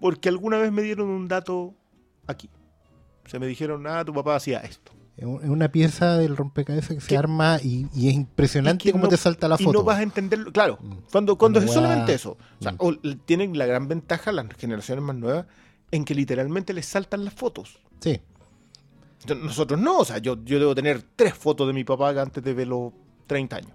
porque 0.00 0.28
alguna 0.28 0.58
vez 0.58 0.70
me 0.72 0.82
dieron 0.82 1.08
un 1.08 1.26
dato 1.28 1.74
aquí. 2.26 2.48
Se 3.26 3.38
me 3.38 3.46
dijeron, 3.46 3.86
ah, 3.86 4.04
tu 4.04 4.12
papá 4.14 4.36
hacía 4.36 4.60
esto. 4.60 4.92
Es 5.16 5.24
un- 5.26 5.42
es 5.42 5.50
una 5.50 5.70
pieza 5.72 6.16
del 6.16 6.36
rompecabezas 6.36 6.94
que 6.94 7.00
se 7.00 7.16
arma 7.16 7.58
y, 7.62 7.88
y 7.94 8.08
es 8.08 8.14
impresionante 8.14 8.88
y 8.88 8.92
cómo 8.92 9.04
no- 9.04 9.10
te 9.10 9.16
salta 9.16 9.48
la 9.48 9.56
y 9.58 9.64
foto. 9.64 9.78
no 9.80 9.84
vas 9.84 9.98
a 9.98 10.02
entenderlo. 10.02 10.52
Claro, 10.52 10.78
Mm. 10.80 10.92
cuando, 11.10 11.36
cuando 11.36 11.58
es 11.58 11.70
solamente 11.72 12.14
eso. 12.14 12.38
O 12.60 12.62
sea, 12.62 12.72
Mm. 12.72 12.76
o 12.78 12.94
tienen 13.26 13.58
la 13.58 13.66
gran 13.66 13.88
ventaja 13.88 14.30
las 14.30 14.46
generaciones 14.56 15.02
más 15.04 15.16
nuevas 15.16 15.46
en 15.90 16.04
que 16.04 16.14
literalmente 16.14 16.72
les 16.72 16.86
saltan 16.86 17.24
las 17.24 17.34
fotos. 17.34 17.80
Sí. 18.00 18.20
Yo- 19.26 19.34
Nosotros 19.34 19.80
no, 19.80 19.98
o 19.98 20.04
sea, 20.04 20.18
yo, 20.18 20.42
yo 20.44 20.58
debo 20.58 20.74
tener 20.74 21.02
tres 21.16 21.34
fotos 21.34 21.66
de 21.66 21.72
mi 21.72 21.84
papá 21.84 22.10
antes 22.10 22.42
de 22.42 22.54
ver 22.54 22.68
los 22.68 22.92
30 23.26 23.56
años. 23.56 23.72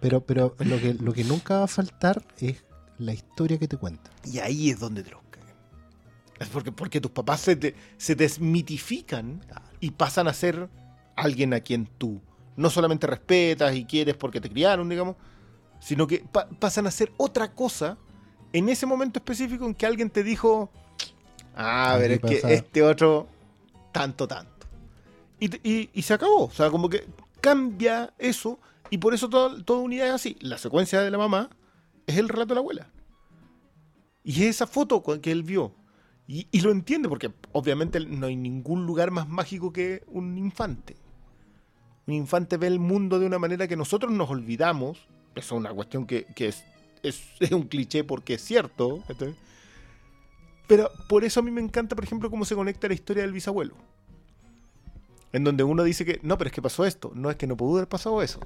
Pero, 0.00 0.20
pero 0.20 0.54
lo 0.58 0.78
que, 0.80 0.94
lo 0.94 1.12
que 1.12 1.24
nunca 1.24 1.58
va 1.58 1.64
a 1.64 1.68
faltar 1.68 2.22
es 2.38 2.62
la 2.98 3.12
historia 3.14 3.58
que 3.58 3.66
te 3.68 3.76
cuenta. 3.76 4.10
Y 4.24 4.38
ahí 4.38 4.70
es 4.70 4.78
donde 4.78 5.02
te 5.02 5.10
los 5.10 5.20
cagan. 5.30 5.54
Es 6.38 6.48
porque, 6.48 6.72
porque 6.72 7.00
tus 7.00 7.10
papás 7.10 7.40
se, 7.40 7.56
te- 7.56 7.74
se 7.96 8.14
desmitifican 8.14 9.40
y 9.80 9.90
pasan 9.92 10.28
a 10.28 10.32
ser 10.34 10.68
alguien 11.16 11.54
a 11.54 11.60
quien 11.60 11.86
tú 11.86 12.20
no 12.56 12.70
solamente 12.70 13.06
respetas 13.06 13.74
y 13.74 13.84
quieres 13.84 14.14
porque 14.14 14.40
te 14.40 14.48
criaron, 14.50 14.88
digamos, 14.88 15.16
sino 15.80 16.06
que 16.06 16.18
pa- 16.30 16.48
pasan 16.48 16.86
a 16.86 16.90
ser 16.90 17.12
otra 17.16 17.52
cosa 17.52 17.96
en 18.52 18.68
ese 18.68 18.86
momento 18.86 19.18
específico 19.18 19.64
en 19.66 19.74
que 19.74 19.86
alguien 19.86 20.08
te 20.10 20.22
dijo, 20.22 20.70
ah, 21.56 21.94
a 21.94 21.96
ver, 21.98 22.12
es 22.12 22.20
que 22.20 22.40
este 22.54 22.82
otro, 22.82 23.26
tanto, 23.92 24.28
tanto. 24.28 24.53
Y, 25.62 26.02
se 26.02 26.14
acabó. 26.14 26.44
O 26.44 26.50
sea, 26.50 26.70
como 26.70 26.88
que 26.88 27.06
cambia 27.40 28.12
eso 28.18 28.58
y 28.90 28.98
por 28.98 29.14
eso 29.14 29.28
todo- 29.28 29.62
toda 29.64 29.80
unidad 29.80 30.08
es 30.08 30.14
así. 30.14 30.36
La 30.40 30.58
secuencia 30.58 31.00
de 31.00 31.10
la 31.10 31.18
mamá 31.18 31.50
es 32.06 32.16
el 32.18 32.28
relato 32.28 32.48
de 32.50 32.54
la 32.54 32.60
abuela. 32.60 32.90
Y 34.22 34.42
es 34.42 34.56
esa 34.56 34.66
foto 34.66 35.02
que 35.20 35.30
él 35.30 35.42
vio. 35.42 35.74
Y, 36.26 36.60
lo 36.62 36.70
entiende, 36.70 37.08
porque 37.08 37.30
obviamente 37.52 38.00
no 38.00 38.26
hay 38.26 38.36
ningún 38.36 38.86
lugar 38.86 39.10
más 39.10 39.28
mágico 39.28 39.72
que 39.72 40.02
un 40.06 40.38
infante. 40.38 40.96
Un 42.06 42.14
infante 42.14 42.56
ve 42.56 42.66
el 42.66 42.78
mundo 42.78 43.18
de 43.18 43.26
una 43.26 43.38
manera 43.38 43.68
que 43.68 43.76
nosotros 43.76 44.10
nos 44.10 44.30
olvidamos. 44.30 45.06
Eso 45.34 45.54
es 45.54 45.60
una 45.60 45.74
cuestión 45.74 46.06
que, 46.06 46.26
es, 46.34 46.64
es, 47.02 47.52
un 47.52 47.64
cliché 47.64 48.04
porque 48.04 48.34
es 48.34 48.42
cierto. 48.42 49.02
Pero 50.66 50.90
por 51.10 51.24
eso 51.24 51.40
a 51.40 51.42
mí 51.42 51.50
me 51.50 51.60
encanta, 51.60 51.94
por 51.94 52.04
ejemplo, 52.04 52.30
cómo 52.30 52.46
se 52.46 52.54
conecta 52.54 52.88
la 52.88 52.94
historia 52.94 53.22
del 53.22 53.32
bisabuelo. 53.32 53.74
En 55.34 55.42
donde 55.44 55.64
uno 55.64 55.82
dice 55.82 56.04
que, 56.04 56.20
no, 56.22 56.38
pero 56.38 56.48
es 56.48 56.54
que 56.54 56.62
pasó 56.62 56.84
esto. 56.86 57.10
No, 57.14 57.28
es 57.30 57.36
que 57.36 57.46
no 57.46 57.56
pudo 57.56 57.76
haber 57.78 57.88
pasado 57.88 58.22
eso. 58.22 58.38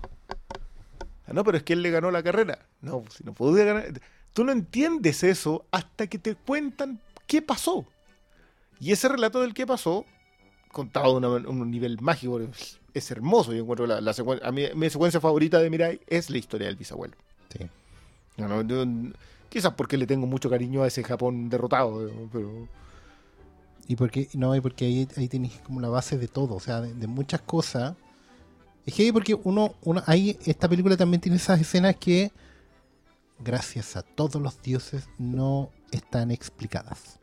Ah, 1.27 1.33
No, 1.35 1.45
pero 1.45 1.59
es 1.59 1.63
que 1.63 1.75
él 1.75 1.83
le 1.83 1.91
ganó 1.91 2.11
la 2.11 2.23
carrera. 2.23 2.67
No, 2.81 3.05
si 3.15 3.23
no 3.25 3.35
pudo 3.35 3.53
ganar. 3.53 3.93
Tú 4.33 4.45
no 4.45 4.53
entiendes 4.53 5.23
eso 5.23 5.67
hasta 5.71 6.07
que 6.07 6.19
te 6.19 6.35
cuentan 6.35 7.01
qué 7.27 7.43
pasó. 7.43 7.85
Y 8.81 8.93
ese 8.93 9.09
relato 9.09 9.41
del 9.41 9.53
qué 9.55 9.67
pasó, 9.67 10.05
contado 10.73 11.21
de 11.21 11.27
una- 11.27 11.49
un 11.49 11.71
nivel 11.71 12.01
mágico, 12.01 12.41
es- 12.41 12.79
es 12.95 13.11
hermoso. 13.11 13.53
Yo 13.53 13.63
encuentro 13.63 13.87
la, 13.87 14.01
la 14.01 14.13
secuen- 14.15 14.41
a 14.43 14.51
mí, 14.53 14.65
mi 14.75 14.89
secuencia 14.89 15.21
favorita 15.21 15.59
de 15.59 15.69
Mirai 15.71 16.01
es 16.07 16.31
la 16.31 16.39
historia 16.39 16.69
del 16.69 16.77
bisabuelo. 16.77 17.17
Sí. 17.51 17.67
No, 18.39 18.49
no, 18.49 18.63
yo- 18.63 18.87
quizás 19.51 19.75
porque 19.75 19.97
le 19.99 20.07
tengo 20.07 20.27
mucho 20.27 20.49
cariño 20.49 20.83
a 20.83 20.87
ese 20.87 21.03
Japón 21.05 21.51
derrotado, 21.51 22.11
pero 22.33 22.69
Y 23.89 23.97
porque, 23.97 24.29
no, 24.35 24.55
y 24.55 24.61
porque 24.61 24.85
ahí, 24.85 25.09
ahí 25.17 25.29
tenéis 25.29 25.61
como 25.65 25.81
la 25.81 25.89
base 25.89 26.19
de 26.19 26.29
todo, 26.29 26.55
o 26.55 26.61
sea, 26.61 26.83
de, 26.83 26.93
de 26.95 27.07
muchas 27.07 27.41
cosas. 27.41 27.95
Es 28.85 28.95
que 28.95 29.11
porque 29.13 29.35
uno, 29.35 29.75
uno, 29.83 30.03
ahí 30.07 30.39
esta 30.45 30.69
película 30.69 30.97
también 30.97 31.23
tiene 31.23 31.37
esas 31.37 31.59
escenas 31.61 31.97
que, 31.97 32.31
gracias 33.39 33.97
a 33.97 34.03
todos 34.03 34.41
los 34.41 34.61
dioses, 34.63 35.09
no 35.19 35.71
están 35.91 36.31
explicadas. 36.31 37.19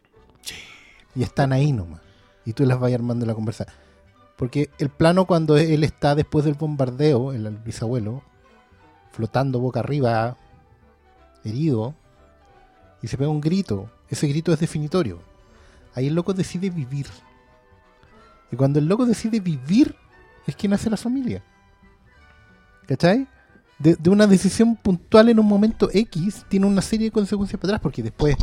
Y 1.15 1.23
están 1.23 1.53
ahí 1.53 1.71
nomás. 1.71 2.01
Y 2.45 2.53
tú 2.53 2.65
las 2.65 2.79
vas 2.79 2.93
armando 2.93 3.25
la 3.25 3.35
conversa. 3.35 3.67
Porque 4.35 4.69
el 4.79 4.89
plano 4.89 5.25
cuando 5.25 5.57
él 5.57 5.83
está 5.83 6.15
después 6.15 6.45
del 6.45 6.55
bombardeo, 6.55 7.31
el 7.31 7.49
bisabuelo, 7.57 8.21
flotando 9.11 9.59
boca 9.59 9.79
arriba, 9.79 10.35
herido, 11.43 11.93
y 13.01 13.07
se 13.07 13.17
pega 13.17 13.29
un 13.29 13.39
grito. 13.39 13.89
Ese 14.09 14.27
grito 14.27 14.51
es 14.51 14.59
definitorio. 14.59 15.34
Ahí 15.95 16.07
el 16.07 16.13
loco 16.13 16.33
decide 16.33 16.69
vivir. 16.69 17.07
Y 18.51 18.55
cuando 18.55 18.79
el 18.79 18.85
loco 18.85 19.05
decide 19.05 19.39
vivir, 19.39 19.95
es 20.45 20.55
que 20.55 20.67
nace 20.67 20.89
la 20.89 20.97
familia. 20.97 21.43
¿Cachai? 22.87 23.27
De, 23.79 23.95
de 23.95 24.09
una 24.09 24.27
decisión 24.27 24.75
puntual 24.75 25.29
en 25.29 25.39
un 25.39 25.47
momento 25.47 25.89
X, 25.91 26.45
tiene 26.47 26.65
una 26.65 26.81
serie 26.81 27.07
de 27.07 27.11
consecuencias 27.11 27.59
para 27.59 27.71
atrás, 27.71 27.81
porque 27.81 28.03
después 28.03 28.35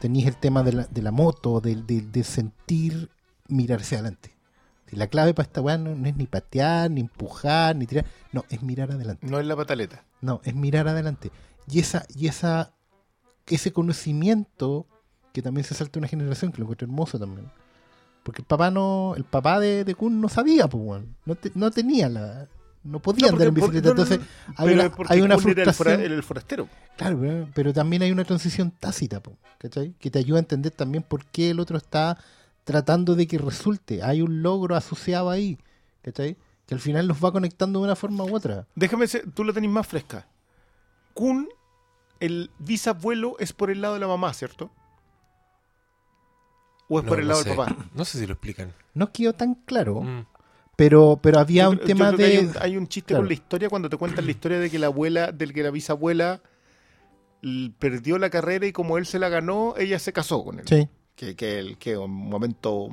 tenéis 0.00 0.26
el 0.26 0.36
tema 0.36 0.62
de 0.62 0.72
la, 0.72 0.84
de 0.84 1.02
la 1.02 1.10
moto, 1.10 1.60
del 1.60 1.86
de, 1.86 2.02
de 2.02 2.22
sentir 2.22 3.10
mirarse 3.48 3.96
adelante. 3.96 4.36
Y 4.90 4.96
la 4.96 5.08
clave 5.08 5.34
para 5.34 5.46
esta 5.46 5.60
weá 5.60 5.78
no, 5.78 5.94
no 5.94 6.08
es 6.08 6.16
ni 6.16 6.26
patear, 6.26 6.90
ni 6.90 7.00
empujar, 7.00 7.74
ni 7.74 7.86
tirar. 7.86 8.06
No, 8.32 8.44
es 8.50 8.62
mirar 8.62 8.92
adelante. 8.92 9.26
no 9.26 9.40
es 9.40 9.46
la 9.46 9.56
pataleta. 9.56 10.04
No, 10.20 10.40
es 10.44 10.54
mirar 10.54 10.86
adelante. 10.86 11.32
Y 11.68 11.80
esa, 11.80 12.06
y 12.14 12.28
esa, 12.28 12.72
ese 13.46 13.72
conocimiento 13.72 14.86
que 15.36 15.42
también 15.42 15.64
se 15.64 15.74
salta 15.74 15.98
una 15.98 16.08
generación, 16.08 16.50
que 16.50 16.56
lo 16.58 16.64
encuentro 16.64 16.86
hermoso 16.86 17.18
también. 17.18 17.46
Porque 18.22 18.40
el 18.40 18.46
papá 18.46 18.70
no, 18.70 19.12
el 19.18 19.24
papá 19.24 19.60
de, 19.60 19.84
de 19.84 19.94
Kun 19.94 20.18
no 20.18 20.30
sabía, 20.30 20.66
pues, 20.66 21.02
no, 21.26 21.34
te- 21.34 21.52
no 21.54 21.70
tenía 21.70 22.08
la, 22.08 22.48
no 22.82 23.00
podía 23.00 23.26
No, 23.26 23.32
andar 23.34 23.48
en 23.48 23.54
bicicleta. 23.54 23.84
no, 23.84 23.90
Entonces 23.90 24.20
hay 24.56 24.72
una, 24.72 24.90
hay 25.08 25.20
una 25.20 25.34
era 25.34 25.34
el, 25.34 25.42
frustración. 25.74 26.00
el 26.00 26.22
forastero. 26.22 26.68
Claro, 26.96 27.18
pero, 27.20 27.48
pero 27.54 27.72
también 27.74 28.00
hay 28.02 28.10
una 28.12 28.24
transición 28.24 28.70
tácita, 28.70 29.20
po, 29.20 29.36
¿cachai? 29.58 29.92
Que 30.00 30.10
te 30.10 30.18
ayuda 30.18 30.38
a 30.38 30.40
entender 30.40 30.72
también 30.72 31.02
por 31.04 31.26
qué 31.26 31.50
el 31.50 31.60
otro 31.60 31.76
está 31.76 32.16
tratando 32.64 33.14
de 33.14 33.26
que 33.26 33.36
resulte. 33.36 34.02
Hay 34.02 34.22
un 34.22 34.42
logro 34.42 34.74
asociado 34.74 35.28
ahí, 35.28 35.58
¿cachai? 36.02 36.38
Que 36.66 36.74
al 36.74 36.80
final 36.80 37.06
los 37.06 37.22
va 37.22 37.30
conectando 37.30 37.78
de 37.80 37.84
una 37.84 37.94
forma 37.94 38.24
u 38.24 38.34
otra. 38.34 38.66
Déjame 38.74 39.06
ser, 39.06 39.30
tú 39.32 39.44
la 39.44 39.52
tenés 39.52 39.70
más 39.70 39.86
fresca. 39.86 40.26
Kun, 41.14 41.48
el 42.18 42.50
bisabuelo, 42.58 43.36
es 43.38 43.52
por 43.52 43.70
el 43.70 43.82
lado 43.82 43.94
de 43.94 44.00
la 44.00 44.08
mamá, 44.08 44.32
¿cierto? 44.32 44.70
¿O 46.88 46.98
es 46.98 47.04
No, 47.04 47.08
por 47.08 47.18
el 47.20 47.26
no 47.26 47.30
lado 47.32 47.42
sé. 47.42 47.48
del 47.50 47.58
papá? 47.58 47.76
No 47.94 48.04
sé 48.04 48.18
si 48.18 48.26
lo 48.26 48.34
explican. 48.34 48.72
No 48.94 49.12
quedó 49.12 49.32
tan 49.32 49.54
claro, 49.54 50.02
Mm. 50.02 50.26
pero, 50.76 51.18
pero 51.22 51.38
había 51.38 51.64
Yo 51.64 51.70
un 51.70 51.78
yo 51.78 51.84
tema 51.84 52.12
de... 52.12 52.24
Hay 52.24 52.38
un, 52.38 52.52
hay 52.60 52.76
un 52.76 52.86
chiste 52.88 53.08
Claro. 53.08 53.22
con 53.22 53.28
la 53.28 53.34
historia 53.34 53.68
cuando 53.68 53.88
te 53.88 53.96
cuentan 53.96 54.24
la 54.24 54.30
historia 54.30 54.58
de 54.60 54.70
que 54.70 54.78
la 54.78 54.86
abuela, 54.86 55.32
del 55.32 55.52
que 55.52 55.62
la 55.62 55.70
bisabuela 55.70 56.40
perdió 57.78 58.18
la 58.18 58.30
carrera 58.30 58.66
y 58.66 58.72
como 58.72 58.98
él 58.98 59.06
se 59.06 59.18
la 59.18 59.28
ganó, 59.28 59.74
ella 59.78 59.98
se 59.98 60.12
casó 60.12 60.44
con 60.44 60.58
él. 60.58 60.64
Sí, 60.68 60.88
Que, 61.14 61.36
que, 61.36 61.58
el, 61.58 61.78
que 61.78 61.96
un 61.96 62.10
momento 62.10 62.88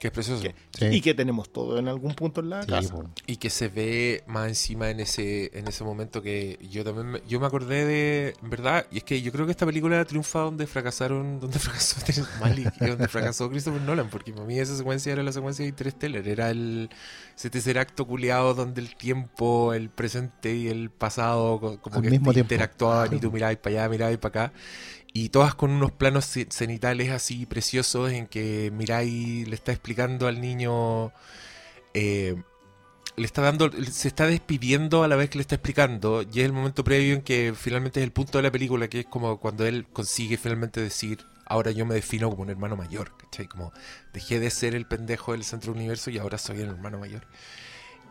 Que 0.00 0.08
es 0.08 0.12
precioso. 0.12 0.42
que- 0.42 0.54
Sí. 0.78 0.86
y 0.96 1.00
que 1.00 1.14
tenemos 1.14 1.50
todo 1.50 1.78
en 1.78 1.88
algún 1.88 2.14
punto 2.14 2.42
en 2.42 2.50
la 2.50 2.62
Sí, 2.62 2.68
casa. 2.68 2.94
Y 3.26 3.36
que 3.38 3.48
se 3.48 3.68
ve 3.68 4.22
más 4.26 4.46
encima 4.48 4.90
en 4.90 5.00
ese 5.00 5.50
en 5.58 5.66
ese 5.68 5.84
momento 5.84 6.20
que 6.20 6.58
yo 6.70 6.84
también 6.84 7.06
me, 7.12 7.22
yo 7.26 7.40
me 7.40 7.46
acordé 7.46 7.86
de, 7.86 8.34
en 8.42 8.50
verdad, 8.50 8.86
y 8.90 8.98
es 8.98 9.04
que 9.04 9.22
yo 9.22 9.32
creo 9.32 9.46
que 9.46 9.52
esta 9.52 9.64
película 9.64 10.04
triunfa 10.04 10.40
donde 10.40 10.66
fracasaron, 10.66 11.40
donde 11.40 11.58
fracasó 11.58 12.26
Malick 12.40 12.74
y 12.80 12.86
donde 12.88 13.08
fracasó 13.08 13.48
Christopher 13.48 13.80
Nolan, 13.80 14.10
porque 14.10 14.32
para 14.34 14.44
mí 14.44 14.58
esa 14.58 14.76
secuencia 14.76 15.12
era 15.14 15.22
la 15.22 15.32
secuencia 15.32 15.62
de 15.62 15.70
Interstellar, 15.70 16.28
era 16.28 16.50
el 16.50 16.90
ese 17.34 17.48
tercer 17.48 17.78
acto 17.78 18.06
culiado 18.06 18.52
donde 18.54 18.82
el 18.82 18.96
tiempo, 18.96 19.72
el 19.72 19.88
presente 19.88 20.54
y 20.54 20.68
el 20.68 20.90
pasado 20.90 21.58
co- 21.58 21.80
como 21.80 21.96
Al 21.96 22.02
que 22.02 22.10
mismo 22.10 22.34
tiempo. 22.34 22.52
interactuaban 22.52 23.14
y 23.14 23.18
tú 23.18 23.30
mirabas 23.32 23.56
para 23.56 23.76
allá, 23.84 23.88
mirabas 23.88 24.18
para 24.18 24.44
acá. 24.46 24.52
Y 25.18 25.30
todas 25.30 25.54
con 25.54 25.70
unos 25.70 25.92
planos 25.92 26.26
ce- 26.26 26.48
cenitales 26.50 27.10
así 27.10 27.46
preciosos 27.46 28.12
en 28.12 28.26
que 28.26 28.70
Mirai 28.70 29.46
le 29.46 29.54
está 29.54 29.72
explicando 29.72 30.26
al 30.28 30.42
niño 30.42 31.10
eh, 31.94 32.36
le 33.16 33.24
está 33.24 33.40
dando, 33.40 33.70
se 33.90 34.08
está 34.08 34.26
despidiendo 34.26 35.02
a 35.04 35.08
la 35.08 35.16
vez 35.16 35.30
que 35.30 35.38
le 35.38 35.42
está 35.42 35.54
explicando, 35.54 36.22
y 36.22 36.40
es 36.40 36.44
el 36.46 36.52
momento 36.52 36.84
previo 36.84 37.14
en 37.14 37.22
que 37.22 37.54
finalmente 37.56 38.00
es 38.00 38.04
el 38.04 38.12
punto 38.12 38.36
de 38.38 38.42
la 38.42 38.52
película, 38.52 38.88
que 38.88 39.00
es 39.00 39.06
como 39.06 39.40
cuando 39.40 39.64
él 39.64 39.86
consigue 39.90 40.36
finalmente 40.36 40.82
decir, 40.82 41.24
ahora 41.46 41.70
yo 41.70 41.86
me 41.86 41.94
defino 41.94 42.28
como 42.28 42.42
un 42.42 42.50
hermano 42.50 42.76
mayor, 42.76 43.16
¿cachai? 43.16 43.46
Como 43.48 43.72
dejé 44.12 44.38
de 44.38 44.50
ser 44.50 44.74
el 44.74 44.84
pendejo 44.86 45.32
del 45.32 45.44
centro 45.44 45.72
del 45.72 45.78
universo 45.80 46.10
y 46.10 46.18
ahora 46.18 46.36
soy 46.36 46.60
el 46.60 46.68
hermano 46.68 46.98
mayor. 46.98 47.26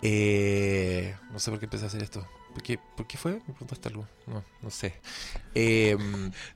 Eh, 0.01 1.16
no 1.32 1.38
sé 1.39 1.51
por 1.51 1.60
qué 1.60 1.66
empecé 1.66 1.84
a 1.86 1.88
hacer 1.88 2.01
esto. 2.01 2.28
¿Por 2.56 2.64
qué, 2.64 2.80
¿Por 2.95 3.06
qué 3.06 3.18
fue? 3.18 3.34
Me 3.34 3.39
preguntaste 3.41 3.89
algo. 3.89 4.08
No, 4.28 4.41
no 4.62 4.70
sé. 4.72 4.93
Eh, 5.53 5.97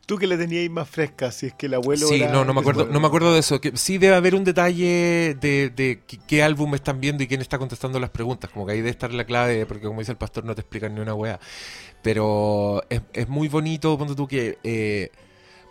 Tú 0.05 0.17
que 0.17 0.27
le 0.27 0.37
tenías 0.37 0.69
más 0.71 0.89
fresca, 0.89 1.29
si 1.29 1.47
es 1.47 1.53
que 1.53 1.65
el 1.65 1.73
abuelo. 1.73 2.07
Sí, 2.07 2.21
era- 2.21 2.31
no, 2.31 2.45
no 2.45 2.53
me 2.53 2.61
acuerdo, 2.61 2.85
no 2.85 2.99
me 3.01 3.07
acuerdo 3.07 3.33
de 3.33 3.39
eso. 3.41 3.59
Que 3.59 3.75
sí 3.75 3.97
debe 3.97 4.15
haber 4.15 4.33
un 4.33 4.45
detalle 4.45 5.35
de, 5.41 5.69
de 5.75 6.01
qué, 6.07 6.17
qué 6.25 6.41
álbum 6.41 6.73
están 6.73 7.01
viendo 7.01 7.21
y 7.21 7.27
quién 7.27 7.41
está 7.41 7.57
contestando 7.57 7.99
las 7.99 8.11
preguntas. 8.11 8.49
Como 8.49 8.65
que 8.65 8.71
ahí 8.71 8.77
debe 8.77 8.91
estar 8.91 9.13
la 9.13 9.25
clave, 9.25 9.65
porque 9.65 9.85
como 9.87 9.99
dice 9.99 10.13
el 10.13 10.17
pastor, 10.17 10.45
no 10.45 10.55
te 10.55 10.61
explican 10.61 10.95
ni 10.95 11.01
una 11.01 11.13
wea. 11.13 11.37
Pero 12.01 12.81
es, 12.89 13.01
es 13.13 13.27
muy 13.27 13.49
bonito, 13.49 13.97
ponte 13.97 14.15
tú 14.15 14.27
que. 14.27 14.57
eh, 14.63 15.11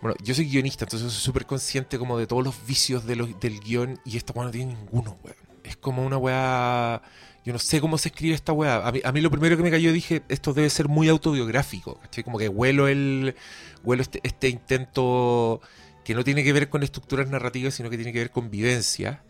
bueno, 0.03 0.15
yo 0.23 0.35
soy 0.35 0.49
guionista, 0.49 0.85
entonces 0.85 1.11
soy 1.11 1.21
súper 1.23 1.47
consciente 1.47 1.99
como 1.99 2.19
de 2.19 2.27
todos 2.29 2.45
los 2.45 2.67
vicios 2.67 3.05
de 3.07 3.17
los, 3.17 3.41
del 3.41 3.59
guion 3.61 3.99
y 4.05 4.17
esta 4.17 4.33
weá 4.33 4.45
no 4.45 4.51
tiene 4.53 4.75
ninguno, 4.75 5.19
weón. 5.25 5.37
Es 5.65 5.77
como 5.77 6.05
una 6.07 6.17
weá... 6.19 7.03
Yo 7.49 7.55
no 7.55 7.59
sé 7.59 7.81
cómo 7.81 7.97
se 7.97 8.11
escribe 8.11 8.35
esta 8.35 8.53
weá. 8.53 8.87
A 8.87 8.93
mí, 8.93 9.01
a 9.03 9.11
mí 9.11 9.23
lo 9.23 9.31
primero 9.31 9.57
que 9.57 9.63
me 9.63 9.71
cayó 9.71 9.91
dije, 9.91 10.21
esto 10.29 10.53
debe 10.53 10.69
ser 10.69 10.87
muy 10.87 11.09
autobiográfico, 11.09 11.99
¿cachai? 11.99 12.23
Como 12.23 12.37
que 12.37 12.47
huelo 12.47 12.89
el... 12.89 13.37
Huelo 13.83 14.03
este, 14.03 14.21
este 14.23 14.51
intento 14.51 15.63
que 16.05 16.15
no 16.15 16.25
tiene 16.25 16.45
que 16.45 16.53
ver 16.53 16.69
con 16.69 16.83
estructuras 16.83 17.31
narrativas, 17.31 17.73
sino 17.73 17.89
que 17.89 17.97
tiene 17.97 18.13
que 18.13 18.19
ver 18.19 18.31
con 18.33 18.51
vivencia. 18.51 19.25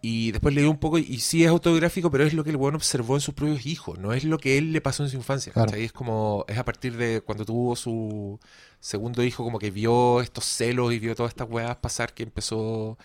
Y 0.00 0.30
después 0.30 0.54
leí 0.54 0.64
un 0.64 0.78
poco, 0.78 0.98
y 0.98 1.18
sí 1.18 1.42
es 1.42 1.50
autobiográfico, 1.50 2.08
pero 2.08 2.22
es 2.22 2.34
lo 2.34 2.44
que 2.44 2.50
el 2.50 2.56
weón 2.56 2.76
observó 2.76 3.16
en 3.16 3.20
sus 3.20 3.34
propios 3.34 3.66
hijos, 3.66 3.98
no 3.98 4.12
es 4.12 4.22
lo 4.22 4.38
que 4.38 4.58
él 4.58 4.72
le 4.72 4.80
pasó 4.80 5.02
en 5.02 5.08
su 5.08 5.16
infancia. 5.16 5.52
Claro. 5.52 5.74
Es 5.74 5.90
como, 5.90 6.44
es 6.46 6.58
a 6.58 6.64
partir 6.64 6.96
de 6.96 7.20
cuando 7.20 7.44
tuvo 7.44 7.74
su 7.74 8.38
segundo 8.78 9.24
hijo, 9.24 9.42
como 9.42 9.58
que 9.58 9.72
vio 9.72 10.20
estos 10.20 10.44
celos 10.44 10.92
y 10.92 11.00
vio 11.00 11.16
todas 11.16 11.30
estas 11.30 11.50
weas 11.50 11.74
pasar 11.78 12.14
que 12.14 12.22
empezó, 12.22 12.96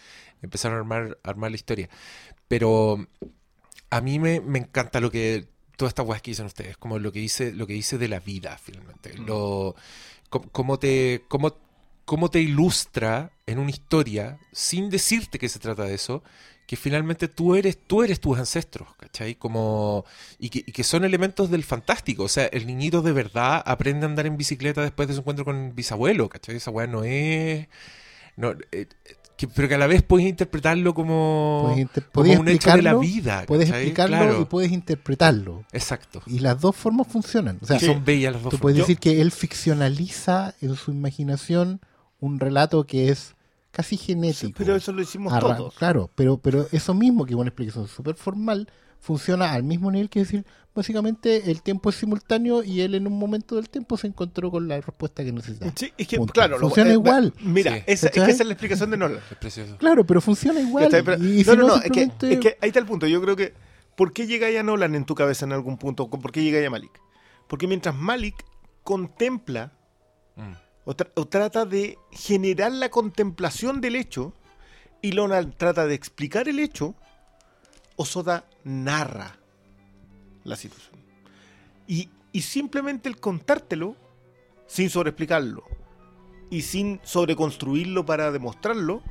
empezaron 0.43 0.77
a 0.77 0.81
armar, 0.81 1.17
a 1.23 1.29
armar 1.31 1.49
la 1.49 1.55
historia. 1.55 1.89
Pero 2.47 3.07
a 3.91 4.01
mí 4.01 4.17
me, 4.17 4.39
me 4.39 4.59
encanta 4.59 4.99
lo 4.99 5.11
que, 5.11 5.45
todas 5.75 5.91
estas 5.91 6.07
weas 6.07 6.21
que 6.21 6.31
dicen 6.31 6.45
ustedes, 6.45 6.77
como 6.77 6.97
lo 6.97 7.11
que 7.11 7.19
dice, 7.19 7.51
lo 7.51 7.67
que 7.67 7.73
dice 7.73 7.97
de 7.97 8.07
la 8.07 8.19
vida, 8.19 8.57
finalmente. 8.57 9.13
Lo, 9.17 9.75
cómo, 10.29 10.79
te, 10.79 11.23
cómo, 11.27 11.55
cómo 12.05 12.29
te 12.29 12.39
ilustra 12.39 13.31
en 13.45 13.59
una 13.59 13.69
historia, 13.69 14.39
sin 14.51 14.89
decirte 14.89 15.37
que 15.37 15.49
se 15.49 15.59
trata 15.59 15.83
de 15.83 15.93
eso, 15.93 16.23
que 16.67 16.77
finalmente 16.77 17.27
tú 17.27 17.55
eres, 17.55 17.77
tú 17.85 18.01
eres 18.01 18.21
tus 18.21 18.39
ancestros, 18.39 18.95
¿cachai? 18.95 19.35
Como, 19.35 20.05
y, 20.39 20.49
que, 20.49 20.59
y 20.59 20.71
que 20.71 20.85
son 20.85 21.03
elementos 21.03 21.51
del 21.51 21.63
fantástico. 21.65 22.23
O 22.23 22.29
sea, 22.29 22.45
el 22.45 22.65
niñito 22.65 23.01
de 23.01 23.11
verdad 23.11 23.61
aprende 23.65 24.05
a 24.05 24.09
andar 24.09 24.25
en 24.25 24.37
bicicleta 24.37 24.81
después 24.81 25.09
de 25.09 25.15
su 25.15 25.19
encuentro 25.19 25.43
con 25.43 25.57
el 25.57 25.73
bisabuelo, 25.73 26.29
¿cachai? 26.29 26.55
Esa 26.55 26.71
weá 26.71 26.87
no 26.87 27.03
es. 27.03 27.67
No, 28.37 28.55
eh, 28.71 28.87
que- 29.41 29.47
pero 29.53 29.67
que 29.67 29.75
a 29.75 29.77
la 29.77 29.87
vez 29.87 30.01
puedes 30.03 30.27
interpretarlo 30.27 30.93
como, 30.93 31.61
Puedes 31.65 31.79
inter- 31.79 32.03
como 32.03 32.11
puedes 32.13 32.39
un 32.39 32.47
hecho 32.47 32.71
de 32.75 32.81
la 32.81 32.93
vida. 32.95 33.43
Puedes 33.47 33.69
explicarlo 33.69 34.17
Claro, 34.17 34.41
y 34.41 34.45
puedes 34.45 34.71
interpretarlo. 34.71 35.65
Exacto. 35.73 36.21
Y 36.25 36.39
las 36.39 36.59
dos 36.61 36.75
formas 36.75 37.07
funcionan. 37.07 37.57
O 37.61 37.65
sea, 37.65 37.77
Y 37.77 37.79
son 37.81 38.05
bellas 38.05 38.33
las 38.33 38.43
dos 38.43 38.51
tú 38.51 38.57
formas. 38.57 38.61
puedes 38.61 38.77
Yo- 38.77 38.83
decir 38.83 38.97
que 38.99 39.19
él 39.21 39.31
ficcionaliza 39.31 40.53
en 40.61 40.75
su 40.75 40.91
imaginación 40.91 41.81
un 42.19 42.39
relato 42.39 42.85
que 42.85 43.09
es 43.09 43.35
casi 43.71 43.97
genético. 43.97 44.53
Pero 44.57 44.75
eso 44.75 44.91
lo 44.91 45.01
hicimos 45.01 45.37
todos. 45.39 45.73
Claro, 45.75 46.09
pero, 46.15 46.37
pero 46.37 46.67
eso 46.71 46.93
mismo 46.93 47.25
que 47.25 47.31
es 47.33 47.37
una 47.39 47.47
explicación 47.49 47.87
súper 47.87 48.15
formal 48.15 48.67
funciona 49.01 49.51
al 49.51 49.63
mismo 49.63 49.91
nivel 49.91 50.09
que 50.09 50.19
decir, 50.19 50.45
básicamente 50.73 51.49
el 51.51 51.61
tiempo 51.63 51.89
es 51.89 51.95
simultáneo 51.97 52.63
y 52.63 52.79
él 52.81 52.95
en 52.95 53.07
un 53.07 53.17
momento 53.19 53.55
del 53.55 53.67
tiempo 53.69 53.97
se 53.97 54.07
encontró 54.07 54.49
con 54.51 54.67
la 54.69 54.79
respuesta 54.79 55.23
que 55.23 55.31
necesitaba. 55.33 55.73
Sí, 55.75 55.91
es 55.97 56.07
que, 56.07 56.17
Punto. 56.17 56.31
claro, 56.33 56.53
lo- 56.59 56.67
Funciona 56.67 56.91
eh, 56.91 56.93
igual. 56.93 57.33
Mira, 57.41 57.75
Sí. 57.77 57.83
esa, 57.87 58.07
es 58.07 58.13
que 58.13 58.19
esa 58.21 58.29
es 58.43 58.45
la 58.45 58.53
explicación 58.53 58.91
de 58.91 58.97
Nolan. 58.97 59.19
Es 59.29 59.37
precioso. 59.37 59.75
Claro, 59.77 60.05
pero 60.05 60.21
funciona 60.21 60.61
igual. 60.61 60.85
¿Cachai? 60.85 61.03
Pero- 61.03 61.21
y, 61.23 61.41
y 61.41 61.43
no, 61.43 61.51
si 61.51 61.57
no, 61.57 61.67
no, 61.67 61.75
es 61.75 61.81
que, 61.91 61.99
simplemente- 62.05 62.33
es 62.33 62.39
que 62.39 62.57
ahí 62.61 62.69
está 62.69 62.79
el 62.79 62.85
punto. 62.85 63.07
Yo 63.07 63.21
creo 63.21 63.35
que, 63.35 63.53
¿por 63.97 64.13
qué 64.13 64.27
llega 64.27 64.49
ya 64.49 64.63
Nolan 64.63 64.95
en 64.95 65.03
tu 65.05 65.15
cabeza 65.15 65.45
en 65.45 65.51
algún 65.53 65.77
punto? 65.77 66.07
¿Por 66.09 66.31
qué 66.31 66.43
llega 66.43 66.61
ya 66.61 66.69
Malik? 66.69 66.91
Porque 67.47 67.67
mientras 67.67 67.95
Malik 67.95 68.35
contempla 68.83 69.73
Mm. 70.35 70.53
o, 70.85 70.95
tra- 70.95 71.11
o 71.15 71.25
trata 71.27 71.65
de 71.65 71.97
generar 72.11 72.71
la 72.71 72.89
contemplación 72.89 73.81
del 73.81 73.95
hecho 73.97 74.33
y 75.01 75.11
Nolan 75.11 75.53
trata 75.57 75.85
de 75.87 75.95
explicar 75.95 76.47
el 76.47 76.59
hecho, 76.59 76.93
Osoda 77.97 78.45
narra 78.63 79.37
la 80.43 80.55
situación. 80.55 80.95
Y, 81.87 82.09
y 82.31 82.41
simplemente 82.41 83.09
el 83.09 83.19
contártelo, 83.19 83.95
sin 84.67 84.89
sobreexplicarlo 84.89 85.63
y 86.49 86.61
sin 86.63 86.99
sobreconstruirlo 87.03 88.05
para 88.05 88.31
demostrarlo, 88.31 89.01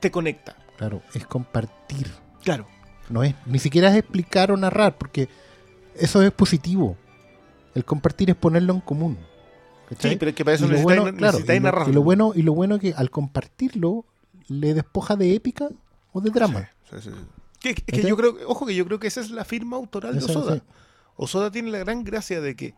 te 0.00 0.10
conecta. 0.10 0.56
Claro, 0.76 1.02
es 1.14 1.26
compartir. 1.26 2.10
Claro. 2.42 2.66
No 3.08 3.22
es, 3.22 3.34
ni 3.46 3.58
siquiera 3.58 3.90
es 3.90 3.96
explicar 3.96 4.50
o 4.52 4.56
narrar, 4.56 4.96
porque 4.96 5.28
eso 5.96 6.22
es 6.22 6.30
positivo. 6.32 6.96
El 7.74 7.84
compartir 7.84 8.30
es 8.30 8.36
ponerlo 8.36 8.72
en 8.74 8.80
común. 8.80 9.18
¿cachai? 9.88 10.12
Sí, 10.12 10.16
pero 10.16 10.30
es 10.30 10.34
que 10.36 10.44
para 10.44 10.54
eso 10.54 10.66
necesitáis, 10.68 11.00
bueno- 11.00 11.16
claro, 11.16 11.32
necesitáis 11.38 11.56
y 11.58 11.60
lo- 11.60 11.64
narrarlo. 11.66 11.90
y 11.90 11.94
lo 11.94 12.02
bueno 12.02 12.32
y 12.34 12.42
lo 12.42 12.52
bueno 12.54 12.78
que 12.78 12.94
al 12.94 13.10
compartirlo 13.10 14.04
le 14.48 14.72
despoja 14.74 15.16
de 15.16 15.34
épica 15.34 15.68
o 16.12 16.20
de 16.20 16.30
drama. 16.30 16.70
Sí, 16.88 16.96
sí, 17.02 17.10
sí. 17.10 17.16
Que, 17.60 17.74
que 17.74 17.82
¿Cachai? 17.82 18.08
yo 18.08 18.16
creo, 18.16 18.36
ojo 18.46 18.66
que 18.66 18.74
yo 18.74 18.84
creo 18.86 18.98
que 18.98 19.06
esa 19.06 19.20
es 19.20 19.30
la 19.30 19.44
firma 19.44 19.76
autoral 19.76 20.18
de 20.18 20.24
Osoda. 20.24 20.56
sí. 20.56 20.62
Osoda 21.16 21.50
tiene 21.50 21.70
la 21.70 21.78
gran 21.78 22.02
gracia 22.04 22.40
de 22.40 22.56
que 22.56 22.74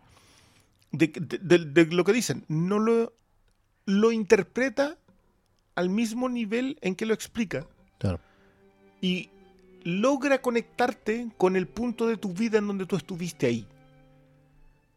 de, 0.91 1.07
de- 1.09 1.39
de- 1.39 1.85
de 1.87 1.95
lo 1.95 2.05
que 2.05 2.13
dicen, 2.13 2.45
no 2.49 2.79
lo, 2.79 3.13
lo 3.87 4.11
interpreta 4.13 4.99
al 5.77 5.89
mismo 5.89 6.29
nivel 6.29 6.79
en 6.83 6.95
que 6.97 7.07
lo 7.07 7.15
explica 7.15 7.67
Claro. 7.99 8.19
y 9.01 9.31
logra 9.85 10.43
conectarte 10.43 11.29
con 11.39 11.57
el 11.57 11.67
punto 11.69 12.07
de 12.07 12.17
tu 12.17 12.33
vida 12.33 12.59
en 12.59 12.67
donde 12.67 12.85
tú 12.87 12.97
estuviste 12.97 13.47
ahí. 13.47 13.67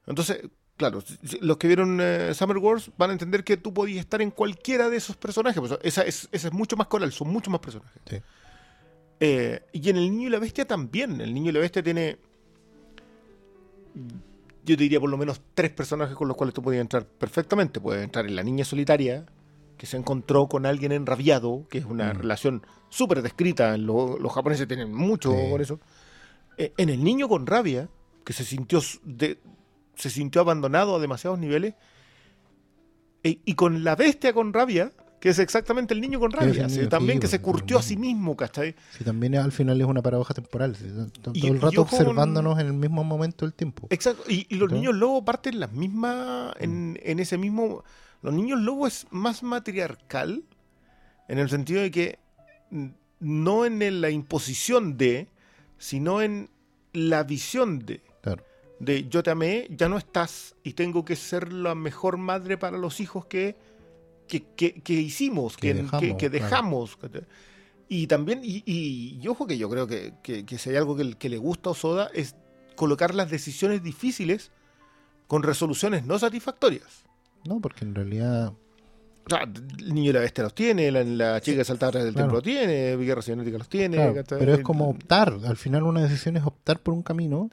Entonces, 0.07 0.41
claro, 0.77 1.03
los 1.41 1.57
que 1.57 1.67
vieron 1.67 1.99
eh, 2.01 2.33
Summer 2.33 2.57
Wars 2.57 2.91
van 2.97 3.11
a 3.11 3.13
entender 3.13 3.43
que 3.43 3.57
tú 3.57 3.73
podías 3.73 3.99
estar 3.99 4.21
en 4.21 4.31
cualquiera 4.31 4.89
de 4.89 4.97
esos 4.97 5.15
personajes. 5.15 5.59
pues, 5.59 5.79
esa, 5.83 6.01
es, 6.03 6.27
esa 6.31 6.47
es 6.47 6.53
mucho 6.53 6.75
más 6.75 6.87
coral, 6.87 7.11
son 7.11 7.29
muchos 7.29 7.51
más 7.51 7.61
personajes. 7.61 8.01
Sí. 8.09 8.17
Eh, 9.19 9.61
y 9.71 9.89
en 9.89 9.97
El 9.97 10.11
Niño 10.11 10.27
y 10.27 10.31
la 10.31 10.39
Bestia 10.39 10.65
también. 10.65 11.21
El 11.21 11.33
Niño 11.33 11.49
y 11.49 11.53
la 11.53 11.59
Bestia 11.59 11.81
tiene, 11.83 12.17
yo 14.65 14.75
diría 14.75 14.99
por 14.99 15.09
lo 15.09 15.17
menos 15.17 15.41
tres 15.53 15.71
personajes 15.71 16.15
con 16.15 16.27
los 16.27 16.35
cuales 16.35 16.53
tú 16.53 16.61
podías 16.61 16.81
entrar 16.81 17.05
perfectamente. 17.05 17.79
Puedes 17.79 18.03
entrar 18.03 18.25
en 18.25 18.35
la 18.35 18.43
niña 18.43 18.65
solitaria, 18.65 19.25
que 19.77 19.85
se 19.85 19.97
encontró 19.97 20.47
con 20.47 20.65
alguien 20.65 20.91
enrabiado, 20.91 21.65
que 21.69 21.77
es 21.79 21.85
una 21.85 22.13
Mm. 22.13 22.17
relación 22.17 22.61
súper 22.89 23.21
descrita. 23.21 23.77
Lo- 23.77 24.17
los 24.17 24.33
japoneses 24.33 24.67
tienen 24.67 24.93
mucho 24.93 25.31
Sí. 25.33 25.49
con 25.51 25.61
eso. 25.61 25.79
Eh, 26.57 26.73
en 26.77 26.89
el 26.89 27.03
niño 27.03 27.27
con 27.27 27.45
rabia, 27.45 27.89
que 28.23 28.33
se 28.33 28.43
sintió, 28.45 28.79
de- 29.03 29.37
se 29.95 30.09
sintió 30.09 30.41
abandonado 30.41 30.95
a 30.95 30.99
demasiados 30.99 31.39
niveles. 31.39 31.75
E- 33.23 33.39
y 33.43 33.55
con 33.55 33.83
la 33.83 33.95
bestia 33.95 34.33
con 34.33 34.53
rabia, 34.53 34.91
que 35.19 35.29
es 35.29 35.39
exactamente 35.39 35.93
el 35.93 36.01
niño 36.01 36.19
con 36.19 36.31
rabia. 36.31 36.67
niño, 36.67 36.87
también 36.89 37.17
sí, 37.17 37.21
que 37.21 37.27
se 37.27 37.41
curtió 37.41 37.79
a 37.79 37.81
sí 37.81 37.97
mismo. 37.97 38.35
¿cachai? 38.35 38.75
Sí, 38.97 39.03
también 39.03 39.35
al 39.35 39.51
final 39.51 39.79
es 39.81 39.87
una 39.87 40.01
paradoja 40.01 40.33
temporal. 40.33 40.75
Todo, 41.21 41.33
Y- 41.35 41.47
el 41.47 41.59
rato 41.61 41.81
observándonos 41.81 42.59
en 42.59 42.67
el 42.67 42.73
mismo 42.73 43.03
momento 43.03 43.45
del 43.45 43.53
tiempo. 43.53 43.87
Exacto. 43.89 44.23
Y, 44.29 44.45
y 44.49 44.55
los 44.55 44.71
niños 44.71 44.93
lobo 44.95 45.25
parten 45.25 45.59
las 45.59 45.71
mismas. 45.71 46.53
Mm. 46.59 46.63
En, 46.63 46.99
en 47.03 47.19
ese 47.19 47.37
mismo. 47.37 47.83
Los 48.21 48.33
niños 48.33 48.59
lobo 48.59 48.87
es 48.87 49.07
más 49.11 49.41
matriarcal. 49.43 50.43
En 51.27 51.39
el 51.39 51.49
sentido 51.49 51.81
de 51.81 51.91
que. 51.91 52.19
No 53.19 53.65
en 53.65 54.01
la 54.01 54.09
imposición 54.09 54.97
de. 54.97 55.27
Sino 55.77 56.21
en 56.21 56.49
la 56.93 57.23
visión 57.23 57.79
de. 57.79 58.01
Claro. 58.21 58.43
De 58.79 59.07
yo 59.07 59.23
te 59.23 59.31
amé, 59.31 59.67
ya 59.69 59.89
no 59.89 59.97
estás. 59.97 60.55
Y 60.63 60.73
tengo 60.73 61.03
que 61.05 61.15
ser 61.15 61.51
la 61.51 61.75
mejor 61.75 62.17
madre 62.17 62.57
para 62.57 62.77
los 62.77 62.99
hijos 62.99 63.25
que. 63.25 63.55
Que, 64.27 64.43
que- 64.55 64.81
que 64.81 64.93
hicimos, 64.93 65.55
Que 65.57 65.67
que, 65.69 65.73
dejamos, 65.75 66.01
que- 66.01 66.15
claro. 66.29 66.33
dejamos. 66.33 66.97
Y 67.87 68.07
también, 68.07 68.41
y, 68.43 68.63
y- 68.65 69.19
y 69.21 69.27
ojo 69.27 69.45
que 69.45 69.57
yo 69.57 69.69
creo 69.69 69.85
que, 69.87 70.13
que- 70.23 70.45
que 70.45 70.57
si 70.57 70.71
hay 70.71 70.75
algo 70.77 70.95
que, 70.95 71.15
le 71.29 71.37
gusta 71.37 71.69
a 71.69 71.73
Osoda 71.73 72.09
es 72.13 72.35
colocar 72.75 73.13
las 73.13 73.29
decisiones 73.29 73.83
difíciles 73.83 74.51
con 75.27 75.43
resoluciones 75.43 76.05
no 76.05 76.17
satisfactorias. 76.19 77.03
No, 77.47 77.59
porque 77.61 77.85
en 77.85 77.93
realidad 77.93 78.53
sea, 79.27 79.43
el 79.79 79.93
niño 79.93 80.09
de 80.09 80.13
la 80.13 80.19
bestia 80.21 80.43
los 80.43 80.53
tiene, 80.53 80.91
la, 80.91 81.03
la 81.03 81.41
chica 81.41 81.57
que 81.57 81.65
atrás 81.87 82.03
del 82.03 82.13
Claro. 82.13 82.27
templo 82.27 82.37
lo 82.37 82.41
tiene, 82.41 82.95
Guerra 82.97 83.21
Cibernética 83.21 83.57
los 83.57 83.69
tiene. 83.69 84.23
Pero 84.27 84.53
es 84.53 84.61
como 84.61 84.89
optar. 84.89 85.37
Al 85.45 85.57
final 85.57 85.83
una 85.83 86.01
decisión 86.03 86.37
es 86.37 86.43
optar 86.45 86.79
por 86.79 86.93
un 86.93 87.01
camino 87.03 87.49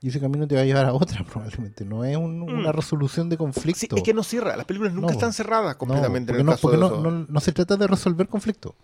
y 0.00 0.08
ese 0.08 0.20
camino 0.20 0.46
te 0.46 0.54
va 0.54 0.60
a 0.60 0.64
llevar 0.64 0.86
a 0.86 0.92
otra 0.92 1.24
probablemente. 1.30 1.84
No 1.84 2.04
es 2.04 2.16
un- 2.16 2.42
una 2.42 2.72
resolución 2.72 3.28
de 3.28 3.36
conflicto. 3.36 3.80
Sí, 3.80 3.88
es 3.96 4.02
que 4.02 4.14
no 4.14 4.22
cierra, 4.22 4.56
las 4.56 4.66
películas 4.66 4.92
nunca 4.92 5.08
No, 5.08 5.12
están 5.12 5.32
cerradas 5.32 5.76
completamente 5.76 6.32
en 6.32 6.36
porque 6.36 6.40
el 6.40 6.46
no, 6.46 6.52
caso 6.52 6.62
porque 6.62 6.76
de 6.76 6.80
no, 6.80 6.86
Osoda. 6.86 7.02
no- 7.10 7.26
no 7.28 7.40
se 7.40 7.52
trata 7.52 7.76
de 7.76 7.86
resolver 7.86 8.28
conflicto. 8.28 8.74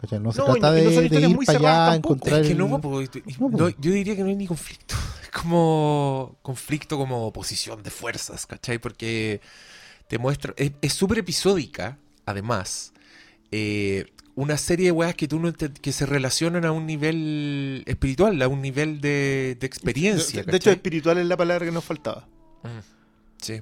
¿Cachai? 0.00 0.18
No 0.20 0.32
se 0.32 0.42
trata 0.42 0.72
no- 0.72 0.78
y 0.78 0.82
no 0.82 0.90
de, 0.90 0.94
son 0.96 1.08
de 1.08 1.20
ir 1.20 1.36
muy 1.36 1.46
para 1.46 1.58
allá, 1.58 1.90
tampoco. 1.92 2.14
encontrar 2.14 2.40
Es 2.40 2.46
que 2.48 2.52
el- 2.52 2.58
no, 2.58 3.68
yo 3.68 3.92
diría 3.92 4.16
que 4.16 4.22
no 4.22 4.28
hay 4.28 4.36
ni 4.36 4.46
conflicto. 4.46 4.94
Es 5.22 5.30
como 5.30 6.36
conflicto 6.42 6.98
como 6.98 7.26
oposición 7.26 7.82
de 7.82 7.90
fuerzas, 7.90 8.44
¿cachai? 8.46 8.78
Porque 8.78 9.40
te 10.08 10.18
muestra. 10.18 10.52
Es 10.58 10.72
es 10.82 10.92
súper 10.92 11.18
episódica, 11.18 11.96
además. 12.26 12.92
eh, 13.50 14.06
una 14.34 14.56
serie 14.56 14.86
de 14.86 14.92
weas 14.92 15.14
que 15.14 15.28
tú 15.28 15.38
no 15.38 15.52
que 15.52 15.92
se 15.92 16.06
relacionan 16.06 16.64
a 16.64 16.72
un 16.72 16.86
nivel 16.86 17.82
espiritual, 17.86 18.40
a 18.40 18.48
un 18.48 18.62
nivel 18.62 19.00
de, 19.00 19.56
de 19.60 19.66
experiencia. 19.66 20.42
De, 20.42 20.50
de 20.50 20.56
hecho, 20.56 20.70
espiritual 20.70 21.18
es 21.18 21.26
la 21.26 21.36
palabra 21.36 21.66
que 21.66 21.72
nos 21.72 21.84
faltaba. 21.84 22.26
Mm, 22.62 22.80
Sí. 23.38 23.60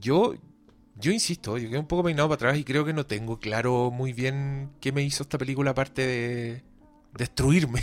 Yo, 0.00 0.34
yo 0.96 1.12
insisto, 1.12 1.56
yo 1.56 1.68
quedé 1.68 1.78
un 1.78 1.86
poco 1.86 2.02
peinado 2.04 2.28
para 2.28 2.34
atrás 2.34 2.58
y 2.58 2.64
creo 2.64 2.84
que 2.84 2.92
no 2.92 3.06
tengo 3.06 3.38
claro 3.38 3.90
muy 3.90 4.12
bien 4.12 4.70
qué 4.80 4.92
me 4.92 5.02
hizo 5.02 5.22
esta 5.22 5.38
película 5.38 5.70
aparte 5.70 6.06
de 6.06 6.62
destruirme. 7.18 7.82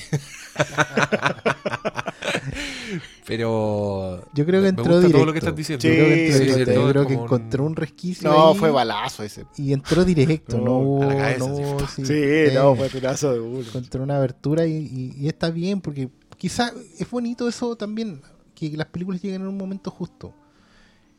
Pero 3.25 4.21
Yo 4.33 4.45
creo 4.45 4.59
que 4.61 4.63
me 4.63 4.69
entró 4.69 4.83
gusta 4.85 4.97
directo. 4.99 5.17
todo 5.17 5.25
lo 5.25 5.31
que 5.33 5.39
estás 5.39 5.55
diciendo. 5.55 5.81
Sí, 5.81 5.87
Yo 5.89 5.93
creo 5.95 6.07
que, 6.07 6.25
entró 6.25 6.37
sí, 6.37 6.43
directo. 6.45 6.71
sí, 6.71 6.77
Yo 6.79 6.89
creo 6.89 7.07
que 7.07 7.13
encontró 7.13 7.65
un 7.65 7.75
resquicio 7.75 8.29
No, 8.29 8.49
ahí 8.51 8.57
fue 8.57 8.71
balazo 8.71 9.23
ese. 9.23 9.45
y 9.57 9.73
entró 9.73 10.03
directo. 10.05 10.57
No, 10.57 10.63
No, 10.65 10.77
hubo- 10.79 11.03
a 11.03 11.05
la 11.07 11.15
cabeza, 11.17 11.39
no 11.47 11.55
sí. 11.79 11.85
sí. 11.95 12.05
Sí, 12.05 12.13
Eh, 12.15 12.51
no, 12.53 12.75
fue 12.75 12.89
tirazo 12.89 13.33
de 13.33 13.39
uno. 13.39 13.59
encontró 13.61 14.03
una 14.03 14.17
abertura 14.17 14.65
y, 14.65 14.73
y- 14.73 15.13
y 15.17 15.27
está 15.27 15.49
bien 15.49 15.81
porque 15.81 16.09
quizá 16.37 16.71
es 16.99 17.09
bonito 17.09 17.47
eso 17.47 17.75
también 17.75 18.21
que 18.55 18.69
las 18.77 18.87
películas 18.87 19.21
lleguen 19.21 19.41
en 19.41 19.47
un 19.47 19.57
momento 19.57 19.89
justo 19.89 20.33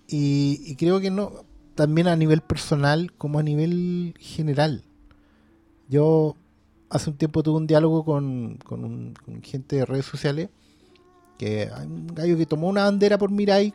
y, 0.07 0.61
y 0.67 0.77
creo 0.77 1.01
que 1.01 1.11
no 1.11 1.45
también 1.75 2.07
a 2.09 2.15
nivel 2.17 2.41
personal 2.43 3.13
como 3.17 3.39
a 3.39 3.43
nivel 3.43 4.15
general 4.21 4.85
yo 5.89 6.37
hace 6.95 7.11
un 7.11 7.17
tiempo 7.17 7.43
tuve 7.43 7.57
un 7.59 7.67
diálogo 7.67 8.05
con, 8.05 8.59
con, 8.65 8.85
un- 8.85 9.15
con 9.25 9.43
gente 9.43 9.77
de 9.77 9.85
redes 9.85 10.07
sociales 10.07 10.49
que 11.39 11.69
hay 11.75 11.87
un 11.87 12.07
gallo 12.07 12.37
que 12.37 12.47
tomó 12.47 12.69
una 12.69 12.85
bandera 12.85 13.19
por 13.19 13.31
Mirai 13.31 13.75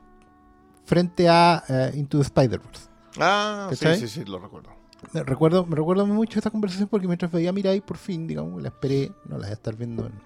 frente 0.85 1.27
a 1.29 1.63
eh, 1.67 1.91
Into 1.95 2.17
the 2.17 2.23
Spider-Verse 2.23 2.87
Ah, 3.19 3.69
sí, 3.73 3.85
sí, 3.97 4.07
sí, 4.07 4.25
lo 4.25 4.39
recuerdo. 4.39 4.69
me 5.13 5.23
recuerdo, 5.23 5.65
me 5.65 5.75
recuerdo 5.75 6.05
mucho 6.07 6.39
esta 6.39 6.49
conversación 6.51 6.87
porque 6.87 7.07
mientras 7.07 7.31
veía 7.31 7.51
Mirai 7.51 7.81
por 7.81 7.97
fin, 7.97 8.27
digamos, 8.27 8.61
la 8.61 8.69
esperé, 8.69 9.11
no 9.25 9.37
la 9.37 9.43
voy 9.45 9.49
a 9.49 9.53
estar 9.53 9.75
viendo 9.75 10.05
en- 10.05 10.21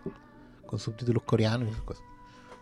con 0.67 0.77
subtítulos 0.79 1.23
coreanos 1.23 1.67
y 1.67 1.71
esas 1.71 1.83
cosas. 1.83 2.03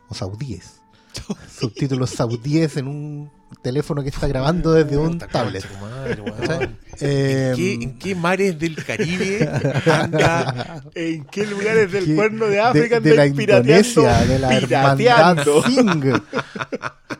O 0.09 0.13
saudíes. 0.13 0.81
subtítulos 1.59 2.09
saudíes 2.11 2.77
en 2.77 2.87
un 2.87 3.31
teléfono 3.61 4.01
que 4.01 4.09
está 4.09 4.27
grabando 4.27 4.71
desde 4.71 4.97
un 4.97 5.17
tablet. 5.19 5.65
madre. 5.81 6.17
¿cachai? 6.39 6.69
Eh, 7.01 7.49
¿En, 7.51 7.55
qué, 7.57 7.73
en 7.73 7.99
qué 7.99 8.15
mares 8.15 8.57
del 8.59 8.75
Caribe 8.83 9.49
anda? 9.91 10.83
¿En 10.95 11.25
qué 11.25 11.45
lugares 11.45 11.91
del 11.91 12.15
cuerno 12.15 12.45
de 12.47 12.59
África 12.61 12.99
de, 12.99 13.09
de 13.09 13.15
la? 13.15 13.25
Indonesia, 13.27 14.25
de 14.25 14.39
la 14.39 14.57
hermandad? 14.57 15.45
Singh. 15.65 16.21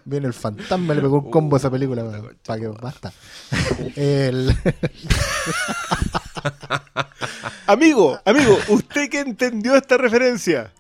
Viene 0.06 0.28
el 0.28 0.34
fantasma, 0.34 0.94
le 0.94 1.02
pegó 1.02 1.20
un 1.20 1.30
combo 1.32 1.56
a 1.56 1.60
esa 1.60 1.70
película 1.70 2.22
para 2.46 2.60
que 2.60 2.68
basta. 2.68 3.12
El- 3.96 4.56
Amigo, 7.68 8.20
amigo, 8.26 8.58
¿usted 8.70 9.10
que 9.10 9.20
entendió 9.20 9.76
esta 9.76 9.98
referencia? 9.98 10.74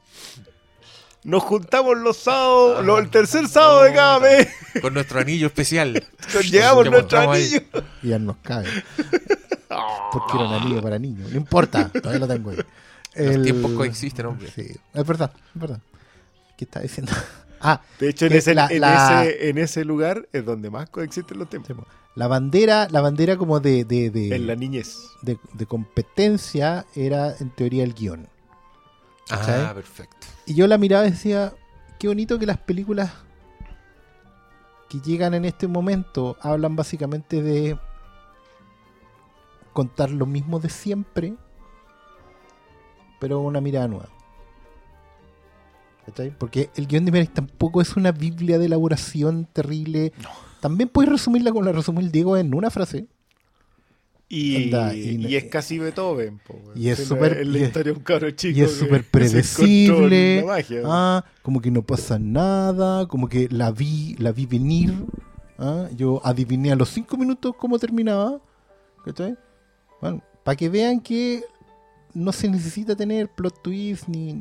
Nos 1.23 1.43
juntamos 1.43 1.97
los 1.97 2.17
sábados, 2.17 2.83
lo- 2.83 2.97
el 2.97 3.09
tercer 3.09 3.47
sábado 3.47 3.83
de 3.83 3.93
cada 3.93 4.19
mes. 4.19 4.47
Con 4.81 4.93
nuestro 4.93 5.19
anillo 5.19 5.47
especial. 5.47 5.93
Nos 6.33 6.49
llegamos 6.49 6.85
Nos 6.85 6.93
nuestro 6.93 7.19
ahí. 7.19 7.41
anillo. 7.43 7.61
y 8.01 8.07
ya 8.09 8.17
nos 8.19 8.37
cabe. 8.37 8.67
Porque 10.11 10.33
era 10.35 10.45
un 10.47 10.53
anillo 10.53 10.81
para 10.81 10.97
niños. 10.99 11.29
No 11.29 11.37
importa, 11.37 11.89
todavía 11.89 12.19
lo 12.19 12.27
tengo 12.27 12.49
ahí. 12.51 12.57
Los 12.57 13.35
El- 13.35 13.43
tiempos 13.43 13.71
coexisten, 13.73 14.25
hombre. 14.25 14.49
Sí, 14.53 14.67
es 14.93 15.05
verdad, 15.05 15.31
es 15.55 15.61
verdad. 15.61 15.79
¿Qué 16.57 16.65
está 16.65 16.79
diciendo? 16.79 17.11
Ah, 17.63 17.79
De 17.99 18.09
hecho, 18.09 18.25
en 18.25 18.33
ese, 18.33 18.55
la- 18.55 18.65
en, 18.71 18.81
la- 18.81 19.23
ese, 19.23 19.49
en 19.49 19.59
ese 19.59 19.85
lugar 19.85 20.27
es 20.33 20.43
donde 20.43 20.71
más 20.71 20.89
coexisten 20.89 21.37
los 21.37 21.47
tiempos. 21.47 21.85
la 22.15 22.25
bandera, 22.25 22.87
la 22.89 23.01
bandera 23.01 23.37
como 23.37 23.59
de, 23.59 23.85
de, 23.85 24.09
de, 24.09 24.35
En 24.35 24.47
la 24.47 24.55
niñez. 24.55 24.97
de- 25.21 25.37
de 25.53 25.65
competencia 25.67 26.87
era 26.95 27.35
en 27.39 27.51
teoría 27.51 27.83
el 27.83 27.93
guion. 27.93 28.27
Ah, 29.29 29.73
perfecto. 29.75 30.25
Y 30.51 30.53
yo 30.53 30.67
la 30.67 30.77
miraba 30.77 31.07
y 31.07 31.11
decía, 31.11 31.53
qué 31.97 32.09
bonito 32.09 32.37
que 32.37 32.45
las 32.45 32.57
películas 32.57 33.09
que 34.89 34.99
llegan 34.99 35.33
en 35.33 35.45
este 35.45 35.65
momento 35.65 36.35
hablan 36.41 36.75
básicamente 36.75 37.41
de 37.41 37.79
contar 39.71 40.11
lo 40.11 40.25
mismo 40.25 40.59
de 40.59 40.67
siempre, 40.67 41.35
pero 43.21 43.39
una 43.39 43.61
mirada 43.61 43.87
nueva. 43.87 44.09
¿Cachai? 46.05 46.37
Porque 46.37 46.69
el 46.75 46.85
guion 46.85 47.05
de 47.05 47.13
Mirai 47.13 47.27
tampoco 47.27 47.79
es 47.79 47.95
una 47.95 48.11
biblia 48.11 48.59
de 48.59 48.65
elaboración 48.65 49.45
terrible. 49.45 50.11
También 50.59 50.89
puedes 50.89 51.13
resumirla 51.13 51.51
como 51.51 51.63
la 51.63 51.71
resumió 51.71 52.01
el 52.01 52.11
Diego 52.11 52.35
en 52.35 52.53
una 52.53 52.69
frase. 52.69 53.07
Y, 54.33 54.65
Onda, 54.65 54.93
y- 54.95 55.25
y 55.27 55.35
es 55.35 55.43
casi 55.45 55.77
Beethoven. 55.77 56.39
po. 56.39 56.55
Y 56.73 56.87
es 56.87 57.05
súper- 57.05 57.45
la 57.45 57.57
historia 57.59 57.91
de 57.91 57.97
un 57.99 58.03
cabro 58.03 58.31
chico. 58.31 58.57
y 58.57 58.61
es 58.61 58.71
súper 58.77 59.03
predecible. 59.11 60.43
magia. 60.47 60.81
Ah, 60.85 61.25
como 61.41 61.59
que 61.61 61.69
no 61.69 61.81
pasa 61.81 62.17
nada, 62.17 63.07
como 63.07 63.27
que 63.27 63.49
la 63.51 63.71
vi, 63.71 64.15
la 64.19 64.31
vi 64.31 64.45
venir. 64.45 64.93
ah, 65.59 65.87
Yo 65.97 66.21
adiviné 66.23 66.71
a 66.71 66.75
los 66.77 66.87
cinco 66.89 67.17
minutos 67.17 67.53
cómo 67.59 67.77
terminaba. 67.77 68.39
¿Cachai? 69.03 69.35
Bueno, 69.99 70.23
para 70.45 70.55
que 70.55 70.69
vean 70.69 71.01
que 71.01 71.43
no 72.13 72.31
se 72.31 72.47
necesita 72.49 72.95
tener 72.95 73.27
plot 73.29 73.61
twist 73.61 74.07
ni, 74.07 74.33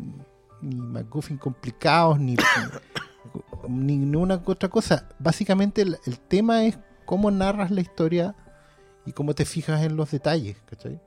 ni 0.62 0.74
McGuffin 0.76 1.36
complicados 1.36 2.18
ni, 2.20 2.36
ni 3.68 3.96
ninguna 3.98 4.40
otra 4.44 4.68
cosa. 4.68 5.08
Básicamente 5.18 5.82
el, 5.82 5.96
el 6.06 6.18
tema 6.20 6.64
es 6.64 6.78
cómo 7.06 7.30
narras 7.30 7.70
la 7.70 7.80
historia 7.80 8.34
y 9.11 9.12
cómo 9.12 9.35
te 9.35 9.45
fijas 9.45 9.82
en 9.82 9.97
los 9.97 10.11
detalles. 10.11 10.57
¿cachai? 10.66 11.01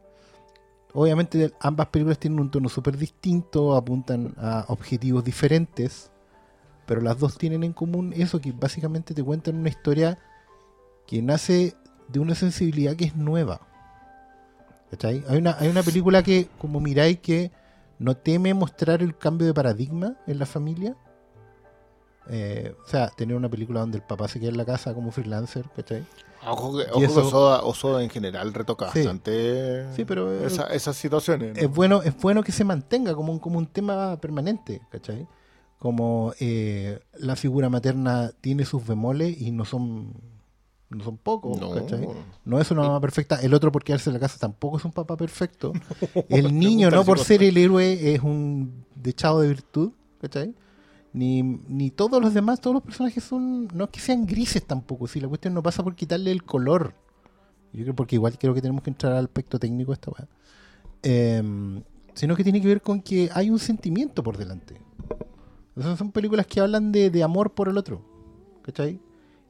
Obviamente 0.93 1.53
ambas 1.59 1.87
películas 1.87 2.19
tienen 2.19 2.39
un 2.39 2.51
tono 2.51 2.69
súper 2.69 2.97
distinto, 2.97 3.75
apuntan 3.75 4.35
a 4.37 4.65
objetivos 4.67 5.23
diferentes, 5.23 6.11
pero 6.85 7.01
las 7.01 7.17
dos 7.17 7.37
tienen 7.37 7.63
en 7.63 7.73
común 7.73 8.13
eso, 8.15 8.39
que 8.39 8.51
básicamente 8.51 9.13
te 9.13 9.23
cuentan 9.23 9.55
una 9.55 9.69
historia 9.69 10.19
que 11.07 11.21
nace 11.21 11.75
de 12.09 12.19
una 12.19 12.35
sensibilidad 12.35 12.95
que 12.95 13.05
es 13.05 13.15
nueva. 13.15 13.61
¿Cachai? 14.91 15.23
Hay 15.27 15.37
una, 15.37 15.57
hay 15.59 15.69
una 15.69 15.81
película 15.81 16.21
que, 16.21 16.47
como 16.59 16.79
miráis, 16.79 17.19
que 17.19 17.51
no 17.97 18.15
teme 18.15 18.53
mostrar 18.53 19.01
el 19.01 19.17
cambio 19.17 19.47
de 19.47 19.53
paradigma 19.53 20.17
en 20.27 20.37
la 20.37 20.45
familia. 20.45 20.95
Eh, 22.29 22.73
o 22.85 22.87
sea, 22.87 23.09
tener 23.09 23.35
una 23.35 23.49
película 23.49 23.81
donde 23.81 23.97
el 23.97 24.03
papá 24.03 24.27
se 24.27 24.39
queda 24.39 24.49
en 24.49 24.57
la 24.57 24.65
casa 24.65 24.93
como 24.93 25.11
freelancer, 25.11 25.65
¿cachai? 25.75 26.05
Ojo 26.45 26.77
que, 26.77 26.83
ojo 26.89 26.99
que 26.99 27.05
eso- 27.05 27.25
Osoda, 27.27 27.61
Osoda 27.63 28.03
en 28.03 28.09
general 28.09 28.53
retoca 28.53 28.91
Sí. 28.91 28.99
bastante 28.99 29.93
Sí, 29.95 30.05
pero, 30.05 30.31
eh, 30.33 30.45
esa- 30.47 30.67
esas 30.67 30.95
situaciones. 30.95 31.55
¿no? 31.55 31.61
es 31.61 31.69
bueno, 31.69 32.01
es 32.01 32.15
bueno 32.17 32.43
que 32.43 32.51
se 32.51 32.63
mantenga 32.63 33.13
como 33.15 33.31
un, 33.33 33.39
como 33.39 33.57
un 33.59 33.67
tema 33.67 34.17
permanente, 34.17 34.81
¿cachai? 34.89 35.27
Como 35.79 36.33
eh, 36.39 36.99
la 37.17 37.35
figura 37.35 37.69
materna 37.69 38.31
tiene 38.41 38.63
sus 38.65 38.85
bemoles 38.85 39.39
y 39.41 39.51
no 39.51 39.65
son 39.65 40.13
no 40.89 41.03
son 41.03 41.17
pocos, 41.17 41.59
No. 41.59 41.71
¿cachai? 41.71 42.07
No 42.45 42.61
es 42.61 42.69
una 42.69 42.83
mamá 42.83 43.01
perfecta, 43.01 43.41
el 43.41 43.53
otro 43.55 43.71
por 43.71 43.83
quedarse 43.83 44.11
en 44.11 44.13
la 44.13 44.19
casa 44.19 44.37
tampoco 44.37 44.77
es 44.77 44.85
un 44.85 44.91
papá 44.91 45.17
perfecto. 45.17 45.73
El 46.29 46.57
niño, 46.59 46.91
no 46.91 47.03
por 47.03 47.17
ser 47.17 47.41
el 47.41 47.57
héroe, 47.57 48.13
es 48.13 48.21
un 48.21 48.85
dechado 48.93 49.41
de 49.41 49.47
virtud, 49.47 49.91
¿cachai? 50.21 50.53
Ni, 51.13 51.43
ni 51.43 51.91
todos 51.91 52.21
los 52.21 52.33
demás, 52.33 52.59
todos 52.59 52.73
los 52.73 52.83
personajes 52.83 53.23
son, 53.23 53.67
no 53.73 53.83
es 53.85 53.89
que 53.91 53.99
sean 53.99 54.25
grises 54.25 54.65
tampoco, 54.65 55.07
si 55.07 55.19
la 55.21 55.27
cuestión 55.27 55.53
no 55.53 55.61
pasa 55.61 55.83
por 55.83 55.95
quitarle 55.95 56.31
el 56.31 56.43
color. 56.43 56.95
Yo 57.71 57.83
creo 57.83 57.95
porque 57.95 58.15
igual 58.15 58.37
creo 58.39 58.53
que 58.53 58.61
tenemos 58.61 58.83
que 58.83 58.89
entrar 58.89 59.13
al 59.13 59.25
aspecto 59.25 59.59
técnico 59.59 59.91
de 59.91 59.93
esta 59.95 60.11
weá. 60.11 60.27
Em, 61.03 61.83
sino 62.13 62.35
que 62.35 62.43
tiene 62.43 62.61
que 62.61 62.67
ver 62.67 62.81
con 62.81 63.01
que 63.01 63.29
hay 63.33 63.49
un 63.49 63.59
sentimiento 63.59 64.23
por 64.23 64.37
delante. 64.37 64.79
O 65.75 65.81
son 65.95 66.11
películas 66.11 66.45
que 66.47 66.59
hablan 66.59 66.91
de, 66.91 67.09
de 67.09 67.23
amor 67.23 67.53
por 67.53 67.67
el 67.67 67.77
otro. 67.77 68.01
¿Cachai? 68.63 68.99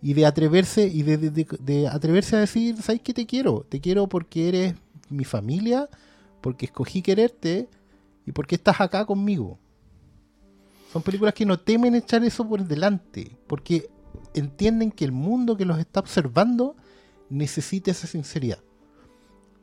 Y 0.01 0.13
de 0.13 0.25
atreverse, 0.25 0.87
y 0.87 1.03
de- 1.03 1.17
de- 1.17 1.47
de 1.59 1.87
atreverse 1.87 2.35
a 2.35 2.39
decir, 2.39 2.81
¿sabes 2.81 3.01
qué 3.01 3.13
te 3.13 3.25
quiero? 3.25 3.65
Te 3.69 3.79
quiero 3.79 4.07
porque 4.07 4.49
eres 4.49 4.75
mi 5.09 5.23
familia, 5.25 5.89
porque 6.41 6.65
escogí 6.65 7.01
quererte 7.01 7.69
y 8.25 8.31
porque 8.33 8.55
estás 8.55 8.81
acá 8.81 9.05
conmigo. 9.05 9.59
Son 10.93 11.01
películas 11.01 11.33
que 11.33 11.43
no 11.43 11.59
temen 11.59 11.95
echar 11.95 12.23
eso 12.23 12.47
por 12.47 12.63
delante, 12.63 13.35
porque 13.47 13.89
entienden 14.35 14.91
que 14.91 15.03
el 15.03 15.11
mundo 15.11 15.57
que 15.57 15.65
los 15.65 15.79
está 15.79 15.99
observando 15.99 16.75
necesita 17.31 17.89
esa 17.89 18.05
sinceridad. 18.05 18.59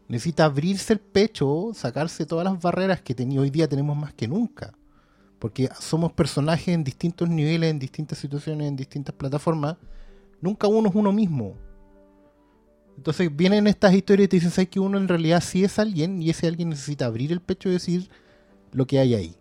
Necesita 0.08 0.44
abrirse 0.44 0.92
el 0.92 0.98
pecho, 0.98 1.70
sacarse 1.72 2.26
todas 2.26 2.44
las 2.44 2.60
barreras 2.60 3.00
que 3.00 3.14
hoy 3.38 3.48
día 3.48 3.68
tenemos 3.68 3.96
más 3.96 4.12
que 4.12 4.26
nunca. 4.26 4.74
Porque 5.38 5.68
somos 5.78 6.12
personajes 6.12 6.66
en 6.74 6.82
distintos 6.82 7.28
niveles, 7.28 7.70
en 7.70 7.78
distintas 7.78 8.18
situaciones, 8.18 8.66
en 8.66 8.74
distintas 8.74 9.14
plataformas. 9.14 9.76
Nunca 10.40 10.66
uno 10.66 10.88
es 10.88 10.94
uno 10.96 11.12
mismo. 11.12 11.54
Entonces 12.96 13.34
vienen 13.34 13.68
estas 13.68 13.94
historias 13.94 14.24
y 14.24 14.28
te 14.28 14.36
dicen, 14.38 14.50
¿sabes 14.50 14.68
que 14.68 14.80
uno 14.80 14.98
en 14.98 15.06
realidad 15.06 15.40
sí 15.40 15.62
es 15.62 15.78
alguien? 15.78 16.20
Y 16.20 16.30
ese 16.30 16.48
alguien 16.48 16.70
necesita 16.70 17.06
abrir 17.06 17.30
el 17.30 17.40
pecho 17.40 17.68
y 17.68 17.72
decir 17.72 18.10
lo 18.72 18.84
que 18.84 18.98
hay 18.98 19.14
ahí. 19.14 19.39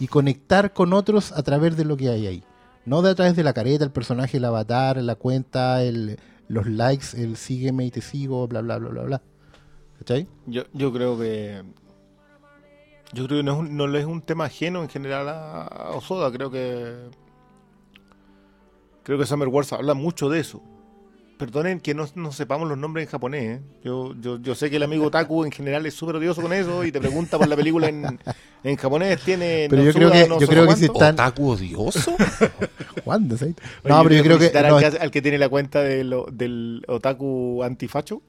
Y 0.00 0.08
conectar 0.08 0.72
con 0.72 0.92
otros 0.92 1.30
a 1.32 1.42
través 1.42 1.76
de 1.76 1.84
lo 1.84 1.96
que 1.96 2.08
hay 2.08 2.26
ahí. 2.26 2.44
No 2.84 3.02
de 3.02 3.10
a 3.10 3.14
través 3.14 3.36
de 3.36 3.44
la 3.44 3.52
careta, 3.52 3.84
el 3.84 3.92
personaje, 3.92 4.38
el 4.38 4.44
avatar, 4.44 4.96
la 4.96 5.14
cuenta, 5.14 5.82
el, 5.84 6.18
los 6.48 6.66
likes, 6.66 7.08
el 7.16 7.36
sígueme 7.36 7.84
y 7.86 7.90
te 7.90 8.00
sigo, 8.00 8.48
bla, 8.48 8.62
bla, 8.62 8.78
bla, 8.78 8.88
bla, 8.88 9.02
bla. 9.02 9.22
¿Cachai? 9.98 10.26
Yo, 10.46 10.62
yo 10.72 10.92
creo 10.92 11.18
que. 11.18 11.62
Yo 13.12 13.26
creo 13.26 13.40
que 13.40 13.44
no 13.44 13.52
es, 13.52 13.58
un, 13.58 13.76
no 13.76 13.96
es 13.96 14.06
un 14.06 14.22
tema 14.22 14.46
ajeno 14.46 14.82
en 14.82 14.88
general 14.88 15.28
a, 15.28 15.62
a 15.64 15.90
Osoda. 15.90 16.32
Creo 16.32 16.50
que. 16.50 17.10
Creo 19.02 19.18
que 19.18 19.26
Summer 19.26 19.48
Wars 19.48 19.72
habla 19.72 19.94
mucho 19.94 20.28
de 20.30 20.40
eso. 20.40 20.62
Perdonen 21.40 21.80
que 21.80 21.94
no, 21.94 22.06
no 22.14 22.30
sepamos 22.32 22.68
los 22.68 22.76
nombres 22.78 23.06
en 23.06 23.10
japonés. 23.10 23.58
¿eh? 23.58 23.60
Yo, 23.82 24.14
yo, 24.20 24.38
yo 24.40 24.54
sé 24.54 24.68
que 24.70 24.76
el 24.76 24.82
amigo 24.82 25.10
Taku 25.10 25.44
en 25.44 25.50
general 25.50 25.84
es 25.86 25.94
súper 25.94 26.16
odioso 26.16 26.42
con 26.42 26.52
eso 26.52 26.84
y 26.84 26.92
te 26.92 27.00
pregunta 27.00 27.38
por 27.38 27.48
la 27.48 27.56
película 27.56 27.88
en, 27.88 28.18
en 28.62 28.76
japonés. 28.76 29.18
Tiene. 29.22 29.66
Pero 29.70 29.82
no 29.82 29.88
yo 29.88 29.94
creo 29.94 30.12
que- 30.12 30.28
no 30.28 30.34
yo 30.38 30.46
sé 30.46 30.52
creo 30.52 30.68
que 30.68 30.76
si 30.76 30.84
está- 30.84 30.98
Tan- 30.98 31.14
¿Otaku 31.14 31.48
odioso? 31.50 32.14
¿Cuándo? 33.04 33.36
No, 33.84 34.02
pero 34.02 34.14
yo 34.14 34.22
creo 34.22 34.38
que. 34.38 34.56
al, 34.56 34.78
que 34.92 34.98
al 34.98 35.10
que 35.10 35.22
tiene 35.22 35.38
la 35.38 35.48
cuenta 35.48 35.82
de 35.82 36.04
lo- 36.04 36.26
del 36.30 36.84
Otaku 36.86 37.62
antifacho. 37.64 38.20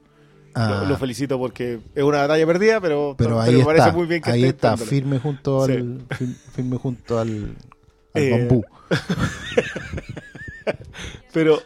ah, 0.55 0.79
Lo, 0.83 0.89
lo 0.89 0.97
felicito 0.97 1.37
porque 1.37 1.79
es 1.93 2.03
una 2.03 2.19
batalla 2.19 2.45
perdida, 2.47 2.79
pero, 2.81 3.15
pero 3.17 3.39
ahí 3.41 3.51
me 3.53 3.59
está, 3.59 3.65
parece 3.73 3.91
muy 3.91 4.07
bien 4.07 4.21
que 4.21 4.31
ahí 4.31 4.45
está, 4.45 4.77
firme 4.77 5.19
junto 5.19 5.65
Sí. 5.65 5.73
al, 5.73 6.07
fir- 6.07 6.35
firme 6.53 6.77
junto 6.77 7.19
al, 7.19 7.55
al 8.13 8.21
Eh, 8.23 8.31
bambú. 8.31 8.63
Pero 11.33 11.61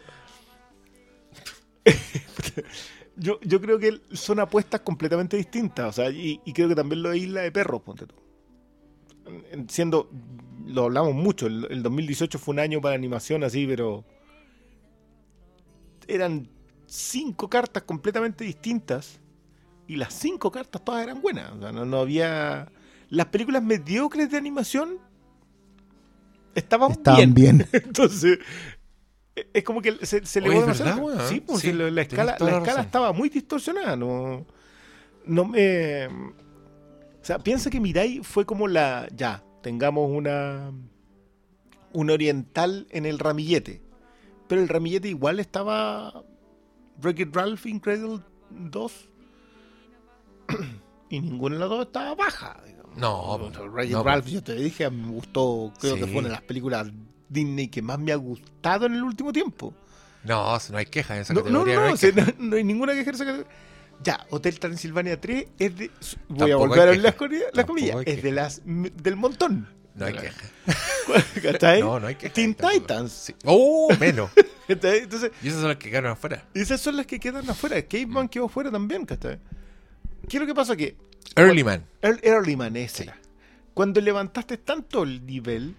yo, 3.16 3.38
yo 3.42 3.60
creo 3.60 3.78
que 3.78 4.00
son 4.12 4.40
apuestas 4.40 4.80
completamente 4.80 5.36
distintas. 5.36 5.88
O 5.88 5.92
sea, 5.92 6.10
y, 6.10 6.40
y 6.44 6.52
creo 6.52 6.68
que 6.68 6.74
también 6.74 7.02
lo 7.02 7.10
de 7.10 7.18
Isla 7.18 7.42
de 7.42 7.52
Perros, 7.52 7.82
ponte 7.82 8.06
tú. 8.06 8.14
En- 9.50 9.68
Siendo, 9.68 10.10
lo 10.66 10.84
hablamos 10.84 11.14
mucho, 11.14 11.46
el, 11.46 11.66
el 11.70 11.82
2018 11.82 12.38
fue 12.38 12.52
un 12.54 12.60
año 12.60 12.80
para 12.80 12.94
animación 12.94 13.44
así, 13.44 13.66
pero 13.66 14.04
eran 16.08 16.48
cinco 16.86 17.48
cartas 17.48 17.82
completamente 17.82 18.44
distintas 18.44 19.20
y 19.88 19.96
las 19.96 20.14
cinco 20.14 20.50
cartas 20.52 20.84
todas 20.84 21.02
eran 21.04 21.22
buenas. 21.22 21.52
O 21.52 21.60
sea, 21.60 21.72
no, 21.72 21.84
no 21.84 21.98
había... 22.00 22.70
Las 23.10 23.26
películas 23.26 23.62
mediocres 23.62 24.30
de 24.30 24.38
animación 24.38 24.98
estaban, 26.54 26.92
Estaban 26.92 27.34
bien. 27.34 27.66
Entonces, 27.72 28.38
e- 28.38 28.75
es 29.52 29.64
como 29.64 29.82
que 29.82 30.04
se, 30.06 30.24
se 30.24 30.40
le 30.40 30.48
Oye, 30.48 30.64
va 30.64 30.72
es 30.72 30.78
verdad, 30.78 30.98
weón. 30.98 31.28
Sí, 31.28 31.40
pues 31.40 31.60
Sí, 31.60 31.72
la, 31.72 31.90
la 31.90 32.02
escala, 32.02 32.36
la 32.38 32.46
la 32.46 32.58
escala 32.58 32.80
estaba 32.80 33.12
muy 33.12 33.28
distorsionada. 33.28 33.94
No, 33.96 34.46
no 35.26 35.44
me. 35.44 36.06
O 36.06 37.24
sea, 37.28 37.38
piensa 37.38 37.68
que 37.68 37.80
Mirai 37.80 38.20
fue 38.22 38.46
como 38.46 38.66
la. 38.66 39.08
Ya, 39.14 39.44
tengamos 39.62 40.10
una. 40.10 40.72
Un 41.92 42.10
oriental 42.10 42.86
en 42.90 43.04
el 43.06 43.18
ramillete. 43.18 43.82
Pero 44.48 44.62
el 44.62 44.68
ramillete 44.68 45.08
igual 45.08 45.38
estaba. 45.40 46.24
Wreck-It 47.02 47.34
Ralph 47.34 47.66
Incredible 47.66 48.20
2. 48.50 49.08
y 51.10 51.20
ninguna 51.20 51.56
de 51.56 51.60
las 51.60 51.68
dos 51.68 51.86
estaba 51.86 52.14
baja. 52.14 52.62
digamos. 52.66 52.96
No, 52.96 53.36
Wreck-It 53.38 53.92
no, 53.92 54.02
Ralph, 54.02 54.26
yo 54.28 54.42
te 54.42 54.54
dije, 54.54 54.88
me 54.88 55.08
gustó. 55.08 55.72
Creo 55.78 55.96
que 55.96 56.06
fue 56.06 56.18
una 56.20 56.28
de 56.28 56.34
las 56.34 56.42
películas 56.42 56.86
Disney 57.28 57.68
que 57.68 57.82
más 57.82 57.98
me 57.98 58.12
ha 58.12 58.16
gustado 58.16 58.86
en 58.86 58.94
el 58.94 59.02
último 59.02 59.32
tiempo. 59.32 59.74
No, 60.24 60.58
no 60.70 60.78
hay 60.78 60.86
queja 60.86 61.14
en 61.16 61.22
esa 61.22 61.34
No, 61.34 61.40
no, 61.40 61.44
categoría. 61.46 61.74
no, 61.76 61.82
hay 61.86 61.92
o 61.92 61.96
sea, 61.96 62.12
queja. 62.12 62.34
no- 62.38 62.44
no 62.50 62.56
hay 62.56 62.64
ninguna 62.64 62.92
que 62.94 63.00
ejerza. 63.00 63.24
que- 63.24 63.44
Ya, 64.02 64.26
Hotel 64.30 64.58
Transilvania 64.58 65.20
3 65.20 65.46
es 65.58 65.76
de. 65.76 65.90
Voy 66.28 66.50
a 66.50 66.56
volver 66.56 66.78
a 66.80 66.82
hay 66.82 66.88
abrir 66.88 67.02
las, 67.02 67.12
queja. 67.14 67.18
comillas- 67.28 67.50
las 67.54 67.64
comillas. 67.64 67.96
hay 67.96 68.00
Es 68.06 68.14
queja. 68.16 68.22
de 68.22 68.32
las 68.32 68.62
del 68.64 69.16
montón. 69.16 69.68
No 69.94 70.04
hay 70.06 70.12
queja. 70.14 70.42
¿Cachai? 71.42 71.80
No, 71.80 71.98
no 72.00 72.06
hay 72.08 72.16
queja. 72.16 72.32
Teen. 72.34 72.54
Titans. 72.54 73.12
Sí. 73.12 73.34
Oh, 73.44 73.88
menos. 73.98 74.30
¿Cachai? 74.68 74.98
Entonces, 74.98 75.30
Y 75.42 75.48
esas 75.48 75.60
son 75.60 75.68
las 75.68 75.78
que 75.78 75.88
quedaron 75.90 76.10
afuera. 76.12 76.44
esas 76.54 76.80
son 76.80 76.96
las 76.96 77.06
que 77.06 77.18
quedan 77.20 77.48
afuera. 77.48 77.80
Caveman 77.86 78.28
quedó 78.28 78.46
afuera 78.46 78.70
también, 78.70 79.06
¿cachai? 79.06 79.38
¿Qué 80.28 80.36
es 80.36 80.40
lo 80.40 80.46
que 80.46 80.54
pasa? 80.54 80.76
Que 80.76 80.96
Early 81.36 81.64
Man. 81.64 81.84
El 82.02 82.20
Early 82.22 82.56
Man 82.56 82.76
ese 82.76 83.04
era. 83.04 83.16
Cuando 83.72 84.00
levantaste 84.00 84.58
tanto 84.58 85.02
el 85.04 85.24
nivel 85.24 85.74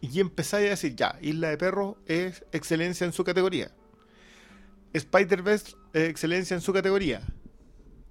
y 0.00 0.20
empezáis 0.20 0.66
a 0.66 0.70
decir, 0.70 0.96
ya, 0.96 1.18
Isla 1.20 1.48
de 1.50 1.58
Perros 1.58 1.96
es 2.06 2.44
excelencia 2.52 3.04
en 3.04 3.12
su 3.12 3.24
categoría. 3.24 3.70
Spider-Verse 4.92 5.76
es 5.92 6.08
excelencia 6.08 6.54
en 6.54 6.60
su 6.60 6.72
categoría. 6.72 7.22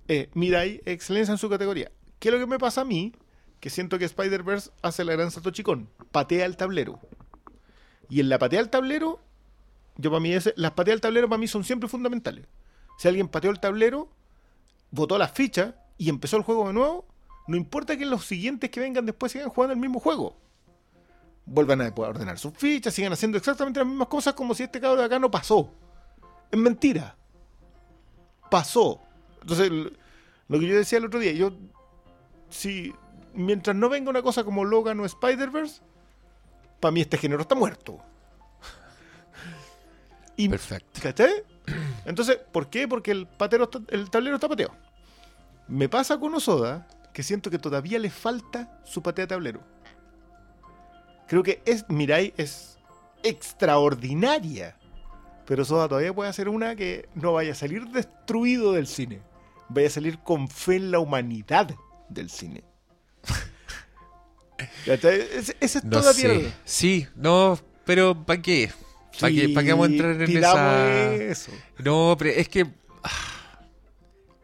Eh, 0.07 0.29
Mirai, 0.33 0.81
excelencia 0.85 1.31
en 1.31 1.37
su 1.37 1.49
categoría. 1.49 1.91
¿Qué 2.19 2.29
es 2.29 2.33
lo 2.33 2.39
que 2.39 2.47
me 2.47 2.59
pasa 2.59 2.81
a 2.81 2.85
mí? 2.85 3.13
Que 3.59 3.69
siento 3.69 3.99
que 3.99 4.05
Spider-Verse 4.05 4.71
hace 4.81 5.03
la 5.03 5.13
gran 5.13 5.31
Sato 5.31 5.51
Chicón. 5.51 5.89
Patea 6.11 6.45
el 6.45 6.57
tablero. 6.57 6.99
Y 8.09 8.19
en 8.21 8.29
la 8.29 8.39
patea 8.39 8.59
al 8.59 8.69
tablero, 8.69 9.19
yo 9.97 10.09
para 10.09 10.21
mí, 10.21 10.31
ese- 10.33 10.53
las 10.55 10.71
pateas 10.71 10.95
al 10.95 11.01
tablero 11.01 11.27
para 11.29 11.39
mí 11.39 11.47
son 11.47 11.63
siempre 11.63 11.89
fundamentales. 11.89 12.45
Si 12.97 13.07
alguien 13.07 13.27
pateó 13.27 13.51
el 13.51 13.59
tablero, 13.59 14.09
votó 14.91 15.17
las 15.17 15.31
fichas 15.31 15.75
y 15.97 16.09
empezó 16.09 16.37
el 16.37 16.43
juego 16.43 16.67
de 16.67 16.73
nuevo, 16.73 17.07
no 17.47 17.57
importa 17.57 17.97
que 17.97 18.05
los 18.05 18.25
siguientes 18.25 18.69
que 18.69 18.79
vengan 18.79 19.05
después 19.05 19.31
sigan 19.31 19.49
jugando 19.49 19.73
el 19.73 19.79
mismo 19.79 19.99
juego. 19.99 20.37
Vuelvan 21.51 21.81
a 21.81 21.93
poder 21.95 22.11
ordenar 22.11 22.37
sus 22.37 22.53
fichas, 22.53 22.93
sigan 22.93 23.11
haciendo 23.11 23.37
exactamente 23.37 23.79
las 23.79 23.87
mismas 23.87 24.07
cosas 24.07 24.33
como 24.35 24.53
si 24.53 24.63
este 24.63 24.79
cabrón 24.79 24.99
de 24.99 25.05
acá 25.05 25.17
no 25.17 25.31
pasó. 25.31 25.73
Es 26.51 26.59
mentira. 26.59 27.15
Pasó. 28.51 29.01
Entonces, 29.41 29.69
lo 30.47 30.59
que 30.59 30.67
yo 30.67 30.75
decía 30.75 30.99
el 30.99 31.05
otro 31.05 31.19
día, 31.19 31.31
yo, 31.31 31.51
si 32.49 32.93
mientras 33.33 33.75
no 33.75 33.89
venga 33.89 34.09
una 34.11 34.21
cosa 34.21 34.43
como 34.43 34.63
Logan 34.63 34.99
o 34.99 35.05
Spider-Verse, 35.05 35.81
para 36.79 36.91
mí 36.91 37.01
este 37.01 37.17
género 37.17 37.41
está 37.41 37.55
muerto. 37.55 37.99
Y, 40.35 40.47
Perfecto. 40.49 40.99
¿Cachai? 41.01 41.43
Entonces, 42.05 42.37
¿por 42.51 42.69
qué? 42.69 42.87
Porque 42.87 43.11
el, 43.11 43.27
patero 43.27 43.65
está- 43.65 43.81
el 43.89 44.09
tablero 44.09 44.35
está 44.35 44.47
pateado. 44.47 44.73
Me 45.67 45.89
pasa 45.89 46.17
con 46.19 46.33
Osoda 46.33 46.87
que 47.13 47.23
siento 47.23 47.49
que 47.51 47.59
todavía 47.59 47.99
le 47.99 48.09
falta 48.09 48.79
su 48.85 49.01
patea 49.03 49.23
de 49.23 49.27
tablero. 49.29 49.61
Creo 51.29 51.43
que 51.43 51.61
es, 51.65 51.85
Mirai 51.89 52.33
es 52.37 52.77
extraordinaria. 53.23 54.75
Pero 55.45 55.63
Soda 55.63 55.87
todavía 55.87 56.13
puede 56.13 56.29
hacer 56.29 56.49
una 56.49 56.75
que 56.75 57.07
no 57.15 57.33
vaya 57.33 57.51
a 57.53 57.55
salir 57.55 57.85
destruido 57.85 58.73
del 58.73 58.87
cine. 58.87 59.21
Vaya 59.69 59.87
a 59.87 59.91
salir 59.91 60.19
con 60.19 60.47
fe 60.49 60.75
en 60.77 60.91
la 60.91 60.99
humanidad 60.99 61.69
del 62.09 62.29
cine. 62.29 62.63
Ese, 64.85 65.55
ese 65.61 65.77
es 65.77 65.83
No 65.85 65.99
todavía 66.01 66.29
sé. 66.29 66.53
Sí, 66.65 67.07
no, 67.15 67.57
pero 67.85 68.25
¿para 68.25 68.41
qué? 68.41 68.71
¿Para 69.19 69.33
qué, 69.33 69.49
pa' 69.49 69.63
qué 69.63 69.71
vamos 69.71 69.87
a 69.87 69.91
entrar 69.91 70.21
en 70.21 70.37
esa...? 70.37 71.15
eso. 71.15 71.51
No, 71.77 72.15
pero 72.17 72.31
es 72.31 72.49
que... 72.49 72.65
ah, 73.03 73.59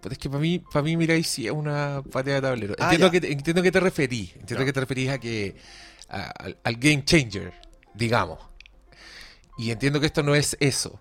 pues 0.01 0.13
es 0.13 0.17
que 0.19 0.29
para 0.29 0.39
mí, 0.41 0.59
para 0.59 0.83
mí, 0.83 0.95
mira, 0.95 1.21
sí 1.23 1.47
es 1.47 1.51
una 1.51 2.01
patea 2.11 2.35
de 2.35 2.41
tablero. 2.41 2.75
Ah, 2.79 2.93
entiendo, 2.93 3.11
ya. 3.11 3.19
que, 3.19 3.31
entiendo 3.31 3.61
que 3.61 3.71
te 3.71 3.79
referí. 3.79 4.31
Entiendo 4.39 4.63
Ya. 4.63 4.65
que 4.65 4.73
te 4.73 4.79
referís 4.79 5.09
a 5.09 5.17
que... 5.19 5.55
a- 6.15 6.31
al, 6.31 6.57
al 6.63 6.75
game 6.75 7.03
changer, 7.05 7.53
digamos. 7.93 8.39
Y 9.57 9.71
entiendo 9.71 9.99
que 9.99 10.05
esto 10.07 10.23
no 10.23 10.35
es 10.35 10.57
eso. 10.59 10.99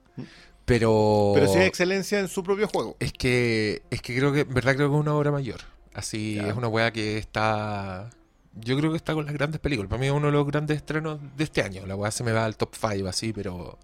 Pero... 0.64 1.32
Pero 1.34 1.48
sí 1.52 1.58
hay 1.58 1.66
excelencia 1.66 2.20
en 2.20 2.28
su 2.28 2.42
propio 2.42 2.68
juego. 2.68 2.96
Es 3.00 3.12
que, 3.12 3.82
es 3.90 4.00
que 4.00 4.16
creo 4.16 4.32
que, 4.32 4.40
en 4.40 4.54
verdad 4.54 4.76
creo 4.76 4.88
que 4.90 4.94
es 4.96 5.00
una 5.00 5.14
obra 5.14 5.30
mayor. 5.30 5.60
Así 5.92 6.36
Ya. 6.36 6.48
es 6.48 6.54
una 6.56 6.68
weá 6.68 6.90
que 6.92 7.18
está. 7.18 8.10
Yo 8.54 8.76
creo 8.78 8.90
que 8.92 8.96
está 8.96 9.14
con 9.14 9.24
las 9.26 9.34
grandes 9.34 9.60
películas. 9.60 9.88
Para 9.90 10.00
mí 10.00 10.06
es 10.06 10.12
uno 10.12 10.26
de 10.26 10.32
los 10.32 10.46
grandes 10.46 10.76
estrenos 10.78 11.18
de 11.36 11.44
este 11.44 11.60
año. 11.62 11.86
La 11.86 11.96
weá 11.96 12.10
se 12.10 12.24
me 12.24 12.32
va 12.32 12.44
al 12.44 12.56
top 12.56 12.74
5 12.74 13.08
así, 13.08 13.32
pero. 13.32 13.78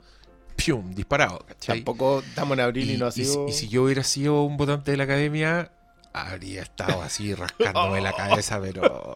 ¡Pium! 0.57 0.93
Disparado, 0.94 1.39
¿cachai? 1.47 1.78
Tampoco 1.78 2.20
estamos 2.20 2.55
en 2.57 2.61
abril 2.65 2.90
y, 2.90 2.94
y, 2.94 2.97
no 2.98 3.07
ha 3.07 3.12
sido. 3.12 3.48
y 3.48 3.52
si 3.52 3.69
yo 3.69 3.85
hubiera 3.85 4.02
sido 4.05 4.43
un 4.43 4.57
votante 4.57 4.90
de 4.90 4.97
la 4.97 5.05
academia, 5.05 5.73
habría 6.12 6.62
estado 6.62 7.02
así 7.02 7.35
rascándome 7.35 8.01
la 8.01 8.12
cabeza, 8.12 8.61
pero. 8.61 9.15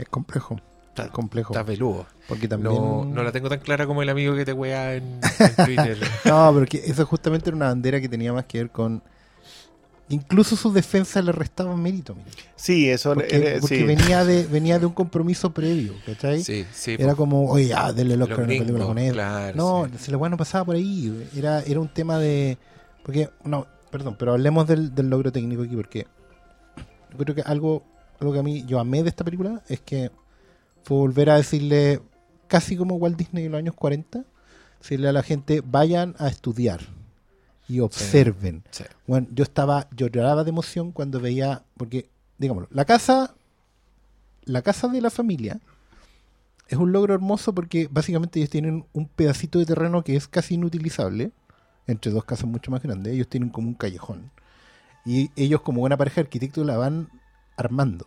Es 0.00 0.08
complejo. 0.08 0.56
Está, 0.88 1.04
Es 1.04 1.10
complejo. 1.10 1.52
está 1.52 1.64
peludo. 1.64 2.06
Porque 2.28 2.48
también. 2.48 2.74
No, 2.74 3.04
no 3.04 3.22
la 3.22 3.30
tengo 3.32 3.48
tan 3.48 3.60
clara 3.60 3.86
como 3.86 4.02
el 4.02 4.08
amigo 4.08 4.34
que 4.34 4.44
te 4.44 4.52
wea 4.52 4.94
en, 4.96 5.20
en 5.38 5.54
Twitter. 5.64 5.98
No, 6.24 6.50
pero 6.54 6.66
que 6.66 6.78
eso 6.78 7.06
justamente 7.06 7.50
era 7.50 7.56
una 7.56 7.66
bandera 7.66 8.00
que 8.00 8.08
tenía 8.08 8.32
más 8.32 8.44
que 8.46 8.58
ver 8.58 8.70
con 8.70 9.02
incluso 10.08 10.56
su 10.56 10.72
defensa 10.72 11.22
le 11.22 11.30
restaba 11.30 11.76
mérito. 11.76 12.16
mira. 12.16 12.26
Sí, 12.56 12.90
eso 12.90 13.14
Porque, 13.14 13.36
eh, 13.36 13.58
porque 13.60 13.78
sí. 13.78 13.84
venía, 13.84 14.24
de, 14.24 14.44
venía 14.46 14.80
de 14.80 14.86
un 14.86 14.92
compromiso 14.92 15.52
previo, 15.52 15.94
¿cachai? 16.04 16.42
Sí, 16.42 16.66
sí. 16.72 16.96
Era 16.98 17.14
como, 17.14 17.48
oye, 17.48 17.68
ya, 17.68 17.92
denle 17.92 18.14
el 18.14 18.20
Los 18.20 18.28
Oscar 18.28 18.44
a 18.44 18.48
una 18.48 18.58
película 18.58 18.84
con 18.86 18.98
él. 18.98 19.12
claro, 19.12 19.56
no, 19.56 19.86
sí. 19.92 20.04
si 20.06 20.10
la 20.10 20.16
weá 20.16 20.28
no 20.28 20.36
pasaba 20.36 20.64
por 20.64 20.74
ahí. 20.74 21.28
Era, 21.36 21.60
era 21.62 21.78
un 21.78 21.86
tema 21.88 22.18
de. 22.18 22.58
Porque, 23.04 23.30
no, 23.44 23.68
perdón, 23.92 24.16
pero 24.18 24.32
hablemos 24.32 24.66
del, 24.66 24.92
del 24.94 25.08
logro 25.08 25.30
técnico 25.30 25.62
aquí, 25.62 25.76
porque 25.76 26.08
yo 27.12 27.16
creo 27.18 27.34
que 27.36 27.42
algo, 27.42 27.84
algo 28.20 28.32
que 28.32 28.38
a 28.38 28.42
mí 28.42 28.64
yo 28.66 28.78
amé 28.78 29.02
de 29.02 29.08
esta 29.08 29.24
película 29.24 29.62
es 29.68 29.80
que 29.80 30.10
fue 30.84 30.96
volver 30.98 31.30
a 31.30 31.36
decirle, 31.36 32.00
casi 32.46 32.76
como 32.76 32.96
Walt 32.96 33.16
Disney 33.16 33.46
en 33.46 33.52
los 33.52 33.58
años 33.58 33.74
40, 33.74 34.24
decirle 34.80 35.08
a 35.08 35.12
la 35.12 35.22
gente, 35.22 35.62
vayan 35.64 36.14
a 36.18 36.28
estudiar 36.28 36.80
y 37.68 37.80
observen. 37.80 38.64
Sí. 38.70 38.84
Bueno, 39.06 39.28
yo 39.32 39.44
estaba, 39.44 39.88
yo 39.94 40.08
lloraba 40.08 40.44
de 40.44 40.50
emoción 40.50 40.92
cuando 40.92 41.20
veía, 41.20 41.62
porque, 41.76 42.08
digámoslo, 42.38 42.68
la 42.72 42.84
casa, 42.84 43.34
la 44.44 44.62
casa 44.62 44.88
de 44.88 45.00
la 45.00 45.10
familia 45.10 45.60
es 46.68 46.78
un 46.78 46.92
logro 46.92 47.14
hermoso 47.14 47.54
porque 47.54 47.88
básicamente 47.90 48.38
ellos 48.38 48.50
tienen 48.50 48.86
un 48.92 49.06
pedacito 49.08 49.58
de 49.58 49.66
terreno 49.66 50.04
que 50.04 50.16
es 50.16 50.28
casi 50.28 50.54
inutilizable, 50.54 51.32
entre 51.86 52.12
dos 52.12 52.24
casas 52.24 52.46
mucho 52.46 52.70
más 52.70 52.82
grandes, 52.82 53.12
ellos 53.12 53.28
tienen 53.28 53.50
como 53.50 53.68
un 53.68 53.74
callejón. 53.74 54.30
Y 55.04 55.30
ellos 55.34 55.62
como 55.62 55.80
buena 55.80 55.96
pareja 55.96 56.16
de 56.16 56.22
arquitectos 56.22 56.64
la 56.66 56.76
van 56.76 57.08
armando. 57.60 58.06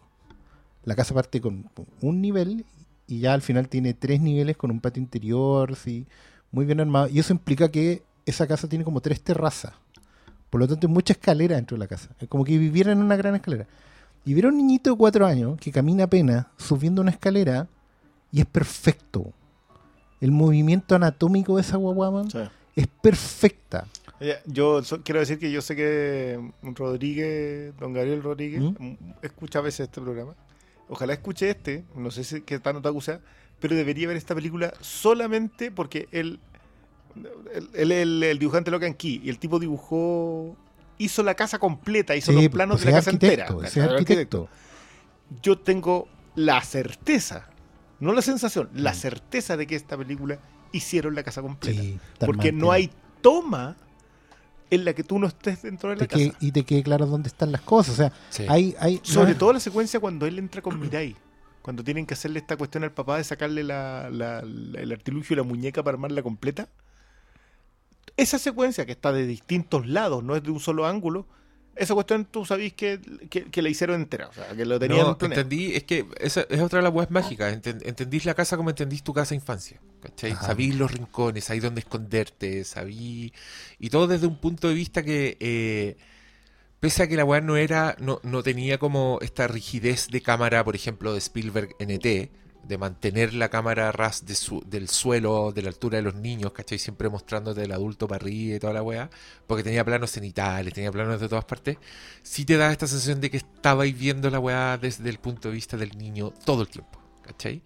La 0.83 0.95
casa 0.95 1.13
parte 1.13 1.39
con 1.39 1.69
un 2.01 2.21
nivel 2.21 2.65
y 3.07 3.19
ya 3.19 3.33
al 3.33 3.41
final 3.41 3.69
tiene 3.69 3.93
tres 3.93 4.19
niveles 4.21 4.57
con 4.57 4.71
un 4.71 4.79
patio 4.81 5.01
interior, 5.01 5.75
sí, 5.75 6.05
muy 6.51 6.65
bien 6.65 6.79
armado. 6.81 7.07
Y 7.07 7.19
eso 7.19 7.33
implica 7.33 7.69
que 7.69 8.03
esa 8.25 8.47
casa 8.47 8.67
tiene 8.67 8.83
como 8.85 9.01
tres 9.01 9.21
terrazas. 9.21 9.73
Por 10.49 10.59
lo 10.61 10.67
tanto, 10.67 10.87
hay 10.87 10.93
mucha 10.93 11.13
escalera 11.13 11.55
dentro 11.55 11.75
de 11.75 11.79
la 11.79 11.87
casa. 11.87 12.09
Es 12.19 12.27
como 12.27 12.43
que 12.43 12.57
vivieran 12.57 12.97
en 12.99 13.03
una 13.03 13.15
gran 13.15 13.35
escalera. 13.35 13.65
Y 14.25 14.33
ver 14.33 14.45
a 14.45 14.49
un 14.49 14.57
niñito 14.57 14.91
de 14.91 14.97
cuatro 14.97 15.25
años 15.25 15.57
que 15.59 15.71
camina 15.71 16.03
apenas 16.05 16.45
subiendo 16.57 17.01
una 17.01 17.11
escalera 17.11 17.67
y 18.31 18.39
es 18.41 18.45
perfecto. 18.45 19.31
El 20.21 20.31
movimiento 20.31 20.95
anatómico 20.95 21.55
de 21.55 21.61
esa 21.61 21.77
guaguama 21.77 22.29
Sí. 22.29 22.39
es 22.75 22.87
perfecta. 23.01 23.85
Yo 24.45 24.81
quiero 25.03 25.19
decir 25.19 25.39
que 25.39 25.51
yo 25.51 25.61
sé 25.61 25.75
que 25.75 26.39
Rodríguez, 26.61 27.75
don 27.77 27.93
Gabriel 27.93 28.23
Rodríguez, 28.23 28.61
¿Mm? 28.61 28.75
m- 28.79 28.97
escucha 29.21 29.59
a 29.59 29.61
veces 29.61 29.81
este 29.81 30.01
programa. 30.01 30.35
Ojalá 30.89 31.13
escuche 31.13 31.49
este, 31.49 31.83
no 31.95 32.11
sé 32.11 32.23
si 32.23 32.41
qué 32.41 32.59
tan 32.59 32.75
otaku 32.77 33.01
sea, 33.01 33.19
pero 33.59 33.75
debería 33.75 34.07
ver 34.07 34.17
esta 34.17 34.35
película 34.35 34.73
solamente 34.81 35.71
porque 35.71 36.07
él, 36.11 36.39
él, 37.73 37.91
el, 37.91 38.39
dibujante 38.39 38.71
Locan 38.71 38.93
Key 38.93 39.21
y 39.23 39.29
el 39.29 39.39
tipo 39.39 39.59
dibujó, 39.59 40.55
hizo 40.97 41.23
la 41.23 41.35
casa 41.35 41.59
completa, 41.59 42.15
hizo 42.15 42.31
los 42.31 42.47
planos 42.49 42.75
pues 42.77 42.85
de 42.85 42.91
la 42.91 42.97
casa 42.97 43.11
entera. 43.11 43.43
arquitecto, 43.45 43.63
es 43.67 43.77
El 43.77 43.89
arquitecto. 43.89 44.49
Yo 45.41 45.57
tengo 45.57 46.07
la 46.35 46.61
certeza, 46.61 47.47
no 47.99 48.13
la 48.13 48.21
sensación, 48.21 48.69
la 48.73 48.91
Mm. 48.91 48.95
certeza 48.95 49.57
de 49.57 49.65
que 49.67 49.75
esta 49.75 49.97
película 49.97 50.39
hicieron 50.71 51.15
la 51.15 51.23
casa 51.23 51.41
completa. 51.41 51.81
Sí, 51.81 51.99
porque 52.19 52.51
no 52.51 52.71
hay 52.71 52.91
toma 53.21 53.77
en 54.75 54.85
la 54.85 54.93
que 54.93 55.03
tú 55.03 55.19
no 55.19 55.27
estés 55.27 55.61
dentro 55.61 55.89
de 55.89 55.95
la 55.97 55.99
Te 56.01 56.07
quede- 56.07 56.27
casa. 56.31 56.37
y 56.45 56.51
te 56.51 56.63
quede 56.63 56.83
claro 56.83 57.05
dónde 57.05 57.27
están 57.29 57.51
las 57.51 57.61
cosas. 57.61 57.93
O 57.93 57.97
sea, 57.97 58.11
Sí. 58.29 58.45
hay, 58.49 58.75
hay 58.79 58.99
Sobre 59.03 59.35
todo 59.35 59.53
la 59.53 59.59
secuencia 59.59 59.99
cuando 59.99 60.25
él 60.25 60.39
entra 60.39 60.61
con 60.61 60.79
Mirai. 60.79 61.15
Cuando 61.61 61.83
tienen 61.83 62.05
que 62.05 62.13
hacerle 62.13 62.39
esta 62.39 62.57
cuestión 62.57 62.83
al 62.83 62.91
papá 62.91 63.17
de 63.17 63.23
sacarle 63.23 63.63
la- 63.63 64.09
la- 64.09 64.41
la- 64.41 64.81
el 64.81 64.91
artilugio 64.91 65.33
y 65.33 65.37
la 65.37 65.43
muñeca 65.43 65.81
para 65.83 65.95
armarla 65.95 66.21
completa. 66.21 66.67
Esa 68.17 68.37
secuencia 68.37 68.85
que 68.85 68.91
está 68.91 69.11
de 69.11 69.25
distintos 69.25 69.87
lados, 69.87 70.23
no 70.23 70.35
es 70.35 70.43
de 70.43 70.51
un 70.51 70.59
solo 70.59 70.85
ángulo. 70.85 71.25
Esa 71.75 71.93
cuestión 71.95 72.25
tú 72.25 72.45
sabís 72.45 72.73
que, 72.73 72.99
que, 73.29 73.45
que 73.45 73.61
la 73.63 73.69
hicieron 73.69 73.99
entera. 74.01 74.27
O 74.27 74.33
sea, 74.33 74.55
que 74.55 74.63
lo 74.65 74.79
tenían 74.79 75.07
No, 75.07 75.17
planeado. 75.17 75.41
entendí, 75.41 75.73
es 75.73 75.83
que 75.83 76.05
esa 76.19 76.41
es 76.49 76.61
otra 76.61 76.79
de 76.79 76.83
las 76.83 76.93
weas 76.93 77.09
mágicas. 77.09 77.51
enten- 77.55 77.81
entendís 77.85 78.25
la 78.25 78.35
casa 78.35 78.57
como 78.57 78.69
entendís 78.69 79.03
tu 79.03 79.13
casa 79.13 79.29
de 79.31 79.35
infancia. 79.37 79.81
¿Cachai? 80.01 80.31
Ajá. 80.33 80.47
Sabís 80.47 80.75
los 80.75 80.91
rincones, 80.91 81.45
sabís 81.45 81.63
dónde 81.63 81.79
esconderte, 81.81 82.63
sabí. 82.63 83.33
Y 83.79 83.89
todo 83.89 84.05
desde 84.07 84.27
un 84.27 84.37
punto 84.39 84.67
de 84.69 84.75
vista 84.75 85.01
que, 85.03 85.37
eh, 85.39 85.97
pese 86.79 87.03
a 87.03 87.07
que 87.07 87.15
la 87.15 87.25
wea 87.25 87.41
no 87.41 87.55
era, 87.57 87.95
no, 87.99 88.19
no 88.23 88.43
tenía 88.43 88.77
como 88.77 89.19
esta 89.21 89.47
rigidez 89.47 90.09
de 90.09 90.21
cámara, 90.21 90.63
por 90.63 90.75
ejemplo, 90.75 91.13
de 91.13 91.19
Spielberg 91.19 91.69
NT, 91.79 92.31
de 92.63 92.77
mantener 92.77 93.33
la 93.33 93.49
cámara 93.49 93.91
ras 93.91 94.25
de 94.25 94.35
su- 94.35 94.63
del 94.65 94.87
suelo, 94.89 95.51
de 95.53 95.61
la 95.63 95.69
altura 95.69 95.97
de 95.97 96.03
los 96.03 96.15
niños, 96.15 96.53
¿cachai? 96.53 96.79
Siempre 96.79 97.09
mostrándote 97.09 97.63
el 97.63 97.71
adulto 97.71 98.07
para 98.07 98.23
arriba 98.23 98.55
y 98.55 98.59
toda 98.59 98.73
la 98.73 98.81
wea, 98.83 99.09
porque 99.47 99.63
tenía 99.63 99.83
planos 99.85 100.11
cenitales, 100.11 100.73
tenía 100.73 100.91
planos 100.91 101.19
de 101.21 101.29
todas 101.29 101.45
partes 101.45 101.77
sí 102.21 102.45
te 102.45 102.57
da 102.57 102.71
esta 102.71 102.87
sensación 102.87 103.21
de 103.21 103.29
que 103.29 103.37
estabais 103.37 103.97
viendo 103.97 104.29
la 104.29 104.39
weá 104.39 104.77
desde 104.77 105.09
el 105.09 105.19
punto 105.19 105.49
de 105.49 105.55
vista 105.55 105.77
del 105.77 105.97
niño 105.97 106.33
todo 106.45 106.61
el 106.61 106.69
tiempo, 106.69 106.99
¿cachai? 107.23 107.61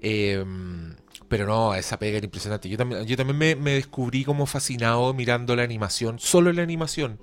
Eh, 0.00 0.44
pero 1.28 1.46
no, 1.46 1.74
esa 1.74 1.98
pega 1.98 2.18
era 2.18 2.26
impresionante. 2.26 2.68
Yo 2.68 2.76
también, 2.76 3.04
yo 3.06 3.16
también 3.16 3.38
me, 3.38 3.56
me 3.56 3.72
descubrí 3.74 4.24
como 4.24 4.46
fascinado 4.46 5.14
mirando 5.14 5.56
la 5.56 5.62
animación, 5.62 6.18
solo 6.18 6.52
la 6.52 6.62
animación 6.62 7.18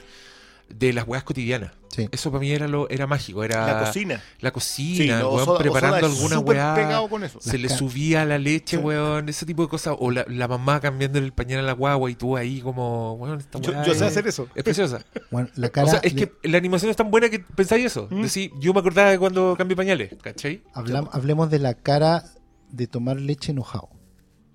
de 0.74 0.94
las 0.94 1.08
weas 1.08 1.24
cotidianas. 1.24 1.72
Sí. 1.90 2.08
Eso 2.12 2.30
para 2.32 2.42
mí 2.42 2.52
era 2.52 2.68
lo 2.68 2.88
era 2.90 3.08
mágico, 3.08 3.44
era 3.44 3.66
La 3.66 3.80
cocina. 3.86 4.22
la 4.42 4.52
cocina, 4.52 5.20
no, 5.22 5.30
weón, 5.32 5.42
Osoda- 5.42 5.58
preparando 5.58 6.08
Osoda 6.08 6.36
alguna 6.36 6.40
weá. 6.74 7.10
con 7.10 7.24
eso. 7.24 7.40
Se 7.42 7.58
le 7.58 7.68
subía 7.68 8.24
la 8.26 8.38
leche, 8.38 8.78
Sí. 8.78 8.84
weón, 8.84 9.28
ese 9.28 9.46
tipo 9.48 9.64
de 9.64 9.70
cosas. 9.70 9.96
O 10.00 10.12
la, 10.12 10.24
la 10.28 10.48
mamá 10.48 10.80
cambiándole 10.80 11.26
el 11.26 11.34
pañal 11.34 11.60
a 11.62 11.64
la 11.64 11.74
guagua 11.74 12.12
y 12.12 12.16
tú 12.16 12.38
ahí 12.38 12.62
como, 12.62 13.14
weón, 13.16 13.40
esta 13.40 13.60
Yo, 13.60 13.72
weá 13.72 13.84
yo 13.84 13.94
sé 13.94 14.06
es- 14.06 14.12
hacer 14.12 14.28
eso. 14.28 14.48
Es 14.54 14.64
preciosa. 14.64 15.00
bueno, 15.32 15.50
la 15.56 15.70
cara 15.70 15.88
O 15.88 15.90
sea, 15.90 16.00
es 16.04 16.14
de- 16.14 16.28
que 16.30 16.48
la 16.48 16.60
animación 16.60 16.92
es 16.92 16.96
tan 16.98 17.10
buena 17.10 17.30
que 17.30 17.40
pensáis 17.40 17.86
eso. 17.86 18.08
¿Mm? 18.12 18.22
Decís, 18.22 18.52
yo 18.60 18.72
me 18.74 18.80
acordaba 18.82 19.10
de 19.10 19.18
cuando 19.18 19.56
cambié 19.58 19.76
pañales, 19.76 20.16
¿cachai? 20.22 20.62
hablam- 20.76 21.10
hablemos 21.12 21.50
de 21.50 21.58
la 21.60 21.74
cara 21.74 22.24
de 22.70 22.86
tomar 22.86 23.20
leche 23.20 23.52
enojado. 23.52 23.90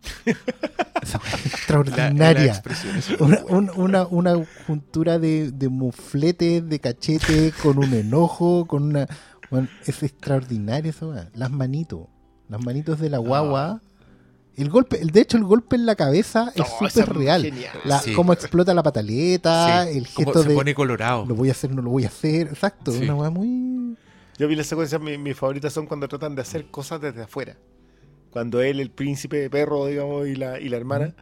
La, 1.12 1.20
la 1.20 1.38
extraordinaria. 1.44 2.62
una, 3.20 3.44
un- 3.48 3.70
una, 3.76 4.06
una 4.06 4.34
juntura 4.66 5.18
de, 5.18 5.50
de 5.52 5.68
mufletes, 5.68 6.66
de 6.68 6.80
cachete, 6.80 7.52
con 7.62 7.78
un 7.78 7.92
enojo, 7.92 8.64
con 8.66 8.84
una... 8.84 9.06
bueno, 9.50 9.68
es 9.86 10.02
extraordinario 10.02 10.90
eso, 10.90 11.14
Las 11.34 11.50
manitos. 11.50 12.06
Las 12.48 12.64
manitos 12.64 13.00
de 13.00 13.10
la 13.10 13.18
guagua. 13.18 13.82
El 14.56 14.70
golpe, 14.70 15.00
el, 15.02 15.10
de 15.10 15.20
hecho, 15.20 15.36
el 15.36 15.44
golpe 15.44 15.76
en 15.76 15.84
la 15.84 15.94
cabeza 15.96 16.52
es 16.54 16.58
No, 16.60 16.66
súper 16.66 17.02
es 17.02 17.08
real. 17.08 17.42
genial. 17.42 17.72
La, 17.84 17.98
Sí. 18.00 18.12
Cómo 18.14 18.32
explota 18.32 18.72
la 18.72 18.82
pataleta, 18.84 19.84
Sí, 19.86 19.98
el 19.98 20.06
como 20.08 20.26
gesto 20.26 20.42
se 20.44 20.48
de 20.50 20.54
pone 20.54 20.74
colorado. 20.74 21.26
lo 21.26 21.34
voy 21.34 21.48
a 21.48 21.52
hacer, 21.52 21.70
no 21.72 21.82
lo 21.82 21.90
voy 21.90 22.04
a 22.04 22.08
hacer. 22.08 22.46
Exacto, 22.48 22.92
Sí. 22.92 23.02
una 23.02 23.14
weá 23.16 23.30
muy... 23.30 23.96
Yo 24.38 24.48
vi 24.48 24.56
las 24.56 24.66
secuencias, 24.68 25.00
mi- 25.00 25.18
mis 25.18 25.36
favoritas 25.36 25.72
son 25.72 25.86
cuando 25.86 26.08
tratan 26.08 26.34
de 26.34 26.42
hacer 26.42 26.66
cosas 26.70 27.00
desde 27.00 27.22
afuera. 27.22 27.56
Cuando 28.34 28.62
él, 28.62 28.80
el 28.80 28.90
príncipe 28.90 29.48
perro, 29.48 29.86
digamos, 29.86 30.26
y 30.26 30.34
la, 30.34 30.58
y 30.58 30.68
la 30.68 30.76
hermana, 30.76 31.14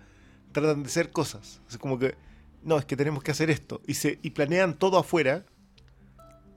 tratan 0.51 0.83
de 0.83 0.89
hacer 0.89 1.11
cosas. 1.11 1.61
Es 1.69 1.77
como 1.77 1.99
que, 1.99 2.15
no, 2.63 2.79
es 2.79 2.87
que 2.87 2.97
tenemos 2.97 3.23
que 3.23 3.33
hacer 3.33 3.51
esto. 3.51 3.83
Y, 3.87 3.93
se, 3.93 4.19
y 4.23 4.31
planean 4.31 4.79
todo 4.79 4.97
afuera. 4.97 5.45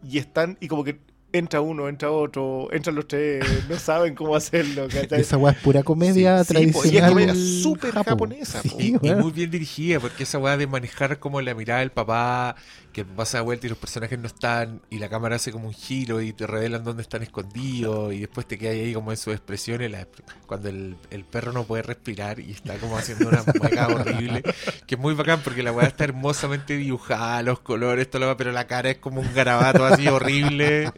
Y 0.01 0.17
están, 0.17 0.57
y 0.61 0.69
como 0.69 0.85
que 0.85 1.01
entra 1.37 1.61
uno, 1.61 1.87
entra 1.89 2.11
otro, 2.11 2.67
entran 2.71 2.95
los 2.95 3.07
tres, 3.07 3.63
no 3.67 3.77
saben 3.79 4.15
cómo 4.15 4.35
hacerlo. 4.35 4.87
¿cachai? 4.91 5.21
Esa 5.21 5.37
weá 5.37 5.53
es 5.53 5.57
pura 5.59 5.83
comedia 5.83 6.43
Sí, 6.43 6.55
sí, 6.57 6.67
po, 6.67 6.85
y 6.85 6.97
es 6.97 7.03
tradicional. 7.03 7.09
comedia 7.09 7.35
súper 7.35 7.93
japo. 7.93 8.09
japonesa. 8.11 8.63
Sí, 8.63 8.97
Y, 9.01 9.13
muy 9.13 9.31
bien 9.31 9.51
dirigida, 9.51 9.99
porque 9.99 10.23
esa 10.23 10.37
weá 10.39 10.57
de 10.57 10.67
manejar 10.67 11.19
como 11.19 11.41
la 11.41 11.53
mirada 11.55 11.79
del 11.81 11.91
papá, 11.91 12.55
que 12.91 13.03
pasa 13.05 13.39
de 13.39 13.43
vuelta 13.43 13.67
y 13.67 13.69
los 13.69 13.77
personajes 13.79 14.17
no 14.19 14.27
están, 14.27 14.81
y 14.89 14.99
la 14.99 15.09
cámara 15.09 15.35
hace 15.37 15.51
como 15.51 15.67
un 15.67 15.73
giro 15.73 16.21
y 16.21 16.31
te 16.33 16.47
revelan 16.47 16.83
dónde 16.83 17.01
están 17.01 17.23
escondidos, 17.23 18.13
y 18.13 18.19
después 18.19 18.47
te 18.47 18.57
quedas 18.57 18.75
ahí 18.75 18.93
como 18.93 19.11
en 19.11 19.17
sus 19.17 19.33
expresiones, 19.33 19.91
la- 19.91 20.07
cuando 20.47 20.69
el, 20.69 20.95
el 21.09 21.25
perro 21.25 21.51
no 21.51 21.63
puede 21.65 21.83
respirar 21.83 22.39
y 22.39 22.51
está 22.51 22.75
como 22.77 22.97
haciendo 22.97 23.27
una 23.27 23.43
mueca 23.59 23.87
horrible, 23.93 24.43
que 24.87 24.95
es 24.95 25.01
muy 25.01 25.13
bacán 25.13 25.41
porque 25.43 25.63
la 25.63 25.71
weá 25.71 25.87
está 25.87 26.03
hermosamente 26.05 26.77
dibujada, 26.77 27.41
los 27.43 27.59
colores, 27.59 28.09
todo 28.09 28.19
lo 28.21 28.25
demás, 28.27 28.37
pero 28.37 28.51
la 28.51 28.67
cara 28.67 28.91
es 28.91 28.97
como 28.99 29.21
un 29.21 29.33
garabato 29.33 29.85
así 29.85 30.07
horrible. 30.07 30.91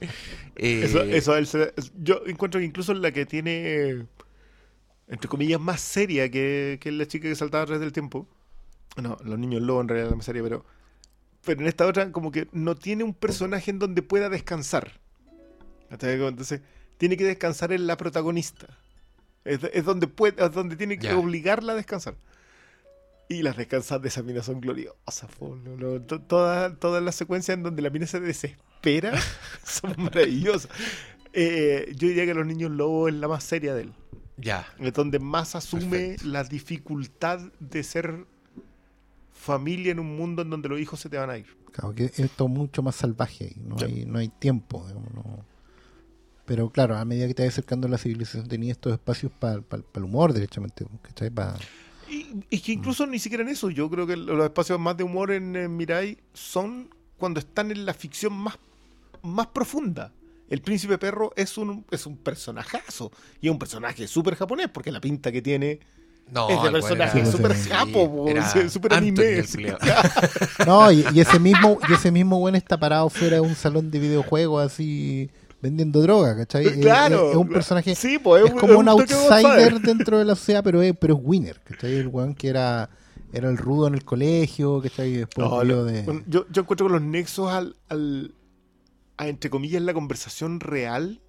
Eh, 0.58 0.82
Eso, 0.84 1.04
eso 1.04 1.36
él 1.38 1.46
se- 1.48 1.74
yo 2.02 2.22
encuentro 2.26 2.60
que 2.60 2.66
incluso 2.66 2.94
la 2.94 3.12
que 3.12 3.26
tiene, 3.26 4.06
entre 5.08 5.30
comillas, 5.30 5.60
más 5.62 5.82
seria 5.82 6.30
que, 6.32 6.80
que 6.82 6.92
la 6.92 7.06
chica 7.06 7.28
que 7.30 7.36
saltaba 7.36 7.64
atrás 7.64 7.80
del 7.80 7.92
tiempo. 7.92 8.28
No, 9.02 9.18
los 9.24 9.38
niños 9.38 9.62
lobo 9.62 9.82
en 9.82 9.88
realidad 9.88 10.10
es 10.10 10.16
más 10.16 10.26
seria, 10.26 10.42
pero, 10.42 10.66
pero 11.46 11.62
en 11.62 11.68
esta 11.68 11.86
otra 11.86 12.12
como 12.12 12.32
que 12.32 12.48
no 12.52 12.76
tiene 12.76 13.04
un 13.04 13.14
personaje 13.14 13.70
en 13.70 13.78
donde 13.80 14.02
pueda 14.02 14.30
descansar. 14.30 15.00
Entonces, 15.92 16.62
tiene 16.98 17.16
que 17.18 17.24
descansar 17.24 17.72
en 17.72 17.86
la 17.88 17.96
protagonista. 17.96 18.68
Es, 19.46 19.60
es 19.72 19.86
donde 19.86 20.08
puede, 20.08 20.44
es 20.44 20.52
donde 20.52 20.76
tiene 20.76 20.98
que 20.98 21.08
Ya. 21.08 21.18
obligarla 21.18 21.74
a 21.74 21.76
descansar. 21.76 22.16
Y 23.30 23.44
las 23.44 23.56
descansas 23.58 24.02
de 24.02 24.08
esa 24.08 24.24
mina 24.24 24.42
son 24.42 24.60
gloriosas. 24.60 25.28
todas, 26.28 26.80
todas 26.80 27.04
las 27.04 27.16
secuencias 27.16 27.56
en 27.58 27.64
donde 27.64 27.82
la 27.82 27.90
mina 27.90 28.08
se 28.08 28.20
desespera 28.20 28.67
son 29.64 29.94
maravillosas. 29.98 30.70
Eh, 31.34 31.94
yo 31.98 32.08
diría 32.08 32.26
que 32.26 32.34
Los 32.34 32.46
Niños 32.48 32.72
Lobos 32.72 33.10
es 33.12 33.16
la 33.18 33.28
más 33.28 33.44
seria 33.44 33.74
de 33.76 33.84
él. 33.84 33.94
ya. 34.38 34.66
Es 34.80 34.94
donde 34.94 35.20
más 35.20 35.56
asume 35.56 35.90
Perfecto. 35.90 36.28
la 36.28 36.44
dificultad 36.44 37.40
de 37.60 37.84
ser 37.84 38.26
familia 39.34 39.92
en 39.92 40.00
un 40.00 40.16
mundo 40.18 40.42
en 40.42 40.50
donde 40.50 40.68
los 40.70 40.80
hijos 40.80 41.00
se 41.00 41.10
te 41.10 41.18
van 41.18 41.30
a 41.30 41.38
ir. 41.38 41.46
Claro, 41.72 41.94
que 41.94 42.06
es 42.06 42.32
todo 42.36 42.48
mucho 42.48 42.82
más 42.82 42.96
salvaje 42.96 43.46
ahí, 43.46 43.56
no, 43.64 43.76
hay, 43.84 44.06
no 44.06 44.20
hay 44.20 44.30
tiempo. 44.30 44.84
digamos, 44.88 45.14
no. 45.14 45.46
Pero 46.46 46.70
claro, 46.72 46.98
a 46.98 47.06
medida 47.06 47.28
que 47.28 47.34
te 47.34 47.44
vas 47.44 47.54
acercando 47.54 47.88
a 47.88 47.90
la 47.92 47.98
civilización, 47.98 48.48
tenía 48.48 48.72
estos 48.72 48.94
espacios 48.94 49.32
para 49.32 49.56
el 49.94 50.04
humor, 50.04 50.34
derechamente. 50.34 50.86
¿cachai? 51.04 51.30
Pa- 51.30 51.56
Y, 52.10 52.26
y 52.50 52.60
que 52.62 52.72
incluso 52.72 53.06
ni 53.06 53.20
siquiera 53.20 53.44
en 53.44 53.50
eso, 53.50 53.70
yo 53.70 53.90
creo 53.90 54.08
que 54.08 54.16
los 54.18 54.44
espacios 54.44 54.80
más 54.80 54.98
de 54.98 55.04
humor 55.04 55.32
en, 55.32 55.76
Mirai 55.76 56.18
son 56.34 56.90
cuando 57.18 57.40
están 57.40 57.72
en 57.72 57.86
la 57.86 57.94
ficción 57.94 58.34
más, 58.34 58.58
más 59.24 59.48
profunda. 59.48 60.12
El 60.50 60.62
príncipe 60.62 60.98
perro 60.98 61.34
es 61.36 61.58
un, 61.58 61.86
es 61.92 62.06
un 62.06 62.16
personajazo. 62.18 63.12
Y 63.42 63.48
es 63.48 63.52
un 63.52 63.60
personaje 63.60 64.08
súper 64.08 64.36
japonés, 64.36 64.70
porque 64.74 64.92
la 64.92 65.02
pinta 65.02 65.32
que 65.32 65.42
tiene 65.42 65.80
No, 66.32 66.50
es 66.50 66.62
de 66.64 66.72
personaje 66.72 67.26
súper 67.26 67.54
japo, 67.56 68.26
súper 68.70 68.94
anime. 68.94 69.44
No, 70.66 70.92
y, 70.92 71.06
y 71.14 71.20
ese 71.22 71.40
mismo 71.40 71.80
y 71.90 71.94
ese 71.94 72.12
mismo 72.12 72.40
buen 72.40 72.56
está 72.56 72.78
parado 72.80 73.10
fuera 73.10 73.36
de 73.36 73.42
un 73.42 73.56
salón 73.56 73.92
de 73.92 74.00
videojuegos 74.00 74.66
así 74.66 75.30
vendiendo 75.62 76.02
droga, 76.02 76.36
¿cachai? 76.38 76.66
Es- 76.68 76.78
Claro. 76.78 77.26
Es, 77.26 77.32
es 77.32 77.36
un 77.38 77.50
personaje, 77.50 77.96
Sí, 77.96 78.20
pues, 78.20 78.46
es 78.46 78.52
como 78.54 78.80
un 78.80 78.86
toque 78.86 79.14
outsider 79.14 79.80
dentro 79.82 80.18
de 80.20 80.26
la 80.26 80.36
sociedad, 80.36 80.64
pero 80.64 80.82
es, 80.82 80.94
pero 81.00 81.16
es 81.16 81.20
winner, 81.24 81.60
¿cachai? 81.64 81.96
El 81.96 82.08
weón 82.08 82.36
que 82.36 82.48
era, 82.50 82.90
era 83.34 83.50
el 83.50 83.58
rudo 83.58 83.88
en 83.88 83.94
el 83.96 84.04
colegio, 84.06 84.82
¿cachai? 84.82 85.10
Y 85.10 85.18
después 85.18 85.48
No, 85.48 85.62
vio 85.62 85.76
lo- 85.78 85.84
de... 85.86 86.02
bueno, 86.04 86.24
yo, 86.28 86.46
yo 86.50 86.62
encuentro 86.62 86.88
que 86.88 86.94
los 86.94 87.02
nexos 87.02 87.52
al, 87.52 87.76
al- 87.90 88.34
a, 89.18 89.28
entre 89.28 89.50
comillas, 89.50 89.82
la 89.82 89.94
conversación 89.94 90.60
real, 90.60 91.22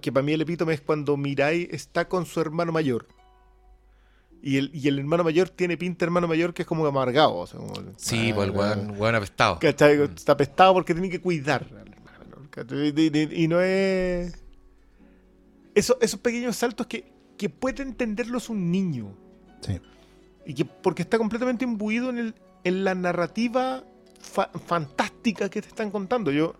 que 0.00 0.12
para 0.12 0.22
mí 0.22 0.32
el 0.32 0.42
epítome 0.42 0.74
es 0.74 0.80
cuando 0.80 1.16
Mirai 1.16 1.68
está 1.70 2.08
con 2.08 2.26
su 2.26 2.40
hermano 2.40 2.72
mayor. 2.72 3.06
Y 4.44 4.56
el, 4.56 4.70
y 4.74 4.88
el 4.88 4.98
hermano 4.98 5.22
mayor 5.24 5.48
tiene 5.50 5.76
pinta 5.76 6.00
de 6.00 6.06
hermano 6.06 6.26
mayor 6.28 6.52
que 6.52 6.62
es 6.62 6.68
como 6.68 6.84
amargado. 6.86 7.36
o 7.36 7.46
sea, 7.46 7.60
como- 7.60 7.74
Sí, 7.96 8.30
Ah, 8.30 8.34
pues 8.34 8.48
el 8.48 8.54
weón, 8.98 9.14
apestado. 9.14 9.58
¿cachai? 9.60 10.00
Está 10.02 10.32
apestado 10.32 10.74
porque 10.74 10.92
tiene 10.94 11.08
que 11.08 11.20
cuidar 11.20 11.62
al 11.70 11.88
hermano 11.88 12.20
menor, 12.24 12.50
¿cachai? 12.50 12.92
Y, 12.96 13.18
y- 13.18 13.44
y 13.44 13.48
no 13.48 13.60
es... 13.60 14.34
Eso, 15.74 15.96
esos 16.00 16.20
pequeños 16.20 16.56
saltos 16.56 16.86
que, 16.86 17.10
que 17.38 17.48
puede 17.48 17.82
entenderlos 17.82 18.50
un 18.50 18.70
niño. 18.70 19.16
Sí. 19.62 19.80
Y 20.44 20.54
que 20.54 20.64
porque 20.64 21.02
está 21.02 21.18
completamente 21.18 21.64
imbuido 21.64 22.10
en, 22.10 22.18
el, 22.18 22.34
en 22.64 22.84
la 22.84 22.94
narrativa 22.94 23.84
fa- 24.20 24.50
fantástica 24.66 25.48
que 25.48 25.62
te 25.62 25.68
están 25.68 25.90
contando. 25.90 26.30
Yo, 26.30 26.54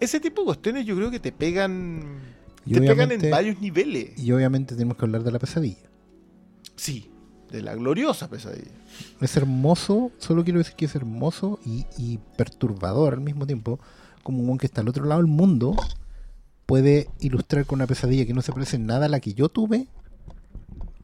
ese 0.00 0.20
tipo 0.20 0.42
de 0.42 0.46
cuestiones 0.46 0.84
yo 0.84 0.96
creo 0.96 1.10
que 1.10 1.20
te 1.20 1.32
pegan. 1.32 2.20
Y 2.64 2.74
te 2.74 2.80
pegan 2.80 3.10
en 3.10 3.30
varios 3.30 3.60
niveles. 3.60 4.18
Y 4.18 4.30
obviamente 4.32 4.74
tenemos 4.74 4.96
que 4.96 5.04
hablar 5.04 5.24
de 5.24 5.32
la 5.32 5.38
pesadilla. 5.38 5.88
Sí, 6.76 7.10
de 7.50 7.62
la 7.62 7.74
gloriosa 7.74 8.28
pesadilla. 8.28 8.70
Es 9.20 9.36
hermoso, 9.36 10.12
solo 10.18 10.44
quiero 10.44 10.58
decir 10.58 10.74
que 10.76 10.84
es 10.84 10.94
hermoso 10.94 11.58
y, 11.64 11.86
y 11.98 12.18
perturbador 12.36 13.14
al 13.14 13.20
mismo 13.20 13.46
tiempo, 13.46 13.80
como 14.22 14.42
un 14.44 14.58
que 14.58 14.66
está 14.66 14.80
al 14.80 14.88
otro 14.88 15.04
lado 15.04 15.20
del 15.20 15.30
mundo 15.30 15.74
puede 16.66 17.08
ilustrar 17.20 17.66
con 17.66 17.78
una 17.78 17.86
pesadilla 17.86 18.24
que 18.24 18.32
no 18.32 18.42
se 18.42 18.52
parece 18.52 18.76
en 18.76 18.86
nada 18.86 19.06
a 19.06 19.08
la 19.08 19.20
que 19.20 19.34
yo 19.34 19.48
tuve, 19.48 19.88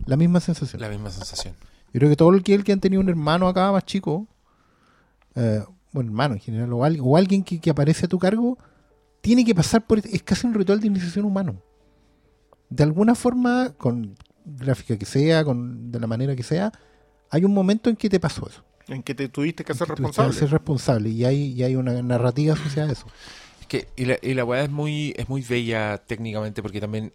la 0.06 0.16
misma 0.16 0.40
sensación. 0.40 0.81
La 0.81 0.89
misma 0.89 1.10
sensación. 1.10 1.55
Yo 1.93 2.01
creo 2.01 2.10
que 2.10 2.16
todo 2.16 2.31
el 2.31 2.43
que, 2.43 2.55
el 2.55 2.65
que 2.65 2.73
han 2.73 2.81
tenido 2.81 3.01
un 3.01 3.09
hermano 3.09 3.48
acá 3.48 3.73
más 3.73 3.85
chico, 3.85 4.27
eh, 5.35 5.62
bueno, 5.93 6.10
hermano 6.10 6.35
en 6.35 6.40
general, 6.40 6.73
o, 6.73 6.85
al- 6.85 6.98
o 7.01 7.16
alguien 7.16 7.43
que, 7.43 7.60
que 7.60 7.70
aparece 7.70 8.06
a 8.06 8.09
tu 8.09 8.19
cargo, 8.19 8.59
tiene 9.20 9.44
que 9.44 9.55
pasar 9.55 9.86
por... 9.86 9.98
Es 9.98 10.23
casi 10.23 10.47
un 10.47 10.55
ritual 10.55 10.81
de 10.81 10.86
iniciación 10.86 11.24
humano. 11.24 11.62
De 12.69 12.82
alguna 12.82 13.15
forma, 13.15 13.73
con 13.78 14.15
gráfica 14.44 14.97
que 14.98 15.06
sea, 15.06 15.44
con 15.44 15.90
de 15.90 15.98
la 16.01 16.06
manera 16.06 16.36
que 16.36 16.43
sea, 16.43 16.73
hay 17.31 17.44
un 17.44 17.55
momento 17.55 17.89
en 17.90 17.97
que 17.97 18.09
te 18.10 18.20
pasó 18.20 18.48
eso. 18.48 18.65
En 18.89 19.02
que 19.02 19.15
te 19.15 19.28
tuviste 19.28 19.65
que 19.65 19.73
hacer 19.73 19.86
tuviste 19.86 20.02
que 20.02 20.06
responsable. 20.09 20.39
ser 20.39 20.51
responsable 20.51 21.09
y 21.10 21.24
hay, 21.24 21.52
y 21.52 21.62
hay 21.62 21.77
una 21.77 22.01
narrativa 22.02 22.55
asociada 22.55 22.90
a 22.90 22.93
eso. 22.93 23.06
Es 23.60 23.66
que, 23.66 23.89
y 23.97 24.05
la, 24.06 24.19
y 24.23 24.35
la 24.35 24.44
weá 24.44 24.62
es 24.65 24.70
muy, 24.70 25.15
es 25.16 25.28
muy 25.28 25.43
bella 25.43 25.98
técnicamente 25.98 26.62
porque 26.62 26.81
también 26.81 27.12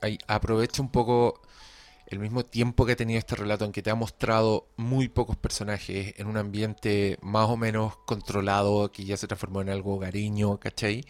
hay, 0.00 0.18
aprovecha 0.26 0.80
un 0.82 0.90
poco 0.90 1.40
el 2.14 2.20
mismo 2.20 2.44
tiempo 2.44 2.86
que 2.86 2.92
ha 2.92 2.96
tenido 2.96 3.18
este 3.18 3.36
relato 3.36 3.64
en 3.64 3.72
que 3.72 3.82
te 3.82 3.90
ha 3.90 3.94
mostrado 3.94 4.68
muy 4.76 5.08
pocos 5.08 5.36
personajes 5.36 6.14
en 6.16 6.26
un 6.26 6.36
ambiente 6.36 7.18
más 7.22 7.48
o 7.50 7.56
menos 7.56 7.96
controlado 8.06 8.90
que 8.92 9.04
ya 9.04 9.16
se 9.16 9.26
transformó 9.26 9.60
en 9.62 9.68
algo 9.68 9.94
hogareño, 9.96 10.58
¿cachai? 10.58 11.04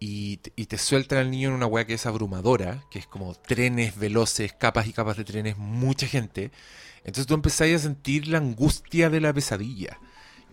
Y, 0.00 0.36
te- 0.38 0.52
y 0.54 0.66
te 0.66 0.78
sueltan 0.78 1.18
al 1.18 1.30
niño 1.30 1.48
en 1.48 1.54
una 1.56 1.66
weá 1.66 1.84
que 1.86 1.94
es 1.94 2.06
abrumadora, 2.06 2.84
que 2.90 3.00
es 3.00 3.06
como 3.08 3.34
trenes 3.34 3.98
veloces, 3.98 4.52
capas 4.52 4.86
y 4.86 4.92
capas 4.92 5.16
de 5.16 5.24
trenes, 5.24 5.56
mucha 5.58 6.06
gente. 6.06 6.52
Entonces 6.98 7.26
tú 7.26 7.34
empezás 7.34 7.68
a 7.72 7.78
sentir 7.80 8.28
la 8.28 8.38
angustia 8.38 9.10
de 9.10 9.20
la 9.20 9.32
pesadilla. 9.32 9.98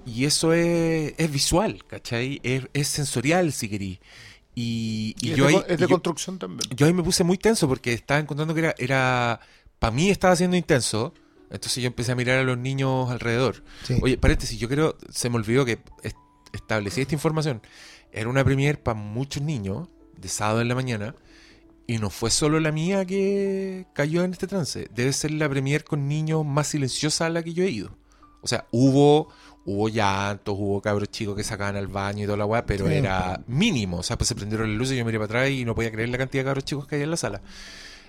Y 0.06 0.26
eso 0.26 0.52
es, 0.54 1.14
es 1.18 1.32
visual, 1.32 1.86
¿cachai? 1.86 2.40
Es, 2.44 2.68
es 2.74 2.88
sensorial, 2.88 3.54
si 3.54 3.70
querís. 3.70 4.00
Y, 4.56 5.16
y 5.20 5.28
Y 5.28 5.32
es, 5.32 5.38
yo 5.38 5.46
de, 5.48 5.50
ahí, 5.58 5.62
es 5.68 5.78
de 5.78 5.84
yo- 5.84 5.90
construcción 5.90 6.40
también. 6.40 6.70
yo 6.76 6.86
ahí 6.88 6.94
me 6.94 7.04
puse 7.04 7.24
muy 7.24 7.38
tenso 7.38 7.68
porque 7.68 7.94
estaba 7.94 8.20
encontrando 8.20 8.54
que 8.54 8.62
era, 8.62 8.76
era 8.78 9.40
para 9.80 9.92
mí 9.92 10.10
estaba 10.10 10.36
siendo 10.36 10.58
intenso. 10.58 11.14
Entonces 11.52 11.82
yo 11.84 11.88
empecé 11.88 12.12
a 12.12 12.16
mirar 12.16 12.40
a 12.40 12.44
los 12.44 12.58
niños 12.58 13.10
alrededor. 13.12 13.64
Sí. 13.84 13.98
Oye, 14.02 14.18
paréntesis, 14.18 14.58
yo 14.60 14.68
creo, 14.68 14.98
se 15.10 15.30
me 15.30 15.36
olvidó 15.36 15.64
que 15.64 15.80
est- 16.04 16.18
establecí 16.54 17.02
esta 17.02 17.14
información. 17.16 17.62
Era 18.12 18.30
una 18.30 18.44
premier 18.44 18.82
para 18.82 18.98
muchos 18.98 19.44
niños, 19.44 19.88
de 20.18 20.28
sábado 20.30 20.62
en 20.62 20.68
la 20.70 20.76
mañana, 20.76 21.16
y 21.88 22.00
no 22.00 22.10
fue 22.10 22.32
solo 22.32 22.60
la 22.60 22.72
mía 22.72 23.06
que 23.06 23.86
cayó 23.94 24.24
en 24.24 24.32
este 24.32 24.48
trance. 24.48 24.88
Debe 24.94 25.14
ser 25.14 25.32
la 25.32 25.48
premier 25.48 25.84
con 25.84 26.08
niños 26.08 26.44
más 26.46 26.68
silenciosa 26.68 27.28
a 27.28 27.30
la 27.30 27.44
que 27.44 27.54
yo 27.54 27.64
he 27.64 27.70
ido. 27.70 27.96
O 28.42 28.48
sea, 28.48 28.66
hubo, 28.72 29.30
hubo 29.66 29.88
llantos, 29.90 30.56
hubo 30.58 30.82
cabros 30.82 31.10
chicos 31.10 31.36
que 31.36 31.44
sacaban 31.44 31.76
al 31.76 31.88
baño 31.88 32.24
y 32.24 32.26
toda 32.26 32.38
la 32.38 32.46
weá, 32.46 32.66
pero 32.66 32.88
Sí. 32.88 32.94
era 32.96 33.44
mínimo. 33.48 33.98
O 33.98 34.04
sea, 34.04 34.18
pues 34.18 34.28
se 34.28 34.36
prendieron 34.36 34.70
las 34.70 34.78
luces 34.80 34.96
y 34.96 34.98
yo 34.98 35.06
miré 35.06 35.20
para 35.20 35.26
atrás 35.26 35.50
y 35.52 35.64
no 35.64 35.76
podía 35.76 35.92
creer 35.92 36.10
la 36.10 36.18
cantidad 36.18 36.44
de 36.44 36.46
cabros 36.46 36.66
chicos 36.66 36.88
que 36.88 36.96
había 36.96 37.04
en 37.06 37.12
la 37.12 37.18
sala. 37.18 37.42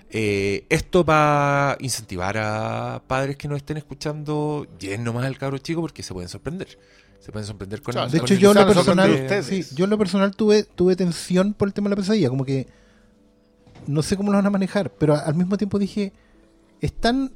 Eh, 0.09 0.65
esto 0.69 1.03
va 1.03 1.71
a 1.73 1.77
incentivar 1.79 2.37
a 2.37 3.01
padres 3.07 3.35
que 3.35 3.47
nos 3.47 3.57
estén 3.57 3.77
escuchando, 3.77 4.65
llenen 4.79 5.03
nomás 5.03 5.25
al 5.25 5.37
cabro 5.37 5.57
chico 5.57 5.81
porque 5.81 6.01
se 6.03 6.13
pueden 6.13 6.29
sorprender. 6.29 6.77
Se 7.19 7.31
pueden 7.31 7.45
sorprender 7.45 7.81
con 7.81 7.91
Claro, 7.93 8.09
De 8.09 8.19
con 8.19 8.25
hecho, 8.25 8.33
el 8.35 8.39
yo 8.39 8.51
en 8.51 8.57
lo 8.57 8.67
personal, 8.67 9.43
sí, 9.43 9.65
yo 9.75 9.83
en 9.83 9.89
lo 9.89 9.97
personal 9.97 10.33
tuve, 10.35 10.63
tuve 10.63 10.95
tensión 10.95 11.53
por 11.53 11.67
el 11.67 11.73
tema 11.73 11.89
de 11.89 11.95
la 11.95 11.95
pesadilla, 11.97 12.29
como 12.29 12.45
que 12.45 12.67
no 13.85 14.01
sé 14.01 14.15
cómo 14.15 14.31
lo 14.31 14.37
van 14.37 14.45
a 14.45 14.49
manejar, 14.49 14.91
pero 14.93 15.15
al 15.15 15.35
mismo 15.35 15.57
tiempo 15.57 15.77
dije, 15.79 16.13
es 16.79 16.93
tan, 16.93 17.31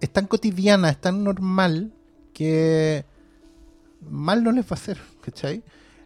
es 0.00 0.10
tan 0.10 0.26
cotidiana, 0.26 0.90
es 0.90 1.00
tan 1.00 1.24
normal 1.24 1.90
que 2.32 3.04
mal 4.08 4.44
no 4.44 4.52
les 4.52 4.64
va 4.64 4.70
a 4.70 4.74
hacer, 4.74 4.98
¿cachai? 5.22 5.62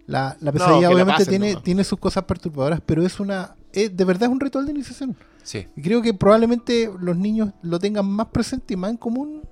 La, 0.06 0.36
la 0.40 0.52
que 0.52 0.58
pesadilla 0.58 0.88
la 0.88 0.94
obviamente 0.94 1.12
pasen 1.24 1.28
tiene, 1.28 1.48
nomás. 1.50 1.64
tiene 1.64 1.84
sus 1.84 1.98
cosas 1.98 2.24
perturbadoras, 2.24 2.80
pero 2.84 3.04
es 3.04 3.20
una, 3.20 3.54
es- 3.72 3.94
de 3.94 4.04
verdad 4.04 4.24
es 4.24 4.28
un 4.30 4.40
ritual 4.40 4.64
de 4.64 4.72
iniciación. 4.72 5.16
Sí. 5.42 5.66
Y 5.76 5.82
creo 5.82 6.02
que 6.02 6.14
probablemente 6.14 6.90
los 7.00 7.16
niños 7.16 7.50
lo 7.62 7.78
tengan 7.78 8.06
más 8.06 8.28
presente 8.28 8.74
y 8.74 8.76
más 8.76 8.90
en 8.90 8.96
común 8.96 9.42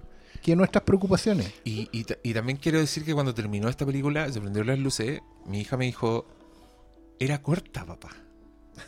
que 0.43 0.57
nuestras 0.57 0.85
preocupaciones. 0.85 1.53
Y, 1.65 1.89
y 1.93 2.05
ta- 2.05 2.17
y 2.23 2.33
también 2.33 2.59
quiero 2.59 2.79
decir 2.79 3.05
que 3.05 3.13
cuando 3.13 3.35
terminó 3.35 3.69
esta 3.69 3.85
película, 3.85 4.31
se 4.33 4.41
prendieron 4.41 4.69
las 4.69 4.79
luces, 4.79 5.21
mi 5.47 5.61
hija 5.61 5.77
me 5.77 5.85
dijo, 5.87 6.27
era 7.19 7.43
corta, 7.43 7.85
papá. 7.85 8.09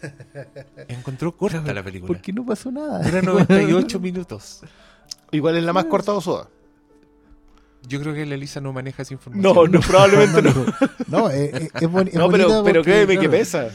Encontró 0.89 1.37
corta 1.37 1.73
la 1.75 1.83
película. 1.83 2.07
Porque 2.07 2.33
no 2.33 2.47
pasó 2.47 2.71
nada. 2.71 3.01
Dura 3.03 3.21
98 3.23 4.01
minutos. 4.01 4.61
Igual 5.31 5.57
es 5.57 5.65
la 5.65 5.73
más 5.73 5.85
corta 5.87 6.13
de 6.13 6.19
Osoda. 6.19 6.49
Yo 7.89 8.01
creo 8.01 8.15
que 8.15 8.25
la 8.25 8.37
Elisa 8.37 8.61
no 8.61 8.73
maneja 8.73 9.03
esa 9.03 9.13
información. 9.13 9.55
No, 9.55 9.67
no, 9.67 9.81
probablemente 9.81 10.41
no. 10.43 10.53
No, 11.09 11.31
es, 11.31 11.53
es, 11.53 11.63
es 11.63 11.71
es 11.83 12.15
No, 12.15 12.31
pero, 12.31 12.63
pero 12.65 12.83
créeme 12.83 13.19
que 13.19 13.29
pesa. 13.29 13.69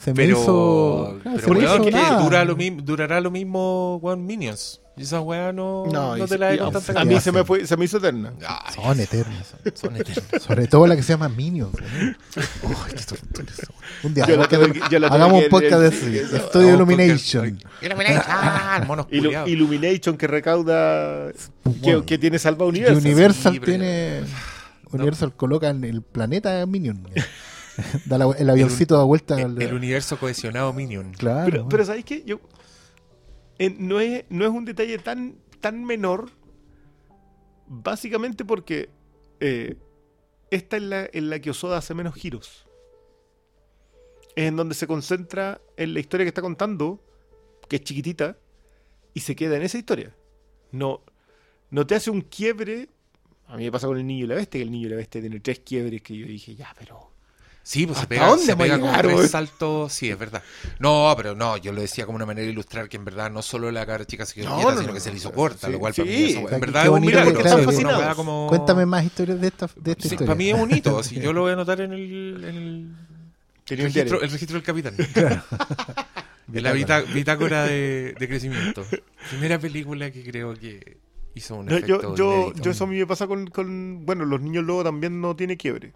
Se 0.00 0.10
me 0.10 0.16
Pero, 0.16 0.40
hizo. 0.40 1.18
claro, 1.22 1.38
pero 1.44 1.54
se 1.54 1.60
me 1.60 1.64
hizo 1.74 1.82
que 1.84 1.90
nada. 1.90 2.22
dura 2.22 2.44
lo 2.44 2.56
mismo, 2.56 2.82
durará 2.82 3.20
lo 3.20 3.30
mismo, 3.30 3.96
weón, 4.02 4.24
Minions. 4.26 4.80
Y 4.96 5.02
esa 5.02 5.20
weá 5.20 5.52
no, 5.52 5.86
no, 5.86 6.16
y 6.16 6.22
te 6.22 6.38
la 6.38 6.50
a, 6.50 6.70
tanta 6.70 7.00
a 7.00 7.04
mí 7.04 7.18
se 7.20 7.32
me, 7.32 7.42
fue, 7.44 7.66
se 7.66 7.76
me 7.76 7.84
hizo 7.84 7.96
eterna. 7.98 8.32
Ay, 8.46 8.74
Son 8.76 9.00
eternas. 9.00 9.52
son 9.74 9.96
eternos. 9.96 10.40
Sobre 10.42 10.68
todo 10.68 10.86
la 10.86 10.94
que 10.94 11.02
se 11.02 11.14
llama 11.14 11.28
Minions. 11.28 11.72
¿eh? 11.80 12.14
Qué 12.36 13.02
tortura 13.04 13.46
eso. 13.52 13.72
Un 14.04 14.14
día 14.14 14.24
la 14.28 15.06
hagamos, 15.08 15.38
que- 15.40 15.44
un 15.46 15.50
podcast 15.50 15.82
de 15.82 15.90
cine, 15.90 16.18
Estudio 16.18 16.68
un 16.68 16.74
Illumination. 16.74 17.58
Illumination, 17.82 18.86
monos 18.86 19.06
Ilu-. 19.10 19.48
Illumination 19.48 20.16
que 20.16 20.26
recauda. 20.28 21.32
Que, 21.32 21.38
Bueno. 21.80 22.06
que 22.06 22.16
tiene 22.18 22.38
salva. 22.38 22.64
Universal 22.66 23.52
Sí, 23.54 23.58
pero- 23.60 23.72
tiene. 23.72 24.20
Universal 24.92 25.34
coloca 25.34 25.70
en 25.70 25.82
el 25.82 26.02
planeta 26.02 26.64
Minion. 26.66 27.02
Da 28.06 28.18
la- 28.18 28.34
el 28.38 28.50
avioncito 28.50 28.96
da 28.96 29.04
vuelta. 29.04 29.36
El, 29.38 29.44
al- 29.56 29.62
el 29.62 29.74
universo 29.74 30.18
cohesionado 30.18 30.72
Minion. 30.72 31.12
Claro. 31.12 31.50
Pero, 31.50 31.68
pero 31.68 31.84
¿sabéis 31.84 32.04
qué? 32.04 32.22
Yo, 32.24 32.40
eh, 33.58 33.74
no, 33.78 34.00
es, 34.00 34.24
no 34.28 34.44
es 34.44 34.50
un 34.50 34.64
detalle 34.64 34.98
tan, 34.98 35.36
tan 35.60 35.84
menor, 35.84 36.30
básicamente 37.66 38.44
porque 38.44 38.90
eh, 39.40 39.76
esta 40.50 40.76
es 40.76 40.82
la 40.82 41.08
en 41.12 41.30
la 41.30 41.40
que 41.40 41.50
Osoda 41.50 41.78
hace 41.78 41.94
menos 41.94 42.14
giros. 42.14 42.66
Es 44.36 44.44
en 44.48 44.56
donde 44.56 44.74
se 44.74 44.86
concentra 44.86 45.60
en 45.76 45.94
la 45.94 46.00
historia 46.00 46.24
que 46.24 46.28
está 46.28 46.42
contando, 46.42 47.00
que 47.68 47.76
es 47.76 47.82
chiquitita, 47.82 48.36
y 49.14 49.20
se 49.20 49.36
queda 49.36 49.56
en 49.56 49.62
esa 49.62 49.78
historia. 49.78 50.14
No, 50.72 51.02
no 51.70 51.86
te 51.86 51.94
hace 51.94 52.10
un 52.10 52.20
quiebre 52.22 52.88
A 53.46 53.56
mí 53.56 53.64
me 53.64 53.70
pasa 53.72 53.86
con 53.86 53.96
el 53.96 54.04
niño 54.06 54.24
y 54.24 54.28
la 54.28 54.34
bestia, 54.34 54.58
que 54.58 54.62
el 54.62 54.72
niño 54.72 54.88
y 54.88 54.90
la 54.90 54.96
bestia 54.96 55.20
tiene 55.20 55.38
tres 55.38 55.60
quiebres 55.60 56.02
que 56.02 56.16
yo 56.16 56.26
dije, 56.26 56.54
ya, 56.56 56.74
pero. 56.78 57.12
Sí, 57.66 57.86
pues 57.86 57.96
se 57.96 58.02
¿Hasta 58.02 58.08
pega, 58.10 58.26
dónde 58.28 58.44
se 58.44 58.52
como 58.52 58.64
llegar, 58.66 59.06
tres 59.06 59.30
saltos. 59.30 59.90
Sí, 59.90 60.10
es 60.10 60.18
verdad. 60.18 60.42
No, 60.78 61.14
pero 61.16 61.34
no, 61.34 61.56
yo 61.56 61.72
lo 61.72 61.80
decía 61.80 62.04
como 62.04 62.16
una 62.16 62.26
manera 62.26 62.44
de 62.44 62.52
ilustrar 62.52 62.90
que 62.90 62.98
en 62.98 63.06
verdad 63.06 63.30
no 63.30 63.40
solo 63.40 63.72
la 63.72 63.86
cara 63.86 64.04
chica 64.04 64.26
se 64.26 64.34
quedó 64.34 64.50
No, 64.50 64.56
quieta, 64.56 64.70
no, 64.72 64.76
sino 64.80 64.88
no, 64.88 64.94
que 64.94 65.00
se 65.00 65.10
le 65.10 65.16
hizo 65.16 65.32
corta, 65.32 65.66
sí, 65.68 65.72
lo 65.72 65.78
cual 65.78 65.94
sí. 65.94 66.02
para 66.02 66.12
mí 66.12 66.22
eso, 66.24 66.38
en 66.50 66.60
verdad 66.60 66.82
es 66.82 66.88
un 66.88 66.94
bonito 66.96 67.10
milagro. 67.18 67.40
claro, 67.40 68.10
es 68.10 68.14
como... 68.16 68.46
Cuéntame 68.50 68.84
más 68.84 69.02
historias 69.02 69.40
de 69.40 69.46
esta, 69.46 69.66
de 69.76 69.90
esta 69.92 70.02
Sí, 70.02 70.08
historia. 70.08 70.26
para 70.26 70.36
mí 70.36 70.50
es 70.50 70.58
bonito, 70.58 71.02
si 71.02 71.18
yo 71.18 71.32
lo 71.32 71.40
voy 71.40 71.50
a 71.50 71.54
anotar 71.54 71.80
en 71.80 71.92
el, 71.94 72.44
en 72.44 72.54
el 73.66 73.78
registro, 73.78 74.20
el 74.20 74.30
registro 74.30 74.54
del 74.56 74.62
capitán. 74.62 74.94
En 76.52 76.62
la 76.62 76.74
bitá- 76.74 77.02
bitácora 77.12 77.64
de, 77.64 78.14
de 78.18 78.28
crecimiento. 78.28 78.84
Primera 79.30 79.58
película 79.58 80.10
que 80.10 80.22
creo 80.22 80.54
que 80.54 80.98
hizo 81.34 81.56
un 81.56 81.66
No, 81.66 81.76
efecto 81.76 82.14
yo, 82.14 82.52
yo, 82.54 82.70
eso 82.70 82.84
a 82.84 82.86
mí 82.86 82.98
me 82.98 83.06
pasa 83.06 83.26
con, 83.26 83.46
con- 83.46 84.04
Bueno, 84.04 84.24
los 84.26 84.40
niños 84.40 84.62
lobo 84.64 84.84
también 84.84 85.20
no 85.20 85.34
tiene 85.34 85.56
quiebre. 85.56 85.94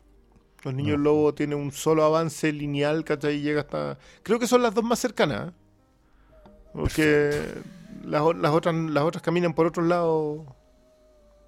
Los 0.64 0.74
niños 0.74 0.98
lobo 0.98 1.34
tienen 1.34 1.58
un 1.58 1.70
solo 1.70 2.04
avance 2.04 2.52
lineal, 2.52 3.04
¿cachai? 3.04 3.36
Y 3.36 3.42
llega 3.42 3.60
hasta. 3.60 3.98
Creo 4.22 4.38
que 4.38 4.46
son 4.46 4.62
las 4.62 4.74
dos 4.74 4.84
más 4.84 4.98
cercanas. 4.98 5.48
¿eh? 5.48 5.52
Porque 6.72 7.44
las, 8.04 8.22
otras 8.22 8.74
las 8.74 9.04
otras 9.04 9.22
caminan 9.22 9.54
por 9.54 9.66
otros 9.66 9.86
lados. 9.86 10.42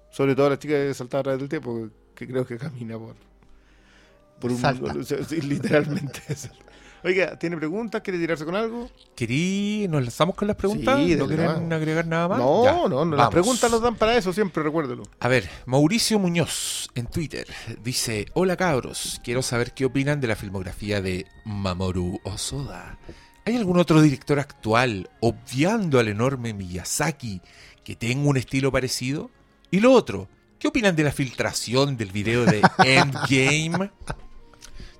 Sobre 0.09 0.35
todo 0.35 0.49
la 0.49 0.59
chica 0.59 0.75
de 0.75 0.93
saltar 0.93 1.21
a 1.21 1.23
través 1.23 1.39
del 1.39 1.49
tiempo, 1.49 1.89
que 2.15 2.27
creo 2.27 2.45
que 2.45 2.57
camina 2.57 2.97
por. 2.97 3.15
por 4.39 4.51
un. 4.51 4.57
Salta. 4.57 4.93
literalmente. 5.41 6.21
Oiga, 7.03 7.37
¿tiene 7.39 7.57
preguntas? 7.57 8.01
¿Quiere 8.01 8.19
tirarse 8.19 8.45
con 8.45 8.55
algo? 8.55 8.89
¿Querí? 9.15 9.87
¿Nos 9.89 10.01
lanzamos 10.03 10.35
con 10.35 10.47
las 10.47 10.55
preguntas? 10.57 10.99
Sí, 10.99 11.15
¿No 11.15 11.27
quieren 11.27 11.73
agregar 11.73 12.05
nada 12.05 12.27
más? 12.27 12.37
No, 12.39 12.63
Ya, 12.63 12.87
no, 12.87 13.05
no. 13.05 13.15
Las 13.15 13.29
preguntas 13.29 13.71
nos 13.71 13.81
dan 13.81 13.95
para 13.95 14.15
eso 14.17 14.31
siempre, 14.33 14.61
recuérdelo. 14.61 15.03
A 15.19 15.27
ver, 15.27 15.49
Mauricio 15.65 16.19
Muñoz 16.19 16.89
en 16.93 17.07
Twitter 17.07 17.47
dice: 17.83 18.27
Hola 18.33 18.55
cabros, 18.55 19.19
quiero 19.23 19.41
saber 19.41 19.73
qué 19.73 19.85
opinan 19.85 20.21
de 20.21 20.27
la 20.27 20.35
filmografía 20.35 21.01
de 21.01 21.25
Mamoru 21.45 22.19
Osoda. 22.23 22.99
¿Hay 23.45 23.55
algún 23.55 23.79
otro 23.79 24.01
director 24.01 24.39
actual, 24.39 25.09
obviando 25.19 25.99
al 25.99 26.07
enorme 26.07 26.53
Miyazaki, 26.53 27.41
que 27.83 27.95
tenga 27.95 28.29
un 28.29 28.37
estilo 28.37 28.71
parecido? 28.71 29.31
Y 29.71 29.79
lo 29.79 29.91
otro, 29.93 30.27
¿qué 30.59 30.67
opinan 30.67 30.95
de 30.95 31.03
la 31.03 31.11
filtración 31.11 31.97
del 31.97 32.11
video 32.11 32.45
de 32.45 32.61
Endgame? 32.85 33.89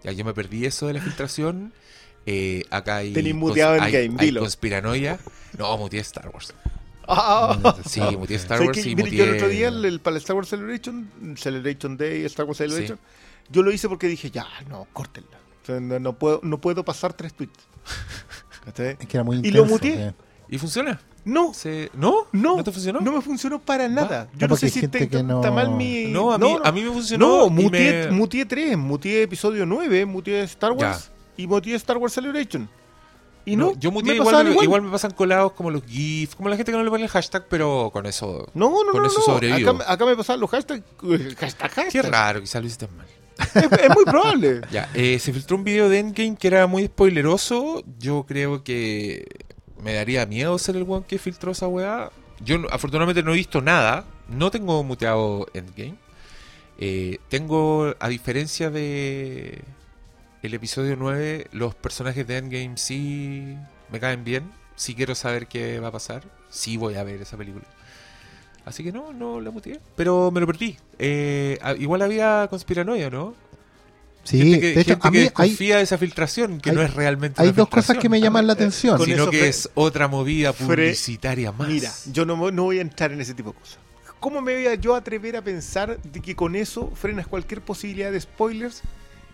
Ya, 0.04 0.12
yo 0.14 0.26
me 0.26 0.34
perdí 0.34 0.66
eso 0.66 0.88
de 0.88 0.94
la 0.94 1.02
filtración. 1.02 1.74
Eh, 2.26 2.64
acá 2.70 2.98
hay, 2.98 3.12
muteado 3.34 3.76
cons- 3.78 3.82
hay- 3.82 3.96
Endgame, 3.96 4.22
hay 4.22 4.26
dilo. 4.28 4.42
conspiranoia. 4.42 5.20
No, 5.58 5.78
muteé 5.78 6.00
Star 6.02 6.30
Wars. 6.30 6.54
Ah, 7.08 7.76
Sí, 7.86 8.00
muteé 8.18 8.38
Star 8.38 8.58
¿Sabes 8.60 8.68
Wars 8.78 8.86
y 8.86 8.96
Mire, 8.96 9.12
yo 9.12 9.24
el 9.24 9.30
muteé- 9.32 9.36
otro 9.38 9.48
día, 9.50 9.68
el, 9.70 9.84
el- 9.86 10.00
para 10.00 10.16
el 10.16 10.22
Star 10.22 10.36
Wars 10.36 10.48
Celebration, 10.50 11.10
Celebration 11.36 11.98
Day, 11.98 12.24
Star 12.26 12.46
Wars 12.46 12.58
Celebration, 12.60 13.00
yo 13.50 13.64
lo 13.64 13.72
hice 13.72 13.90
porque 13.90 14.08
dije, 14.08 14.30
ya, 14.32 14.46
no, 14.70 14.88
córtenla. 14.94 15.38
O 15.64 15.66
sea, 15.66 15.80
no, 15.80 16.00
no 16.00 16.14
puedo, 16.14 16.40
no 16.44 16.60
puedo 16.62 16.86
pasar 16.86 17.14
tres 17.14 17.34
tweets. 17.34 17.60
¿Cachai? 18.66 18.98
Es 19.00 19.08
que 19.08 19.18
era 19.18 19.24
muy 19.24 19.38
Y 19.38 19.40
intenso. 19.40 19.58
lo 19.64 19.66
muteé. 19.66 20.14
¿Y 20.50 20.58
funciona? 20.58 21.00
No, 21.24 21.54
Se- 21.54 21.90
¿No? 21.94 22.28
no, 22.32 22.58
¿No 22.58 22.64
te 22.64 22.72
funcionó? 22.72 23.00
No 23.00 23.12
me 23.12 23.22
funcionó 23.22 23.60
para 23.62 23.88
nada. 23.88 24.28
Yo 24.34 24.48
No, 24.48 24.52
no, 24.54 24.58
sé 24.58 24.70
si 24.70 24.88
te- 24.88 25.08
que 25.08 25.22
no- 25.24 25.40
está 25.40 25.52
mal 25.52 25.70
mi... 25.72 26.06
No, 26.06 26.32
a 26.34 26.38
mí, 26.40 26.56
a 26.64 26.72
mí 26.72 26.82
me 26.82 26.92
funcionó. 26.92 27.28
No, 27.28 27.48
y 27.48 27.64
muteé, 27.64 28.06
me- 28.06 28.12
muteé 28.12 28.46
tres, 28.46 28.76
muteé 28.78 29.24
episodio 29.24 29.66
9, 29.66 30.06
muteé 30.06 30.42
Star 30.44 30.72
Wars 30.72 31.11
y 31.42 31.48
muteé 31.48 31.76
Star 31.76 31.98
Wars 31.98 32.14
Celebration. 32.14 32.70
Y 33.44 33.56
no, 33.56 33.74
yo 33.80 33.92
muteé 33.92 34.14
me 34.14 34.18
igual, 34.18 34.46
me, 34.46 34.64
igual 34.64 34.82
me 34.84 34.92
pasan 34.92 35.12
colados 35.12 35.54
como 35.54 35.72
los 35.72 35.84
GIFs, 35.84 36.36
como 36.36 36.48
la 36.48 36.56
gente 36.56 36.72
que 36.72 36.78
no 36.78 36.84
le 36.84 36.92
pone 36.92 37.04
el 37.04 37.10
hashtag, 37.10 37.48
pero 37.50 37.90
con 37.92 38.06
eso. 38.06 38.48
No, 38.54 38.70
no, 38.84 38.92
con 38.92 39.02
no, 39.02 39.08
eso 39.08 39.22
sobrevivo. 39.22 39.72
Acá, 39.72 39.92
acá 39.92 40.06
me 40.06 40.16
pasaban 40.16 40.40
los 40.42 40.50
hashtags. 40.50 40.84
Hashtag, 41.40 41.72
hashtag. 41.72 41.92
Qué 41.92 42.02
raro, 42.04 42.42
quizás 42.42 42.62
lo 42.62 42.68
hiciste 42.68 42.88
mal. 42.96 43.08
Es, 43.40 43.56
es 43.56 43.96
muy 43.96 44.06
probable. 44.06 44.62
Ya, 44.72 44.90
eh, 44.94 45.18
se 45.18 45.34
filtró 45.34 45.58
un 45.58 45.64
video 45.64 45.90
de 45.90 46.00
Endgame 46.00 46.36
que 46.36 46.48
era 46.48 46.68
muy 46.68 46.86
spoileroso. 46.86 47.84
Yo 47.98 48.26
creo 48.28 48.64
que 48.64 49.26
me 49.82 49.94
daría 49.94 50.26
miedo 50.28 50.58
ser 50.60 50.76
el 50.76 50.86
one 50.88 51.06
que 51.08 51.18
filtró 51.18 51.54
esa 51.54 51.68
weá. 51.68 52.12
Yo 52.42 52.58
afortunadamente 52.70 53.24
no 53.24 53.32
he 53.34 53.38
visto 53.38 53.62
nada. 53.62 54.06
No 54.30 54.52
tengo 54.52 54.84
muteado 54.84 55.48
Endgame. 55.54 55.96
Eh, 56.78 57.18
tengo, 57.30 57.96
a 58.00 58.08
diferencia 58.08 58.70
de 58.70 59.64
el 60.44 60.54
episodio 60.54 60.96
9, 60.98 61.48
los 61.52 61.76
personajes 61.76 62.26
de 62.28 62.38
Endgame 62.38 62.74
sí 62.78 63.56
me 63.92 64.00
caen 64.00 64.24
bien. 64.24 64.52
Sí 64.76 64.96
quiero 64.96 65.14
saber 65.16 65.48
qué 65.48 65.80
va 65.80 65.90
a 65.90 65.92
pasar. 65.92 66.24
Sí 66.50 66.78
voy 66.78 66.96
a 66.96 67.04
ver 67.04 67.22
esa 67.22 67.38
película. 67.38 67.66
Así 68.66 68.84
que 68.84 68.92
no, 68.92 69.14
no 69.14 69.40
la 69.42 69.52
muteé. 69.52 69.80
Pero 69.96 70.32
me 70.32 70.40
lo 70.40 70.48
perdí. 70.48 70.78
Eh, 71.00 71.60
igual 71.80 72.02
había 72.02 72.48
conspiranoia, 72.50 73.10
¿no? 73.10 73.36
Sí, 74.24 74.38
gente 74.40 74.60
que, 74.60 74.74
de 74.74 74.82
hecho, 74.82 75.00
gente 75.02 75.08
a 75.08 75.12
que 75.12 75.18
hay, 75.18 75.24
desconfía 75.24 75.78
de 75.78 75.84
esa 75.84 75.98
filtración, 75.98 76.60
que 76.62 76.70
hay- 76.70 76.76
no 76.76 76.82
es 76.84 76.94
realmente 76.94 77.42
hay 77.42 77.48
una 77.50 77.58
dos 77.58 77.70
cosas 77.70 77.98
que 77.98 78.08
me 78.08 78.22
llaman 78.22 78.46
la 78.46 78.54
atención. 78.54 79.00
Sino 79.04 79.24
eso, 79.24 79.32
que 79.32 79.48
es 79.48 79.70
otra 79.74 80.08
movida 80.08 80.54
Fre- 80.54 80.68
publicitaria 80.68 81.52
más. 81.52 81.68
Mira, 81.70 81.92
yo 82.12 82.24
no, 82.26 82.52
no 82.52 82.64
voy 82.64 82.78
a 82.78 82.82
entrar 82.82 83.12
en 83.12 83.22
ese 83.22 83.34
tipo 83.34 83.52
de 83.52 83.58
cosas. 83.60 83.80
¿Cómo 84.20 84.42
me 84.42 84.54
voy 84.54 84.68
a 84.68 84.76
yo 84.76 84.94
atrever 84.96 85.36
a 85.38 85.42
pensar 85.44 86.00
de 86.00 86.22
que 86.22 86.36
con 86.36 86.56
eso 86.56 86.92
frenas 86.96 87.26
cualquier 87.26 87.62
posibilidad 87.62 88.12
de 88.12 88.22
spoilers 88.22 88.84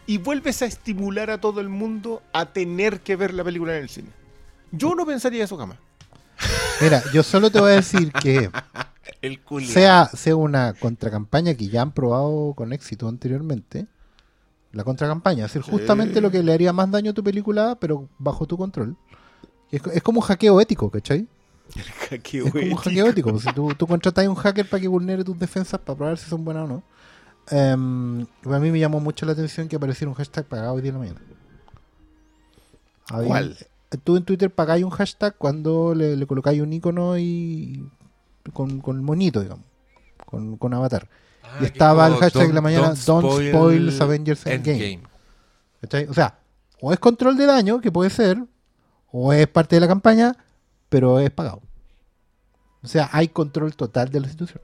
y 0.08 0.18
vuelves 0.18 0.62
a 0.62 0.66
estimular 0.66 1.30
a 1.30 1.40
todo 1.40 1.62
el 1.62 1.70
mundo 1.70 2.24
a 2.34 2.48
tener 2.48 3.02
que 3.02 3.16
ver 3.16 3.34
la 3.34 3.44
película 3.44 3.78
en 3.78 3.84
el 3.84 3.90
cine? 3.90 4.10
Yo 4.72 4.96
no 4.96 5.06
pensaría 5.06 5.44
eso 5.44 5.58
jamás. 5.58 5.78
Mira, 6.82 7.04
yo 7.14 7.24
solo 7.24 7.50
te 7.50 7.60
voy 7.60 7.72
a 7.72 7.76
decir 7.76 8.12
que 8.12 8.50
el 9.22 9.40
sea, 9.66 10.06
sea 10.06 10.36
una 10.36 10.74
contracampaña 10.74 11.54
que 11.56 11.68
ya 11.68 11.82
han 11.82 11.92
probado 11.92 12.54
con 12.56 12.74
éxito 12.74 13.08
anteriormente, 13.08 13.88
la 14.72 14.84
contracampaña, 14.84 15.46
hacer 15.46 15.62
justamente 15.62 16.22
lo 16.22 16.32
que 16.32 16.44
le 16.44 16.54
haría 16.54 16.74
más 16.74 16.90
daño 16.92 17.12
a 17.12 17.14
tu 17.14 17.24
película, 17.24 17.78
pero 17.80 18.08
bajo 18.18 18.46
tu 18.46 18.58
control. 18.58 18.96
Es, 19.72 19.82
es 19.94 20.04
como 20.04 20.20
un 20.20 20.26
hackeo 20.26 20.62
ético, 20.62 20.90
¿cachai? 20.90 21.28
Qué 22.24 22.40
Es 22.40 22.52
como 22.52 22.64
un 22.64 22.76
hackeo 22.76 23.08
ético. 23.08 23.40
Si 23.40 23.52
tú, 23.54 23.74
tú 23.76 23.88
contratas 23.88 24.26
a 24.26 24.30
un 24.30 24.36
hacker 24.36 24.70
para 24.70 24.80
que 24.80 24.88
vulnere 24.88 25.24
tus 25.24 25.38
defensas 25.38 25.80
para 25.80 25.98
probar 25.98 26.18
si 26.18 26.30
son 26.30 26.46
buenas 26.46 26.66
o 26.66 26.68
no. 26.68 26.84
Em, 27.50 28.22
a 28.46 28.60
mí 28.60 28.72
me 28.72 28.80
llamó 28.80 29.00
mucho 29.00 29.26
la 29.26 29.32
atención 29.32 29.68
que 29.68 29.76
apareciera 29.78 30.10
un 30.10 30.16
hashtag 30.16 30.46
pagado 30.46 30.74
hoy 30.74 30.82
día 30.82 30.90
en 30.90 30.96
la 30.96 31.00
mañana. 31.00 31.22
Había- 33.10 33.28
¿Cuál? 33.28 33.58
Tú 34.04 34.18
en 34.18 34.26
Twitter 34.26 34.52
pagáis 34.52 34.84
un 34.84 34.90
hashtag 34.90 35.36
cuando 35.38 35.96
le, 35.96 36.18
le 36.18 36.26
colocáis 36.28 36.62
un 36.62 36.74
icono 36.74 37.18
y 37.18 37.90
con, 38.52 38.82
con 38.82 38.98
el 38.98 39.02
monito, 39.02 39.40
digamos, 39.42 39.64
con, 40.26 40.58
con 40.58 40.74
avatar. 40.74 41.08
Ah, 41.42 41.60
y 41.62 41.66
estaba 41.66 42.08
el 42.08 42.14
hashtag 42.20 42.42
de 42.42 42.48
don't- 42.50 42.54
la 42.54 42.62
mañana, 42.62 42.88
Don't 43.06 43.26
spoil 43.50 43.88
Avengers 44.02 44.46
Endgame. 44.46 45.04
¿Cachai? 45.82 46.06
O 46.08 46.14
sea, 46.14 46.38
o 46.82 46.92
es 46.92 47.00
control 47.00 47.38
de 47.38 47.46
daño, 47.46 47.80
que 47.80 47.92
puede 47.94 48.10
ser, 48.10 48.44
o 49.12 49.32
es 49.32 49.48
parte 49.48 49.78
de 49.78 49.80
la 49.80 49.88
campaña, 49.88 50.36
pero 50.90 51.20
es 51.22 51.32
pagado. 51.32 51.62
O 52.84 52.88
sea, 52.88 53.10
hay 53.14 53.30
control 53.30 53.74
total 53.76 54.10
de 54.10 54.20
la 54.20 54.28
situación. 54.28 54.62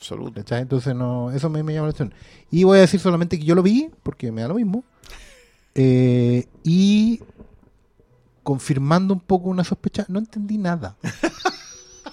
Absoluto. 0.00 0.40
¿cachai? 0.40 0.62
Entonces, 0.62 0.94
no, 0.94 1.30
eso 1.30 1.50
me, 1.50 1.62
me 1.62 1.74
llama 1.74 1.88
la 1.88 1.90
atención. 1.90 2.18
Y 2.50 2.64
voy 2.64 2.78
a 2.78 2.80
decir 2.82 3.00
solamente 3.00 3.38
que 3.38 3.44
yo 3.44 3.54
lo 3.54 3.62
vi, 3.62 3.90
porque 4.02 4.32
me 4.32 4.40
da 4.42 4.48
lo 4.48 4.54
mismo. 4.54 4.82
eh, 5.74 6.46
y 6.64 7.20
confirmando 8.42 9.12
un 9.14 9.20
poco 9.20 9.50
una 9.50 9.62
sospecha, 9.64 10.06
no 10.08 10.18
entendí 10.18 10.56
nada. 10.58 10.96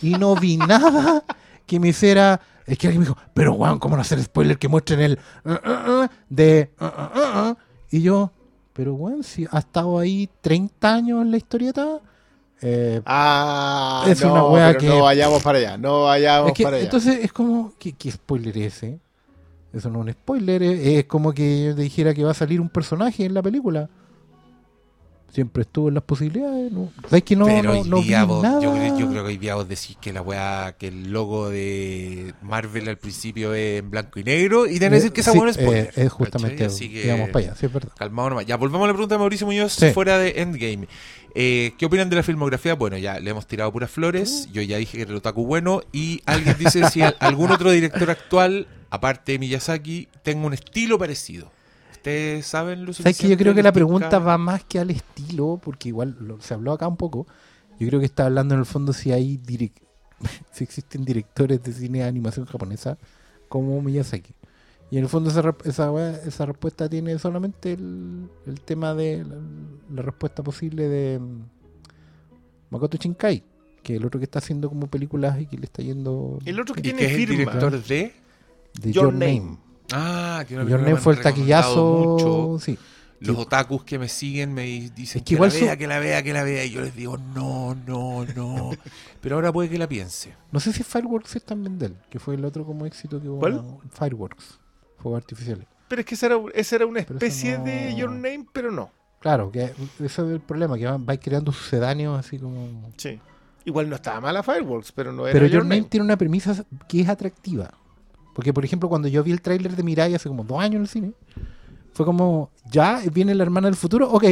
y 0.02 0.12
no 0.12 0.36
vi 0.36 0.58
nada 0.58 1.24
que 1.66 1.80
me 1.80 1.90
hiciera. 1.90 2.42
Es 2.66 2.78
que 2.78 2.88
alguien 2.88 3.02
me 3.02 3.06
dijo, 3.08 3.18
pero 3.34 3.54
weón, 3.54 3.80
¿cómo 3.80 3.96
no 3.96 4.02
hacer 4.02 4.22
spoiler 4.22 4.58
que 4.60 4.68
muestren 4.68 5.00
el 5.00 5.20
uh, 5.46 5.52
uh, 5.52 6.04
uh, 6.04 6.08
de. 6.30 6.74
uh, 6.80 6.86
uh, 6.86 7.20
uh, 7.20 7.52
uh"? 7.52 7.58
Y 7.90 8.02
yo, 8.02 8.34
pero 8.74 8.94
weón, 8.96 9.24
si 9.24 9.48
ha 9.50 9.60
estado 9.60 9.98
ahí 9.98 10.30
30 10.42 10.94
años 10.94 11.22
en 11.22 11.32
la 11.32 11.38
historieta. 11.38 12.02
Eh, 12.62 13.02
Ah, 13.06 14.06
Es 14.08 14.22
no, 14.24 14.32
una 14.32 14.44
wea 14.46 14.78
que- 14.78 14.88
No 14.88 15.02
vayamos 15.04 15.44
para 15.44 15.58
allá, 15.60 15.78
no 15.78 16.04
vayamos 16.04 16.50
Es 16.50 16.54
que, 16.58 16.64
para 16.64 16.78
allá. 16.78 16.86
entonces 16.86 17.20
es 17.24 17.32
como, 17.34 17.74
¿qué, 17.80 17.94
qué 17.94 18.12
spoiler 18.12 18.58
es 18.58 18.76
ese? 18.78 19.00
Eso 19.74 19.90
no 19.90 20.00
es 20.00 20.06
un 20.08 20.12
spoiler, 20.14 20.64
es, 20.64 20.88
es 21.00 21.06
como 21.06 21.34
que 21.34 21.66
yo 21.66 21.76
te 21.76 21.82
dijera 21.82 22.14
que 22.14 22.24
va 22.24 22.32
a 22.32 22.36
salir 22.36 22.60
un 22.62 22.70
personaje 22.70 23.26
en 23.26 23.34
la 23.34 23.42
película. 23.44 23.90
Siempre 25.32 25.62
estuvo 25.64 25.90
en 25.90 25.94
las 25.96 26.04
posibilidades. 26.04 26.72
¿no? 26.72 26.92
¿Sabes 27.08 27.24
que 27.24 27.36
no, 27.36 27.46
Pero 27.46 27.74
no, 27.76 27.84
no 27.84 27.98
vi 28.02 28.08
día 28.08 28.24
vos- 28.24 28.42
nada? 28.42 28.62
yo, 28.62 28.74
creo, 28.74 28.98
yo 28.98 29.10
creo 29.10 29.24
que 29.24 29.30
hoy 29.30 29.38
día 29.38 29.56
vos 29.56 29.68
decís 29.68 29.98
que 30.02 30.12
la 30.14 30.22
weá, 30.22 30.76
que 30.80 30.88
el 30.88 31.12
logo 31.12 31.50
de 31.50 32.34
Marvel 32.42 32.88
al 32.90 32.98
principio 32.98 33.54
es 33.54 33.80
en 33.80 33.92
blanco 33.92 34.20
y 34.20 34.24
negro 34.24 34.66
y 34.66 34.80
tenés 34.80 34.90
que 34.90 34.96
decir 34.96 35.12
que 35.14 35.22
esa 35.22 35.34
Sí, 35.34 35.38
weá 35.38 35.50
es 35.50 35.56
spoiler. 35.58 35.86
eh, 35.96 36.04
es 36.06 36.12
justamente. 36.12 36.66
Así 36.66 36.90
que- 36.92 37.02
digamos 37.04 37.30
para 37.30 37.46
allá, 37.46 37.56
sí 37.56 37.66
es 37.68 37.74
verdad. 37.74 37.92
Calmado 37.98 38.30
nomás. 38.32 38.46
Ya, 38.46 38.56
volvamos 38.58 38.86
a 38.86 38.88
la 38.88 38.94
pregunta 38.94 39.16
de 39.16 39.20
Mauricio 39.20 39.46
Muñoz 39.46 39.74
Sí. 39.74 39.92
fuera 39.92 40.18
de 40.18 40.42
Endgame. 40.42 40.88
Eh, 41.36 41.74
¿Qué 41.78 41.86
opinan 41.86 42.10
de 42.10 42.16
la 42.16 42.24
filmografía? 42.24 42.74
Bueno, 42.74 42.98
ya 42.98 43.20
le 43.20 43.30
hemos 43.30 43.46
tirado 43.46 43.72
puras 43.72 43.92
flores. 43.92 44.50
Yo 44.52 44.62
ya 44.64 44.78
dije 44.78 44.98
que 44.98 45.04
era 45.04 45.12
el 45.12 45.18
otaku 45.18 45.46
bueno. 45.46 45.82
Y 45.92 46.22
alguien 46.26 46.56
dice 46.58 46.90
si 46.90 47.02
al- 47.02 47.16
algún 47.20 47.52
otro 47.52 47.70
director 47.70 48.10
actual, 48.10 48.66
aparte 48.90 49.34
de 49.34 49.40
Miyazaki, 49.40 50.08
tenga 50.24 50.48
un 50.48 50.54
estilo 50.54 50.98
parecido. 50.98 51.52
¿Ustedes 52.08 52.46
saben 52.46 52.86
lo 52.86 52.94
¿Sabes 52.94 53.04
que 53.04 53.04
yo 53.06 53.14
suficiente 53.18 53.44
creo 53.44 53.56
que 53.56 53.64
la 53.64 53.72
pregunta 53.72 54.20
va 54.20 54.38
más 54.38 54.64
que 54.64 54.80
al 54.80 54.90
estilo? 54.92 55.60
Porque 55.62 55.90
igual 55.90 56.16
lo- 56.20 56.40
se 56.42 56.54
habló 56.54 56.72
acá 56.74 56.88
un 56.88 56.98
poco. 56.98 57.28
Yo 57.80 57.88
creo 57.88 58.00
que 58.00 58.06
está 58.06 58.26
hablando 58.26 58.54
en 58.54 58.60
el 58.62 58.66
fondo 58.66 58.94
si 58.94 59.12
hay 59.12 59.38
direc- 59.38 59.82
si 60.52 60.64
existen 60.64 61.04
directores 61.06 61.62
de 61.64 61.74
cine 61.74 62.00
de 62.00 62.06
animación 62.06 62.46
japonesa 62.46 62.98
como 63.50 63.82
Miyazaki. 63.82 64.34
Y 64.90 64.98
en 64.98 65.04
el 65.04 65.10
fondo 65.10 65.30
esa, 65.30 65.54
esa, 65.66 65.92
weá- 65.92 66.22
esa 66.26 66.46
respuesta 66.46 66.88
tiene 66.88 67.20
solamente 67.20 67.74
el, 67.74 68.30
el 68.46 68.62
tema 68.62 68.94
de 68.94 69.26
la, 69.26 69.36
la 69.94 70.02
respuesta 70.02 70.42
posible 70.44 70.88
de 70.88 71.20
mm, 71.20 71.42
Makoto 72.70 72.98
Shinkai, 72.98 73.44
que 73.84 73.96
el 73.98 74.06
otro 74.06 74.20
que 74.20 74.24
está 74.26 74.40
haciendo 74.40 74.70
como 74.70 74.88
películas 74.88 75.40
y 75.42 75.46
que 75.46 75.58
le 75.58 75.66
está 75.66 75.82
yendo 75.84 76.40
El 76.46 76.60
otro 76.60 76.74
que 76.74 76.80
¿Y 76.80 76.84
tiene 76.84 77.00
que 77.00 77.06
es 77.06 77.20
el 77.20 77.26
director 77.28 77.84
de? 77.84 78.14
de 78.80 78.92
Your 78.94 79.06
Your 79.06 79.14
Name. 79.14 79.40
Name. 79.40 79.58
Ah, 79.92 80.44
que 80.48 80.56
una 80.56 80.70
Your 80.70 80.82
Name 80.82 80.98
fue 80.98 81.14
el 81.14 81.22
taquillazo. 81.22 82.18
mucho. 82.20 82.60
Sí. 82.64 82.78
Los 83.20 83.36
Sí. 83.36 83.42
otakus 83.42 83.84
que 83.84 83.98
me 83.98 84.08
siguen 84.10 84.54
me 84.54 84.64
dicen 84.64 85.00
Es 85.02 85.14
que 85.14 85.24
que, 85.24 85.34
igual 85.34 85.50
la 85.50 85.56
su- 85.58 85.66
vea, 85.66 85.76
que 85.78 85.88
la 85.88 85.98
vea, 86.00 86.22
que 86.22 86.34
la 86.34 86.44
vea. 86.44 86.66
Y 86.66 86.70
yo 86.70 86.82
les 86.82 86.96
digo, 86.96 87.18
no, 87.18 87.74
no, 87.88 88.26
no. 88.36 88.70
Pero 89.22 89.36
ahora 89.36 89.52
puede 89.52 89.70
que 89.70 89.78
la 89.80 89.88
piense. 89.90 90.36
No 90.52 90.60
sé 90.60 90.72
si 90.72 90.84
Fireworks 90.84 91.36
es 91.38 91.44
también 91.44 91.80
de 91.80 91.88
él, 91.88 91.96
que 92.12 92.20
fue 92.20 92.36
el 92.36 92.46
otro 92.46 92.64
como 92.64 92.86
éxito 92.86 93.20
que 93.20 93.28
hubo. 93.28 93.40
¿Cuál? 93.40 93.64
Fireworks. 93.92 94.60
Fuegos 95.00 95.18
artificiales. 95.22 95.66
Pero 95.88 96.02
es 96.02 96.06
que 96.06 96.14
esa 96.16 96.26
era, 96.28 96.36
esa 96.54 96.76
era 96.76 96.86
una 96.86 97.00
especie 97.00 97.58
de 97.58 97.96
Your 97.96 98.12
Name, 98.12 98.46
pero 98.54 98.72
no. 98.72 98.92
Claro, 99.20 99.52
que 99.52 99.64
ese 99.64 100.06
es 100.06 100.20
el 100.20 100.40
problema, 100.42 100.78
que 100.78 100.86
van, 100.86 101.04
vais 101.04 101.20
creando 101.20 101.52
sucedáneos 101.52 102.20
así 102.20 102.38
como... 102.38 102.92
Sí. 102.98 103.20
Igual 103.66 103.90
no 103.90 103.96
estaba 103.96 104.22
mala 104.22 104.44
Fireworks, 104.44 104.92
pero 104.92 105.12
no 105.12 105.26
era 105.26 105.34
Pero 105.34 105.46
Your, 105.48 105.54
Your 105.56 105.64
Name. 105.64 105.78
Name 105.78 105.90
tiene 105.90 106.04
una 106.06 106.18
premisa 106.18 106.64
que 106.88 107.02
es 107.02 107.10
atractiva. 107.10 107.72
Porque, 108.38 108.54
por 108.54 108.64
ejemplo, 108.64 108.88
cuando 108.88 109.08
yo 109.08 109.24
vi 109.24 109.32
el 109.32 109.42
tráiler 109.42 109.76
de 109.76 109.82
Mirai 109.82 110.14
hace 110.14 110.30
como 110.30 110.44
dos 110.44 110.60
años 110.62 110.76
en 110.76 110.82
el 110.84 110.88
cine, 110.88 111.12
fue 111.92 112.06
como, 112.06 112.52
ya 112.70 113.02
viene 113.12 113.34
la 113.34 113.42
hermana 113.42 113.68
del 113.68 113.76
futuro, 113.76 114.08
ok, 114.12 114.26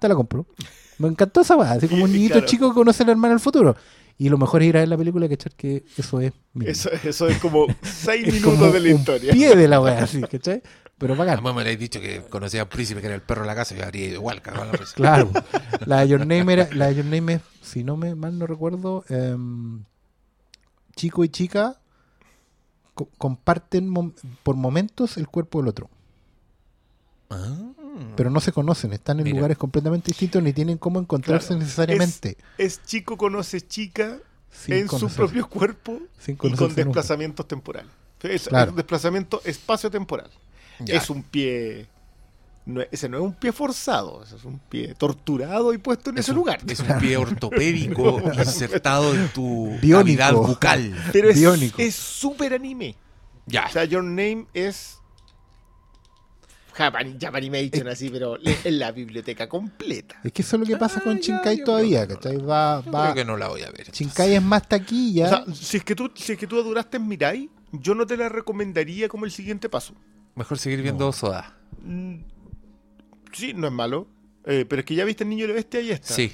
te 0.00 0.08
la 0.08 0.16
compro. 0.16 0.44
Me 0.98 1.06
encantó 1.06 1.42
esa 1.42 1.54
weá, 1.54 1.70
así 1.70 1.86
como 1.86 2.02
un 2.02 2.12
niñito 2.12 2.32
Claro. 2.34 2.46
chico 2.48 2.68
que 2.70 2.74
conoce 2.74 3.04
a 3.04 3.06
la 3.06 3.12
hermana 3.12 3.34
del 3.34 3.40
futuro. 3.40 3.76
Y 4.18 4.28
lo 4.28 4.38
mejor 4.38 4.62
es 4.64 4.70
ir 4.70 4.76
a 4.76 4.80
ver 4.80 4.88
la 4.88 4.96
película 4.96 5.26
y 5.26 5.28
cachar 5.28 5.52
que 5.54 5.84
eso 5.96 6.20
es. 6.20 6.32
Eso, 6.64 6.90
eso 7.04 7.28
es 7.28 7.38
como 7.38 7.66
seis 7.82 8.26
Es 8.26 8.34
minutos 8.34 8.58
como 8.58 8.72
de 8.72 8.80
la 8.80 8.88
un 8.92 8.96
historia. 8.96 9.32
pie 9.32 9.54
de 9.54 9.68
la 9.68 9.80
weá, 9.80 10.02
así, 10.02 10.20
¿cachai? 10.22 10.60
Pero 10.98 11.14
bacán. 11.14 11.34
Además 11.34 11.54
me 11.54 11.60
habéis 11.60 11.78
dicho 11.78 12.00
que 12.00 12.22
conocía 12.22 12.62
a 12.62 12.64
un 12.64 12.70
príncipe 12.70 13.00
que 13.00 13.06
era 13.06 13.14
el 13.14 13.22
perro 13.22 13.42
de 13.42 13.46
la 13.46 13.54
casa. 13.54 13.76
Yo 13.76 13.84
habría 13.84 14.06
ido 14.06 14.14
igual, 14.16 14.42
cagado 14.42 14.72
la. 14.72 14.78
Claro. 14.96 15.30
La 15.86 16.00
de 16.00 16.08
Your 16.08 16.26
Name 16.26 16.52
era, 16.52 16.68
la 16.74 16.88
de 16.88 16.96
Your 16.96 17.04
Name 17.04 17.34
es, 17.34 17.40
si 17.62 17.84
no 17.84 17.96
me 17.96 18.16
mal 18.16 18.36
no 18.36 18.48
recuerdo, 18.48 19.04
em, 19.08 19.84
chico 20.96 21.22
y 21.22 21.28
chica 21.28 21.78
co- 22.98 23.08
comparten 23.16 23.88
mom- 23.88 24.12
por 24.42 24.56
momentos 24.56 25.16
el 25.18 25.28
cuerpo 25.28 25.60
del 25.60 25.68
otro, 25.68 25.88
Ah. 27.30 27.56
pero 28.16 28.30
no 28.30 28.40
se 28.40 28.50
conocen, 28.52 28.92
están 28.92 29.18
en 29.18 29.24
Mira. 29.24 29.36
lugares 29.36 29.58
completamente 29.58 30.08
distintos 30.08 30.42
ni 30.42 30.52
tienen 30.52 30.78
cómo 30.78 30.98
encontrarse 30.98 31.48
Claro. 31.48 31.60
necesariamente. 31.62 32.36
Es 32.56 32.82
chico 32.84 33.16
conoce 33.16 33.60
chica 33.60 34.18
sin 34.50 34.74
en 34.74 34.88
su 34.88 35.08
propio 35.08 35.48
cuerpo 35.48 36.00
Sin 36.18 36.34
y 36.34 36.38
con 36.38 36.50
nunca. 36.52 36.66
desplazamientos 36.74 37.46
temporales. 37.46 37.90
Es, 38.22 38.48
Claro. 38.48 38.70
es 38.70 38.76
desplazamiento 38.76 39.40
espacio-temporal. 39.44 40.30
Es 40.86 41.08
un 41.10 41.22
pie. 41.22 41.86
No 42.68 42.80
es- 42.82 42.88
ese 42.92 43.08
no 43.08 43.16
es 43.18 43.22
un 43.24 43.34
pie 43.34 43.50
forzado, 43.52 44.22
ese 44.22 44.36
es 44.36 44.44
un 44.44 44.58
pie 44.60 44.94
torturado 44.94 45.72
y 45.72 45.78
puesto 45.78 46.10
en 46.10 46.18
Es 46.18 46.26
ese 46.26 46.32
un- 46.32 46.36
lugar. 46.38 46.60
Es 46.68 46.80
un 46.80 46.98
pie 46.98 47.16
ortopédico 47.16 48.20
insertado 48.38 49.14
en 49.14 49.28
tu 49.30 49.76
cavidad 49.90 50.32
bucal. 50.34 50.94
Pero 51.12 51.30
es 51.30 51.36
biónico. 51.38 51.80
es 51.82 51.94
súper 51.94 52.54
anime. 52.54 52.94
Ya. 53.46 53.66
O 53.66 53.72
sea, 53.72 53.84
Your 53.84 54.04
Name 54.04 54.46
es. 54.54 54.94
Japan, 56.74 57.18
Japanimation, 57.20 57.88
así, 57.88 58.08
pero 58.08 58.36
en 58.44 58.78
la 58.78 58.92
biblioteca 58.92 59.48
completa. 59.48 60.14
Es 60.22 60.30
que 60.30 60.42
eso 60.42 60.54
es 60.56 60.60
lo 60.60 60.66
que 60.66 60.76
pasa 60.76 61.00
Ah, 61.00 61.04
con 61.04 61.16
Shinkai 61.18 61.64
todavía, 61.64 62.06
creo 62.06 62.20
que 62.20 62.28
¿cachai? 62.28 62.36
Va, 62.46 62.84
Yo 62.84 62.92
va, 62.92 63.02
creo 63.04 63.14
que 63.16 63.24
no 63.24 63.36
la 63.36 63.48
voy 63.48 63.62
a 63.62 63.66
ver. 63.66 63.80
entonces. 63.80 63.98
Shinkai 64.06 64.34
es 64.36 64.42
más 64.42 64.68
taquilla. 64.68 65.26
O 65.26 65.28
sea, 65.28 65.54
si 65.56 65.78
es, 65.78 65.82
que 65.84 65.96
tú, 65.96 66.08
si 66.14 66.32
es 66.32 66.38
que 66.38 66.46
tú 66.46 66.62
duraste 66.62 66.98
en 66.98 67.08
Mirai, 67.08 67.50
yo 67.72 67.96
no 67.96 68.06
te 68.06 68.16
la 68.16 68.28
recomendaría 68.28 69.08
como 69.08 69.24
el 69.24 69.32
siguiente 69.32 69.68
paso. 69.68 69.92
Mejor 70.36 70.56
seguir 70.58 70.80
viendo 70.82 71.10
Soda. 71.12 71.56
Mm, 71.82 72.18
Sí, 73.38 73.54
no 73.54 73.66
es 73.66 73.72
malo. 73.72 74.06
eh, 74.44 74.64
pero 74.68 74.80
es 74.80 74.86
que 74.86 74.94
ya 74.94 75.04
viste 75.04 75.24
el 75.24 75.30
niño 75.30 75.44
y 75.44 75.48
la 75.48 75.54
bestia 75.54 75.80
y 75.80 75.90
está. 75.90 76.12
Sí. 76.14 76.32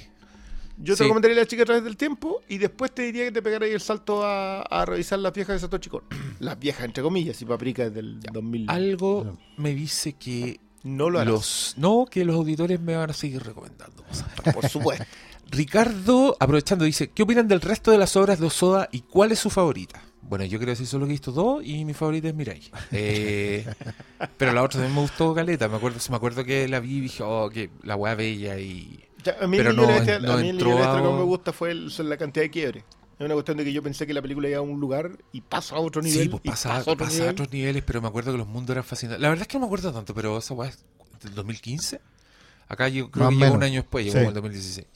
Yo 0.77 0.93
te 0.93 0.97
sí. 0.97 1.03
recomendaría 1.03 1.37
la 1.37 1.45
chica 1.45 1.63
a 1.63 1.65
través 1.65 1.83
del 1.85 1.95
tiempo 1.95 2.41
y 2.49 2.57
después 2.57 2.93
te 2.93 3.03
diría 3.03 3.23
que 3.25 3.31
te 3.31 3.41
pegaras 3.41 3.67
ahí 3.67 3.73
el 3.73 3.79
salto 3.81 4.23
a, 4.25 4.61
a 4.61 4.85
revisar 4.85 5.19
las 5.19 5.31
viejas 5.33 5.55
de 5.55 5.59
Satoshi 5.61 5.89
Kon. 5.89 6.03
Las 6.39 6.59
viejas, 6.59 6.83
entre 6.83 7.01
comillas, 7.01 7.41
y 7.41 7.45
Paprika 7.45 7.89
del 7.89 8.19
2000. 8.19 8.65
Algo 8.69 9.37
me 9.57 9.73
dice 9.73 10.13
que 10.13 10.59
no 10.83 11.09
lo 11.09 11.19
harás. 11.19 11.31
los 11.33 11.73
no 11.77 12.05
que 12.11 12.25
los 12.25 12.35
auditores 12.35 12.79
me 12.81 12.93
van 12.95 13.09
a 13.09 13.13
seguir 13.13 13.41
recomendando 13.41 14.03
cosas. 14.03 14.27
Por 14.53 14.67
supuesto. 14.67 15.05
Ricardo, 15.49 16.35
aprovechando, 16.39 16.83
dice, 16.85 17.09
¿qué 17.11 17.23
opinan 17.23 17.47
del 17.47 17.61
resto 17.61 17.91
de 17.91 17.97
las 17.97 18.15
obras 18.17 18.39
de 18.39 18.47
Osoda 18.47 18.89
y 18.91 19.01
cuál 19.01 19.31
es 19.31 19.39
su 19.39 19.49
favorita? 19.49 20.01
Bueno, 20.27 20.43
yo 20.45 20.57
quiero 20.57 20.71
decir 20.71 20.87
solo 20.87 21.05
que 21.05 21.11
he 21.11 21.13
visto 21.13 21.31
dos 21.31 21.63
y 21.63 21.85
mi 21.85 21.93
favorita 21.93 22.27
es 22.29 22.35
Mirai. 22.35 22.61
Eh, 22.91 23.65
pero 24.37 24.53
la 24.53 24.63
otra 24.63 24.79
también 24.79 24.95
me 24.95 25.01
gustó 25.01 25.33
Caleta. 25.35 25.67
Me 25.69 25.77
acuerdo, 25.77 25.99
me 26.09 26.15
acuerdo 26.15 26.43
que 26.43 26.67
la 26.67 26.79
vi 26.79 26.97
y 26.97 27.01
dije, 27.01 27.23
oh, 27.23 27.49
que 27.49 27.69
la 27.83 27.95
weá 27.95 28.15
bella 28.15 28.57
y... 28.59 28.99
Ya, 29.23 29.37
a 29.41 29.47
mí 29.47 29.57
Pero 29.57 29.69
el 29.71 29.75
no- 29.75 29.83
a 30.33 30.37
mí 30.37 30.49
entró 30.49 30.75
que 30.77 30.83
a- 30.83 30.95
me 31.01 31.23
gusta 31.23 31.53
fue 31.53 31.71
el- 31.71 31.91
son 31.91 32.09
la 32.09 32.17
cantidad 32.17 32.43
de 32.45 32.49
quiebre. 32.51 32.83
Es 33.17 33.25
una 33.25 33.33
cuestión 33.33 33.57
de 33.57 33.63
que 33.63 33.71
yo 33.71 33.81
pensé 33.81 34.05
que 34.05 34.13
la 34.13 34.21
película 34.21 34.49
iba 34.49 34.57
a 34.57 34.61
un 34.61 34.79
lugar 34.79 35.11
y 35.31 35.41
pasa 35.41 35.75
a 35.75 35.79
otro 35.79 36.01
nivel. 36.01 36.23
sí, 36.23 36.27
pues 36.29 36.41
pasa, 36.43 36.69
pasa 36.69 36.89
a 36.89 36.93
otro 36.93 37.05
pasa 37.05 37.15
a 37.15 37.19
nivel. 37.19 37.31
otros 37.31 37.51
niveles, 37.51 37.83
pero 37.85 38.01
me 38.01 38.07
acuerdo 38.09 38.31
que 38.33 38.37
los 38.37 38.47
mundos 38.47 38.71
eran 38.73 38.83
fascinantes. 38.83 39.21
La 39.21 39.29
verdad 39.29 39.43
es 39.43 39.47
que 39.47 39.55
no 39.57 39.61
me 39.61 39.65
acuerdo 39.67 39.93
tanto, 39.93 40.13
pero 40.13 40.37
esa 40.37 40.53
weá 40.53 40.69
es 40.69 40.79
del 41.23 41.33
2015. 41.33 42.01
Acá 42.67 42.87
yo 42.89 43.09
creo 43.11 43.25
Más 43.27 43.35
que 43.39 43.43
llegó 43.45 43.55
un 43.55 43.63
año 43.63 43.81
después, 43.81 44.03
llegó 44.05 44.13
Sí. 44.13 44.19
como 44.19 44.29
el 44.29 44.33
2016. 44.35 44.87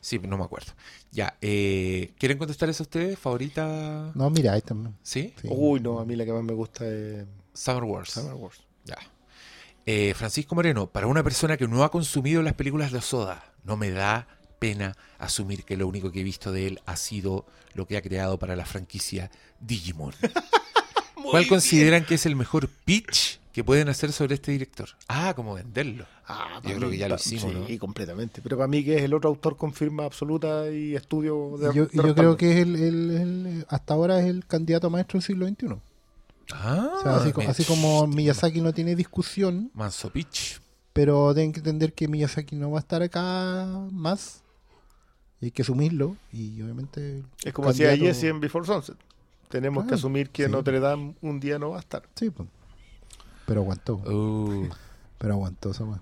Sí, 0.00 0.18
no 0.18 0.38
me 0.38 0.44
acuerdo. 0.44 0.72
Ya, 1.10 1.36
eh, 1.40 2.12
¿quieren 2.18 2.38
contestar 2.38 2.68
eso 2.68 2.82
ustedes? 2.82 3.18
¿Favorita? 3.18 4.12
No, 4.14 4.30
mira, 4.30 4.52
ahí 4.52 4.62
también. 4.62 4.94
¿Sí? 5.02 5.34
Sí. 5.40 5.48
Uy, 5.50 5.80
no, 5.80 5.98
a 5.98 6.04
mí 6.04 6.16
la 6.16 6.24
que 6.24 6.32
más 6.32 6.44
me 6.44 6.52
gusta 6.52 6.86
es 6.86 7.24
Summer 7.52 7.84
Wars. 7.84 8.10
Summer 8.10 8.34
Wars. 8.34 8.60
Ya. 8.84 8.98
Eh, 9.86 10.14
Francisco 10.14 10.54
Moreno, 10.54 10.86
para 10.86 11.06
una 11.06 11.22
persona 11.22 11.56
que 11.56 11.66
no 11.66 11.82
ha 11.82 11.90
consumido 11.90 12.42
las 12.42 12.54
películas 12.54 12.92
de 12.92 13.00
Soda, 13.00 13.52
no 13.64 13.76
me 13.76 13.90
da 13.90 14.28
pena 14.58 14.96
asumir 15.18 15.64
que 15.64 15.76
lo 15.76 15.86
único 15.88 16.12
que 16.12 16.20
he 16.20 16.24
visto 16.24 16.52
de 16.52 16.66
él 16.66 16.80
ha 16.86 16.96
sido 16.96 17.46
lo 17.74 17.86
que 17.86 17.96
ha 17.96 18.02
creado 18.02 18.38
para 18.38 18.56
la 18.56 18.66
franquicia 18.66 19.30
Digimon. 19.60 20.14
¿Cuál 21.30 21.46
consideran 21.46 22.04
que 22.04 22.14
es 22.14 22.26
el 22.26 22.36
mejor 22.36 22.68
pitch 22.68 23.40
que 23.58 23.64
pueden 23.64 23.88
hacer 23.88 24.12
sobre 24.12 24.36
este 24.36 24.52
director? 24.52 24.88
Ah, 25.08 25.32
como 25.34 25.54
venderlo. 25.54 26.06
Ah, 26.28 26.60
Yo 26.64 26.76
creo 26.76 26.90
que 26.90 26.96
ya 26.96 27.08
lo 27.08 27.16
hicimos, 27.16 27.52
sí, 27.66 27.72
¿no? 27.74 27.78
completamente. 27.80 28.40
Pero 28.40 28.56
para 28.56 28.68
mí 28.68 28.84
que 28.84 28.96
es 28.96 29.02
el 29.02 29.12
otro 29.14 29.30
autor 29.30 29.56
con 29.56 29.72
firma 29.72 30.04
absoluta 30.04 30.70
y 30.70 30.94
estudio 30.94 31.56
de 31.58 31.74
yo, 31.74 31.88
yo 31.90 32.14
creo 32.14 32.36
que 32.36 32.52
es 32.52 32.58
el, 32.58 32.76
el- 32.76 33.10
el- 33.10 33.66
hasta 33.68 33.94
ahora 33.94 34.20
es 34.20 34.26
el 34.26 34.46
candidato 34.46 34.90
maestro 34.90 35.18
del 35.18 35.26
siglo 35.26 35.46
XXI. 35.48 35.76
Ah, 36.52 36.90
O 36.98 37.02
sea, 37.02 37.50
así, 37.50 37.64
como 37.64 38.06
Miyazaki 38.06 38.60
no 38.60 38.72
tiene 38.72 38.94
discusión, 38.94 39.70
Manso 39.74 40.10
pitch. 40.10 40.60
pero 40.92 41.34
tienen 41.34 41.52
que 41.52 41.58
entender 41.58 41.92
que 41.92 42.06
Miyazaki 42.08 42.54
no 42.56 42.70
va 42.70 42.78
a 42.78 42.80
estar 42.80 43.02
acá 43.02 43.66
más. 43.90 44.42
Y 45.40 45.46
hay 45.46 45.50
que 45.50 45.62
asumirlo. 45.62 46.16
Y 46.32 46.62
obviamente. 46.62 47.22
Es 47.44 47.52
como 47.52 47.68
decía 47.68 47.88
candidato- 47.90 48.14
Jesse 48.14 48.24
en 48.30 48.40
Before 48.40 48.66
Sunset. 48.66 48.96
Tenemos 49.48 49.84
que 49.84 49.88
Claro, 49.88 49.98
asumir 49.98 50.30
que 50.30 50.46
sí. 50.46 50.50
Notre 50.50 50.78
Dame 50.80 51.14
un 51.22 51.40
día 51.40 51.58
no 51.58 51.70
va 51.70 51.76
a 51.78 51.80
estar. 51.80 52.02
Sí, 52.14 52.30
pues. 52.30 52.48
Pero 53.48 53.62
aguantó. 53.62 53.94
Uh, 53.94 54.68
Pero 55.16 55.32
aguantó 55.34 55.70
esa 55.70 55.84
weá. 55.84 56.00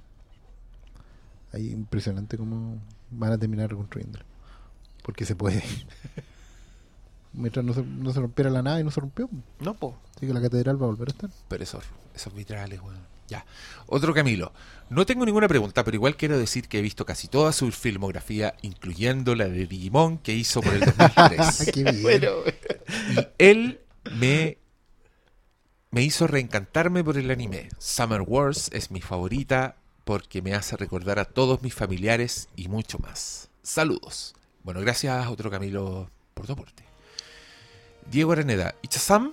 Ahí 1.52 1.70
impresionante 1.70 2.36
cómo 2.36 2.78
van 3.12 3.32
a 3.32 3.38
terminar 3.38 3.70
reconstruyéndolo. 3.70 4.24
Porque 5.04 5.24
se 5.24 5.36
puede. 5.36 5.62
Mientras 7.32 7.64
no 7.64 7.72
se, 7.72 7.82
no 7.82 8.12
se 8.12 8.18
rompiera 8.20 8.50
la 8.50 8.62
nave 8.62 8.80
y 8.80 8.84
no 8.84 8.90
se 8.90 9.00
rompió. 9.00 9.28
No, 9.60 9.74
po. 9.74 9.96
Así 10.16 10.26
que 10.26 10.34
la 10.34 10.40
catedral 10.40 10.80
va 10.80 10.86
a 10.86 10.90
volver 10.90 11.08
a 11.08 11.12
estar. 11.12 11.30
pero 11.48 11.62
esos, 11.62 11.84
esos 12.14 12.34
vitrales, 12.34 12.80
weón. 12.80 12.98
Ya. 13.28 13.44
Otro 13.86 14.12
Camilo. 14.12 14.52
No 14.90 15.06
tengo 15.06 15.24
ninguna 15.24 15.46
pregunta, 15.48 15.84
pero 15.84 15.96
igual 15.96 16.16
quiero 16.16 16.38
decir 16.38 16.68
que 16.68 16.78
he 16.78 16.82
visto 16.82 17.04
casi 17.06 17.28
toda 17.28 17.52
su 17.52 17.70
filmografía, 17.72 18.54
incluyendo 18.62 19.34
la 19.36 19.48
de 19.48 19.66
Digimon 19.66 20.18
que 20.18 20.32
hizo 20.34 20.60
por 20.62 20.74
el 20.74 20.80
2003. 20.96 21.70
Qué 21.74 21.82
bien. 21.84 22.02
Bueno, 22.02 22.28
Y 23.10 23.26
él 23.38 23.80
me, 24.18 24.58
me 25.96 26.02
hizo 26.02 26.26
reencantarme 26.26 27.02
por 27.02 27.16
el 27.16 27.30
anime. 27.30 27.70
Summer 27.78 28.20
Wars 28.20 28.68
es 28.74 28.90
mi 28.90 29.00
favorita 29.00 29.76
porque 30.04 30.42
me 30.42 30.52
hace 30.52 30.76
recordar 30.76 31.18
a 31.18 31.24
todos 31.24 31.62
mis 31.62 31.72
familiares 31.72 32.50
y 32.54 32.68
mucho 32.68 32.98
más. 32.98 33.48
Saludos. 33.62 34.34
Bueno, 34.62 34.82
gracias 34.82 35.26
otro 35.28 35.50
Camilo 35.50 36.10
por 36.34 36.44
tu 36.44 36.52
aporte. 36.52 36.84
Diego 38.10 38.32
Araneda. 38.32 38.74
¿Y 38.82 38.88
Chazam? 38.88 39.32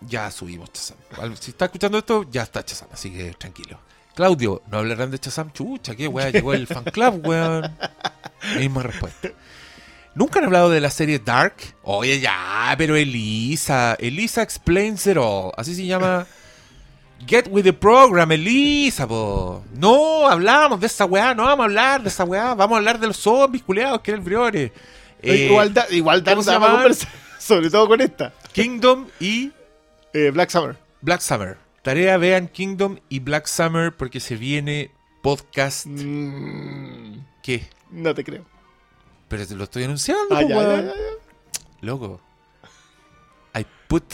Ya 0.00 0.28
subimos 0.32 0.72
Chazam. 0.72 0.96
Si 1.38 1.52
está 1.52 1.66
escuchando 1.66 1.98
esto, 1.98 2.26
ya 2.28 2.42
está 2.42 2.64
Chazam, 2.64 2.88
así 2.92 3.12
que 3.12 3.32
tranquilo. 3.34 3.78
Claudio, 4.16 4.62
¿no 4.72 4.78
hablarán 4.78 5.12
de 5.12 5.20
Chazam? 5.20 5.52
Chucha, 5.52 5.94
qué 5.94 6.08
weá, 6.08 6.30
llegó 6.30 6.52
el 6.52 6.66
fan 6.66 6.82
club, 6.82 7.24
weón. 7.24 7.78
Misma 8.58 8.82
respuesta. 8.82 9.28
¿Nunca 10.14 10.38
han 10.40 10.44
hablado 10.46 10.70
de 10.70 10.80
la 10.80 10.90
serie 10.90 11.18
Dark? 11.18 11.54
Oye, 11.82 12.20
ya, 12.20 12.74
pero 12.76 12.96
Elisa. 12.96 13.96
Elisa 13.98 14.42
explains 14.42 15.06
it 15.06 15.16
all. 15.16 15.52
Así 15.56 15.74
se 15.74 15.86
llama. 15.86 16.26
Get 17.26 17.48
with 17.50 17.64
the 17.64 17.72
program, 17.72 18.32
Elisa, 18.32 19.06
po. 19.06 19.62
No, 19.74 20.26
hablamos 20.28 20.80
de 20.80 20.86
esa 20.86 21.04
weá, 21.04 21.34
no 21.34 21.44
vamos 21.44 21.64
a 21.64 21.66
hablar 21.66 22.02
de 22.02 22.08
esa 22.08 22.24
weá. 22.24 22.54
Vamos 22.54 22.74
a 22.74 22.78
hablar 22.78 22.98
de 22.98 23.06
los 23.08 23.18
zombies 23.18 23.62
culeados 23.62 24.00
que 24.00 24.10
era 24.12 24.20
el. 24.48 24.72
Eh, 25.22 25.46
igual 25.46 25.74
da, 25.74 25.86
igual 25.90 26.24
da 26.24 26.34
conversar, 26.34 27.08
sobre 27.38 27.68
todo 27.70 27.86
con 27.88 28.00
esta. 28.00 28.32
Kingdom 28.52 29.06
y 29.20 29.52
Eh, 30.14 30.30
Black 30.32 30.48
Summer. 30.50 30.76
Black 31.02 31.20
Summer. 31.20 31.58
Tarea, 31.82 32.16
vean 32.16 32.48
Kingdom 32.48 32.98
y 33.08 33.20
Black 33.20 33.46
Summer 33.46 33.94
porque 33.94 34.18
se 34.18 34.36
viene 34.36 34.90
podcast. 35.22 35.86
Mm, 35.86 37.20
¿Qué? 37.42 37.66
no 37.90 38.14
te 38.14 38.24
creo. 38.24 38.44
Pero 39.30 39.46
te 39.46 39.54
lo 39.54 39.62
estoy 39.64 39.84
anunciando, 39.84 40.34
Ah, 40.34 40.42
ya, 40.42 40.48
ya, 40.48 40.82
ya. 40.82 40.92
Loco. 41.82 42.20
I 43.54 43.64
put 43.88 44.04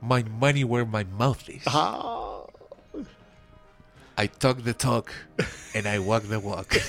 my 0.00 0.24
money 0.24 0.64
where 0.64 0.86
my 0.86 1.04
mouth 1.04 1.46
is. 1.48 1.62
Ah. 1.66 2.40
I 4.16 4.28
talk 4.28 4.62
the 4.64 4.72
talk 4.72 5.12
and 5.74 5.86
I 5.86 5.98
walk 5.98 6.22
the 6.26 6.38
walk. 6.40 6.72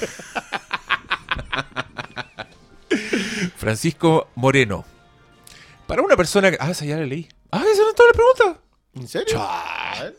Francisco 3.57 4.29
Moreno. 4.35 4.85
Para 5.87 6.01
una 6.01 6.15
persona 6.15 6.49
que. 6.51 6.57
Ah, 6.61 6.71
esa 6.71 6.85
ya 6.85 6.95
la 6.95 7.05
leí. 7.05 7.27
Ah, 7.51 7.63
esa 7.69 7.81
no 7.81 7.89
es 7.89 7.95
toda 7.95 8.09
la 8.09 8.13
pregunta. 8.13 8.61
¿En 8.99 9.07
serio? 9.07 9.27
Chua. 9.35 9.63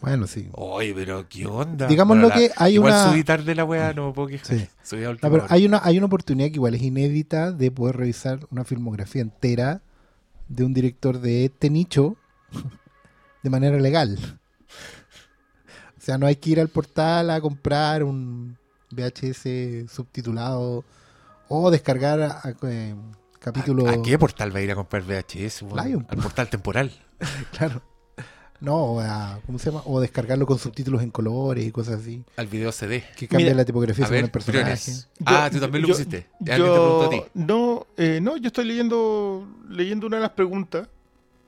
Bueno, 0.00 0.26
sí. 0.26 0.48
Oye, 0.52 0.92
pero 0.94 1.28
qué 1.28 1.46
onda. 1.46 1.86
Digámoslo 1.86 2.28
la- 2.28 2.34
que 2.34 2.50
hay 2.56 2.74
igual 2.74 2.92
una- 2.92 3.10
subí 3.10 3.24
tarde 3.24 3.54
la 3.54 3.64
weá, 3.64 3.92
no 3.92 4.08
me 4.08 4.12
puedo 4.12 4.28
quejar. 4.28 4.58
Sí. 4.58 4.68
Subí 4.82 5.02
a 5.02 5.04
No, 5.04 5.10
última 5.12 5.30
pero 5.30 5.44
hora. 5.44 5.54
hay 5.54 5.66
una, 5.66 5.80
hay 5.84 5.96
una 5.98 6.06
oportunidad 6.06 6.48
que 6.48 6.54
igual 6.54 6.74
es 6.74 6.82
inédita 6.82 7.52
de 7.52 7.70
poder 7.70 7.96
revisar 7.96 8.40
una 8.50 8.64
filmografía 8.64 9.22
entera 9.22 9.82
de 10.48 10.64
un 10.64 10.72
director 10.74 11.20
de 11.20 11.44
este 11.46 11.70
nicho 11.70 12.16
de 13.42 13.50
manera 13.50 13.78
legal. 13.78 14.18
O 15.96 16.00
sea, 16.00 16.16
no 16.18 16.26
hay 16.26 16.36
que 16.36 16.50
ir 16.50 16.60
al 16.60 16.68
portal 16.68 17.30
a 17.30 17.40
comprar 17.40 18.02
un 18.02 18.56
VHS 18.90 19.86
subtitulado 19.92 20.84
o 21.48 21.70
descargar 21.70 22.20
a- 22.22 22.40
a- 22.42 22.54
eh, 22.62 22.94
capítulo. 23.38 23.86
¿A, 23.88 23.92
a 23.92 24.02
qué 24.02 24.18
portal 24.18 24.54
va 24.54 24.58
a 24.60 24.62
ir 24.62 24.70
a 24.70 24.74
comprar 24.74 25.02
VHS? 25.02 25.62
Lion. 25.62 26.06
Al 26.08 26.18
portal 26.18 26.48
temporal. 26.48 26.92
Claro. 27.52 27.82
No, 28.60 28.74
o 28.76 29.00
a- 29.00 29.38
¿cómo 29.46 29.58
se 29.58 29.70
llama? 29.70 29.82
O 29.86 30.00
descargarlo 30.00 30.44
con 30.46 30.58
subtítulos 30.58 31.02
en 31.02 31.10
colores 31.10 31.64
y 31.64 31.70
cosas 31.70 32.00
así. 32.00 32.24
Al 32.36 32.46
video 32.48 32.72
CD. 32.72 33.04
Que 33.16 33.28
cambia 33.28 33.46
Mira, 33.46 33.56
la 33.56 33.64
tipografía 33.64 34.04
según 34.04 34.16
ver, 34.16 34.24
el 34.24 34.30
personaje. 34.30 34.62
Briones. 34.64 35.08
Ah, 35.24 35.48
tú 35.52 35.60
también 35.60 35.82
lo 35.82 35.88
yo- 35.88 35.94
pusiste. 35.94 36.26
Alguien 36.40 36.56
te 36.56 36.64
preguntó 36.64 37.04
a 37.06 37.10
ti. 37.10 37.22
No, 37.34 37.86
eh, 37.96 38.18
no, 38.20 38.36
yo 38.36 38.48
estoy 38.48 38.64
leyendo 38.64 39.46
leyendo 39.68 40.06
una 40.08 40.16
de 40.16 40.22
las 40.22 40.32
preguntas 40.32 40.88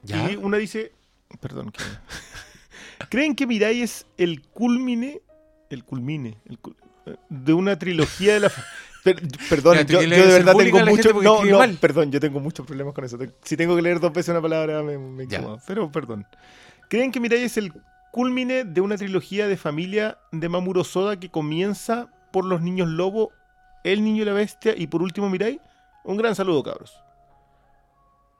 ¿Ya? 0.04 0.30
y 0.30 0.36
una 0.36 0.56
dice, 0.58 0.92
perdón, 1.40 1.72
que- 1.72 1.82
¿creen 3.08 3.34
que 3.34 3.46
Mirai 3.46 3.82
es 3.82 4.06
el 4.16 4.42
culmine, 4.42 5.20
el 5.70 5.84
culmine, 5.84 6.38
el 6.48 6.60
cul- 6.60 6.76
eh, 7.06 7.16
de 7.28 7.52
una 7.52 7.78
trilogía 7.78 8.34
de 8.34 8.40
la... 8.40 8.52
Per- 9.02 9.16
perdón, 9.48 9.78
Mira, 9.78 9.86
yo, 9.88 9.98
que 10.00 10.08
yo 10.10 10.26
de 10.26 10.32
verdad 10.32 10.54
tengo 10.54 10.84
mucho... 10.84 11.22
No, 11.22 11.42
no, 11.42 11.58
mal. 11.58 11.78
perdón, 11.80 12.12
yo 12.12 12.20
tengo 12.20 12.38
muchos 12.38 12.66
problemas 12.66 12.92
con 12.92 13.02
eso. 13.02 13.18
Si 13.42 13.56
tengo 13.56 13.74
que 13.74 13.80
leer 13.80 13.98
dos 13.98 14.12
veces 14.12 14.28
una 14.28 14.42
palabra 14.42 14.82
me, 14.82 14.98
me 14.98 15.24
incomoda, 15.24 15.56
pero 15.66 15.90
perdón. 15.90 16.26
¿Creen 16.90 17.10
que 17.12 17.20
Mirai 17.20 17.42
es 17.44 17.56
el 17.56 17.72
culmine 18.12 18.64
de 18.64 18.80
una 18.82 18.96
trilogía 18.96 19.46
de 19.48 19.56
familia 19.56 20.18
de 20.32 20.48
Mamuro 20.48 20.84
Soda 20.84 21.18
que 21.18 21.30
comienza 21.30 22.08
por 22.32 22.44
los 22.44 22.60
niños 22.60 22.88
lobo, 22.88 23.30
el 23.84 24.04
niño 24.04 24.22
y 24.22 24.26
la 24.26 24.32
bestia 24.32 24.74
y 24.76 24.88
por 24.88 25.00
último 25.02 25.30
Mirai? 25.30 25.60
Un 26.04 26.16
gran 26.16 26.34
saludo, 26.34 26.62
cabros. 26.62 26.92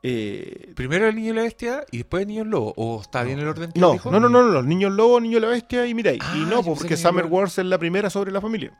Eh, 0.02 0.72
Primero 0.74 1.06
el 1.08 1.14
niño 1.14 1.32
y 1.32 1.36
la 1.36 1.42
bestia 1.42 1.84
y 1.92 1.98
después 1.98 2.22
el 2.22 2.28
niño 2.28 2.40
y 2.40 2.44
el 2.44 2.50
lobo. 2.50 2.72
¿O 2.76 3.00
está 3.02 3.22
bien 3.22 3.38
el 3.38 3.46
orden 3.48 3.70
que 3.70 3.78
no, 3.80 3.92
dijo? 3.92 4.10
no, 4.10 4.18
no, 4.18 4.28
no, 4.28 4.42
no, 4.42 4.48
los 4.48 4.64
niños 4.66 4.92
lobo, 4.92 5.20
niño 5.20 5.38
y 5.38 5.40
la 5.40 5.48
bestia 5.48 5.86
y 5.86 5.94
Mirai. 5.94 6.18
Ah, 6.20 6.32
y 6.36 6.40
yo 6.40 6.46
no, 6.46 6.62
porque 6.62 6.88
que 6.88 6.96
Summer 6.96 7.24
Niño- 7.26 7.34
Wars 7.36 7.58
es 7.58 7.66
la 7.66 7.78
primera 7.78 8.10
sobre 8.10 8.32
la 8.32 8.40
familia. 8.40 8.76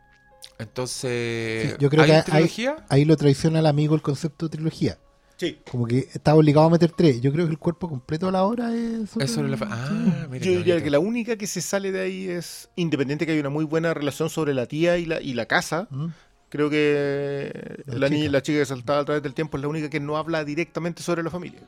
Entonces, 0.58 1.70
Sí, 1.72 1.76
yo 1.78 1.90
creo 1.90 2.02
¿hay 2.04 2.10
que 2.10 2.16
hay- 2.16 2.22
trilogía? 2.22 2.76
Ahí 2.88 3.04
lo 3.04 3.16
traiciona 3.16 3.60
el 3.60 3.66
amigo 3.66 3.94
el 3.94 4.02
concepto 4.02 4.46
de 4.46 4.50
trilogía. 4.56 4.98
Sí. 5.40 5.58
Como 5.70 5.86
que 5.86 6.00
está 6.12 6.34
obligado 6.34 6.66
a 6.66 6.70
meter 6.70 6.92
tres. 6.92 7.22
Yo 7.22 7.32
creo 7.32 7.46
que 7.46 7.52
el 7.52 7.58
cuerpo 7.58 7.88
completo 7.88 8.28
a 8.28 8.30
la 8.30 8.44
hora 8.44 8.74
es. 8.74 9.16
Es 9.16 9.30
sobre 9.30 9.48
la 9.48 9.56
fa- 9.56 9.68
Ah, 9.70 10.26
mira 10.30 10.44
Yo 10.44 10.52
diría 10.52 10.82
que 10.82 10.90
la 10.90 10.98
única 10.98 11.36
que 11.36 11.46
se 11.46 11.62
sale 11.62 11.90
de 11.92 12.00
ahí 12.02 12.28
es, 12.28 12.68
independiente 12.76 13.24
que 13.24 13.32
hay 13.32 13.38
una 13.40 13.48
muy 13.48 13.64
buena 13.64 13.94
relación 13.94 14.28
sobre 14.28 14.52
la 14.52 14.66
tía 14.66 14.98
y 14.98 15.06
la, 15.06 15.18
y 15.22 15.32
la 15.32 15.46
casa, 15.46 15.88
¿Mm? 15.88 16.08
creo 16.50 16.68
que 16.68 17.82
La 17.86 17.94
la, 17.94 18.06
chica. 18.08 18.18
niña, 18.18 18.30
la 18.32 18.42
chica 18.42 18.58
que 18.58 18.66
saltaba 18.66 18.98
a 19.00 19.04
través 19.06 19.22
del 19.22 19.32
tiempo 19.32 19.56
es 19.56 19.62
la 19.62 19.68
única 19.68 19.88
que 19.88 19.98
no 19.98 20.18
habla 20.18 20.44
directamente 20.44 21.02
sobre 21.02 21.22
la 21.22 21.30
familia. 21.30 21.62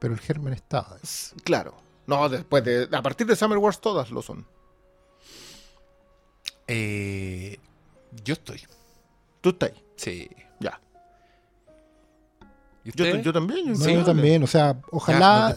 Pero 0.00 0.14
el 0.14 0.18
germen 0.20 0.52
estaba. 0.52 0.96
S- 1.00 1.36
Claro. 1.44 1.76
No, 2.08 2.28
después 2.28 2.64
de, 2.64 2.88
a 2.90 3.02
partir 3.02 3.24
de 3.28 3.36
Summer 3.36 3.58
Wars 3.58 3.80
todas 3.80 4.10
lo 4.10 4.20
son. 4.20 4.44
Eh, 6.66 7.58
yo 8.24 8.32
estoy. 8.34 8.60
Tú 9.40 9.50
estás 9.50 9.70
ahí. 9.70 9.82
Sí. 9.96 10.28
Ya. 12.84 12.90
¿Y 12.90 12.96
Yo, 12.96 13.04
usted? 13.04 13.22
yo 13.22 13.32
también. 13.32 13.66
yo 13.66 13.72
No, 13.72 13.76
sí, 13.76 13.84
yo 13.84 13.90
dale. 14.00 14.04
también. 14.04 14.42
O 14.42 14.46
sea, 14.46 14.76
ojalá 14.90 15.56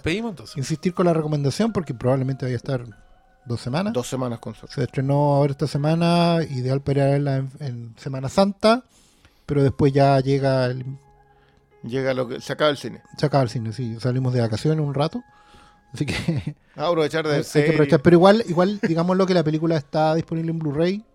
insistir 0.55 0.93
con 0.93 1.05
la 1.05 1.13
recomendación 1.13 1.71
porque 1.73 1.93
probablemente 1.93 2.45
vaya 2.45 2.55
a 2.55 2.57
estar 2.57 2.85
dos 3.45 3.61
semanas. 3.61 3.93
Dos 3.93 4.07
semanas 4.07 4.39
con. 4.39 4.53
Se 4.69 4.83
estrenó 4.83 5.35
ahora 5.35 5.51
esta 5.51 5.67
semana. 5.67 6.39
Ideal 6.49 6.81
para 6.81 7.05
verla 7.05 7.37
en, 7.37 7.49
en 7.59 7.95
Semana 7.97 8.29
Santa. 8.29 8.83
Pero 9.45 9.63
después 9.63 9.91
ya 9.93 10.19
llega. 10.19 10.65
El, 10.67 10.85
Llega 11.83 12.15
lo 12.15 12.27
que 12.27 12.41
se 12.41 12.51
acaba 12.51 12.71
el 12.71 12.77
cine. 12.77 13.01
se 13.15 13.25
acaba 13.27 13.43
el 13.43 13.49
cine, 13.49 13.71
sí. 13.71 13.95
Salimos 13.99 14.33
de 14.33 14.41
vacaciones 14.41 14.83
un 14.83 14.95
rato. 14.95 15.23
Así 15.93 16.05
que 16.07 16.55
A 16.75 16.87
aprovechar 16.87 17.27
de 17.27 17.35
hay 17.35 17.43
que 17.43 17.69
aprovechar. 17.69 18.01
Pero 18.01 18.15
igual, 18.15 18.43
igual 18.47 18.79
digámoslo 18.81 19.25
que 19.27 19.33
la 19.35 19.43
película 19.43 19.77
está 19.77 20.15
disponible 20.15 20.51
en 20.51 20.59
Blu-ray. 20.59 21.05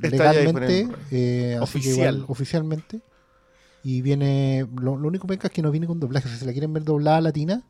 Legalmente. 0.00 0.80
en 0.80 0.96
eh, 1.10 1.58
así 1.62 1.80
que 1.80 1.88
Oficial. 1.88 2.14
igual, 2.16 2.24
oficialmente. 2.28 3.00
Y 3.84 4.00
viene. 4.02 4.66
Lo, 4.80 4.96
lo 4.96 5.08
único 5.08 5.26
que 5.28 5.34
es 5.34 5.50
que 5.50 5.62
no 5.62 5.70
viene 5.70 5.86
con 5.86 6.00
doblaje. 6.00 6.26
O 6.26 6.30
sea, 6.30 6.38
si 6.40 6.46
la 6.46 6.52
quieren 6.52 6.72
ver 6.72 6.84
doblada 6.84 7.20
latina, 7.20 7.62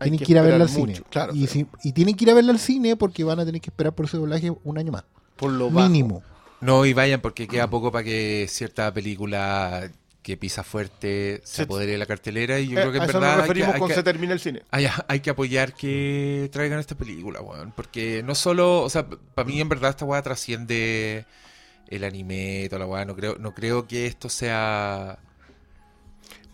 Hay 0.00 0.10
tienen 0.10 0.18
que 0.18 0.26
que 0.26 0.32
ir 0.32 0.38
a 0.38 0.42
verla 0.42 0.64
al 0.64 0.68
cine. 0.70 1.00
claro, 1.10 1.32
y, 1.34 1.40
pero- 1.46 1.52
si- 1.52 1.66
y 1.88 1.92
tienen 1.92 2.16
que 2.16 2.24
ir 2.24 2.30
a 2.30 2.34
verla 2.34 2.50
al 2.52 2.58
cine 2.58 2.96
porque 2.96 3.22
van 3.24 3.38
a 3.40 3.44
tener 3.46 3.60
que 3.60 3.70
esperar 3.70 3.94
por 3.94 4.06
ese 4.06 4.16
doblaje 4.16 4.52
un 4.64 4.78
año 4.78 4.90
más. 4.92 5.04
Por 5.36 5.52
lo 5.52 5.70
bajo. 5.70 5.88
Mínimo. 5.88 6.22
No, 6.60 6.84
y 6.84 6.92
vayan 6.92 7.20
porque 7.20 7.46
queda 7.46 7.68
poco 7.70 7.92
para 7.92 8.02
que 8.04 8.46
cierta 8.48 8.92
película 8.92 9.90
que 10.22 10.36
pisa 10.38 10.62
fuerte 10.64 11.42
se 11.44 11.56
Se- 11.56 11.62
apodere 11.64 11.92
de 11.92 11.98
la 11.98 12.06
cartelera 12.06 12.58
y 12.58 12.68
yo 12.68 12.78
Eh, 12.78 12.80
creo 12.80 12.92
que 12.92 12.98
a 12.98 13.04
en 13.04 13.10
eso 13.10 13.20
verdad 13.20 13.36
nos 13.36 13.42
hay 13.42 13.42
que, 13.42 13.48
referimos 13.48 13.74
hay 13.74 13.80
con 13.80 13.88
que- 13.88 13.94
se 13.94 14.02
termina 14.02 14.32
el 14.32 14.40
cine. 14.40 14.62
hay- 14.70 14.86
hay 15.06 15.20
que 15.20 15.30
apoyar 15.30 15.74
que 15.74 16.48
traigan 16.50 16.78
esta 16.80 16.94
película, 16.96 17.40
weón. 17.42 17.72
Porque 17.76 18.22
no 18.24 18.34
solo, 18.34 18.80
o 18.82 18.88
sea, 18.90 19.06
para 19.06 19.46
mí 19.46 19.60
en 19.60 19.68
verdad 19.68 19.90
esta 19.90 20.04
weá 20.06 20.22
trasciende 20.22 21.26
el 21.88 22.04
anime 22.04 22.66
toda 22.70 22.80
la 22.80 22.86
weá. 22.86 23.04
No 23.04 23.14
creo, 23.14 23.36
no 23.38 23.52
creo 23.54 23.86
que 23.86 24.06
esto 24.06 24.28
sea... 24.30 25.18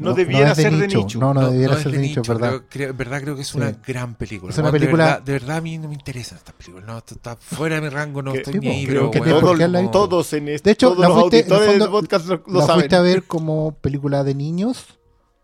No, 0.00 0.10
No, 0.10 0.14
debiera 0.16 0.48
no 0.48 0.54
de 0.54 0.62
ser 0.62 0.72
de 0.76 0.86
nicho, 0.86 0.98
nicho. 0.98 1.18
no, 1.20 1.34
no. 1.34 1.50
debiera 1.50 1.76
ser 1.76 1.92
de 1.92 1.98
nicho, 1.98 2.22
¿verdad? 2.26 2.48
Creo, 2.48 2.68
creo- 2.70 2.90
en 2.90 2.96
verdad 2.96 3.20
creo 3.20 3.34
que 3.36 3.42
es 3.42 3.48
Sí. 3.48 3.58
una 3.58 3.70
gran 3.86 4.14
película. 4.14 4.50
Es 4.50 4.58
una. 4.58 4.68
De 4.72 4.78
película- 4.78 5.04
verdad- 5.04 5.22
De 5.22 5.32
verdad, 5.32 5.56
a 5.58 5.60
mí 5.60 5.76
no 5.76 5.88
me 5.88 5.94
interesan 5.94 6.38
estas 6.38 6.54
películas. 6.54 6.86
No, 6.86 6.96
esto 6.98 7.14
está 7.16 7.36
fuera 7.36 7.74
de 7.76 7.80
mi 7.82 7.88
rango, 7.90 8.22
no 8.22 8.32
Que- 8.32 8.38
estoy 8.38 8.54
Sí, 8.54 8.60
ni 8.60 8.68
ahí, 8.68 8.86
creo 8.86 9.10
que 9.10 9.20
Todos, 9.20 10.32
en 10.32 10.48
este, 10.48 10.68
De 10.70 10.72
hecho, 10.72 10.88
todos 10.88 11.00
la 11.00 11.08
los 11.08 11.18
fuiste- 11.28 11.44
del 11.78 11.88
podcast 11.90 12.26
lo, 12.28 12.42
lo 12.46 12.60
la 12.60 12.66
saben. 12.66 12.80
fuiste 12.80 12.96
a 12.96 13.00
ver 13.02 13.24
como 13.24 13.72
película 13.82 14.24
de 14.24 14.34
niños, 14.34 14.98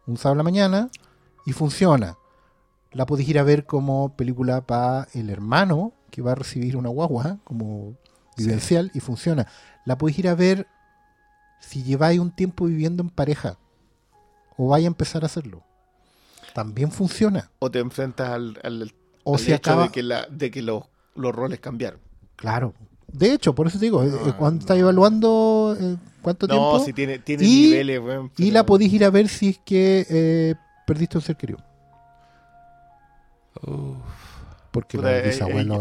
un 0.06 0.16
sábado 0.16 0.34
a 0.34 0.36
la 0.38 0.42
mañana, 0.42 0.88
y 1.44 1.52
funciona. 1.52 2.16
La 2.92 3.04
podéis 3.04 3.28
ir 3.28 3.38
a 3.38 3.42
ver 3.42 3.66
como 3.66 4.16
película 4.16 4.62
para 4.62 5.06
el 5.12 5.28
hermano 5.28 5.92
que 6.10 6.22
va 6.22 6.32
a 6.32 6.34
recibir 6.34 6.78
una 6.78 6.88
guagua 6.88 7.38
como 7.44 7.94
vivencial 8.38 8.90
y 8.94 9.00
funciona. 9.00 9.46
La 9.84 9.98
podéis 9.98 10.18
ir 10.20 10.28
a 10.28 10.34
ver 10.34 10.66
si 11.60 11.82
lleváis 11.82 12.20
un 12.20 12.30
tiempo 12.30 12.64
viviendo 12.66 13.02
en 13.02 13.10
pareja 13.10 13.58
o 14.56 14.68
vais 14.68 14.84
a 14.84 14.88
empezar 14.88 15.22
a 15.22 15.26
hacerlo. 15.26 15.62
También 16.54 16.90
funciona. 16.90 17.50
O 17.58 17.70
te 17.70 17.78
enfrentas 17.80 18.30
al, 18.30 18.58
al, 18.62 18.92
O 19.24 19.34
al 19.34 19.40
si 19.40 19.52
hecho 19.52 19.70
acaba. 19.72 19.82
de 19.84 19.88
que, 19.90 20.02
la, 20.02 20.26
de 20.26 20.50
que 20.50 20.62
los, 20.62 20.84
los 21.14 21.34
roles 21.34 21.60
cambiaron. 21.60 22.00
Claro. 22.36 22.74
De 23.12 23.32
hecho, 23.32 23.54
por 23.54 23.66
eso 23.66 23.78
te 23.78 23.84
digo, 23.86 24.02
eh, 24.02 24.08
No, 24.08 24.28
eh, 24.28 24.34
cuando 24.36 24.56
no. 24.56 24.60
estás 24.60 24.78
evaluando 24.78 25.76
eh, 25.78 25.96
cuánto 26.22 26.46
No, 26.46 26.54
tiempo. 26.54 26.84
si 26.84 26.92
tiene, 26.92 27.18
tiene 27.20 27.44
Y- 27.44 27.70
niveles, 27.70 28.00
weón, 28.00 28.32
Y 28.36 28.50
la 28.50 28.66
podéis 28.66 28.92
ir 28.92 29.04
a 29.04 29.10
ver 29.10 29.28
si 29.28 29.50
es 29.50 29.58
que 29.58 30.06
eh, 30.10 30.54
perdiste 30.86 31.18
un 31.18 31.22
ser 31.22 31.36
querido. 31.36 31.58
Uf. 33.62 33.96
Porque 34.70 34.98
Puta, 34.98 35.08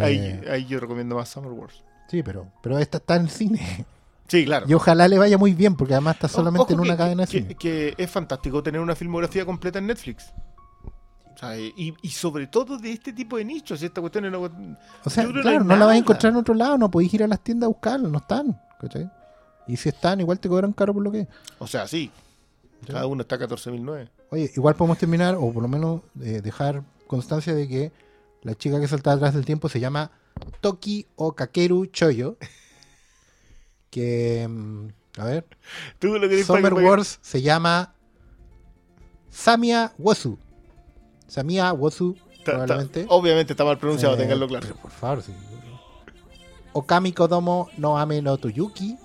ahí 0.08 0.66
yo 0.68 0.80
recomiendo 0.80 1.16
más 1.16 1.28
Summer 1.30 1.52
Wars. 1.52 1.84
Sí, 2.10 2.24
pero, 2.24 2.48
pero 2.62 2.80
esta 2.80 2.98
está 3.00 3.16
en 3.18 3.28
cine. 3.28 3.86
Sí, 4.28 4.46
claro. 4.46 4.66
Y 4.68 4.74
ojalá 4.74 5.08
le 5.08 5.18
vaya 5.18 5.38
muy 5.38 5.54
bien, 5.54 5.76
porque 5.76 5.94
además 5.94 6.16
está 6.16 6.28
solamente 6.28 6.74
en 6.74 6.80
una 6.80 6.94
que- 6.94 6.98
cadena 6.98 7.26
de 7.26 7.48
que, 7.48 7.56
que 7.56 7.94
es 7.98 8.10
fantástico 8.10 8.64
tener 8.64 8.82
una 8.82 8.96
filmografía 8.96 9.46
completa 9.46 9.80
en 9.80 9.88
Netflix. 9.88 10.34
O 11.36 11.38
sea, 11.38 11.60
y, 11.60 11.94
y 12.02 12.10
sobre 12.10 12.48
todo 12.48 12.78
de 12.78 12.92
este 12.94 13.12
tipo 13.12 13.38
de 13.38 13.44
nichos. 13.46 13.84
Esta 13.84 14.00
cuestión 14.02 14.34
O 14.34 15.10
sea, 15.10 15.26
claro, 15.28 15.64
no 15.66 15.76
la 15.76 15.86
vais 15.86 15.98
a 15.98 16.00
encontrar 16.00 16.32
en 16.32 16.38
otro 16.38 16.54
lado, 16.54 16.78
no 16.78 16.90
podéis 16.90 17.14
ir 17.14 17.24
a 17.24 17.28
las 17.28 17.44
tiendas 17.44 17.68
a 17.68 17.70
buscarla, 17.70 18.08
no 18.08 18.18
están. 18.20 18.60
¿cachai? 18.80 19.10
Y 19.68 19.76
si 19.78 19.90
están, 19.90 20.22
igual 20.22 20.40
te 20.40 20.48
cobran 20.48 20.72
caro 20.74 20.94
por 20.94 21.04
lo 21.04 21.12
que 21.12 21.22
es. 21.22 21.28
O 21.60 21.68
sea, 21.68 21.88
sí. 21.88 22.10
Cada 22.88 23.06
uno 23.08 23.22
está 23.24 23.36
a 23.36 23.40
14.009. 23.40 24.10
Oye, 24.30 24.52
igual 24.56 24.76
podemos 24.76 24.98
terminar, 24.98 25.36
o 25.36 25.52
por 25.52 25.62
lo 25.62 25.68
menos 25.68 26.02
eh, 26.22 26.42
dejar 26.42 26.84
constancia 27.08 27.54
de 27.54 27.68
que 27.68 27.92
la 28.44 28.56
chica 28.56 28.80
que 28.80 28.88
salta 28.88 29.12
atrás 29.12 29.34
del 29.34 29.44
tiempo 29.46 29.68
se 29.70 29.80
llama 29.80 30.12
Toki 30.62 31.06
o 31.16 31.34
Kakeru 31.36 31.88
Choyo. 31.88 32.38
Que, 33.90 34.48
mm, 34.50 34.88
a 35.20 35.26
ver, 35.26 35.46
Tú 36.00 36.08
lo 36.16 36.22
que 36.22 36.28
dices 36.36 36.48
para 36.48 36.60
Summer 36.60 36.74
para 36.74 36.86
Wars 36.88 37.20
se 37.22 37.42
llama 37.42 37.94
Samia 39.30 39.94
Wosu. 39.98 40.38
Samia 41.28 41.72
Wosu 41.74 42.16
probablemente. 42.44 43.06
obviamente 43.10 43.54
está 43.54 43.64
mal 43.64 43.78
pronunciado, 43.78 44.16
Eh, 44.16 44.20
tenganlo 44.20 44.48
claro. 44.48 44.66
Pero 44.68 44.80
por 44.82 44.92
favor, 44.92 45.22
sí. 45.24 45.34
Okami 46.74 47.14
Kodomo 47.14 47.70
no 47.78 47.98
Ame 47.98 48.22
no 48.22 48.38
Tuyuki. 48.38 48.98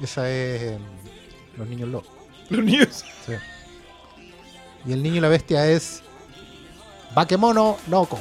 Esa 0.00 0.28
es 0.30 0.62
em, 0.72 0.82
Los 1.56 1.68
Niños 1.68 1.88
Locos. 1.88 2.10
Los 2.48 2.64
niños. 2.64 3.04
Sí. 3.26 3.32
Y 4.86 4.92
el 4.92 5.02
niño 5.02 5.16
y 5.16 5.20
la 5.20 5.28
bestia 5.28 5.66
es 5.70 6.02
Bakemono 7.14 7.76
no 7.86 8.04
Ko. 8.06 8.18